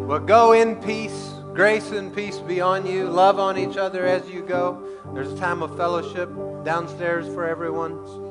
Well, 0.08 0.20
go 0.20 0.52
in 0.52 0.76
peace. 0.76 1.34
Grace 1.54 1.92
and 1.92 2.16
peace 2.16 2.38
be 2.38 2.62
on 2.62 2.86
you. 2.86 3.06
Love 3.06 3.40
on 3.40 3.58
each 3.58 3.76
other 3.76 4.06
as 4.06 4.30
you 4.30 4.42
go. 4.42 4.88
There's 5.14 5.32
a 5.34 5.38
time 5.38 5.64
of 5.64 5.76
fellowship 5.76 6.30
downstairs 6.64 7.26
for 7.34 7.48
everyone. 7.48 8.31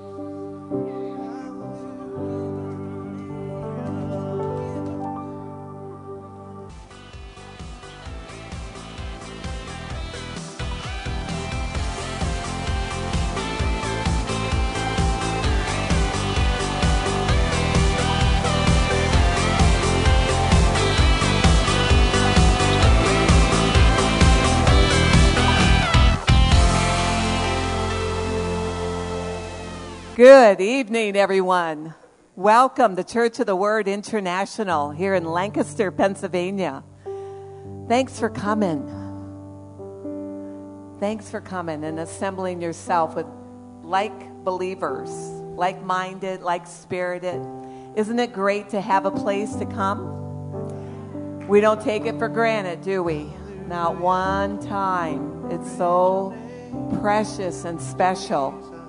Good 30.20 30.60
evening, 30.60 31.16
everyone. 31.16 31.94
Welcome 32.36 32.94
to 32.96 33.02
Church 33.02 33.40
of 33.40 33.46
the 33.46 33.56
Word 33.56 33.88
International 33.88 34.90
here 34.90 35.14
in 35.14 35.24
Lancaster, 35.24 35.90
Pennsylvania. 35.90 36.84
Thanks 37.88 38.20
for 38.20 38.28
coming. 38.28 38.84
Thanks 41.00 41.30
for 41.30 41.40
coming 41.40 41.84
and 41.84 41.98
assembling 41.98 42.60
yourself 42.60 43.16
with 43.16 43.24
like 43.82 44.44
believers, 44.44 45.08
like 45.56 45.82
minded, 45.84 46.42
like 46.42 46.66
spirited. 46.66 47.40
Isn't 47.96 48.18
it 48.18 48.34
great 48.34 48.68
to 48.68 48.80
have 48.82 49.06
a 49.06 49.10
place 49.10 49.54
to 49.54 49.64
come? 49.64 51.48
We 51.48 51.62
don't 51.62 51.80
take 51.80 52.04
it 52.04 52.18
for 52.18 52.28
granted, 52.28 52.82
do 52.82 53.02
we? 53.02 53.32
Not 53.66 53.98
one 53.98 54.60
time. 54.60 55.50
It's 55.50 55.74
so 55.78 56.36
precious 57.00 57.64
and 57.64 57.80
special 57.80 58.79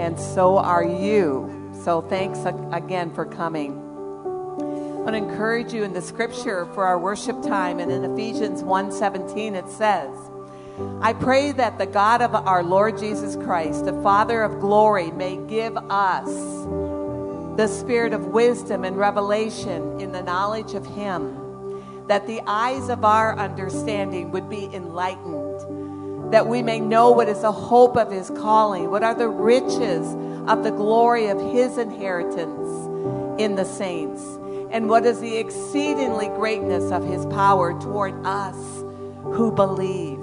and 0.00 0.18
so 0.18 0.56
are 0.56 0.82
you. 0.82 1.70
So 1.84 2.00
thanks 2.00 2.38
again 2.72 3.12
for 3.12 3.26
coming. 3.26 3.72
I 3.72 5.02
want 5.02 5.10
to 5.10 5.18
encourage 5.18 5.74
you 5.74 5.84
in 5.84 5.92
the 5.92 6.00
scripture 6.00 6.64
for 6.72 6.84
our 6.84 6.98
worship 6.98 7.42
time 7.42 7.78
and 7.80 7.92
in 7.92 8.04
Ephesians 8.04 8.62
1:17 8.62 9.54
it 9.54 9.68
says, 9.68 10.10
I 11.02 11.12
pray 11.12 11.52
that 11.52 11.76
the 11.76 11.84
God 11.84 12.22
of 12.22 12.34
our 12.34 12.62
Lord 12.62 12.98
Jesus 12.98 13.36
Christ, 13.36 13.84
the 13.84 14.02
Father 14.02 14.42
of 14.42 14.58
glory, 14.58 15.10
may 15.10 15.36
give 15.36 15.76
us 15.76 16.28
the 17.58 17.66
spirit 17.66 18.14
of 18.14 18.28
wisdom 18.28 18.84
and 18.84 18.96
revelation 18.96 20.00
in 20.00 20.12
the 20.12 20.22
knowledge 20.22 20.72
of 20.72 20.86
him, 20.86 21.36
that 22.06 22.26
the 22.26 22.40
eyes 22.46 22.88
of 22.88 23.04
our 23.04 23.38
understanding 23.38 24.30
would 24.30 24.48
be 24.48 24.64
enlightened 24.72 25.79
that 26.30 26.46
we 26.46 26.62
may 26.62 26.78
know 26.78 27.10
what 27.10 27.28
is 27.28 27.40
the 27.40 27.52
hope 27.52 27.96
of 27.96 28.10
his 28.10 28.30
calling, 28.30 28.90
what 28.90 29.02
are 29.02 29.14
the 29.14 29.28
riches 29.28 30.06
of 30.48 30.62
the 30.62 30.70
glory 30.70 31.26
of 31.26 31.40
his 31.52 31.76
inheritance 31.76 33.40
in 33.40 33.56
the 33.56 33.64
saints, 33.64 34.22
and 34.70 34.88
what 34.88 35.04
is 35.04 35.20
the 35.20 35.36
exceedingly 35.36 36.28
greatness 36.28 36.92
of 36.92 37.04
his 37.04 37.26
power 37.26 37.78
toward 37.80 38.14
us 38.24 38.56
who 39.24 39.50
believe, 39.50 40.20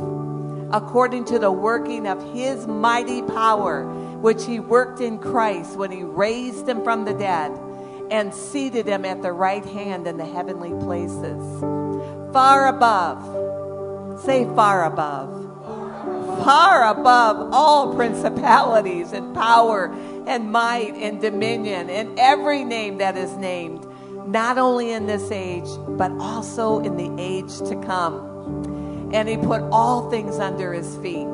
according 0.73 1.25
to 1.25 1.39
the 1.39 1.51
working 1.51 2.07
of 2.07 2.21
his 2.33 2.65
mighty 2.67 3.21
power, 3.21 3.85
which 4.21 4.45
he 4.45 4.61
worked 4.61 5.01
in 5.01 5.19
Christ 5.19 5.75
when 5.75 5.91
he 5.91 6.03
raised 6.03 6.69
him 6.69 6.83
from 6.83 7.03
the 7.03 7.13
dead 7.13 7.51
and 8.09 8.33
seated 8.33 8.87
him 8.87 9.03
at 9.03 9.21
the 9.21 9.33
right 9.33 9.65
hand 9.65 10.07
in 10.07 10.15
the 10.15 10.25
heavenly 10.25 10.71
places, 10.85 11.59
far 12.31 12.67
above, 12.67 14.21
say 14.23 14.45
far 14.55 14.85
above 14.85 15.46
far 16.43 16.87
above 16.87 17.53
all 17.53 17.95
principalities 17.95 19.13
and 19.13 19.33
power 19.33 19.93
and 20.27 20.51
might 20.51 20.93
and 20.95 21.21
dominion 21.21 21.89
and 21.89 22.17
every 22.19 22.63
name 22.63 22.97
that 22.97 23.17
is 23.17 23.35
named, 23.37 23.85
not 24.27 24.57
only 24.57 24.91
in 24.91 25.05
this 25.05 25.31
age, 25.31 25.67
but 25.89 26.11
also 26.19 26.79
in 26.79 26.97
the 26.97 27.21
age 27.21 27.57
to 27.59 27.75
come. 27.85 29.11
And 29.13 29.27
he 29.29 29.37
put 29.37 29.61
all 29.71 30.09
things 30.09 30.37
under 30.39 30.73
his 30.73 30.95
feet 30.97 31.27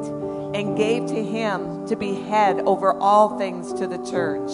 and 0.53 0.77
gave 0.77 1.07
to 1.07 1.23
him 1.23 1.87
to 1.87 1.95
be 1.95 2.13
head 2.13 2.59
over 2.61 2.93
all 2.93 3.37
things 3.37 3.73
to 3.73 3.87
the 3.87 3.97
church, 4.09 4.51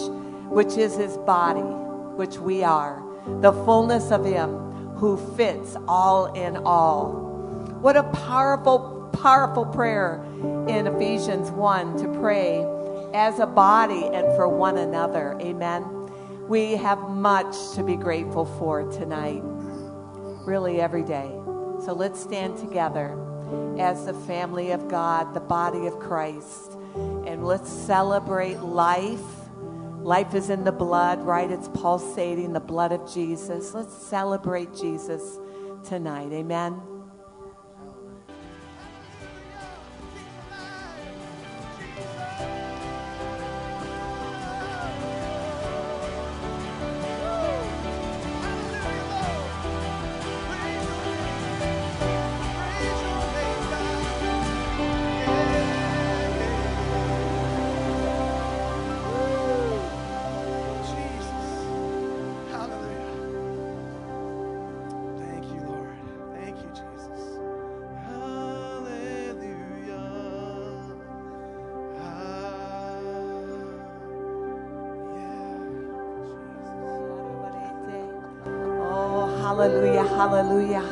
which 0.49 0.77
is 0.77 0.95
his 0.95 1.17
body, 1.17 1.59
which 1.59 2.37
we 2.37 2.63
are, 2.63 3.03
the 3.41 3.51
fullness 3.51 4.11
of 4.11 4.23
him 4.23 4.69
who 4.95 5.17
fits 5.35 5.75
all 5.87 6.33
in 6.33 6.57
all. 6.57 7.11
What 7.81 7.97
a 7.97 8.03
powerful 8.03 8.99
powerful 9.21 9.65
prayer 9.65 10.23
in 10.67 10.87
Ephesians 10.87 11.51
1 11.51 11.97
to 11.97 12.19
pray 12.19 12.65
as 13.13 13.39
a 13.39 13.45
body 13.45 14.05
and 14.05 14.25
for 14.35 14.47
one 14.47 14.77
another. 14.77 15.37
Amen. 15.41 15.83
We 16.47 16.73
have 16.73 16.99
much 17.09 17.55
to 17.75 17.83
be 17.83 17.95
grateful 17.95 18.45
for 18.45 18.89
tonight, 18.91 19.41
really 20.45 20.81
every 20.81 21.03
day. 21.03 21.29
So 21.85 21.93
let's 21.93 22.19
stand 22.19 22.57
together 22.57 23.17
as 23.79 24.05
the 24.05 24.13
family 24.13 24.71
of 24.71 24.87
God, 24.87 25.33
the 25.33 25.39
body 25.39 25.87
of 25.87 25.99
Christ, 25.99 26.77
and 26.95 27.45
let's 27.45 27.69
celebrate 27.69 28.59
life. 28.59 29.19
Life 30.01 30.33
is 30.33 30.49
in 30.49 30.63
the 30.63 30.71
blood, 30.71 31.21
right? 31.21 31.49
It's 31.51 31.67
pulsating, 31.69 32.53
the 32.53 32.59
blood 32.59 32.91
of 32.91 33.11
Jesus. 33.11 33.73
Let's 33.73 33.93
celebrate 33.93 34.73
Jesus 34.73 35.37
tonight. 35.83 36.31
Amen. 36.31 36.88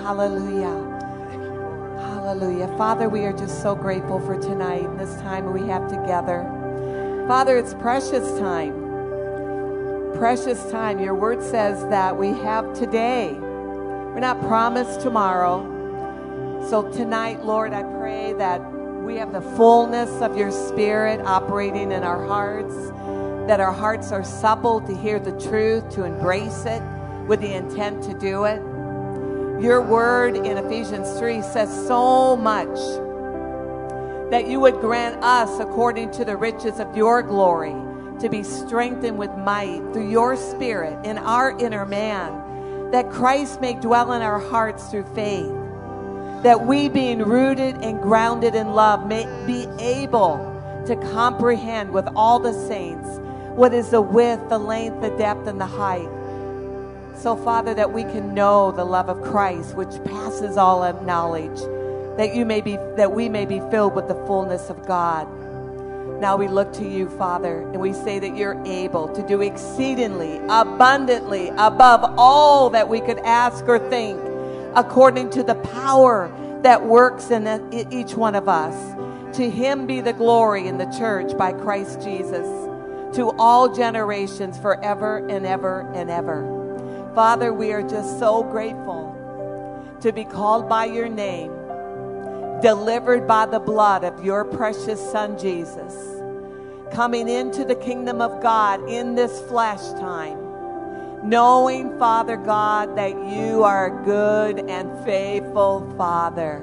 Hallelujah, 0.07 1.97
hallelujah. 1.99 2.67
Father, 2.77 3.09
we 3.09 3.25
are 3.25 3.33
just 3.33 3.61
so 3.61 3.75
grateful 3.75 4.21
for 4.21 4.39
tonight 4.39 4.85
and 4.85 4.97
this 4.97 5.13
time 5.15 5.51
we 5.51 5.67
have 5.67 5.89
together. 5.89 6.45
Father, 7.27 7.57
it's 7.57 7.73
precious 7.73 8.39
time. 8.39 8.71
Precious 10.17 10.71
time. 10.71 11.01
Your 11.01 11.13
word 11.13 11.43
says 11.43 11.81
that 11.89 12.15
we 12.15 12.29
have 12.29 12.73
today. 12.73 13.33
We're 13.33 14.21
not 14.21 14.39
promised 14.43 15.01
tomorrow. 15.01 15.65
So 16.69 16.89
tonight, 16.89 17.43
Lord, 17.43 17.73
I 17.73 17.83
pray 17.99 18.31
that 18.31 18.59
we 19.03 19.17
have 19.17 19.33
the 19.33 19.41
fullness 19.41 20.21
of 20.21 20.37
your 20.37 20.51
spirit 20.51 21.19
operating 21.19 21.91
in 21.91 22.03
our 22.03 22.25
hearts, 22.25 22.75
that 23.49 23.59
our 23.59 23.73
hearts 23.73 24.13
are 24.13 24.23
supple 24.23 24.79
to 24.79 24.95
hear 24.95 25.19
the 25.19 25.37
truth, 25.37 25.89
to 25.95 26.05
embrace 26.05 26.63
it 26.63 26.81
with 27.27 27.41
the 27.41 27.53
intent 27.53 28.03
to 28.03 28.17
do 28.17 28.45
it. 28.45 28.61
Your 29.59 29.81
word 29.81 30.35
in 30.35 30.57
Ephesians 30.57 31.17
3 31.17 31.41
says 31.41 31.87
so 31.87 32.35
much 32.37 32.77
that 34.29 34.47
you 34.47 34.59
would 34.59 34.79
grant 34.81 35.23
us, 35.23 35.59
according 35.59 36.11
to 36.11 36.25
the 36.25 36.37
riches 36.37 36.79
of 36.79 36.95
your 36.95 37.23
glory, 37.23 37.75
to 38.19 38.29
be 38.29 38.43
strengthened 38.43 39.17
with 39.17 39.31
might 39.37 39.81
through 39.93 40.09
your 40.09 40.35
spirit 40.35 41.03
in 41.05 41.17
our 41.17 41.57
inner 41.59 41.85
man, 41.85 42.91
that 42.91 43.09
Christ 43.09 43.59
may 43.59 43.73
dwell 43.73 44.13
in 44.13 44.21
our 44.21 44.39
hearts 44.39 44.89
through 44.89 45.05
faith 45.15 45.51
that 46.43 46.65
we, 46.65 46.87
being 46.87 47.19
rooted 47.19 47.75
and 47.77 47.99
grounded 47.99 48.53
in 48.53 48.73
love, 48.73 49.07
may 49.07 49.25
be 49.47 49.67
able 49.83 50.37
to 50.85 50.95
comprehend 51.11 51.91
with 51.91 52.07
all 52.15 52.39
the 52.39 52.53
saints 52.53 53.07
what 53.55 53.73
is 53.73 53.89
the 53.89 54.01
width, 54.01 54.47
the 54.49 54.57
length, 54.59 55.01
the 55.01 55.09
depth, 55.17 55.47
and 55.47 55.59
the 55.59 55.65
height. 55.65 56.07
So, 57.21 57.35
Father, 57.35 57.73
that 57.73 57.91
we 57.91 58.03
can 58.03 58.35
know 58.35 58.71
the 58.71 58.85
love 58.85 59.09
of 59.09 59.21
Christ, 59.23 59.75
which 59.75 60.03
passes 60.05 60.55
all 60.55 60.83
of 60.83 61.03
knowledge, 61.03 61.59
that 62.17 62.35
you 62.35 62.45
may 62.45 62.61
be 62.61 62.77
that 62.95 63.11
we 63.11 63.27
may 63.27 63.45
be 63.45 63.59
filled 63.71 63.95
with 63.95 64.07
the 64.07 64.15
fullness 64.27 64.69
of 64.69 64.85
God. 64.85 65.27
Now 66.21 66.37
we 66.37 66.47
look 66.47 66.71
to 66.73 66.87
you, 66.87 67.09
Father, 67.09 67.61
and 67.61 67.79
we 67.79 67.93
say 67.93 68.19
that 68.19 68.35
you're 68.35 68.61
able 68.65 69.07
to 69.09 69.27
do 69.27 69.41
exceedingly, 69.41 70.37
abundantly, 70.47 71.49
above 71.49 72.13
all 72.17 72.69
that 72.71 72.87
we 72.87 73.01
could 73.01 73.19
ask 73.19 73.67
or 73.67 73.79
think 73.89 74.19
according 74.75 75.29
to 75.31 75.43
the 75.43 75.55
power 75.55 76.31
that 76.61 76.83
works 76.83 77.31
in 77.31 77.47
each 77.91 78.13
one 78.13 78.35
of 78.35 78.47
us. 78.47 78.95
To 79.37 79.49
him 79.49 79.85
be 79.85 80.01
the 80.01 80.13
glory 80.13 80.67
in 80.67 80.77
the 80.77 80.85
church 80.97 81.37
by 81.37 81.51
Christ 81.51 82.01
Jesus, 82.01 82.47
to 83.15 83.33
all 83.37 83.73
generations 83.73 84.57
forever 84.57 85.17
and 85.29 85.45
ever 85.45 85.81
and 85.93 86.09
ever. 86.09 86.56
Father, 87.17 87.51
we 87.51 87.73
are 87.73 87.81
just 87.81 88.19
so 88.19 88.43
grateful 88.43 89.97
to 90.01 90.11
be 90.11 90.23
called 90.23 90.69
by 90.69 90.85
your 90.85 91.09
name, 91.09 91.51
delivered 92.61 93.27
by 93.27 93.47
the 93.47 93.59
blood 93.59 94.03
of 94.03 94.23
your 94.23 94.45
precious 94.45 95.01
Son 95.11 95.35
Jesus, 95.35 95.95
coming 96.93 97.27
into 97.27 97.65
the 97.65 97.73
kingdom 97.73 98.21
of 98.21 98.39
God 98.39 98.87
in 98.87 99.15
this 99.15 99.41
flesh 99.47 99.81
time 99.93 100.37
knowing, 101.23 101.97
Father 101.97 102.37
God, 102.37 102.95
that 102.95 103.09
you 103.09 103.63
are 103.63 103.87
a 103.87 104.05
good 104.05 104.59
and 104.69 105.03
faithful 105.03 105.91
Father. 105.97 106.61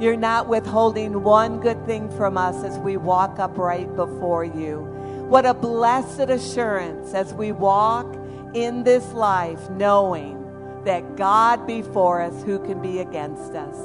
You're 0.00 0.16
not 0.16 0.48
withholding 0.48 1.22
one 1.22 1.60
good 1.60 1.86
thing 1.86 2.10
from 2.16 2.36
us 2.36 2.64
as 2.64 2.76
we 2.78 2.96
walk 2.96 3.38
upright 3.38 3.94
before 3.94 4.44
you. 4.44 4.80
What 5.28 5.46
a 5.46 5.54
blessed 5.54 6.30
assurance 6.30 7.14
as 7.14 7.32
we 7.32 7.52
walk 7.52 8.12
in 8.54 8.84
this 8.84 9.12
life, 9.12 9.68
knowing 9.70 10.40
that 10.84 11.16
God 11.16 11.66
before 11.66 12.22
us, 12.22 12.42
who 12.44 12.58
can 12.60 12.80
be 12.80 13.00
against 13.00 13.52
us? 13.54 13.76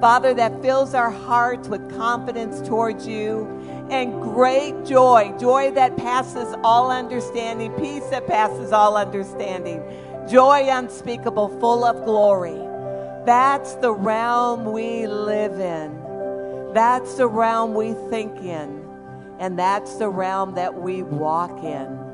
Father, 0.00 0.34
that 0.34 0.60
fills 0.62 0.94
our 0.94 1.10
hearts 1.10 1.68
with 1.68 1.96
confidence 1.96 2.66
towards 2.66 3.06
you 3.06 3.46
and 3.90 4.20
great 4.20 4.84
joy, 4.84 5.32
joy 5.40 5.70
that 5.72 5.96
passes 5.96 6.54
all 6.62 6.90
understanding, 6.90 7.72
peace 7.74 8.04
that 8.10 8.26
passes 8.26 8.72
all 8.72 8.96
understanding, 8.96 9.82
joy 10.28 10.66
unspeakable, 10.68 11.48
full 11.60 11.84
of 11.84 12.04
glory. 12.04 12.60
That's 13.24 13.74
the 13.76 13.92
realm 13.92 14.72
we 14.72 15.06
live 15.06 15.58
in. 15.58 16.72
That's 16.74 17.14
the 17.14 17.26
realm 17.26 17.74
we 17.74 17.94
think 18.10 18.38
in. 18.40 18.84
And 19.38 19.58
that's 19.58 19.96
the 19.96 20.08
realm 20.08 20.54
that 20.56 20.74
we 20.74 21.02
walk 21.02 21.64
in. 21.64 22.05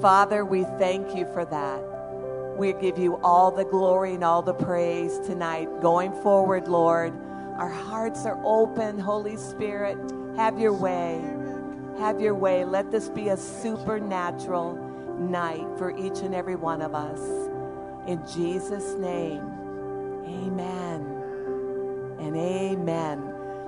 Father, 0.00 0.44
we 0.44 0.64
thank 0.78 1.16
you 1.16 1.24
for 1.32 1.44
that. 1.46 2.56
We 2.58 2.74
give 2.74 2.98
you 2.98 3.16
all 3.22 3.50
the 3.50 3.64
glory 3.64 4.14
and 4.14 4.24
all 4.24 4.42
the 4.42 4.52
praise 4.52 5.18
tonight. 5.20 5.80
Going 5.80 6.12
forward, 6.22 6.68
Lord, 6.68 7.14
our 7.56 7.70
hearts 7.70 8.26
are 8.26 8.38
open. 8.44 8.98
Holy 8.98 9.36
Spirit, 9.36 9.96
have 10.36 10.58
your 10.58 10.74
way. 10.74 11.22
Have 11.98 12.20
your 12.20 12.34
way. 12.34 12.64
Let 12.64 12.90
this 12.90 13.08
be 13.08 13.28
a 13.28 13.36
supernatural 13.38 14.74
night 15.18 15.66
for 15.78 15.96
each 15.96 16.20
and 16.20 16.34
every 16.34 16.56
one 16.56 16.82
of 16.82 16.94
us. 16.94 17.20
In 18.06 18.22
Jesus' 18.26 18.94
name, 18.94 19.42
amen 20.26 22.16
and 22.20 22.36
amen. 22.36 23.22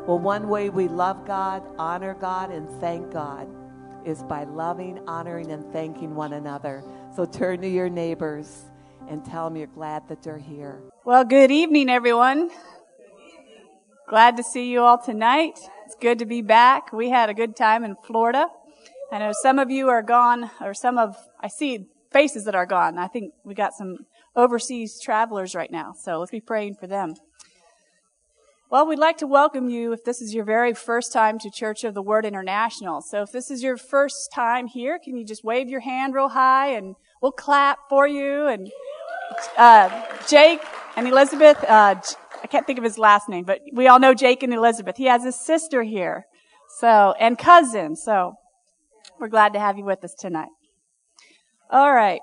Well, 0.06 0.18
one 0.18 0.48
way 0.48 0.68
we 0.68 0.88
love 0.88 1.26
God, 1.26 1.62
honor 1.78 2.14
God, 2.14 2.50
and 2.50 2.68
thank 2.80 3.10
God 3.12 3.48
is 4.08 4.22
by 4.22 4.44
loving, 4.44 4.98
honoring, 5.06 5.52
and 5.52 5.70
thanking 5.72 6.14
one 6.14 6.32
another. 6.32 6.82
So 7.14 7.26
turn 7.26 7.60
to 7.60 7.68
your 7.68 7.90
neighbors 7.90 8.64
and 9.08 9.24
tell 9.24 9.44
them 9.44 9.56
you're 9.56 9.66
glad 9.66 10.08
that 10.08 10.22
they're 10.22 10.38
here. 10.38 10.80
Well, 11.04 11.24
good 11.24 11.50
evening, 11.50 11.90
everyone. 11.90 12.50
Glad 14.08 14.38
to 14.38 14.42
see 14.42 14.70
you 14.70 14.80
all 14.80 14.96
tonight. 14.96 15.58
It's 15.84 15.94
good 16.00 16.18
to 16.20 16.26
be 16.26 16.40
back. 16.40 16.92
We 16.92 17.10
had 17.10 17.28
a 17.28 17.34
good 17.34 17.54
time 17.54 17.84
in 17.84 17.96
Florida. 17.96 18.48
I 19.12 19.18
know 19.18 19.32
some 19.42 19.58
of 19.58 19.70
you 19.70 19.88
are 19.88 20.02
gone, 20.02 20.50
or 20.60 20.72
some 20.72 20.96
of, 20.96 21.16
I 21.40 21.48
see 21.48 21.86
faces 22.10 22.44
that 22.44 22.54
are 22.54 22.66
gone. 22.66 22.96
I 22.96 23.08
think 23.08 23.34
we 23.44 23.54
got 23.54 23.74
some 23.74 24.06
overseas 24.34 25.00
travelers 25.02 25.54
right 25.54 25.70
now, 25.70 25.92
so 25.92 26.18
let's 26.18 26.30
be 26.30 26.40
praying 26.40 26.76
for 26.76 26.86
them. 26.86 27.14
Well, 28.70 28.86
we'd 28.86 28.98
like 28.98 29.16
to 29.18 29.26
welcome 29.26 29.70
you 29.70 29.94
if 29.94 30.04
this 30.04 30.20
is 30.20 30.34
your 30.34 30.44
very 30.44 30.74
first 30.74 31.10
time 31.10 31.38
to 31.38 31.50
Church 31.50 31.84
of 31.84 31.94
the 31.94 32.02
Word 32.02 32.26
International. 32.26 33.00
So 33.00 33.22
if 33.22 33.32
this 33.32 33.50
is 33.50 33.62
your 33.62 33.78
first 33.78 34.30
time 34.30 34.66
here, 34.66 34.98
can 35.02 35.16
you 35.16 35.24
just 35.24 35.42
wave 35.42 35.70
your 35.70 35.80
hand 35.80 36.14
real 36.14 36.28
high 36.28 36.74
and 36.74 36.94
we'll 37.22 37.32
clap 37.32 37.78
for 37.88 38.06
you? 38.06 38.46
And 38.46 38.70
uh, 39.56 40.04
Jake 40.28 40.60
and 40.96 41.08
Elizabeth, 41.08 41.64
uh, 41.64 41.94
I 42.42 42.46
can't 42.46 42.66
think 42.66 42.78
of 42.78 42.84
his 42.84 42.98
last 42.98 43.26
name, 43.26 43.44
but 43.44 43.60
we 43.72 43.88
all 43.88 43.98
know 43.98 44.12
Jake 44.12 44.42
and 44.42 44.52
Elizabeth. 44.52 44.98
He 44.98 45.06
has 45.06 45.24
his 45.24 45.36
sister 45.40 45.82
here. 45.82 46.26
So, 46.78 47.14
and 47.18 47.38
cousin. 47.38 47.96
So, 47.96 48.34
we're 49.18 49.28
glad 49.28 49.54
to 49.54 49.60
have 49.60 49.78
you 49.78 49.84
with 49.86 50.04
us 50.04 50.14
tonight. 50.14 50.50
All 51.70 51.94
right. 51.94 52.20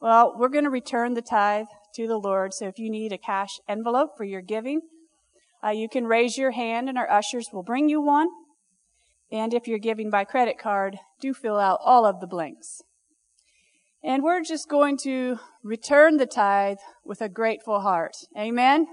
Well, 0.00 0.36
we're 0.38 0.48
going 0.48 0.62
to 0.62 0.70
return 0.70 1.14
the 1.14 1.22
tithe 1.22 1.66
to 1.96 2.06
the 2.06 2.18
Lord. 2.18 2.54
So 2.54 2.68
if 2.68 2.78
you 2.78 2.88
need 2.88 3.12
a 3.12 3.18
cash 3.18 3.58
envelope 3.68 4.10
for 4.16 4.22
your 4.22 4.42
giving, 4.42 4.82
uh, 5.64 5.70
you 5.70 5.88
can 5.88 6.06
raise 6.06 6.36
your 6.36 6.52
hand 6.52 6.88
and 6.88 6.98
our 6.98 7.10
ushers 7.10 7.48
will 7.52 7.62
bring 7.62 7.88
you 7.88 8.00
one. 8.00 8.28
And 9.30 9.54
if 9.54 9.66
you're 9.66 9.78
giving 9.78 10.10
by 10.10 10.24
credit 10.24 10.58
card, 10.58 10.98
do 11.20 11.32
fill 11.32 11.58
out 11.58 11.78
all 11.82 12.04
of 12.04 12.20
the 12.20 12.26
blanks. 12.26 12.82
And 14.04 14.22
we're 14.22 14.42
just 14.42 14.68
going 14.68 14.98
to 15.04 15.38
return 15.62 16.16
the 16.16 16.26
tithe 16.26 16.78
with 17.04 17.20
a 17.20 17.28
grateful 17.28 17.80
heart. 17.80 18.14
Amen 18.36 18.86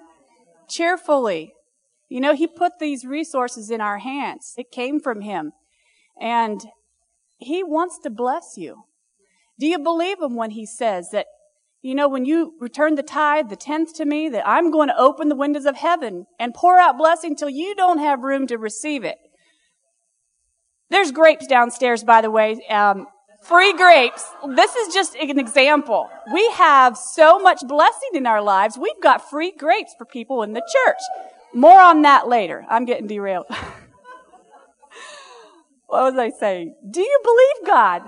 cheerfully. 0.70 1.54
You 2.08 2.22
know, 2.22 2.34
He 2.34 2.48
put 2.48 2.74
these 2.80 3.06
resources 3.06 3.70
in 3.70 3.82
our 3.82 4.00
hands. 4.00 4.54
It 4.58 4.72
came 4.72 5.00
from 5.00 5.22
Him. 5.22 5.52
And 6.20 6.62
He 7.38 7.64
wants 7.64 8.00
to 8.04 8.10
bless 8.10 8.54
you. 8.56 8.84
Do 9.60 9.68
you 9.68 9.80
believe 9.80 10.22
Him 10.22 10.36
when 10.36 10.52
He 10.52 10.66
says 10.66 11.10
that, 11.12 11.26
you 11.82 11.96
know, 11.96 12.10
when 12.10 12.26
you 12.26 12.56
return 12.60 12.96
the 12.96 13.04
tithe, 13.04 13.50
the 13.50 13.56
tenth 13.56 13.94
to 13.96 14.06
me, 14.06 14.28
that 14.30 14.48
I'm 14.48 14.70
going 14.70 14.90
to 14.90 14.98
open 14.98 15.30
the 15.30 15.36
windows 15.36 15.66
of 15.66 15.78
heaven 15.78 16.26
and 16.38 16.54
pour 16.54 16.78
out 16.78 16.98
blessing 16.98 17.36
till 17.36 17.50
you 17.50 17.74
don't 17.74 18.00
have 18.00 18.22
room 18.22 18.48
to 18.48 18.58
receive 18.58 19.06
it? 19.06 19.18
There's 20.90 21.12
grapes 21.12 21.48
downstairs, 21.48 22.04
by 22.04 22.22
the 22.22 22.32
way. 22.32 22.60
Um, 22.70 23.08
free 23.44 23.72
grapes. 23.74 24.26
This 24.56 24.76
is 24.76 24.94
just 24.94 25.16
an 25.16 25.40
example. 25.40 26.10
We 26.34 26.50
have 26.52 26.98
so 26.98 27.40
much 27.40 27.62
blessing 27.66 28.10
in 28.14 28.26
our 28.26 28.42
lives. 28.42 28.78
We've 28.78 29.02
got 29.02 29.30
free 29.30 29.52
grapes 29.52 29.96
for 29.98 30.04
people 30.06 30.44
in 30.44 30.54
the 30.54 30.62
church. 30.86 31.00
More 31.54 31.80
on 31.80 32.02
that 32.02 32.28
later. 32.28 32.66
I'm 32.70 32.84
getting 32.86 33.08
derailed. 33.08 33.46
what 35.88 36.04
was 36.04 36.18
I 36.18 36.30
saying? 36.30 36.76
Do 36.90 37.02
you 37.02 37.20
believe 37.24 37.68
God? 37.68 38.02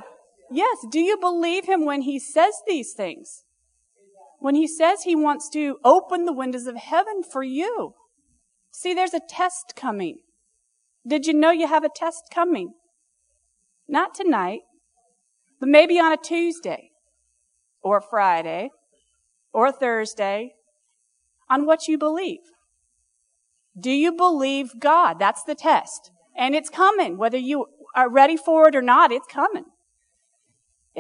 Yes. 0.52 0.78
Do 0.92 1.00
you 1.00 1.18
believe 1.18 1.66
Him 1.66 1.86
when 1.86 2.02
He 2.02 2.20
says 2.20 2.56
these 2.68 2.92
things? 2.94 3.46
When 4.42 4.56
He 4.56 4.68
says 4.68 5.04
He 5.04 5.16
wants 5.16 5.48
to 5.50 5.78
open 5.86 6.26
the 6.26 6.34
windows 6.34 6.66
of 6.66 6.76
heaven 6.76 7.22
for 7.22 7.44
you. 7.44 7.94
See, 8.72 8.94
there's 8.94 9.14
a 9.14 9.22
test 9.30 9.74
coming. 9.76 10.18
Did 11.08 11.28
you 11.28 11.34
know 11.34 11.52
you 11.52 11.68
have 11.68 11.84
a 11.84 11.90
test 11.96 12.24
coming? 12.34 12.74
Not 13.88 14.16
tonight, 14.16 14.62
but 15.60 15.70
maybe 15.70 16.00
on 16.00 16.12
a 16.12 16.18
Tuesday 16.18 16.90
or 17.84 17.98
a 17.98 18.02
Friday 18.02 18.72
or 19.54 19.68
a 19.68 19.72
Thursday 19.72 20.54
on 21.48 21.68
what 21.68 21.88
you 21.88 22.00
believe. 22.00 22.40
Do 23.80 23.92
you 23.92 24.12
believe 24.12 24.80
God? 24.80 25.20
That's 25.20 25.44
the 25.44 25.56
test. 25.56 26.10
And 26.36 26.56
it's 26.56 26.70
coming. 26.70 27.18
Whether 27.18 27.38
you 27.38 27.68
are 27.96 28.10
ready 28.10 28.38
for 28.38 28.68
it 28.70 28.76
or 28.76 28.82
not, 28.82 29.12
it's 29.12 29.28
coming. 29.28 29.66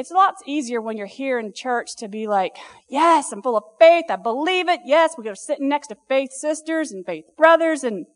It's 0.01 0.09
lots 0.09 0.41
easier 0.47 0.81
when 0.81 0.97
you're 0.97 1.05
here 1.05 1.37
in 1.37 1.53
church 1.53 1.95
to 1.97 2.07
be 2.07 2.25
like, 2.25 2.57
yes, 2.89 3.31
I'm 3.31 3.43
full 3.43 3.55
of 3.55 3.65
faith. 3.79 4.05
I 4.09 4.15
believe 4.15 4.67
it. 4.67 4.79
Yes, 4.83 5.13
we're 5.15 5.35
sitting 5.35 5.69
next 5.69 5.89
to 5.89 5.97
faith 6.09 6.31
sisters 6.31 6.91
and 6.91 7.05
faith 7.05 7.25
brothers. 7.37 7.83
And, 7.83 8.07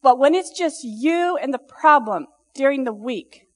but 0.00 0.16
when 0.16 0.32
it's 0.32 0.56
just 0.56 0.84
you 0.84 1.36
and 1.36 1.52
the 1.52 1.58
problem 1.58 2.28
during 2.54 2.84
the 2.84 2.92
week, 2.92 3.48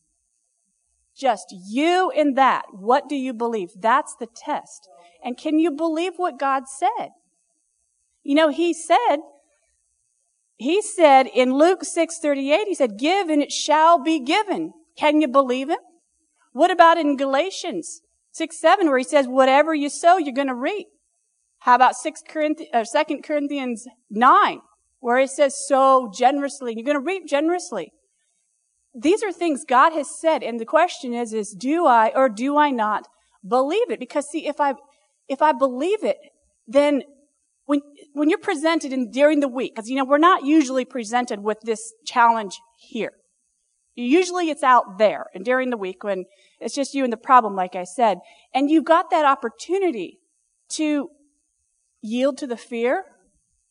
just 1.16 1.54
you 1.70 2.10
and 2.10 2.36
that, 2.36 2.64
what 2.72 3.08
do 3.08 3.14
you 3.14 3.32
believe? 3.32 3.68
That's 3.80 4.16
the 4.16 4.26
test. 4.26 4.88
And 5.24 5.38
can 5.38 5.60
you 5.60 5.70
believe 5.70 6.14
what 6.16 6.36
God 6.36 6.64
said? 6.66 7.10
You 8.24 8.34
know, 8.34 8.48
He 8.48 8.74
said, 8.74 9.18
He 10.56 10.82
said 10.82 11.28
in 11.32 11.54
Luke 11.54 11.82
6:38, 11.82 12.64
He 12.66 12.74
said, 12.74 12.98
give 12.98 13.28
and 13.28 13.40
it 13.40 13.52
shall 13.52 14.02
be 14.02 14.18
given. 14.18 14.72
Can 14.96 15.20
you 15.20 15.28
believe 15.28 15.70
Him? 15.70 15.78
What 16.54 16.70
about 16.70 16.98
in 16.98 17.16
Galatians 17.16 18.00
6, 18.30 18.60
7, 18.60 18.86
where 18.86 18.98
he 18.98 19.04
says, 19.04 19.26
whatever 19.26 19.74
you 19.74 19.90
sow, 19.90 20.18
you're 20.18 20.32
going 20.32 20.46
to 20.46 20.54
reap? 20.54 20.86
How 21.58 21.74
about 21.74 21.96
6 21.96 22.22
Corinthians, 22.28 22.70
uh, 22.72 22.84
or 23.00 23.04
2 23.04 23.22
Corinthians 23.22 23.88
9, 24.08 24.60
where 25.00 25.18
it 25.18 25.30
says, 25.30 25.66
sow 25.66 26.12
generously, 26.16 26.72
you're 26.76 26.84
going 26.84 26.96
to 26.96 27.04
reap 27.04 27.26
generously. 27.26 27.90
These 28.94 29.24
are 29.24 29.32
things 29.32 29.64
God 29.68 29.94
has 29.94 30.08
said, 30.20 30.44
and 30.44 30.60
the 30.60 30.64
question 30.64 31.12
is, 31.12 31.32
is 31.32 31.56
do 31.58 31.86
I 31.86 32.12
or 32.14 32.28
do 32.28 32.56
I 32.56 32.70
not 32.70 33.08
believe 33.46 33.90
it? 33.90 33.98
Because 33.98 34.30
see, 34.30 34.46
if 34.46 34.60
I, 34.60 34.74
if 35.28 35.42
I 35.42 35.50
believe 35.50 36.04
it, 36.04 36.18
then 36.68 37.02
when, 37.64 37.80
when 38.12 38.30
you're 38.30 38.38
presented 38.38 38.92
in 38.92 39.10
during 39.10 39.40
the 39.40 39.48
week, 39.48 39.74
because 39.74 39.90
you 39.90 39.96
know, 39.96 40.04
we're 40.04 40.18
not 40.18 40.44
usually 40.44 40.84
presented 40.84 41.40
with 41.40 41.58
this 41.62 41.94
challenge 42.06 42.60
here. 42.78 43.10
Usually 43.96 44.50
it's 44.50 44.62
out 44.62 44.98
there 44.98 45.26
and 45.34 45.44
during 45.44 45.70
the 45.70 45.76
week 45.76 46.02
when 46.02 46.24
it's 46.60 46.74
just 46.74 46.94
you 46.94 47.04
and 47.04 47.12
the 47.12 47.16
problem, 47.16 47.54
like 47.54 47.76
I 47.76 47.84
said. 47.84 48.18
And 48.52 48.70
you've 48.70 48.84
got 48.84 49.10
that 49.10 49.24
opportunity 49.24 50.18
to 50.70 51.10
yield 52.02 52.38
to 52.38 52.46
the 52.46 52.56
fear 52.56 53.04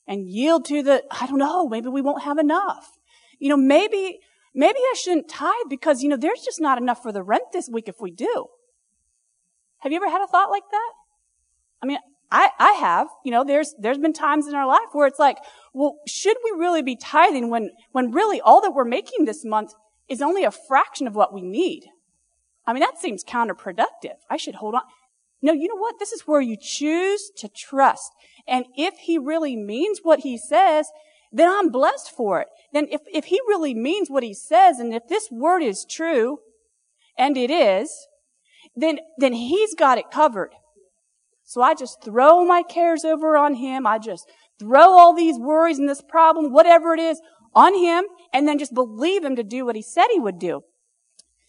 and 0.08 0.28
yield 0.28 0.66
to 0.66 0.82
the, 0.82 1.04
I 1.12 1.28
don't 1.28 1.40
know, 1.40 1.68
maybe 1.68 1.90
we 1.90 2.02
won't 2.02 2.24
have 2.24 2.38
enough. 2.38 2.92
You 3.40 3.50
know, 3.50 3.58
maybe, 3.58 4.20
maybe 4.56 4.80
I 4.80 4.96
shouldn't 4.98 5.30
tithe 5.30 5.70
because, 5.70 6.02
you 6.02 6.10
know, 6.10 6.18
there's 6.18 6.42
just 6.42 6.62
not 6.62 6.78
enough 6.78 7.04
for 7.04 7.12
the 7.12 7.24
rent 7.24 7.52
this 7.52 7.70
week 7.72 7.88
if 7.88 8.00
we 8.00 8.12
do. 8.12 8.48
Have 9.80 9.92
you 9.92 9.98
ever 9.98 10.10
had 10.10 10.22
a 10.22 10.28
thought 10.28 10.50
like 10.50 10.64
that? 10.72 10.92
I 11.82 11.86
mean, 11.86 11.98
I, 12.32 12.50
I 12.58 12.72
have, 12.74 13.08
you 13.26 13.32
know, 13.32 13.44
there's, 13.44 13.76
there's 13.78 13.98
been 13.98 14.14
times 14.14 14.48
in 14.48 14.56
our 14.56 14.66
life 14.66 14.88
where 14.94 15.06
it's 15.06 15.20
like, 15.20 15.38
well, 15.74 15.98
should 16.08 16.38
we 16.44 16.60
really 16.60 16.82
be 16.82 16.96
tithing 16.96 17.50
when, 17.50 17.72
when 17.92 18.12
really 18.12 18.40
all 18.40 18.62
that 18.62 18.72
we're 18.72 18.86
making 18.86 19.26
this 19.26 19.44
month 19.44 19.74
is 20.10 20.22
only 20.22 20.44
a 20.44 20.52
fraction 20.52 21.08
of 21.08 21.16
what 21.16 21.34
we 21.34 21.42
need. 21.42 21.86
I 22.66 22.74
mean, 22.74 22.82
that 22.82 23.00
seems 23.00 23.24
counterproductive. 23.24 24.18
I 24.30 24.38
should 24.38 24.56
hold 24.56 24.76
on. 24.76 24.82
No, 25.42 25.52
you 25.52 25.68
know 25.68 25.76
what? 25.76 26.00
This 26.00 26.14
is 26.14 26.22
where 26.22 26.42
you 26.42 26.56
choose 26.60 27.30
to 27.38 27.50
trust. 27.50 28.12
And 28.48 28.66
if 28.78 28.96
he 29.00 29.18
really 29.18 29.56
means 29.56 30.00
what 30.02 30.22
he 30.22 30.38
says, 30.38 30.88
then 31.32 31.50
I'm 31.50 31.70
blessed 31.70 32.12
for 32.12 32.40
it. 32.40 32.48
Then 32.72 32.88
if, 32.90 33.02
if 33.12 33.26
he 33.26 33.40
really 33.48 33.74
means 33.74 34.10
what 34.10 34.24
he 34.24 34.34
says, 34.34 34.80
and 34.80 34.94
if 34.94 35.08
this 35.10 35.30
word 35.32 35.62
is 35.62 35.86
true, 35.86 36.40
and 37.18 37.38
it 37.38 37.52
is, 37.52 38.08
then, 38.76 39.00
then 39.18 39.34
he's 39.34 39.76
got 39.76 39.98
it 39.98 40.12
covered. 40.12 40.52
So 41.44 41.62
I 41.62 41.74
just 41.74 42.04
throw 42.04 42.46
my 42.46 42.64
cares 42.64 43.04
over 43.04 43.36
on 43.36 43.56
him. 43.56 43.86
I 43.86 44.00
just 44.00 44.30
throw 44.60 44.98
all 44.98 45.14
these 45.14 45.38
worries 45.38 45.78
and 45.78 45.90
this 45.90 46.02
problem, 46.02 46.54
whatever 46.54 46.94
it 46.94 47.00
is, 47.00 47.20
on 47.56 47.78
him 47.78 48.06
and 48.32 48.48
then 48.48 48.58
just 48.58 48.74
believe 48.74 49.24
him 49.24 49.36
to 49.36 49.44
do 49.44 49.66
what 49.66 49.76
he 49.76 49.82
said 49.82 50.08
he 50.12 50.20
would 50.20 50.40
do. 50.40 50.62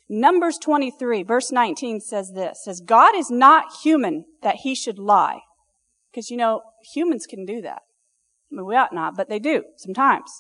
Numbers 0.09 0.59
23 0.59 1.23
verse 1.23 1.51
19 1.51 2.01
says 2.01 2.33
this, 2.35 2.63
says 2.65 2.81
God 2.81 3.17
is 3.17 3.31
not 3.31 3.73
human 3.83 4.25
that 4.43 4.57
he 4.57 4.75
should 4.75 4.99
lie. 4.99 5.41
Because 6.11 6.31
you 6.31 6.37
know, 6.37 6.63
humans 6.95 7.27
can 7.27 7.45
do 7.45 7.61
that. 7.63 7.83
I 8.53 8.57
mean, 8.57 8.67
we 8.67 8.77
ought 8.77 8.93
not, 8.93 9.17
but 9.17 9.29
they 9.29 9.39
do 9.39 9.65
sometimes. 9.77 10.31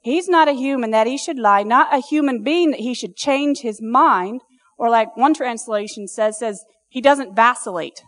He's 0.00 0.28
not 0.28 0.48
a 0.48 0.52
human 0.52 0.90
that 0.90 1.06
he 1.06 1.16
should 1.16 1.38
lie, 1.38 1.62
not 1.62 1.94
a 1.94 1.98
human 1.98 2.42
being 2.42 2.72
that 2.72 2.80
he 2.80 2.92
should 2.92 3.16
change 3.16 3.60
his 3.60 3.80
mind, 3.80 4.42
or 4.76 4.90
like 4.90 5.16
one 5.16 5.32
translation 5.32 6.06
says, 6.06 6.38
says 6.38 6.62
he 6.88 7.00
doesn't 7.00 7.34
vacillate. 7.34 8.02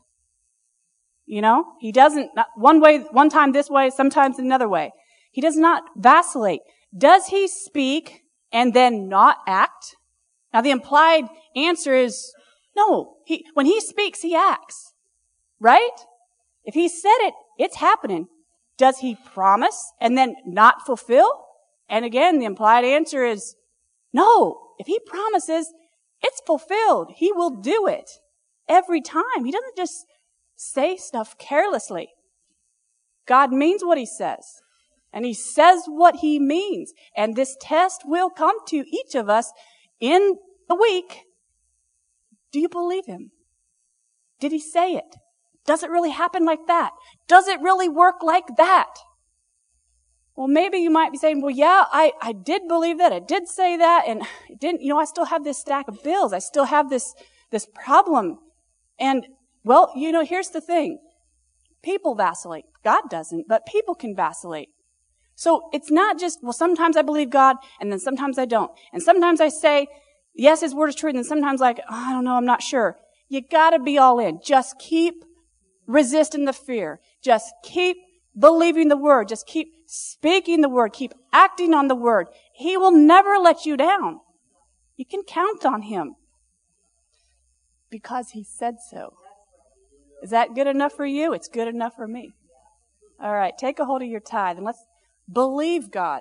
You 1.25 1.41
know, 1.41 1.65
he 1.81 1.93
doesn't, 1.93 2.31
one 2.55 2.81
way, 2.81 2.99
one 2.99 3.31
time 3.31 3.53
this 3.53 3.71
way, 3.71 3.89
sometimes 3.89 4.39
another 4.39 4.69
way. 4.69 4.93
He 5.37 5.43
does 5.43 5.59
not 5.59 5.83
vacillate. 5.95 6.63
Does 6.97 7.27
he 7.27 7.47
speak 7.47 8.23
and 8.51 8.73
then 8.73 9.07
not 9.07 9.37
act? 9.47 9.95
Now 10.55 10.63
the 10.63 10.71
implied 10.71 11.25
answer 11.55 11.95
is 11.95 12.33
no. 12.75 13.17
He, 13.27 13.45
when 13.53 13.67
he 13.67 13.83
speaks, 13.83 14.23
he 14.23 14.35
acts. 14.35 14.95
Right? 15.61 15.91
If 16.65 16.73
he 16.73 16.89
said 16.89 17.19
it, 17.19 17.35
it's 17.59 17.77
happening. 17.77 18.29
Does 18.79 19.01
he 19.01 19.19
promise 19.27 19.93
and 20.01 20.17
then 20.17 20.37
not 20.47 20.87
fulfill? 20.87 21.31
And 21.87 22.07
again, 22.07 22.39
the 22.39 22.47
implied 22.47 22.87
answer 22.87 23.23
is 23.23 23.57
no. 24.15 24.59
If 24.79 24.87
he 24.87 24.99
promises, 25.01 25.71
it's 26.23 26.41
fulfilled. 26.47 27.13
He 27.15 27.31
will 27.31 27.61
do 27.61 27.87
it 27.87 28.11
every 28.71 29.03
time. 29.03 29.45
He 29.45 29.53
doesn't 29.53 29.77
just 29.77 30.07
say 30.55 30.97
stuff 30.97 31.37
carelessly. 31.37 32.09
God 33.27 33.53
means 33.53 33.85
what 33.85 33.99
he 33.99 34.07
says. 34.07 34.63
And 35.17 35.25
he 35.25 35.33
says 35.33 35.85
what 35.87 36.17
he 36.17 36.39
means. 36.39 36.93
And 37.17 37.35
this 37.35 37.57
test 37.59 38.03
will 38.05 38.29
come 38.29 38.57
to 38.67 38.85
each 38.87 39.15
of 39.15 39.31
us 39.31 39.51
in 39.99 40.37
the 40.69 40.75
week. 40.75 41.23
Do 42.53 42.61
you 42.61 42.69
believe 42.69 43.07
him? 43.07 43.31
Did 44.41 44.53
he 44.53 44.61
say 44.61 44.93
it? 44.93 45.17
Does 45.65 45.83
it 45.83 45.89
really 45.89 46.11
happen 46.11 46.45
like 46.45 46.67
that? 46.67 46.91
Does 47.29 47.49
it 47.49 47.63
really 47.63 47.89
work 47.89 48.17
like 48.23 48.59
that? 48.59 48.93
Well, 50.37 50.49
maybe 50.49 50.77
you 50.77 50.91
might 50.91 51.13
be 51.13 51.19
saying, 51.19 51.41
well, 51.41 51.51
yeah, 51.51 51.85
I, 51.91 52.13
I 52.21 52.33
did 52.33 52.69
believe 52.69 52.99
that. 52.99 53.11
I 53.11 53.21
did 53.21 53.49
say 53.49 53.79
that. 53.79 54.05
And 54.07 54.21
it 54.51 54.61
didn't, 54.61 54.83
you 54.83 54.91
know, 54.91 55.01
I 55.01 55.07
still 55.07 55.25
have 55.25 55.45
this 55.45 55.57
stack 55.57 55.89
of 55.89 56.05
bills. 56.05 56.35
I 56.35 56.41
still 56.41 56.67
have 56.67 56.91
this, 56.91 57.15
this 57.51 57.67
problem. 57.75 58.37
And, 59.01 59.29
well, 59.65 59.95
you 59.97 60.13
know, 60.13 60.27
here's 60.27 60.51
the 60.51 60.61
thing. 60.61 60.99
People 61.83 62.15
vacillate. 62.15 62.67
God 62.85 63.05
doesn't, 63.09 63.47
but 63.49 63.65
people 63.65 63.95
can 63.95 64.15
vacillate. 64.15 64.69
So 65.37 65.69
it's 65.73 65.91
not 65.91 66.19
just, 66.19 66.43
well, 66.43 66.55
sometimes 66.55 66.97
I 66.97 67.03
believe 67.03 67.29
God 67.31 67.57
and 67.79 67.93
then 67.93 68.01
sometimes 68.01 68.39
I 68.39 68.47
don't. 68.47 68.73
And 68.93 69.03
sometimes 69.03 69.41
I 69.41 69.51
say, 69.51 69.87
yes, 70.35 70.63
His 70.63 70.75
word 70.75 70.89
is 70.89 70.95
true. 70.97 71.11
And 71.11 71.19
then 71.19 71.25
sometimes 71.25 71.61
like, 71.61 71.79
oh, 71.91 72.05
I 72.09 72.13
don't 72.13 72.25
know, 72.25 72.37
I'm 72.37 72.47
not 72.47 72.63
sure. 72.63 72.97
You 73.29 73.43
gotta 73.43 73.79
be 73.79 73.99
all 73.99 74.19
in. 74.19 74.41
Just 74.43 74.79
keep 74.79 75.25
resisting 75.87 76.47
the 76.47 76.55
fear. 76.55 77.01
Just 77.23 77.53
keep 77.63 77.99
believing 78.37 78.89
the 78.89 78.97
word. 78.97 79.29
Just 79.29 79.47
keep 79.47 79.75
speaking 79.87 80.63
the 80.63 80.71
word. 80.71 80.95
Keep 80.95 81.13
acting 81.33 81.75
on 81.75 81.89
the 81.89 81.95
word. 81.95 82.29
He 82.55 82.79
will 82.79 82.93
never 82.93 83.37
let 83.37 83.67
you 83.67 83.77
down. 83.77 84.21
You 84.97 85.05
can 85.05 85.23
count 85.23 85.67
on 85.67 85.83
Him 85.83 86.17
because 87.91 88.31
He 88.31 88.43
said 88.43 88.77
so. 88.91 89.15
Is 90.23 90.31
that 90.31 90.55
good 90.55 90.67
enough 90.67 90.95
for 90.95 91.05
you? 91.05 91.35
It's 91.35 91.49
good 91.49 91.69
enough 91.69 91.95
for 91.95 92.09
me. 92.09 92.33
All 93.21 93.35
right, 93.35 93.57
take 93.57 93.79
a 93.79 93.85
hold 93.85 94.03
of 94.03 94.09
your 94.09 94.21
tithe 94.21 94.57
and 94.57 94.65
let's 94.65 94.83
Believe 95.31 95.91
God. 95.91 96.21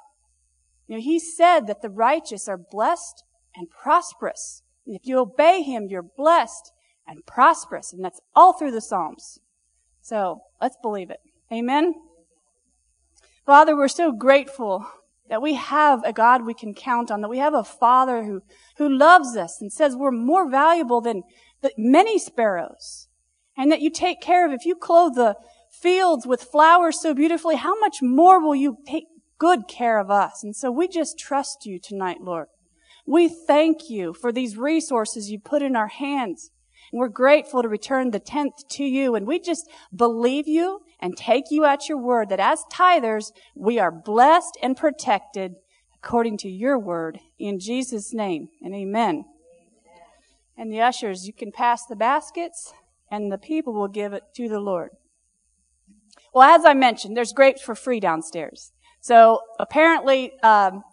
You 0.88 0.95
know, 0.95 1.02
he 1.02 1.19
said 1.19 1.68
that 1.68 1.82
the 1.82 1.90
righteous 1.90 2.48
are 2.48 2.57
blessed 2.57 3.23
and 3.56 3.69
prosperous. 3.69 4.61
And 4.86 4.95
if 4.95 5.06
you 5.06 5.19
obey 5.19 5.61
him, 5.61 5.88
you're 5.90 6.03
blessed 6.03 6.72
and 7.07 7.26
prosperous. 7.26 7.94
And 7.94 8.03
that's 8.03 8.22
all 8.36 8.53
through 8.53 8.72
the 8.72 8.82
Psalms. 8.82 9.40
So 10.02 10.41
let's 10.61 10.77
believe 10.82 11.10
it. 11.10 11.19
Amen. 11.52 11.94
Father, 13.45 13.76
we're 13.76 13.88
so 13.88 14.11
grateful 14.11 14.86
that 15.30 15.41
we 15.41 15.56
have 15.56 16.03
a 16.03 16.14
God 16.14 16.45
we 16.45 16.53
can 16.53 16.73
count 16.73 17.10
on, 17.10 17.22
that 17.22 17.30
we 17.30 17.40
have 17.40 17.53
a 17.53 17.64
Father 17.64 18.23
who, 18.23 18.41
who 18.77 18.88
loves 18.88 19.36
us 19.36 19.60
and 19.60 19.72
says 19.72 19.95
we're 19.95 20.11
more 20.11 20.49
valuable 20.49 21.02
than 21.02 21.23
the 21.61 21.72
many 21.77 22.19
sparrows. 22.19 23.07
And 23.57 23.72
that 23.72 23.82
you 23.82 23.90
take 23.90 24.22
care 24.22 24.45
of, 24.45 24.52
if 24.52 24.65
you 24.65 24.76
clothe 24.76 25.15
the, 25.15 25.36
fields 25.81 26.26
with 26.26 26.43
flowers 26.43 27.02
so 27.02 27.14
beautifully, 27.14 27.56
how 27.56 27.80
much 27.80 28.02
more 28.02 28.39
will 28.41 28.56
you 28.56 28.77
take 28.85 29.06
good 29.38 29.68
care 29.68 29.99
of 29.99 30.10
us? 30.10 30.43
And 30.43 30.56
so 30.56 30.72
we 30.72 30.88
just 30.88 31.18
trust 31.18 31.65
you 31.65 31.80
tonight, 31.80 32.22
Lord. 32.22 32.47
We 33.06 33.27
thank 33.27 33.89
you 33.89 34.14
for 34.14 34.31
these 34.31 34.57
resources 34.57 35.30
you 35.30 35.39
put 35.39 35.61
in 35.61 35.76
our 35.76 35.88
hands. 35.88 36.49
And 36.91 36.99
we're 36.99 37.10
grateful 37.10 37.61
to 37.61 37.69
return 37.69 38.11
the 38.11 38.19
tenth 38.19 38.68
to 38.69 38.84
you. 38.84 39.15
And 39.15 39.27
we 39.27 39.39
just 39.39 39.69
believe 39.95 40.47
you 40.47 40.81
and 40.99 41.15
take 41.15 41.45
you 41.52 41.65
at 41.65 41.88
your 41.88 41.97
word 41.97 42.30
that 42.30 42.39
as 42.39 42.64
tithers, 42.72 43.31
we 43.56 43.80
are 43.80 43.91
blessed 43.91 44.57
and 44.61 44.77
protected 44.77 45.56
according 45.95 46.38
to 46.38 46.49
your 46.49 46.80
word 46.80 47.19
in 47.38 47.60
Jesus' 47.60 48.14
name. 48.14 48.49
And 48.61 48.73
amen. 48.73 49.26
And 50.57 50.72
the 50.72 50.81
ushers, 50.81 51.27
you 51.27 51.34
can 51.34 51.52
pass 51.52 51.85
the 51.85 51.95
baskets 51.95 52.73
and 53.11 53.31
the 53.31 53.38
people 53.38 53.73
will 53.73 53.88
give 53.88 54.14
it 54.14 54.23
to 54.35 54.47
the 54.47 54.60
Lord. 54.60 54.91
Well, 56.35 56.53
as 56.53 56.65
I 56.65 56.73
mentioned, 56.73 57.15
there's 57.15 57.31
grapes 57.31 57.61
for 57.61 57.75
free 57.75 58.01
downstairs. 58.01 58.73
So 58.99 59.39
apparently, 59.57 60.37
um, 60.43 60.83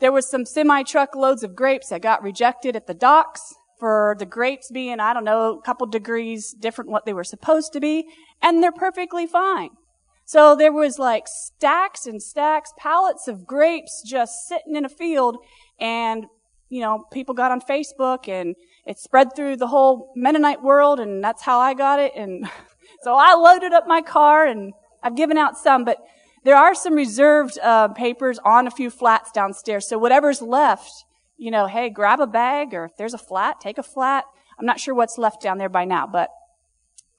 there 0.00 0.10
was 0.10 0.26
some 0.26 0.46
semi-truck 0.46 1.14
loads 1.14 1.42
of 1.42 1.54
grapes 1.54 1.90
that 1.90 2.00
got 2.00 2.22
rejected 2.22 2.74
at 2.76 2.86
the 2.86 2.94
docks 2.94 3.54
for 3.78 4.16
the 4.18 4.24
grapes 4.24 4.70
being, 4.72 4.98
I 4.98 5.12
don't 5.12 5.24
know, 5.24 5.58
a 5.58 5.60
couple 5.60 5.86
degrees 5.86 6.54
different 6.58 6.90
what 6.90 7.04
they 7.04 7.12
were 7.12 7.24
supposed 7.24 7.74
to 7.74 7.80
be, 7.80 8.08
and 8.40 8.62
they're 8.62 8.72
perfectly 8.72 9.26
fine. 9.26 9.68
So 10.24 10.56
there 10.56 10.72
was 10.72 10.98
like 10.98 11.24
stacks 11.28 12.06
and 12.06 12.22
stacks, 12.22 12.72
pallets 12.78 13.28
of 13.28 13.46
grapes 13.46 14.02
just 14.02 14.48
sitting 14.48 14.76
in 14.76 14.86
a 14.86 14.88
field, 14.88 15.36
and 15.78 16.24
you 16.70 16.80
know, 16.80 17.04
people 17.12 17.34
got 17.34 17.52
on 17.52 17.60
Facebook 17.60 18.28
and 18.28 18.56
it 18.86 18.98
spread 18.98 19.36
through 19.36 19.56
the 19.56 19.68
whole 19.68 20.14
Mennonite 20.16 20.62
world, 20.62 21.00
and 21.00 21.22
that's 21.22 21.42
how 21.42 21.60
I 21.60 21.74
got 21.74 22.00
it. 22.00 22.12
And 22.16 22.48
so 23.02 23.14
I 23.14 23.34
loaded 23.34 23.74
up 23.74 23.86
my 23.86 24.00
car 24.00 24.46
and 24.46 24.72
I've 25.06 25.14
given 25.14 25.38
out 25.38 25.56
some, 25.56 25.84
but 25.84 25.98
there 26.42 26.56
are 26.56 26.74
some 26.74 26.94
reserved 26.94 27.60
uh, 27.62 27.86
papers 27.88 28.40
on 28.44 28.66
a 28.66 28.72
few 28.72 28.90
flats 28.90 29.30
downstairs. 29.30 29.86
So 29.86 29.98
whatever's 29.98 30.42
left, 30.42 30.90
you 31.36 31.52
know, 31.52 31.68
hey, 31.68 31.90
grab 31.90 32.18
a 32.18 32.26
bag, 32.26 32.74
or 32.74 32.86
if 32.86 32.96
there's 32.96 33.14
a 33.14 33.18
flat, 33.18 33.60
take 33.60 33.78
a 33.78 33.84
flat. 33.84 34.24
I'm 34.58 34.66
not 34.66 34.80
sure 34.80 34.96
what's 34.96 35.16
left 35.16 35.40
down 35.40 35.58
there 35.58 35.68
by 35.68 35.84
now, 35.84 36.08
but 36.08 36.30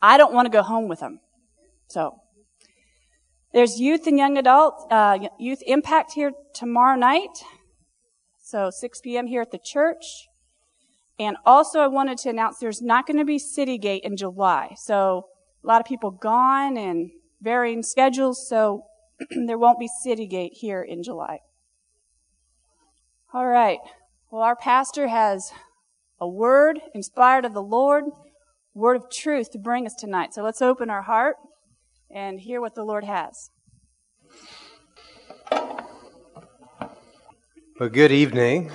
I 0.01 0.17
don't 0.17 0.33
want 0.33 0.47
to 0.47 0.49
go 0.49 0.63
home 0.63 0.89
with 0.89 0.99
them. 0.99 1.21
So 1.87 2.19
there's 3.53 3.79
youth 3.79 4.05
and 4.05 4.17
young 4.17 4.37
adult 4.37 4.91
uh, 4.91 5.19
youth 5.39 5.63
impact 5.65 6.11
here 6.11 6.33
tomorrow 6.53 6.97
night. 6.97 7.41
So 8.43 8.69
6 8.69 8.99
p.m. 8.99 9.27
here 9.27 9.41
at 9.41 9.51
the 9.51 9.59
church. 9.63 10.27
And 11.17 11.37
also 11.45 11.79
I 11.79 11.87
wanted 11.87 12.17
to 12.19 12.29
announce 12.29 12.57
there's 12.57 12.81
not 12.81 13.07
going 13.07 13.17
to 13.17 13.25
be 13.25 13.39
Citygate 13.39 14.01
in 14.01 14.17
July. 14.17 14.75
So 14.75 15.27
a 15.63 15.67
lot 15.67 15.79
of 15.79 15.87
people 15.87 16.11
gone 16.11 16.75
and 16.75 17.11
varying 17.41 17.83
schedules, 17.83 18.47
so 18.47 18.85
there 19.29 19.57
won't 19.57 19.79
be 19.79 19.89
Citygate 20.05 20.53
here 20.53 20.81
in 20.81 21.03
July. 21.03 21.39
All 23.33 23.47
right. 23.47 23.79
Well, 24.31 24.41
our 24.41 24.55
pastor 24.55 25.07
has 25.07 25.51
a 26.19 26.27
word 26.27 26.79
inspired 26.93 27.45
of 27.45 27.53
the 27.53 27.61
Lord, 27.61 28.05
word 28.73 28.97
of 28.97 29.09
truth 29.09 29.51
to 29.51 29.57
bring 29.57 29.85
us 29.85 29.93
tonight. 29.93 30.33
So 30.33 30.43
let's 30.43 30.61
open 30.61 30.89
our 30.89 31.03
heart 31.03 31.35
and 32.09 32.39
hear 32.39 32.61
what 32.61 32.75
the 32.75 32.83
Lord 32.83 33.03
has. 33.03 33.51
Well, 37.79 37.89
good 37.89 38.11
evening. 38.11 38.71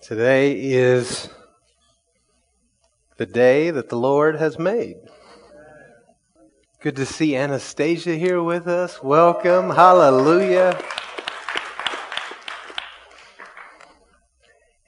Today 0.00 0.58
is 0.58 1.28
the 3.18 3.26
day 3.26 3.70
that 3.70 3.90
the 3.90 3.98
Lord 3.98 4.36
has 4.36 4.58
made. 4.58 4.96
Good 6.82 6.96
to 6.96 7.04
see 7.04 7.36
Anastasia 7.36 8.14
here 8.14 8.42
with 8.42 8.66
us. 8.66 9.02
Welcome. 9.02 9.68
Hallelujah. 9.68 10.82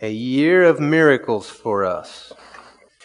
A 0.01 0.11
year 0.11 0.63
of 0.63 0.81
miracles 0.81 1.51
for 1.51 1.85
us. 1.85 2.33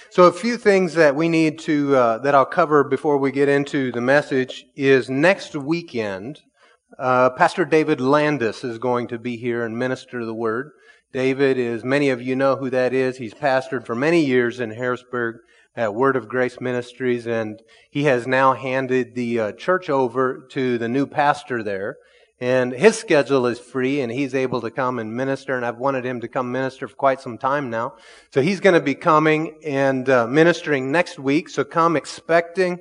So, 0.09 0.23
a 0.23 0.31
few 0.31 0.55
things 0.55 0.93
that 0.93 1.17
we 1.17 1.27
need 1.27 1.59
to, 1.59 1.97
uh, 1.97 2.17
that 2.19 2.33
I'll 2.33 2.45
cover 2.45 2.85
before 2.85 3.17
we 3.17 3.29
get 3.29 3.49
into 3.49 3.91
the 3.91 3.99
message 3.99 4.63
is 4.77 5.09
next 5.09 5.53
weekend, 5.53 6.39
uh, 6.97 7.31
Pastor 7.31 7.65
David 7.65 7.99
Landis 7.99 8.63
is 8.63 8.77
going 8.77 9.09
to 9.09 9.19
be 9.19 9.35
here 9.35 9.65
and 9.65 9.77
minister 9.77 10.23
the 10.23 10.33
word. 10.33 10.71
David 11.11 11.57
is, 11.57 11.83
many 11.83 12.09
of 12.09 12.21
you 12.21 12.37
know 12.37 12.55
who 12.55 12.69
that 12.69 12.93
is. 12.93 13.17
He's 13.17 13.33
pastored 13.33 13.85
for 13.85 13.95
many 13.95 14.23
years 14.23 14.61
in 14.61 14.71
Harrisburg 14.71 15.39
at 15.77 15.93
Word 15.93 16.15
of 16.15 16.27
Grace 16.27 16.59
Ministries, 16.59 17.27
and 17.27 17.61
he 17.91 18.05
has 18.05 18.25
now 18.25 18.53
handed 18.53 19.13
the 19.13 19.39
uh, 19.39 19.51
church 19.51 19.91
over 19.91 20.47
to 20.49 20.79
the 20.79 20.89
new 20.89 21.05
pastor 21.05 21.61
there. 21.61 21.97
And 22.39 22.71
his 22.73 22.97
schedule 22.97 23.45
is 23.45 23.59
free, 23.59 24.01
and 24.01 24.11
he's 24.11 24.33
able 24.33 24.59
to 24.61 24.71
come 24.71 24.97
and 24.97 25.15
minister. 25.15 25.55
And 25.55 25.63
I've 25.63 25.77
wanted 25.77 26.03
him 26.03 26.21
to 26.21 26.27
come 26.27 26.51
minister 26.51 26.87
for 26.87 26.95
quite 26.95 27.21
some 27.21 27.37
time 27.37 27.69
now. 27.69 27.95
So 28.31 28.41
he's 28.41 28.59
going 28.59 28.73
to 28.73 28.81
be 28.81 28.95
coming 28.95 29.59
and 29.63 30.09
uh, 30.09 30.27
ministering 30.27 30.91
next 30.91 31.19
week. 31.19 31.47
So 31.47 31.63
come 31.63 31.95
expecting. 31.95 32.79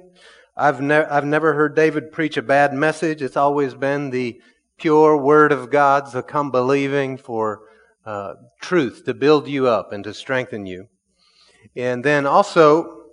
I've, 0.57 0.81
ne- 0.81 1.05
I've 1.05 1.25
never 1.27 1.53
heard 1.53 1.77
David 1.77 2.13
preach 2.13 2.39
a 2.39 2.43
bad 2.43 2.73
message. 2.73 3.21
It's 3.21 3.37
always 3.37 3.75
been 3.75 4.09
the 4.09 4.41
pure 4.79 5.17
Word 5.19 5.53
of 5.53 5.71
God. 5.71 6.09
So 6.09 6.23
come 6.23 6.51
believing 6.51 7.19
for 7.19 7.61
uh, 8.07 8.35
truth 8.63 9.05
to 9.05 9.13
build 9.13 9.49
you 9.49 9.67
up 9.69 9.93
and 9.93 10.03
to 10.05 10.15
strengthen 10.15 10.65
you. 10.65 10.89
And 11.77 12.03
then 12.03 12.27
also, 12.27 13.05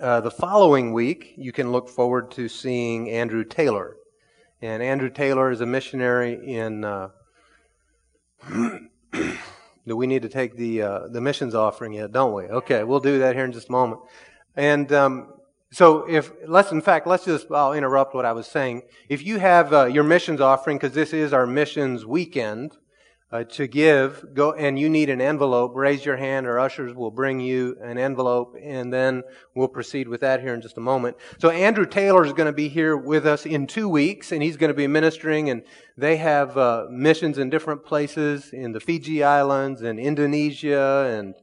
uh, 0.00 0.20
the 0.20 0.30
following 0.30 0.92
week, 0.92 1.34
you 1.36 1.52
can 1.52 1.70
look 1.70 1.88
forward 1.88 2.32
to 2.32 2.48
seeing 2.48 3.08
Andrew 3.08 3.44
Taylor. 3.44 3.96
And 4.60 4.82
Andrew 4.82 5.08
Taylor 5.08 5.50
is 5.52 5.60
a 5.60 5.66
missionary 5.66 6.54
in. 6.54 6.84
Uh, 6.84 7.10
do 9.86 9.96
we 9.96 10.06
need 10.06 10.22
to 10.22 10.28
take 10.28 10.56
the 10.56 10.82
uh, 10.82 11.08
the 11.08 11.20
missions 11.20 11.54
offering 11.54 11.92
yet? 11.92 12.10
Don't 12.10 12.34
we? 12.34 12.44
Okay, 12.44 12.82
we'll 12.82 13.00
do 13.00 13.20
that 13.20 13.36
here 13.36 13.44
in 13.44 13.52
just 13.52 13.68
a 13.68 13.72
moment. 13.72 14.00
And 14.56 14.90
um, 14.92 15.34
so, 15.70 16.08
if 16.08 16.32
let's 16.46 16.72
in 16.72 16.80
fact, 16.80 17.06
let's 17.06 17.24
just 17.24 17.50
I'll 17.50 17.74
interrupt 17.74 18.14
what 18.14 18.24
I 18.24 18.32
was 18.32 18.46
saying. 18.46 18.82
If 19.08 19.24
you 19.24 19.38
have 19.38 19.72
uh, 19.72 19.84
your 19.84 20.04
missions 20.04 20.40
offering, 20.40 20.78
because 20.78 20.92
this 20.92 21.12
is 21.12 21.32
our 21.32 21.46
missions 21.46 22.04
weekend, 22.04 22.76
uh, 23.32 23.42
to 23.42 23.66
give, 23.66 24.24
go 24.34 24.52
and 24.52 24.78
you 24.78 24.88
need 24.88 25.10
an 25.10 25.20
envelope, 25.20 25.72
raise 25.74 26.04
your 26.04 26.16
hand 26.16 26.46
or 26.46 26.60
ushers 26.60 26.94
will 26.94 27.10
bring 27.10 27.40
you 27.40 27.76
an 27.82 27.98
envelope 27.98 28.54
and 28.62 28.92
then 28.92 29.22
we'll 29.54 29.66
proceed 29.66 30.06
with 30.06 30.20
that 30.20 30.40
here 30.40 30.54
in 30.54 30.60
just 30.60 30.78
a 30.78 30.80
moment. 30.80 31.16
So 31.38 31.50
Andrew 31.50 31.86
Taylor 31.86 32.24
is 32.24 32.32
going 32.32 32.46
to 32.46 32.52
be 32.52 32.68
here 32.68 32.96
with 32.96 33.26
us 33.26 33.44
in 33.44 33.66
two 33.66 33.88
weeks 33.88 34.30
and 34.30 34.42
he's 34.42 34.56
going 34.56 34.68
to 34.68 34.74
be 34.74 34.86
ministering 34.86 35.50
and 35.50 35.62
they 35.96 36.18
have 36.18 36.56
uh, 36.56 36.86
missions 36.88 37.36
in 37.36 37.50
different 37.50 37.84
places 37.84 38.52
in 38.52 38.70
the 38.70 38.80
Fiji 38.80 39.24
Islands 39.24 39.82
and 39.82 39.98
Indonesia 39.98 41.12
and 41.12 41.34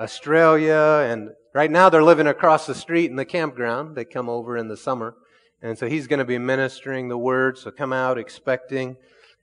Australia 0.00 1.06
and 1.08 1.30
right 1.54 1.70
now 1.70 1.88
they're 1.88 2.02
living 2.02 2.26
across 2.26 2.66
the 2.66 2.74
street 2.74 3.10
in 3.10 3.16
the 3.16 3.24
campground. 3.24 3.94
They 3.94 4.04
come 4.04 4.28
over 4.28 4.56
in 4.56 4.66
the 4.66 4.76
summer. 4.76 5.14
And 5.62 5.78
so 5.78 5.88
he's 5.88 6.06
going 6.08 6.20
to 6.20 6.24
be 6.24 6.38
ministering 6.38 7.08
the 7.08 7.18
word. 7.18 7.58
So 7.58 7.70
come 7.70 7.92
out 7.92 8.18
expecting 8.18 8.96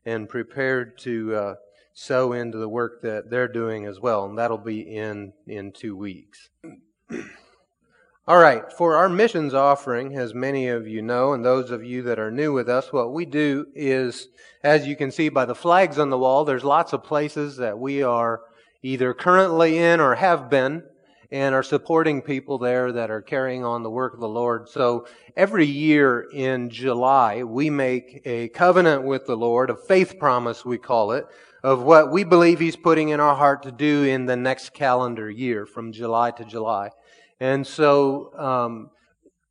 and 0.05 0.29
prepared 0.29 0.97
to 0.99 1.35
uh, 1.35 1.55
sow 1.95 2.33
into 2.33 2.57
the 2.57 2.69
work 2.69 3.01
that 3.01 3.29
they're 3.29 3.47
doing 3.47 3.85
as 3.85 3.99
well, 4.01 4.25
and 4.25 4.37
that'll 4.37 4.57
be 4.57 4.81
in 4.81 5.31
in 5.47 5.71
two 5.71 5.95
weeks. 5.95 6.49
All 8.27 8.37
right, 8.37 8.71
for 8.73 8.95
our 8.95 9.07
missions 9.07 9.53
offering, 9.53 10.17
as 10.17 10.33
many 10.33 10.67
of 10.67 10.87
you 10.87 11.01
know, 11.01 11.33
and 11.33 11.45
those 11.45 11.71
of 11.71 11.83
you 11.83 12.01
that 12.03 12.19
are 12.19 12.31
new 12.31 12.51
with 12.51 12.67
us, 12.67 12.91
what 12.91 13.13
we 13.13 13.23
do 13.23 13.67
is, 13.73 14.27
as 14.63 14.85
you 14.85 14.95
can 14.95 15.09
see 15.09 15.29
by 15.29 15.45
the 15.45 15.55
flags 15.55 15.97
on 15.97 16.09
the 16.09 16.17
wall, 16.17 16.43
there's 16.43 16.63
lots 16.63 16.91
of 16.91 17.03
places 17.03 17.57
that 17.57 17.79
we 17.79 18.03
are 18.03 18.41
either 18.83 19.13
currently 19.13 19.77
in 19.77 19.99
or 19.99 20.15
have 20.15 20.49
been 20.49 20.83
and 21.31 21.55
are 21.55 21.63
supporting 21.63 22.21
people 22.21 22.57
there 22.57 22.91
that 22.91 23.09
are 23.09 23.21
carrying 23.21 23.63
on 23.63 23.83
the 23.83 23.89
work 23.89 24.13
of 24.13 24.19
the 24.19 24.27
Lord. 24.27 24.67
So 24.69 25.07
every 25.37 25.65
year 25.65 26.27
in 26.33 26.69
July, 26.69 27.43
we 27.43 27.69
make 27.69 28.21
a 28.25 28.49
covenant 28.49 29.03
with 29.03 29.25
the 29.25 29.37
Lord, 29.37 29.69
a 29.69 29.75
faith 29.75 30.19
promise, 30.19 30.65
we 30.65 30.77
call 30.77 31.11
it, 31.11 31.25
of 31.65 31.81
what 31.81 32.11
we 32.11 32.23
believe 32.23 32.59
He's 32.59 32.75
putting 32.75 33.09
in 33.09 33.19
our 33.19 33.35
heart 33.35 33.63
to 33.63 33.71
do 33.71 34.03
in 34.03 34.27
the 34.27 34.35
next 34.35 34.75
calendar 34.75 35.31
year 35.31 35.65
from 35.65 35.91
July 35.91 36.29
to 36.29 36.45
July. 36.45 36.91
And 37.39 37.65
so, 37.65 38.31
um, 38.37 38.91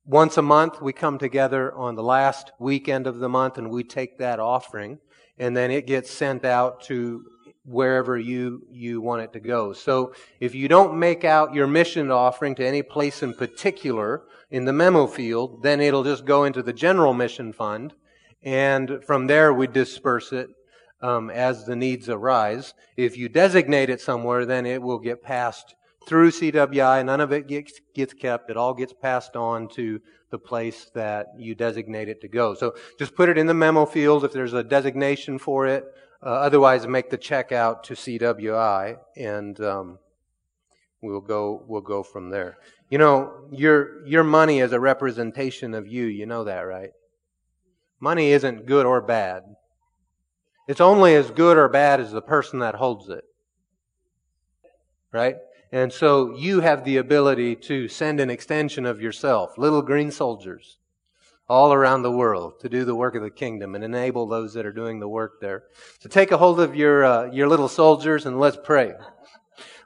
once 0.06 0.36
a 0.36 0.42
month 0.42 0.80
we 0.80 0.92
come 0.92 1.18
together 1.18 1.74
on 1.74 1.96
the 1.96 2.04
last 2.04 2.52
weekend 2.60 3.08
of 3.08 3.18
the 3.18 3.28
month 3.28 3.58
and 3.58 3.68
we 3.68 3.82
take 3.82 4.18
that 4.18 4.38
offering 4.38 5.00
and 5.38 5.56
then 5.56 5.72
it 5.72 5.88
gets 5.88 6.08
sent 6.08 6.44
out 6.44 6.82
to 6.82 7.24
wherever 7.64 8.16
you, 8.16 8.62
you 8.70 9.00
want 9.00 9.22
it 9.22 9.32
to 9.32 9.40
go. 9.40 9.72
So 9.72 10.14
if 10.38 10.54
you 10.54 10.68
don't 10.68 10.96
make 10.96 11.24
out 11.24 11.52
your 11.52 11.66
mission 11.66 12.12
offering 12.12 12.54
to 12.56 12.64
any 12.64 12.82
place 12.82 13.24
in 13.24 13.34
particular 13.34 14.22
in 14.52 14.66
the 14.66 14.72
memo 14.72 15.08
field, 15.08 15.64
then 15.64 15.80
it'll 15.80 16.04
just 16.04 16.24
go 16.24 16.44
into 16.44 16.62
the 16.62 16.72
general 16.72 17.12
mission 17.12 17.52
fund. 17.52 17.92
And 18.40 19.02
from 19.04 19.26
there 19.26 19.52
we 19.52 19.66
disperse 19.66 20.30
it 20.30 20.50
um, 21.04 21.28
as 21.28 21.66
the 21.66 21.76
needs 21.76 22.08
arise. 22.08 22.72
If 22.96 23.18
you 23.18 23.28
designate 23.28 23.90
it 23.90 24.00
somewhere, 24.00 24.46
then 24.46 24.64
it 24.64 24.80
will 24.80 24.98
get 24.98 25.22
passed 25.22 25.74
through 26.06 26.30
CWI. 26.30 27.04
None 27.04 27.20
of 27.20 27.30
it 27.30 27.46
gets, 27.46 27.78
gets 27.94 28.14
kept. 28.14 28.50
It 28.50 28.56
all 28.56 28.72
gets 28.72 28.94
passed 28.94 29.36
on 29.36 29.68
to 29.74 30.00
the 30.30 30.38
place 30.38 30.90
that 30.94 31.26
you 31.36 31.54
designate 31.54 32.08
it 32.08 32.22
to 32.22 32.28
go. 32.28 32.54
So 32.54 32.74
just 32.98 33.14
put 33.14 33.28
it 33.28 33.36
in 33.36 33.46
the 33.46 33.54
memo 33.54 33.84
field 33.84 34.24
if 34.24 34.32
there's 34.32 34.54
a 34.54 34.64
designation 34.64 35.38
for 35.38 35.66
it. 35.66 35.84
Uh, 36.22 36.30
otherwise, 36.30 36.86
make 36.86 37.10
the 37.10 37.18
check 37.18 37.52
out 37.52 37.84
to 37.84 37.94
CWI, 37.94 38.96
and 39.14 39.60
um, 39.60 39.98
we'll 41.02 41.20
go 41.20 41.62
we'll 41.68 41.82
go 41.82 42.02
from 42.02 42.30
there. 42.30 42.56
You 42.88 42.96
know, 42.96 43.46
your 43.52 44.06
your 44.06 44.24
money 44.24 44.60
is 44.60 44.72
a 44.72 44.80
representation 44.80 45.74
of 45.74 45.86
you. 45.86 46.06
You 46.06 46.24
know 46.24 46.44
that, 46.44 46.60
right? 46.60 46.92
Money 48.00 48.30
isn't 48.30 48.64
good 48.64 48.86
or 48.86 49.02
bad. 49.02 49.42
It's 50.66 50.80
only 50.80 51.14
as 51.14 51.30
good 51.30 51.56
or 51.56 51.68
bad 51.68 52.00
as 52.00 52.12
the 52.12 52.22
person 52.22 52.60
that 52.60 52.76
holds 52.76 53.08
it. 53.08 53.24
Right? 55.12 55.36
And 55.70 55.92
so 55.92 56.36
you 56.36 56.60
have 56.60 56.84
the 56.84 56.96
ability 56.98 57.56
to 57.56 57.88
send 57.88 58.20
an 58.20 58.30
extension 58.30 58.86
of 58.86 59.00
yourself, 59.00 59.58
little 59.58 59.82
green 59.82 60.10
soldiers. 60.10 60.78
all 61.48 61.72
around 61.72 62.02
the 62.02 62.10
world 62.10 62.58
to 62.60 62.68
do 62.68 62.84
the 62.84 62.94
work 62.94 63.14
of 63.14 63.22
the 63.22 63.30
kingdom 63.30 63.74
and 63.74 63.84
enable 63.84 64.26
those 64.26 64.54
that 64.54 64.64
are 64.64 64.72
doing 64.72 64.98
the 64.98 65.08
work 65.08 65.40
there. 65.40 65.64
So 66.00 66.08
take 66.08 66.32
a 66.32 66.38
hold 66.38 66.58
of 66.58 66.74
your, 66.74 67.04
uh, 67.04 67.30
your 67.30 67.48
little 67.48 67.68
soldiers 67.68 68.24
and 68.24 68.40
let's 68.40 68.56
pray. 68.62 68.94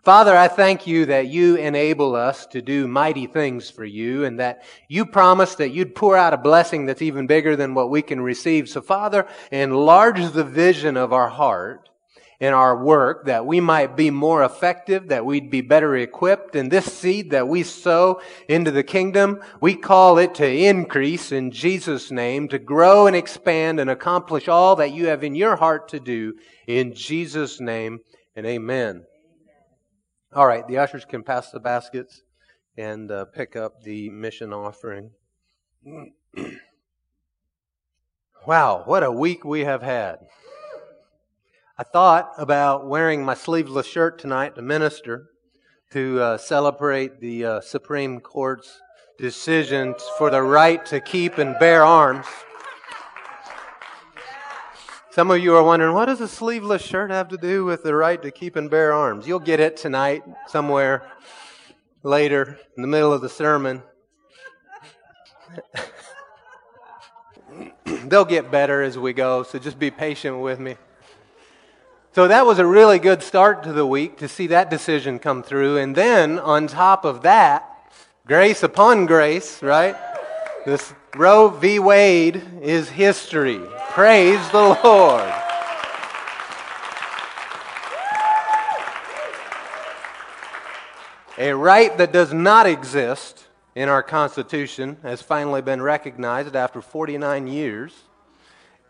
Father, 0.08 0.34
I 0.34 0.48
thank 0.48 0.86
you 0.86 1.04
that 1.04 1.26
you 1.26 1.56
enable 1.56 2.16
us 2.16 2.46
to 2.46 2.62
do 2.62 2.88
mighty 2.88 3.26
things 3.26 3.68
for 3.68 3.84
you 3.84 4.24
and 4.24 4.40
that 4.40 4.62
you 4.88 5.04
promised 5.04 5.58
that 5.58 5.72
you'd 5.72 5.94
pour 5.94 6.16
out 6.16 6.32
a 6.32 6.38
blessing 6.38 6.86
that's 6.86 7.02
even 7.02 7.26
bigger 7.26 7.56
than 7.56 7.74
what 7.74 7.90
we 7.90 8.00
can 8.00 8.22
receive. 8.22 8.70
So 8.70 8.80
Father, 8.80 9.26
enlarge 9.52 10.32
the 10.32 10.44
vision 10.44 10.96
of 10.96 11.12
our 11.12 11.28
heart 11.28 11.90
in 12.40 12.54
our 12.54 12.82
work 12.82 13.26
that 13.26 13.44
we 13.44 13.60
might 13.60 13.98
be 13.98 14.10
more 14.10 14.42
effective, 14.42 15.08
that 15.08 15.26
we'd 15.26 15.50
be 15.50 15.60
better 15.60 15.94
equipped. 15.94 16.56
And 16.56 16.70
this 16.70 16.90
seed 16.90 17.32
that 17.32 17.46
we 17.46 17.62
sow 17.62 18.22
into 18.48 18.70
the 18.70 18.82
kingdom, 18.82 19.42
we 19.60 19.74
call 19.74 20.16
it 20.16 20.34
to 20.36 20.50
increase 20.50 21.32
in 21.32 21.50
Jesus' 21.50 22.10
name, 22.10 22.48
to 22.48 22.58
grow 22.58 23.06
and 23.06 23.14
expand 23.14 23.78
and 23.78 23.90
accomplish 23.90 24.48
all 24.48 24.74
that 24.76 24.94
you 24.94 25.08
have 25.08 25.22
in 25.22 25.34
your 25.34 25.56
heart 25.56 25.88
to 25.88 26.00
do 26.00 26.32
in 26.66 26.94
Jesus' 26.94 27.60
name 27.60 27.98
and 28.34 28.46
amen. 28.46 29.04
All 30.34 30.46
right, 30.46 30.66
the 30.68 30.76
ushers 30.76 31.06
can 31.06 31.22
pass 31.22 31.50
the 31.50 31.58
baskets 31.58 32.22
and 32.76 33.10
uh, 33.10 33.24
pick 33.24 33.56
up 33.56 33.82
the 33.82 34.10
mission 34.10 34.52
offering. 34.52 35.10
wow, 38.46 38.82
what 38.84 39.02
a 39.02 39.10
week 39.10 39.42
we 39.46 39.60
have 39.60 39.80
had. 39.80 40.18
I 41.78 41.82
thought 41.82 42.32
about 42.36 42.86
wearing 42.86 43.24
my 43.24 43.32
sleeveless 43.32 43.86
shirt 43.86 44.18
tonight 44.18 44.54
to 44.56 44.62
minister 44.62 45.30
to 45.92 46.20
uh, 46.20 46.36
celebrate 46.36 47.20
the 47.20 47.44
uh, 47.46 47.60
Supreme 47.62 48.20
Court's 48.20 48.82
decision 49.18 49.94
for 50.18 50.28
the 50.28 50.42
right 50.42 50.84
to 50.86 51.00
keep 51.00 51.38
and 51.38 51.58
bear 51.58 51.82
arms. 51.82 52.26
Some 55.18 55.32
of 55.32 55.42
you 55.42 55.56
are 55.56 55.64
wondering, 55.64 55.94
what 55.94 56.06
does 56.06 56.20
a 56.20 56.28
sleeveless 56.28 56.80
shirt 56.80 57.10
have 57.10 57.26
to 57.30 57.36
do 57.36 57.64
with 57.64 57.82
the 57.82 57.92
right 57.92 58.22
to 58.22 58.30
keep 58.30 58.54
and 58.54 58.70
bear 58.70 58.92
arms? 58.92 59.26
You'll 59.26 59.40
get 59.40 59.58
it 59.58 59.76
tonight, 59.76 60.22
somewhere 60.46 61.10
later, 62.04 62.56
in 62.76 62.82
the 62.82 62.86
middle 62.86 63.12
of 63.12 63.20
the 63.20 63.28
sermon. 63.28 63.82
They'll 68.04 68.24
get 68.24 68.52
better 68.52 68.80
as 68.80 68.96
we 68.96 69.12
go, 69.12 69.42
so 69.42 69.58
just 69.58 69.76
be 69.76 69.90
patient 69.90 70.38
with 70.38 70.60
me. 70.60 70.76
So 72.12 72.28
that 72.28 72.46
was 72.46 72.60
a 72.60 72.66
really 72.66 73.00
good 73.00 73.20
start 73.20 73.64
to 73.64 73.72
the 73.72 73.84
week 73.84 74.18
to 74.18 74.28
see 74.28 74.46
that 74.46 74.70
decision 74.70 75.18
come 75.18 75.42
through. 75.42 75.78
And 75.78 75.96
then 75.96 76.38
on 76.38 76.68
top 76.68 77.04
of 77.04 77.22
that, 77.22 77.68
grace 78.24 78.62
upon 78.62 79.06
grace, 79.06 79.64
right? 79.64 79.96
This 80.64 80.94
Roe 81.16 81.48
v. 81.48 81.80
Wade 81.80 82.40
is 82.62 82.90
history. 82.90 83.60
Praise 83.98 84.48
the 84.50 84.78
Lord. 84.84 85.34
A 91.36 91.52
right 91.52 91.98
that 91.98 92.12
does 92.12 92.32
not 92.32 92.68
exist 92.68 93.48
in 93.74 93.88
our 93.88 94.04
Constitution 94.04 94.98
has 95.02 95.20
finally 95.20 95.62
been 95.62 95.82
recognized 95.82 96.54
after 96.54 96.80
49 96.80 97.48
years. 97.48 97.92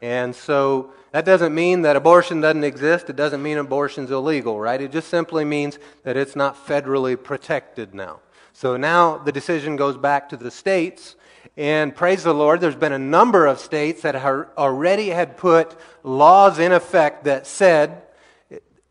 And 0.03 0.37
so 0.37 0.93
that 1.13 1.25
doesn't 1.25 1.55
mean 1.55 1.81
that 1.81 1.97
abortion 1.97 2.43
doesn't 2.43 2.65
exist. 2.65 3.09
It 3.09 3.17
doesn't 3.17 3.43
mean 3.43 3.57
abortion's 3.57 4.11
illegal, 4.11 4.61
right? 4.61 4.79
It 4.79 4.93
just 4.93 5.09
simply 5.09 5.47
means 5.47 5.79
that 6.05 6.19
it's 6.19 6.37
not 6.37 6.55
federally 6.67 7.17
protected 7.17 7.95
now. 7.95 8.21
So 8.53 8.77
now 8.77 9.17
the 9.17 9.33
decision 9.33 9.77
goes 9.77 9.97
back 9.97 10.29
to 10.29 10.37
the 10.37 10.51
states 10.51 11.17
and 11.59 11.93
praise 11.93 12.23
the 12.23 12.33
Lord, 12.33 12.61
there's 12.61 12.77
been 12.77 12.93
a 12.93 13.01
number 13.01 13.45
of 13.45 13.59
states 13.59 14.03
that 14.03 14.15
already 14.15 15.09
had 15.09 15.37
put 15.37 15.77
laws 16.05 16.61
in 16.61 16.71
effect 16.71 17.25
that 17.25 17.49
said 17.49 18.03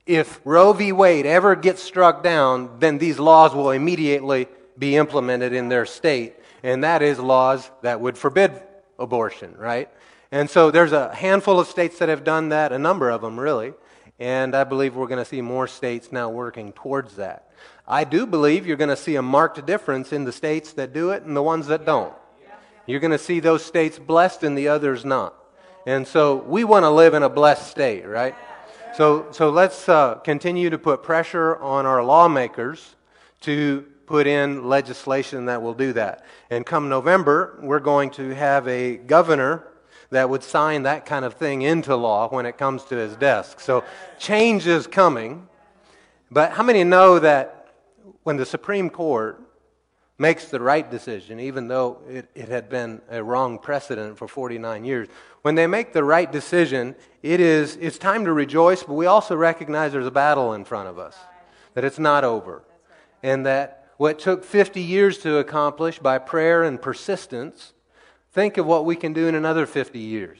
if 0.05 0.41
Roe 0.43 0.73
v. 0.73 0.91
Wade 0.91 1.25
ever 1.25 1.55
gets 1.55 1.81
struck 1.81 2.23
down, 2.23 2.79
then 2.79 2.97
these 2.97 3.19
laws 3.19 3.55
will 3.55 3.71
immediately 3.71 4.49
be 4.77 4.97
implemented 4.97 5.53
in 5.53 5.69
their 5.69 5.85
state. 5.85 6.35
And 6.61 6.83
that 6.83 7.01
is 7.01 7.19
laws 7.19 7.71
that 7.83 8.01
would 8.01 8.17
forbid 8.17 8.61
abortion, 8.99 9.55
right? 9.57 9.89
And 10.29 10.49
so 10.49 10.69
there's 10.69 10.91
a 10.91 11.15
handful 11.15 11.61
of 11.61 11.67
states 11.67 11.99
that 11.99 12.09
have 12.09 12.25
done 12.25 12.49
that, 12.49 12.73
a 12.73 12.79
number 12.79 13.09
of 13.09 13.21
them 13.21 13.39
really. 13.39 13.75
And 14.19 14.53
I 14.53 14.65
believe 14.65 14.93
we're 14.93 15.07
going 15.07 15.23
to 15.23 15.29
see 15.29 15.41
more 15.41 15.67
states 15.67 16.11
now 16.11 16.27
working 16.27 16.73
towards 16.73 17.15
that. 17.15 17.49
I 17.87 18.03
do 18.03 18.25
believe 18.25 18.67
you're 18.67 18.75
going 18.75 18.89
to 18.89 18.97
see 18.97 19.15
a 19.15 19.21
marked 19.21 19.65
difference 19.65 20.11
in 20.11 20.25
the 20.25 20.33
states 20.33 20.73
that 20.73 20.91
do 20.91 21.11
it 21.11 21.23
and 21.23 21.33
the 21.33 21.43
ones 21.43 21.67
that 21.67 21.85
don't. 21.85 22.13
You're 22.87 23.01
going 23.01 23.11
to 23.11 23.17
see 23.17 23.41
those 23.41 23.63
states 23.63 23.99
blessed 23.99 24.43
and 24.43 24.57
the 24.57 24.69
others 24.69 25.05
not. 25.05 25.35
And 25.85 26.07
so 26.07 26.37
we 26.37 26.63
want 26.63 26.83
to 26.83 26.89
live 26.89 27.13
in 27.13 27.21
a 27.21 27.29
blessed 27.29 27.69
state, 27.69 28.07
right? 28.07 28.33
So, 28.95 29.27
so 29.31 29.49
let's 29.49 29.87
uh, 29.87 30.15
continue 30.15 30.69
to 30.69 30.77
put 30.77 31.03
pressure 31.03 31.57
on 31.57 31.85
our 31.85 32.03
lawmakers 32.03 32.95
to 33.41 33.85
put 34.05 34.25
in 34.25 34.67
legislation 34.67 35.45
that 35.45 35.61
will 35.61 35.73
do 35.73 35.93
that. 35.93 36.25
And 36.49 36.65
come 36.65 36.87
November, 36.87 37.59
we're 37.61 37.81
going 37.81 38.09
to 38.11 38.29
have 38.29 38.67
a 38.67 38.95
governor 38.95 39.67
that 40.09 40.29
would 40.29 40.43
sign 40.43 40.83
that 40.83 41.05
kind 41.05 41.25
of 41.25 41.33
thing 41.33 41.61
into 41.61 41.95
law 41.95 42.29
when 42.29 42.45
it 42.45 42.57
comes 42.57 42.83
to 42.85 42.95
his 42.95 43.15
desk. 43.17 43.59
So 43.59 43.83
change 44.17 44.65
is 44.65 44.87
coming. 44.87 45.47
But 46.31 46.53
how 46.53 46.63
many 46.63 46.85
know 46.85 47.19
that 47.19 47.67
when 48.23 48.37
the 48.37 48.45
Supreme 48.45 48.89
Court 48.89 49.41
makes 50.17 50.45
the 50.45 50.59
right 50.59 50.89
decision, 50.89 51.39
even 51.39 51.67
though 51.67 52.01
it, 52.09 52.27
it 52.33 52.49
had 52.49 52.69
been 52.69 53.01
a 53.09 53.23
wrong 53.23 53.59
precedent 53.59 54.17
for 54.17 54.27
49 54.27 54.83
years. 54.83 55.07
When 55.43 55.55
they 55.55 55.67
make 55.67 55.93
the 55.93 56.03
right 56.03 56.31
decision, 56.31 56.95
it 57.21 57.39
is, 57.39 57.77
it's 57.79 57.97
time 57.97 58.25
to 58.25 58.33
rejoice, 58.33 58.83
but 58.83 58.93
we 58.93 59.05
also 59.05 59.35
recognize 59.35 59.91
there's 59.91 60.07
a 60.07 60.11
battle 60.11 60.53
in 60.53 60.65
front 60.65 60.89
of 60.89 60.97
us, 60.97 61.15
that 61.75 61.83
it's 61.83 61.99
not 61.99 62.23
over. 62.23 62.63
And 63.21 63.45
that 63.45 63.89
what 63.97 64.19
took 64.19 64.43
50 64.43 64.81
years 64.81 65.19
to 65.19 65.37
accomplish 65.37 65.99
by 65.99 66.17
prayer 66.17 66.63
and 66.63 66.81
persistence, 66.81 67.73
think 68.31 68.57
of 68.57 68.65
what 68.65 68.85
we 68.85 68.95
can 68.95 69.13
do 69.13 69.27
in 69.27 69.35
another 69.35 69.65
50 69.65 69.99
years 69.99 70.39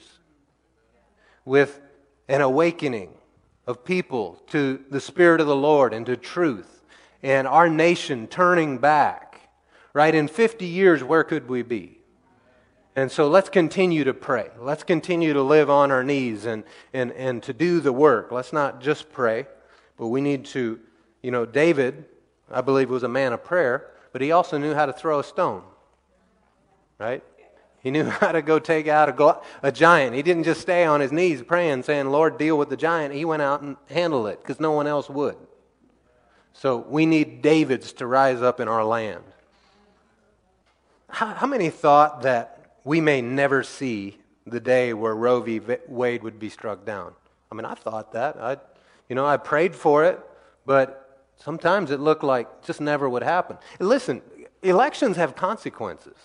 with 1.45 1.79
an 2.27 2.41
awakening 2.41 3.11
of 3.67 3.85
people 3.85 4.41
to 4.47 4.83
the 4.89 4.99
Spirit 4.99 5.39
of 5.39 5.47
the 5.47 5.55
Lord 5.55 5.93
and 5.93 6.05
to 6.07 6.17
truth, 6.17 6.83
and 7.21 7.47
our 7.47 7.69
nation 7.69 8.27
turning 8.27 8.77
back 8.79 9.26
right? 9.97 10.13
In 10.13 10.27
50 10.27 10.63
years, 10.63 11.03
where 11.03 11.23
could 11.23 11.49
we 11.49 11.63
be? 11.63 11.97
And 12.95 13.11
so 13.11 13.27
let's 13.27 13.49
continue 13.49 14.03
to 14.03 14.13
pray. 14.13 14.51
Let's 14.59 14.83
continue 14.83 15.33
to 15.33 15.41
live 15.41 15.71
on 15.71 15.89
our 15.89 16.03
knees 16.03 16.45
and, 16.45 16.65
and, 16.93 17.11
and 17.13 17.41
to 17.41 17.51
do 17.51 17.79
the 17.79 17.91
work. 17.91 18.31
Let's 18.31 18.53
not 18.53 18.79
just 18.79 19.11
pray, 19.11 19.47
but 19.97 20.09
we 20.09 20.21
need 20.21 20.45
to, 20.45 20.79
you 21.23 21.31
know, 21.31 21.47
David, 21.47 22.05
I 22.51 22.61
believe, 22.61 22.91
was 22.91 23.01
a 23.01 23.07
man 23.07 23.33
of 23.33 23.43
prayer, 23.43 23.89
but 24.13 24.21
he 24.21 24.31
also 24.31 24.59
knew 24.59 24.75
how 24.75 24.85
to 24.85 24.93
throw 24.93 25.17
a 25.17 25.23
stone, 25.23 25.63
right? 26.99 27.23
He 27.81 27.89
knew 27.89 28.03
how 28.21 28.33
to 28.33 28.43
go 28.43 28.59
take 28.59 28.87
out 28.87 29.09
a, 29.09 29.41
a 29.63 29.71
giant. 29.71 30.15
He 30.15 30.21
didn't 30.21 30.43
just 30.43 30.61
stay 30.61 30.85
on 30.85 31.01
his 31.01 31.11
knees 31.11 31.41
praying, 31.41 31.81
saying, 31.81 32.11
Lord, 32.11 32.37
deal 32.37 32.55
with 32.55 32.69
the 32.69 32.77
giant. 32.77 33.15
He 33.15 33.25
went 33.25 33.41
out 33.41 33.63
and 33.63 33.75
handled 33.89 34.27
it 34.27 34.43
because 34.43 34.59
no 34.59 34.73
one 34.73 34.85
else 34.85 35.09
would. 35.09 35.37
So 36.53 36.77
we 36.77 37.07
need 37.07 37.41
Davids 37.41 37.93
to 37.93 38.05
rise 38.05 38.43
up 38.43 38.59
in 38.59 38.67
our 38.67 38.85
land. 38.85 39.23
How, 41.09 41.27
how 41.33 41.47
many 41.47 41.69
thought 41.69 42.23
that 42.23 42.79
we 42.83 43.01
may 43.01 43.21
never 43.21 43.63
see 43.63 44.17
the 44.45 44.59
day 44.59 44.93
where 44.93 45.15
Roe 45.15 45.41
v. 45.41 45.61
Wade 45.87 46.23
would 46.23 46.39
be 46.39 46.49
struck 46.49 46.85
down? 46.85 47.13
I 47.51 47.55
mean, 47.55 47.65
I 47.65 47.73
thought 47.73 48.13
that. 48.13 48.37
I, 48.37 48.57
you 49.09 49.15
know, 49.15 49.25
I 49.25 49.37
prayed 49.37 49.75
for 49.75 50.03
it, 50.05 50.19
but 50.65 51.25
sometimes 51.37 51.91
it 51.91 51.99
looked 51.99 52.23
like 52.23 52.63
just 52.63 52.81
never 52.81 53.07
would 53.07 53.23
happen. 53.23 53.57
Listen, 53.79 54.21
elections 54.61 55.17
have 55.17 55.35
consequences. 55.35 56.17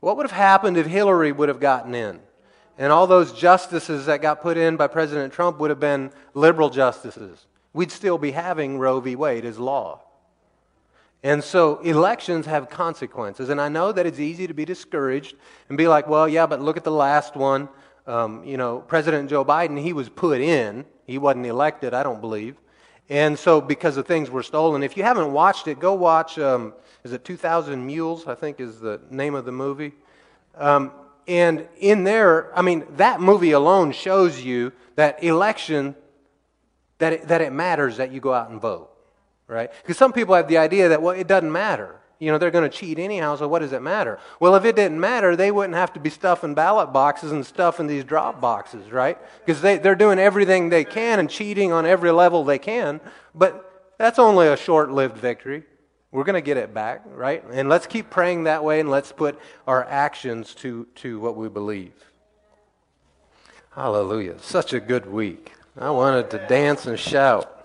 What 0.00 0.16
would 0.16 0.24
have 0.24 0.36
happened 0.36 0.78
if 0.78 0.86
Hillary 0.86 1.30
would 1.30 1.50
have 1.50 1.60
gotten 1.60 1.94
in? 1.94 2.20
And 2.78 2.90
all 2.90 3.06
those 3.06 3.32
justices 3.32 4.06
that 4.06 4.22
got 4.22 4.40
put 4.40 4.56
in 4.56 4.78
by 4.78 4.86
President 4.86 5.34
Trump 5.34 5.58
would 5.58 5.68
have 5.68 5.80
been 5.80 6.10
liberal 6.32 6.70
justices. 6.70 7.46
We'd 7.74 7.92
still 7.92 8.16
be 8.16 8.30
having 8.30 8.78
Roe 8.78 9.00
v. 9.00 9.14
Wade 9.14 9.44
as 9.44 9.58
law. 9.58 10.00
And 11.22 11.44
so 11.44 11.78
elections 11.80 12.46
have 12.46 12.70
consequences. 12.70 13.50
And 13.50 13.60
I 13.60 13.68
know 13.68 13.92
that 13.92 14.06
it's 14.06 14.18
easy 14.18 14.46
to 14.46 14.54
be 14.54 14.64
discouraged 14.64 15.36
and 15.68 15.76
be 15.76 15.86
like, 15.86 16.08
well, 16.08 16.28
yeah, 16.28 16.46
but 16.46 16.60
look 16.60 16.76
at 16.76 16.84
the 16.84 16.90
last 16.90 17.36
one. 17.36 17.68
Um, 18.06 18.42
you 18.44 18.56
know, 18.56 18.78
President 18.80 19.28
Joe 19.28 19.44
Biden, 19.44 19.80
he 19.80 19.92
was 19.92 20.08
put 20.08 20.40
in. 20.40 20.86
He 21.06 21.18
wasn't 21.18 21.46
elected, 21.46 21.92
I 21.92 22.02
don't 22.02 22.20
believe. 22.20 22.56
And 23.10 23.38
so 23.38 23.60
because 23.60 23.96
the 23.96 24.02
things 24.02 24.30
were 24.30 24.42
stolen, 24.42 24.82
if 24.82 24.96
you 24.96 25.02
haven't 25.02 25.32
watched 25.32 25.68
it, 25.68 25.78
go 25.78 25.94
watch, 25.94 26.38
um, 26.38 26.72
is 27.04 27.12
it 27.12 27.24
2000 27.24 27.84
Mules, 27.84 28.26
I 28.26 28.34
think 28.34 28.60
is 28.60 28.80
the 28.80 29.00
name 29.10 29.34
of 29.34 29.44
the 29.44 29.52
movie. 29.52 29.92
Um, 30.56 30.92
and 31.28 31.68
in 31.78 32.04
there, 32.04 32.56
I 32.56 32.62
mean, 32.62 32.86
that 32.96 33.20
movie 33.20 33.50
alone 33.50 33.92
shows 33.92 34.40
you 34.40 34.72
that 34.96 35.22
election, 35.22 35.96
that 36.98 37.12
it, 37.12 37.28
that 37.28 37.40
it 37.40 37.52
matters 37.52 37.98
that 37.98 38.10
you 38.10 38.20
go 38.20 38.32
out 38.32 38.50
and 38.50 38.60
vote 38.60 38.89
right? 39.50 39.70
Because 39.82 39.98
some 39.98 40.12
people 40.12 40.34
have 40.34 40.48
the 40.48 40.58
idea 40.58 40.88
that, 40.88 41.02
well, 41.02 41.14
it 41.14 41.26
doesn't 41.26 41.50
matter. 41.50 41.96
You 42.20 42.30
know, 42.30 42.38
they're 42.38 42.50
going 42.50 42.68
to 42.68 42.76
cheat 42.76 42.98
anyhow, 42.98 43.36
so 43.36 43.48
what 43.48 43.60
does 43.60 43.72
it 43.72 43.80
matter? 43.80 44.18
Well, 44.38 44.54
if 44.54 44.64
it 44.64 44.76
didn't 44.76 45.00
matter, 45.00 45.36
they 45.36 45.50
wouldn't 45.50 45.74
have 45.74 45.92
to 45.94 46.00
be 46.00 46.10
stuffing 46.10 46.54
ballot 46.54 46.92
boxes 46.92 47.32
and 47.32 47.44
stuffing 47.44 47.86
these 47.86 48.04
drop 48.04 48.40
boxes, 48.40 48.92
right? 48.92 49.18
Because 49.44 49.62
they, 49.62 49.78
they're 49.78 49.94
doing 49.94 50.18
everything 50.18 50.68
they 50.68 50.84
can 50.84 51.18
and 51.18 51.30
cheating 51.30 51.72
on 51.72 51.86
every 51.86 52.10
level 52.10 52.44
they 52.44 52.58
can. 52.58 53.00
But 53.34 53.94
that's 53.98 54.18
only 54.18 54.48
a 54.48 54.56
short 54.56 54.90
lived 54.90 55.16
victory. 55.16 55.64
We're 56.12 56.24
going 56.24 56.34
to 56.34 56.42
get 56.42 56.58
it 56.58 56.74
back, 56.74 57.02
right? 57.06 57.42
And 57.50 57.68
let's 57.68 57.86
keep 57.86 58.10
praying 58.10 58.44
that 58.44 58.64
way 58.64 58.80
and 58.80 58.90
let's 58.90 59.12
put 59.12 59.38
our 59.66 59.84
actions 59.84 60.54
to, 60.56 60.86
to 60.96 61.18
what 61.20 61.36
we 61.36 61.48
believe. 61.48 61.94
Hallelujah. 63.70 64.38
Such 64.40 64.74
a 64.74 64.80
good 64.80 65.10
week. 65.10 65.52
I 65.78 65.90
wanted 65.90 66.28
to 66.30 66.46
dance 66.48 66.84
and 66.86 66.98
shout. 66.98 67.59